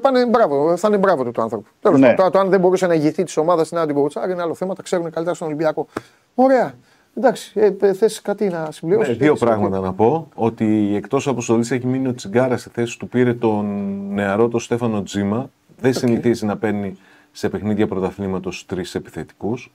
πάνε 0.00 0.26
μπράβο. 0.26 0.76
Θα 0.76 0.88
είναι 0.88 0.96
μπράβο 0.96 1.24
του 1.24 1.30
το 1.30 1.42
άνθρωπο. 1.42 1.66
Τέλος 1.82 1.98
Ναι. 1.98 2.02
πάντων, 2.06 2.16
τώρα 2.16 2.30
το 2.30 2.38
αν 2.38 2.48
δεν 2.48 2.60
μπορούσε 2.60 2.86
να 2.86 2.94
ηγηθεί 2.94 3.24
της 3.24 3.36
ομάδας 3.36 3.66
στην 3.66 3.78
Άντιγκο 3.78 4.00
Κουτσάρη 4.00 4.32
είναι 4.32 4.42
άλλο 4.42 4.54
θέμα. 4.54 4.74
Τα 4.74 4.82
ξέρουν 4.82 5.10
καλύτερα 5.10 5.34
στον 5.34 5.46
Ολυμπιακό. 5.46 5.86
Ωραία. 6.34 6.74
Εντάξει, 7.16 7.52
ε, 7.80 7.92
θες 7.92 8.20
κάτι 8.22 8.48
να 8.48 8.70
συμπληρώσεις. 8.70 9.18
Ναι, 9.18 9.24
δύο 9.24 9.34
πράγματα 9.34 9.80
να 9.80 9.92
πω. 9.92 10.28
Ότι 10.34 10.92
εκτός 10.96 11.28
αποστολή 11.28 11.66
έχει 11.70 11.86
μείνει 11.86 12.08
ο 12.08 12.14
Τσιγκάρα 12.14 12.56
στη 12.56 12.70
θέση 12.72 12.98
του. 12.98 13.08
Πήρε 13.08 13.34
τον 13.34 13.66
νεαρό 14.12 14.48
τον 14.48 14.60
Στέφανο 14.60 15.02
Τζίμα. 15.02 15.50
Δεν 15.80 15.92
συνηθίζει 15.92 16.46
να 16.46 16.56
παίρνει 16.56 16.96
σε 17.32 17.48
παιχνίδια 17.48 17.86
πρωταθλήματος 17.86 18.66
τρεις 18.66 18.94
επιθετικούς. 18.94 19.72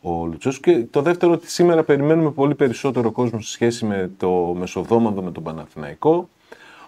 Ο 0.00 0.26
Λουτσέσκου. 0.26 0.60
Και 0.60 0.84
το 0.90 1.02
δεύτερο, 1.02 1.32
ότι 1.32 1.50
σήμερα 1.50 1.82
περιμένουμε 1.82 2.30
πολύ 2.30 2.54
περισσότερο 2.54 3.10
κόσμο 3.10 3.40
σε 3.40 3.50
σχέση 3.50 3.84
με 3.84 4.10
το 4.16 4.30
μεσοβδόμαδο 4.58 5.22
με 5.22 5.30
τον 5.30 5.42
Παναθηναϊκό. 5.42 6.28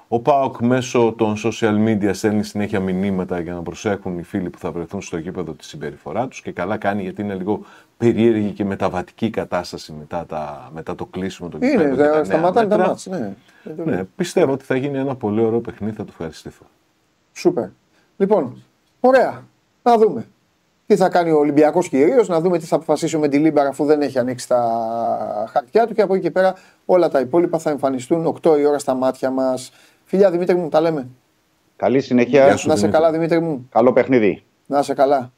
Ο 0.09 0.21
Πάοκ 0.21 0.61
μέσω 0.61 1.15
των 1.19 1.35
social 1.45 1.89
media 1.89 2.11
στέλνει 2.13 2.45
συνέχεια 2.45 2.81
μηνύματα 2.81 3.41
για 3.41 3.55
να 3.55 3.63
προσέχουν 3.63 4.19
οι 4.19 4.23
φίλοι 4.23 4.51
που 4.51 4.59
θα 4.59 4.73
βρεθούν 4.73 5.03
στο 5.03 5.17
γήπεδο 5.17 5.53
τη 5.53 5.65
συμπεριφορά 5.65 6.29
τους 6.29 6.43
και 6.43 6.53
καλά 6.53 6.77
κάνει 6.77 7.03
γιατί 7.03 7.23
είναι 7.23 7.35
λίγο 7.35 7.61
περίεργη 8.07 8.51
και 8.51 8.65
μεταβατική 8.65 9.31
κατάσταση 9.31 9.93
μετά, 9.93 10.27
τα, 10.27 10.71
μετά 10.75 10.95
το 10.95 11.07
κλείσιμο 11.07 11.49
των 11.49 11.63
Είναι, 11.63 11.71
γηπέδων 11.71 11.97
και 11.97 12.03
τα 12.03 12.09
δε, 12.11 12.15
νέα 12.15 12.25
σταματάνε 12.25 12.69
τα 12.69 12.77
μέτρα. 12.77 12.87
μάτς, 12.93 13.07
ναι. 13.07 13.35
Δεν 13.63 13.77
το 13.77 13.85
Ναι, 13.85 13.95
λέω. 13.95 14.09
πιστεύω 14.17 14.53
ότι 14.53 14.65
θα 14.65 14.77
γίνει 14.77 14.99
ένα 14.99 15.17
πολύ 15.17 15.41
ωραίο 15.45 15.61
παιχνίδι, 15.61 15.97
θα 15.97 16.03
του 16.05 16.11
ευχαριστηθώ. 16.11 16.65
Σούπερ. 17.33 17.69
Λοιπόν, 18.17 18.63
ωραία. 19.01 19.45
Να 19.83 19.97
δούμε. 19.99 20.27
Τι 20.87 20.97
θα 20.97 21.09
κάνει 21.09 21.31
ο 21.31 21.39
Ολυμπιακός 21.39 21.89
κυρίως, 21.89 22.29
να 22.29 22.41
δούμε 22.41 22.59
τι 22.59 22.67
θα 22.67 22.77
αποφασίσει 22.77 23.17
ο 23.17 23.19
Μεντιλίμπαρα 23.19 23.69
αφού 23.69 23.85
δεν 23.85 24.03
έχει 24.03 24.19
ανοίξει 24.19 24.49
τα 24.49 25.49
χαρτιά 25.53 25.87
του 25.87 25.95
και 25.95 26.03
από 26.03 26.15
εκεί 26.15 26.23
και 26.23 26.31
πέρα 26.31 26.55
όλα 26.85 27.09
τα 27.09 27.21
υπόλοιπα 27.21 27.59
θα 27.59 27.71
εμφανιστούν 27.71 28.27
8 28.43 28.59
η 28.59 28.65
ώρα 28.67 28.79
στα 28.79 28.95
μάτια 28.95 29.31
μας. 29.31 29.73
Φιλιά 30.05 30.31
Δημήτρη 30.31 30.55
μου, 30.57 30.69
τα 30.69 30.81
λέμε. 30.81 31.09
Καλή 31.77 32.01
συνέχεια. 32.01 32.45
Γεια 32.47 32.57
σου. 32.57 32.69
Να 32.69 32.75
σε 32.75 32.81
Δημήτρη. 32.81 33.01
καλά, 33.03 33.13
Δημήτρη 33.13 33.41
μου. 33.41 33.69
Καλό 33.71 33.93
παιχνίδι. 33.93 34.43
Να 34.67 34.79
είσαι 34.79 34.95
καλά. 34.95 35.33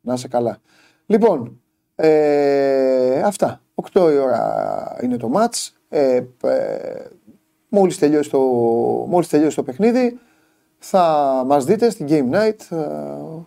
Να 0.00 0.14
είσαι 0.14 0.28
καλά. 0.28 0.58
Λοιπόν, 1.06 1.60
ε, 1.94 3.22
αυτά. 3.22 3.60
8 3.92 4.12
η 4.12 4.16
ώρα 4.16 4.96
είναι 5.02 5.16
το 5.16 5.28
μάτς. 5.28 5.76
Ε, 5.88 6.22
ε, 6.42 7.04
μόλις, 7.68 7.98
τελειώσει 7.98 8.30
το, 8.30 8.40
μόλις 9.08 9.28
τελειώσει 9.28 9.56
το 9.56 9.62
παιχνίδι 9.62 10.18
θα 10.86 11.42
μας 11.46 11.64
δείτε 11.64 11.90
στην 11.90 12.06
Game 12.08 12.34
Night. 12.34 12.76
Ε, 12.76 13.44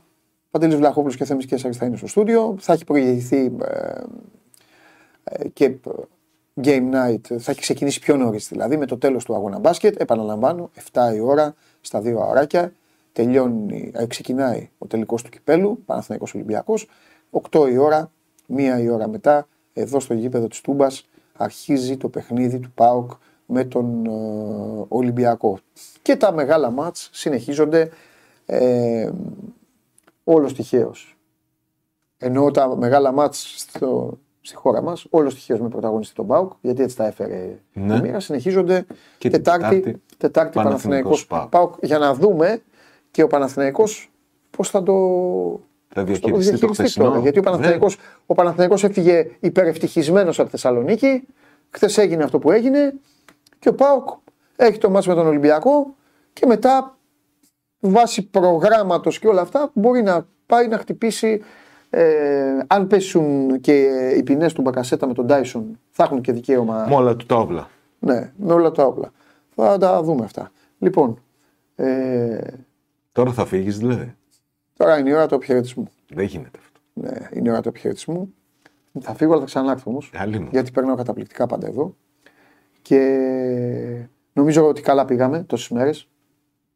Παντελής 0.51 0.75
Βλαχόπουλος 0.75 1.15
και 1.15 1.25
Θέμης 1.25 1.45
Κέσσαρης 1.45 1.77
θα 1.77 1.85
είναι 1.85 1.97
στο 1.97 2.07
στούντιο. 2.07 2.55
Θα 2.59 2.73
έχει 2.73 2.85
προηγηθεί 2.85 3.55
ε, 3.61 4.01
ε, 5.23 5.47
και 5.47 5.65
ε, 5.65 5.79
Game 6.61 6.93
Night 6.93 7.37
θα 7.37 7.51
έχει 7.51 7.59
ξεκινήσει 7.59 7.99
πιο 7.99 8.15
νωρίς 8.15 8.47
δηλαδή 8.47 8.77
με 8.77 8.85
το 8.85 8.97
τέλος 8.97 9.25
του 9.25 9.35
αγώνα 9.35 9.59
μπάσκετ. 9.59 10.01
Επαναλαμβάνω, 10.01 10.69
7 10.91 11.15
η 11.15 11.19
ώρα 11.19 11.55
στα 11.81 12.01
δύο 12.01 12.19
αωράκια. 12.19 12.73
Τελειώνει, 13.11 13.91
ε, 13.95 14.05
ξεκινάει 14.05 14.69
ο 14.77 14.87
τελικός 14.87 15.23
του 15.23 15.29
κυπέλου, 15.29 15.83
Παναθηναϊκός 15.85 16.33
Ολυμπιακός. 16.33 16.87
8 17.51 17.69
η 17.71 17.77
ώρα, 17.77 18.11
μία 18.47 18.79
η 18.79 18.89
ώρα 18.89 19.07
μετά, 19.07 19.47
εδώ 19.73 19.99
στο 19.99 20.13
γήπεδο 20.13 20.47
της 20.47 20.61
Τούμπας, 20.61 21.07
αρχίζει 21.37 21.97
το 21.97 22.09
παιχνίδι 22.09 22.59
του 22.59 22.71
ΠΑΟΚ 22.71 23.11
με 23.45 23.63
τον 23.63 24.05
ε, 24.05 24.85
Ολυμπιακό. 24.87 25.59
Και 26.01 26.15
τα 26.15 26.31
μεγάλα 26.31 26.69
μάτς 26.71 27.09
συνεχίζονται 27.13 27.89
ε, 28.45 29.09
όλος 30.23 30.53
τυχαίως. 30.53 31.17
Ενώ 32.17 32.51
τα 32.51 32.77
μεγάλα 32.77 33.11
μάτς 33.11 33.53
στο, 33.57 34.17
στη 34.41 34.55
χώρα 34.55 34.81
μας, 34.81 35.05
όλος 35.09 35.33
τυχαίως 35.33 35.59
με 35.59 35.69
πρωταγωνιστή 35.69 36.15
τον 36.15 36.27
ΠΑΟΚ, 36.27 36.51
γιατί 36.61 36.83
έτσι 36.83 36.95
τα 36.95 37.05
έφερε 37.05 37.59
Ναι. 37.73 37.95
η 37.95 38.01
μοίρα, 38.01 38.19
συνεχίζονται 38.19 38.85
Και 39.17 39.29
την 39.29 39.43
Τετάρτη, 39.43 39.79
Τετάρτη, 39.79 40.01
τετάρτη 40.17 40.53
Παναθηναϊκός 40.53 40.55
Παναθηναϊκός 40.55 41.27
ΠΑΟΚ. 41.27 41.49
ΠΑΟΚ 41.49 41.85
για 41.85 41.97
να 41.97 42.13
δούμε 42.13 42.61
και 43.11 43.23
ο 43.23 43.27
Παναθηναϊκός 43.27 44.11
πώς 44.49 44.69
θα 44.69 44.83
το, 44.83 44.93
Θα 45.97 46.03
πώς 46.05 46.19
θα 46.19 46.27
διαχειριστεί 46.27 46.67
το 46.67 46.73
χθεσινό. 46.73 47.05
τώρα. 47.05 47.19
Γιατί 47.19 47.39
ο 47.39 47.41
Παναθηναϊκός, 47.41 47.97
ο 48.25 48.33
Παναθηναϊκός 48.33 48.83
έφυγε 48.83 49.29
υπερευτυχισμένος 49.39 50.39
από 50.39 50.45
τη 50.45 50.51
Θεσσαλονίκη, 50.51 51.23
χθες 51.69 51.97
έγινε 51.97 52.23
αυτό 52.23 52.39
που 52.39 52.51
έγινε 52.51 52.93
και 53.59 53.69
ο 53.69 53.73
ΠΑΟΚ 53.73 54.09
έχει 54.55 54.77
το 54.77 54.89
μάτς 54.89 55.07
με 55.07 55.13
τον 55.13 55.27
Ολυμπιακό 55.27 55.95
και 56.33 56.45
μετά 56.45 56.97
βάσει 57.79 58.27
προγράμματος 58.29 59.19
και 59.19 59.27
όλα 59.27 59.41
αυτά 59.41 59.71
μπορεί 59.73 60.01
να 60.01 60.27
πάει 60.45 60.67
να 60.67 60.77
χτυπήσει 60.77 61.41
ε, 61.89 62.57
αν 62.67 62.87
πέσουν 62.87 63.59
και 63.61 63.81
οι 64.17 64.23
ποινές 64.23 64.53
του 64.53 64.61
Μπακασέτα 64.61 65.07
με 65.07 65.13
τον 65.13 65.27
Τάισον 65.27 65.79
θα 65.91 66.03
έχουν 66.03 66.21
και 66.21 66.31
δικαίωμα 66.31 66.85
Με 66.89 66.95
όλα 66.95 67.15
του 67.15 67.25
τα 67.25 67.35
όπλα. 67.35 67.69
ναι, 67.99 68.31
με 68.37 68.53
όλα 68.53 68.71
τα 68.71 68.85
όπλα. 68.85 69.11
Θα 69.55 69.77
τα 69.77 70.03
δούμε 70.03 70.23
αυτά. 70.25 70.51
Λοιπόν, 70.79 71.21
ε, 71.75 72.37
Τώρα 73.11 73.31
θα 73.31 73.45
φύγεις 73.45 73.77
δηλαδή. 73.77 74.15
Τώρα 74.77 74.97
είναι 74.97 75.09
η 75.09 75.13
ώρα 75.13 75.27
του 75.27 75.35
αποχαιρετισμού. 75.35 75.87
Δεν 76.09 76.25
γίνεται 76.25 76.59
αυτό. 76.61 76.79
Ναι, 76.93 77.27
είναι 77.33 77.49
η 77.49 77.51
ώρα 77.51 77.61
του 77.61 77.69
αποχαιρετισμού. 77.69 78.33
Θα 78.99 79.13
φύγω, 79.13 79.31
αλλά 79.31 79.39
θα 79.39 79.45
ξανάρθω 79.45 79.91
όμως. 79.91 80.09
Καλή 80.13 80.39
μου. 80.39 80.49
Γιατί 80.51 80.71
περνάω 80.71 80.95
καταπληκτικά 80.95 81.45
πάντα 81.45 81.67
εδώ. 81.67 81.95
Και 82.81 84.07
νομίζω 84.33 84.67
ότι 84.67 84.81
καλά 84.81 85.05
πήγαμε 85.05 85.43
τόσες 85.43 85.69
μέρες. 85.69 86.07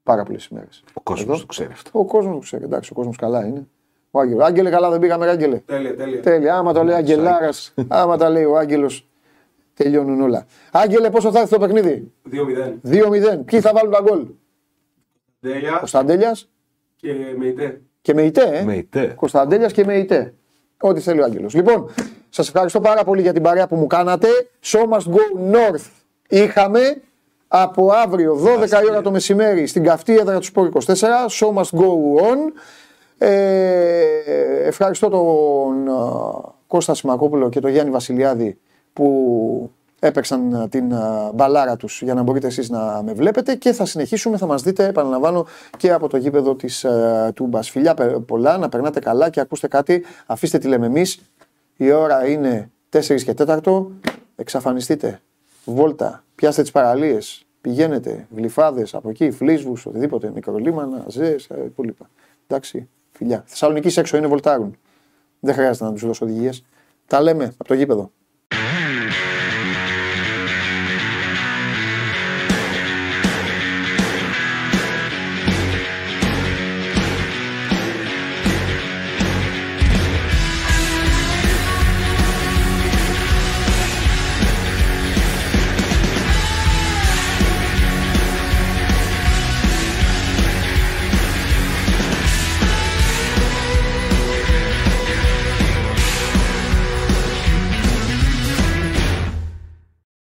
Πάρα 0.03 0.23
πολλές 0.23 0.45
ημέρε. 0.45 0.67
Ο 0.93 1.01
κόσμος 1.01 1.39
το 1.39 1.45
ξέρει 1.45 1.71
αυτό. 1.71 1.99
Ο 1.99 2.05
κόσμος 2.05 2.33
το 2.33 2.39
ξέρει. 2.39 2.63
Εντάξει, 2.63 2.91
ο 2.91 2.95
κόσμος 2.95 3.17
καλά 3.17 3.45
είναι. 3.45 3.67
Ο 4.11 4.19
Άγγελος. 4.19 4.45
Άγγελε, 4.45 4.69
καλά 4.69 4.89
δεν 4.89 4.99
πήγαμε, 4.99 5.25
ρε, 5.25 5.31
Άγγελε. 5.31 5.57
Τέλεια, 5.57 5.95
τέλεια. 5.95 6.21
Τέλεια. 6.21 6.55
Άμα 6.57 6.73
το 6.73 6.83
λέει 6.83 6.95
Αγγελάρα, 6.95 7.49
άμα 7.87 8.17
τα 8.17 8.29
λέει 8.29 8.43
ο 8.43 8.57
Άγγελος, 8.57 9.07
τελειώνουν 9.73 10.21
όλα. 10.21 10.45
Άγγελε, 10.71 11.09
πόσο 11.09 11.31
θα 11.31 11.39
έρθει 11.39 11.53
το 11.53 11.59
παιχνίδι; 11.59 12.11
2-0. 12.83 13.37
2-0. 13.37 13.45
Ποιοι 13.45 13.59
θα 13.59 13.71
βάλουν 13.73 13.91
τα 13.91 14.01
γκολ; 14.01 14.27
Τέλεια 15.39 15.77
Κωνσταντέλια 15.77 16.37
και 16.95 17.13
με 17.37 17.45
ητέ. 17.45 17.81
Και 18.01 18.13
με 18.13 18.21
ητέ. 18.21 18.49
Ε. 18.53 18.63
Με 18.63 18.75
ητέ. 18.75 19.13
Κωνσταντέλιας 19.15 19.71
και 19.71 19.85
με 19.85 19.97
ητέ. 19.97 20.33
Ό,τι 20.79 20.99
θέλει 20.99 21.21
ο 21.21 21.23
Άγγελος. 21.23 21.53
Λοιπόν, 21.53 21.89
σας 22.29 22.47
ευχαριστώ 22.47 22.79
πάρα 22.79 23.03
πολύ 23.03 23.21
για 23.21 23.33
την 23.33 23.41
παρέα 23.41 23.67
που 23.67 23.75
μου 23.75 23.87
κάνατε. 23.87 24.27
Show 24.63 24.89
must 24.89 25.11
go 25.11 25.53
north. 25.53 25.85
Είχαμε. 26.29 27.01
από 27.47 27.91
αύριο 27.91 28.39
12 28.61 28.69
η 28.83 28.89
ώρα 28.89 29.01
το 29.01 29.11
μεσημέρι 29.11 29.67
στην 29.67 29.83
καυτή 29.83 30.17
έδρα 30.17 30.37
του 30.39 30.45
Σπόρ 30.45 30.69
24. 30.85 30.93
Show 31.29 31.53
must 31.53 31.79
go 31.79 31.89
on. 32.21 32.37
Ε, 33.17 34.67
ευχαριστώ 34.67 35.09
τον 35.09 35.87
ε, 35.87 35.91
Κώστα 36.67 36.93
Σιμακόπουλο 36.93 37.49
και 37.49 37.59
τον 37.59 37.71
Γιάννη 37.71 37.91
Βασιλιάδη 37.91 38.57
που 38.93 39.71
έπαιξαν 40.03 40.53
ε, 40.53 40.67
την 40.67 40.91
ε, 40.91 40.97
μπαλάρα 41.33 41.75
τους 41.75 42.01
για 42.01 42.13
να 42.13 42.21
μπορείτε 42.21 42.47
εσείς 42.47 42.69
να 42.69 43.01
με 43.03 43.13
βλέπετε 43.13 43.55
και 43.55 43.71
θα 43.71 43.85
συνεχίσουμε, 43.85 44.37
θα 44.37 44.45
μας 44.45 44.61
δείτε, 44.61 44.85
επαναλαμβάνω, 44.85 45.45
και 45.77 45.91
από 45.91 46.07
το 46.07 46.17
γήπεδο 46.17 46.55
της 46.55 46.83
ε, 46.83 47.31
Τούμπας. 47.35 47.69
Φιλιά 47.69 47.93
πε- 47.93 48.17
πολλά, 48.17 48.57
να 48.57 48.69
περνάτε 48.69 48.99
καλά 48.99 49.29
και 49.29 49.39
ακούστε 49.39 49.67
κάτι, 49.67 50.03
αφήστε 50.25 50.57
τι 50.57 50.67
λέμε 50.67 50.85
εμείς. 50.85 51.19
Η 51.77 51.91
ώρα 51.91 52.27
είναι 52.27 52.71
4 52.89 53.23
και 53.23 53.33
4, 53.37 53.85
εξαφανιστείτε. 54.35 55.19
Βόλτα, 55.65 56.23
πιάστε 56.35 56.61
τις 56.61 56.71
παραλίες, 56.71 57.45
πηγαίνετε, 57.61 58.27
γλυφάδες 58.35 58.93
από 58.93 59.09
εκεί, 59.09 59.31
φλίσβους, 59.31 59.85
οτιδήποτε, 59.85 60.31
μικρολίμανα, 60.33 61.05
ζέες, 61.07 61.45
ε, 61.49 61.63
υπόλοιπα. 61.65 62.09
Εντάξει, 62.47 62.89
φιλιά. 63.11 63.43
Θεσσαλονίκης 63.45 63.97
έξω 63.97 64.17
είναι 64.17 64.27
βολτάρουν. 64.27 64.77
Δεν 65.39 65.53
χρειάζεται 65.53 65.85
να 65.85 65.91
τους 65.91 66.05
δώσω 66.05 66.25
οδηγίες. 66.25 66.63
Τα 67.07 67.21
λέμε 67.21 67.43
από 67.43 67.67
το 67.67 67.73
γήπεδο. 67.73 68.11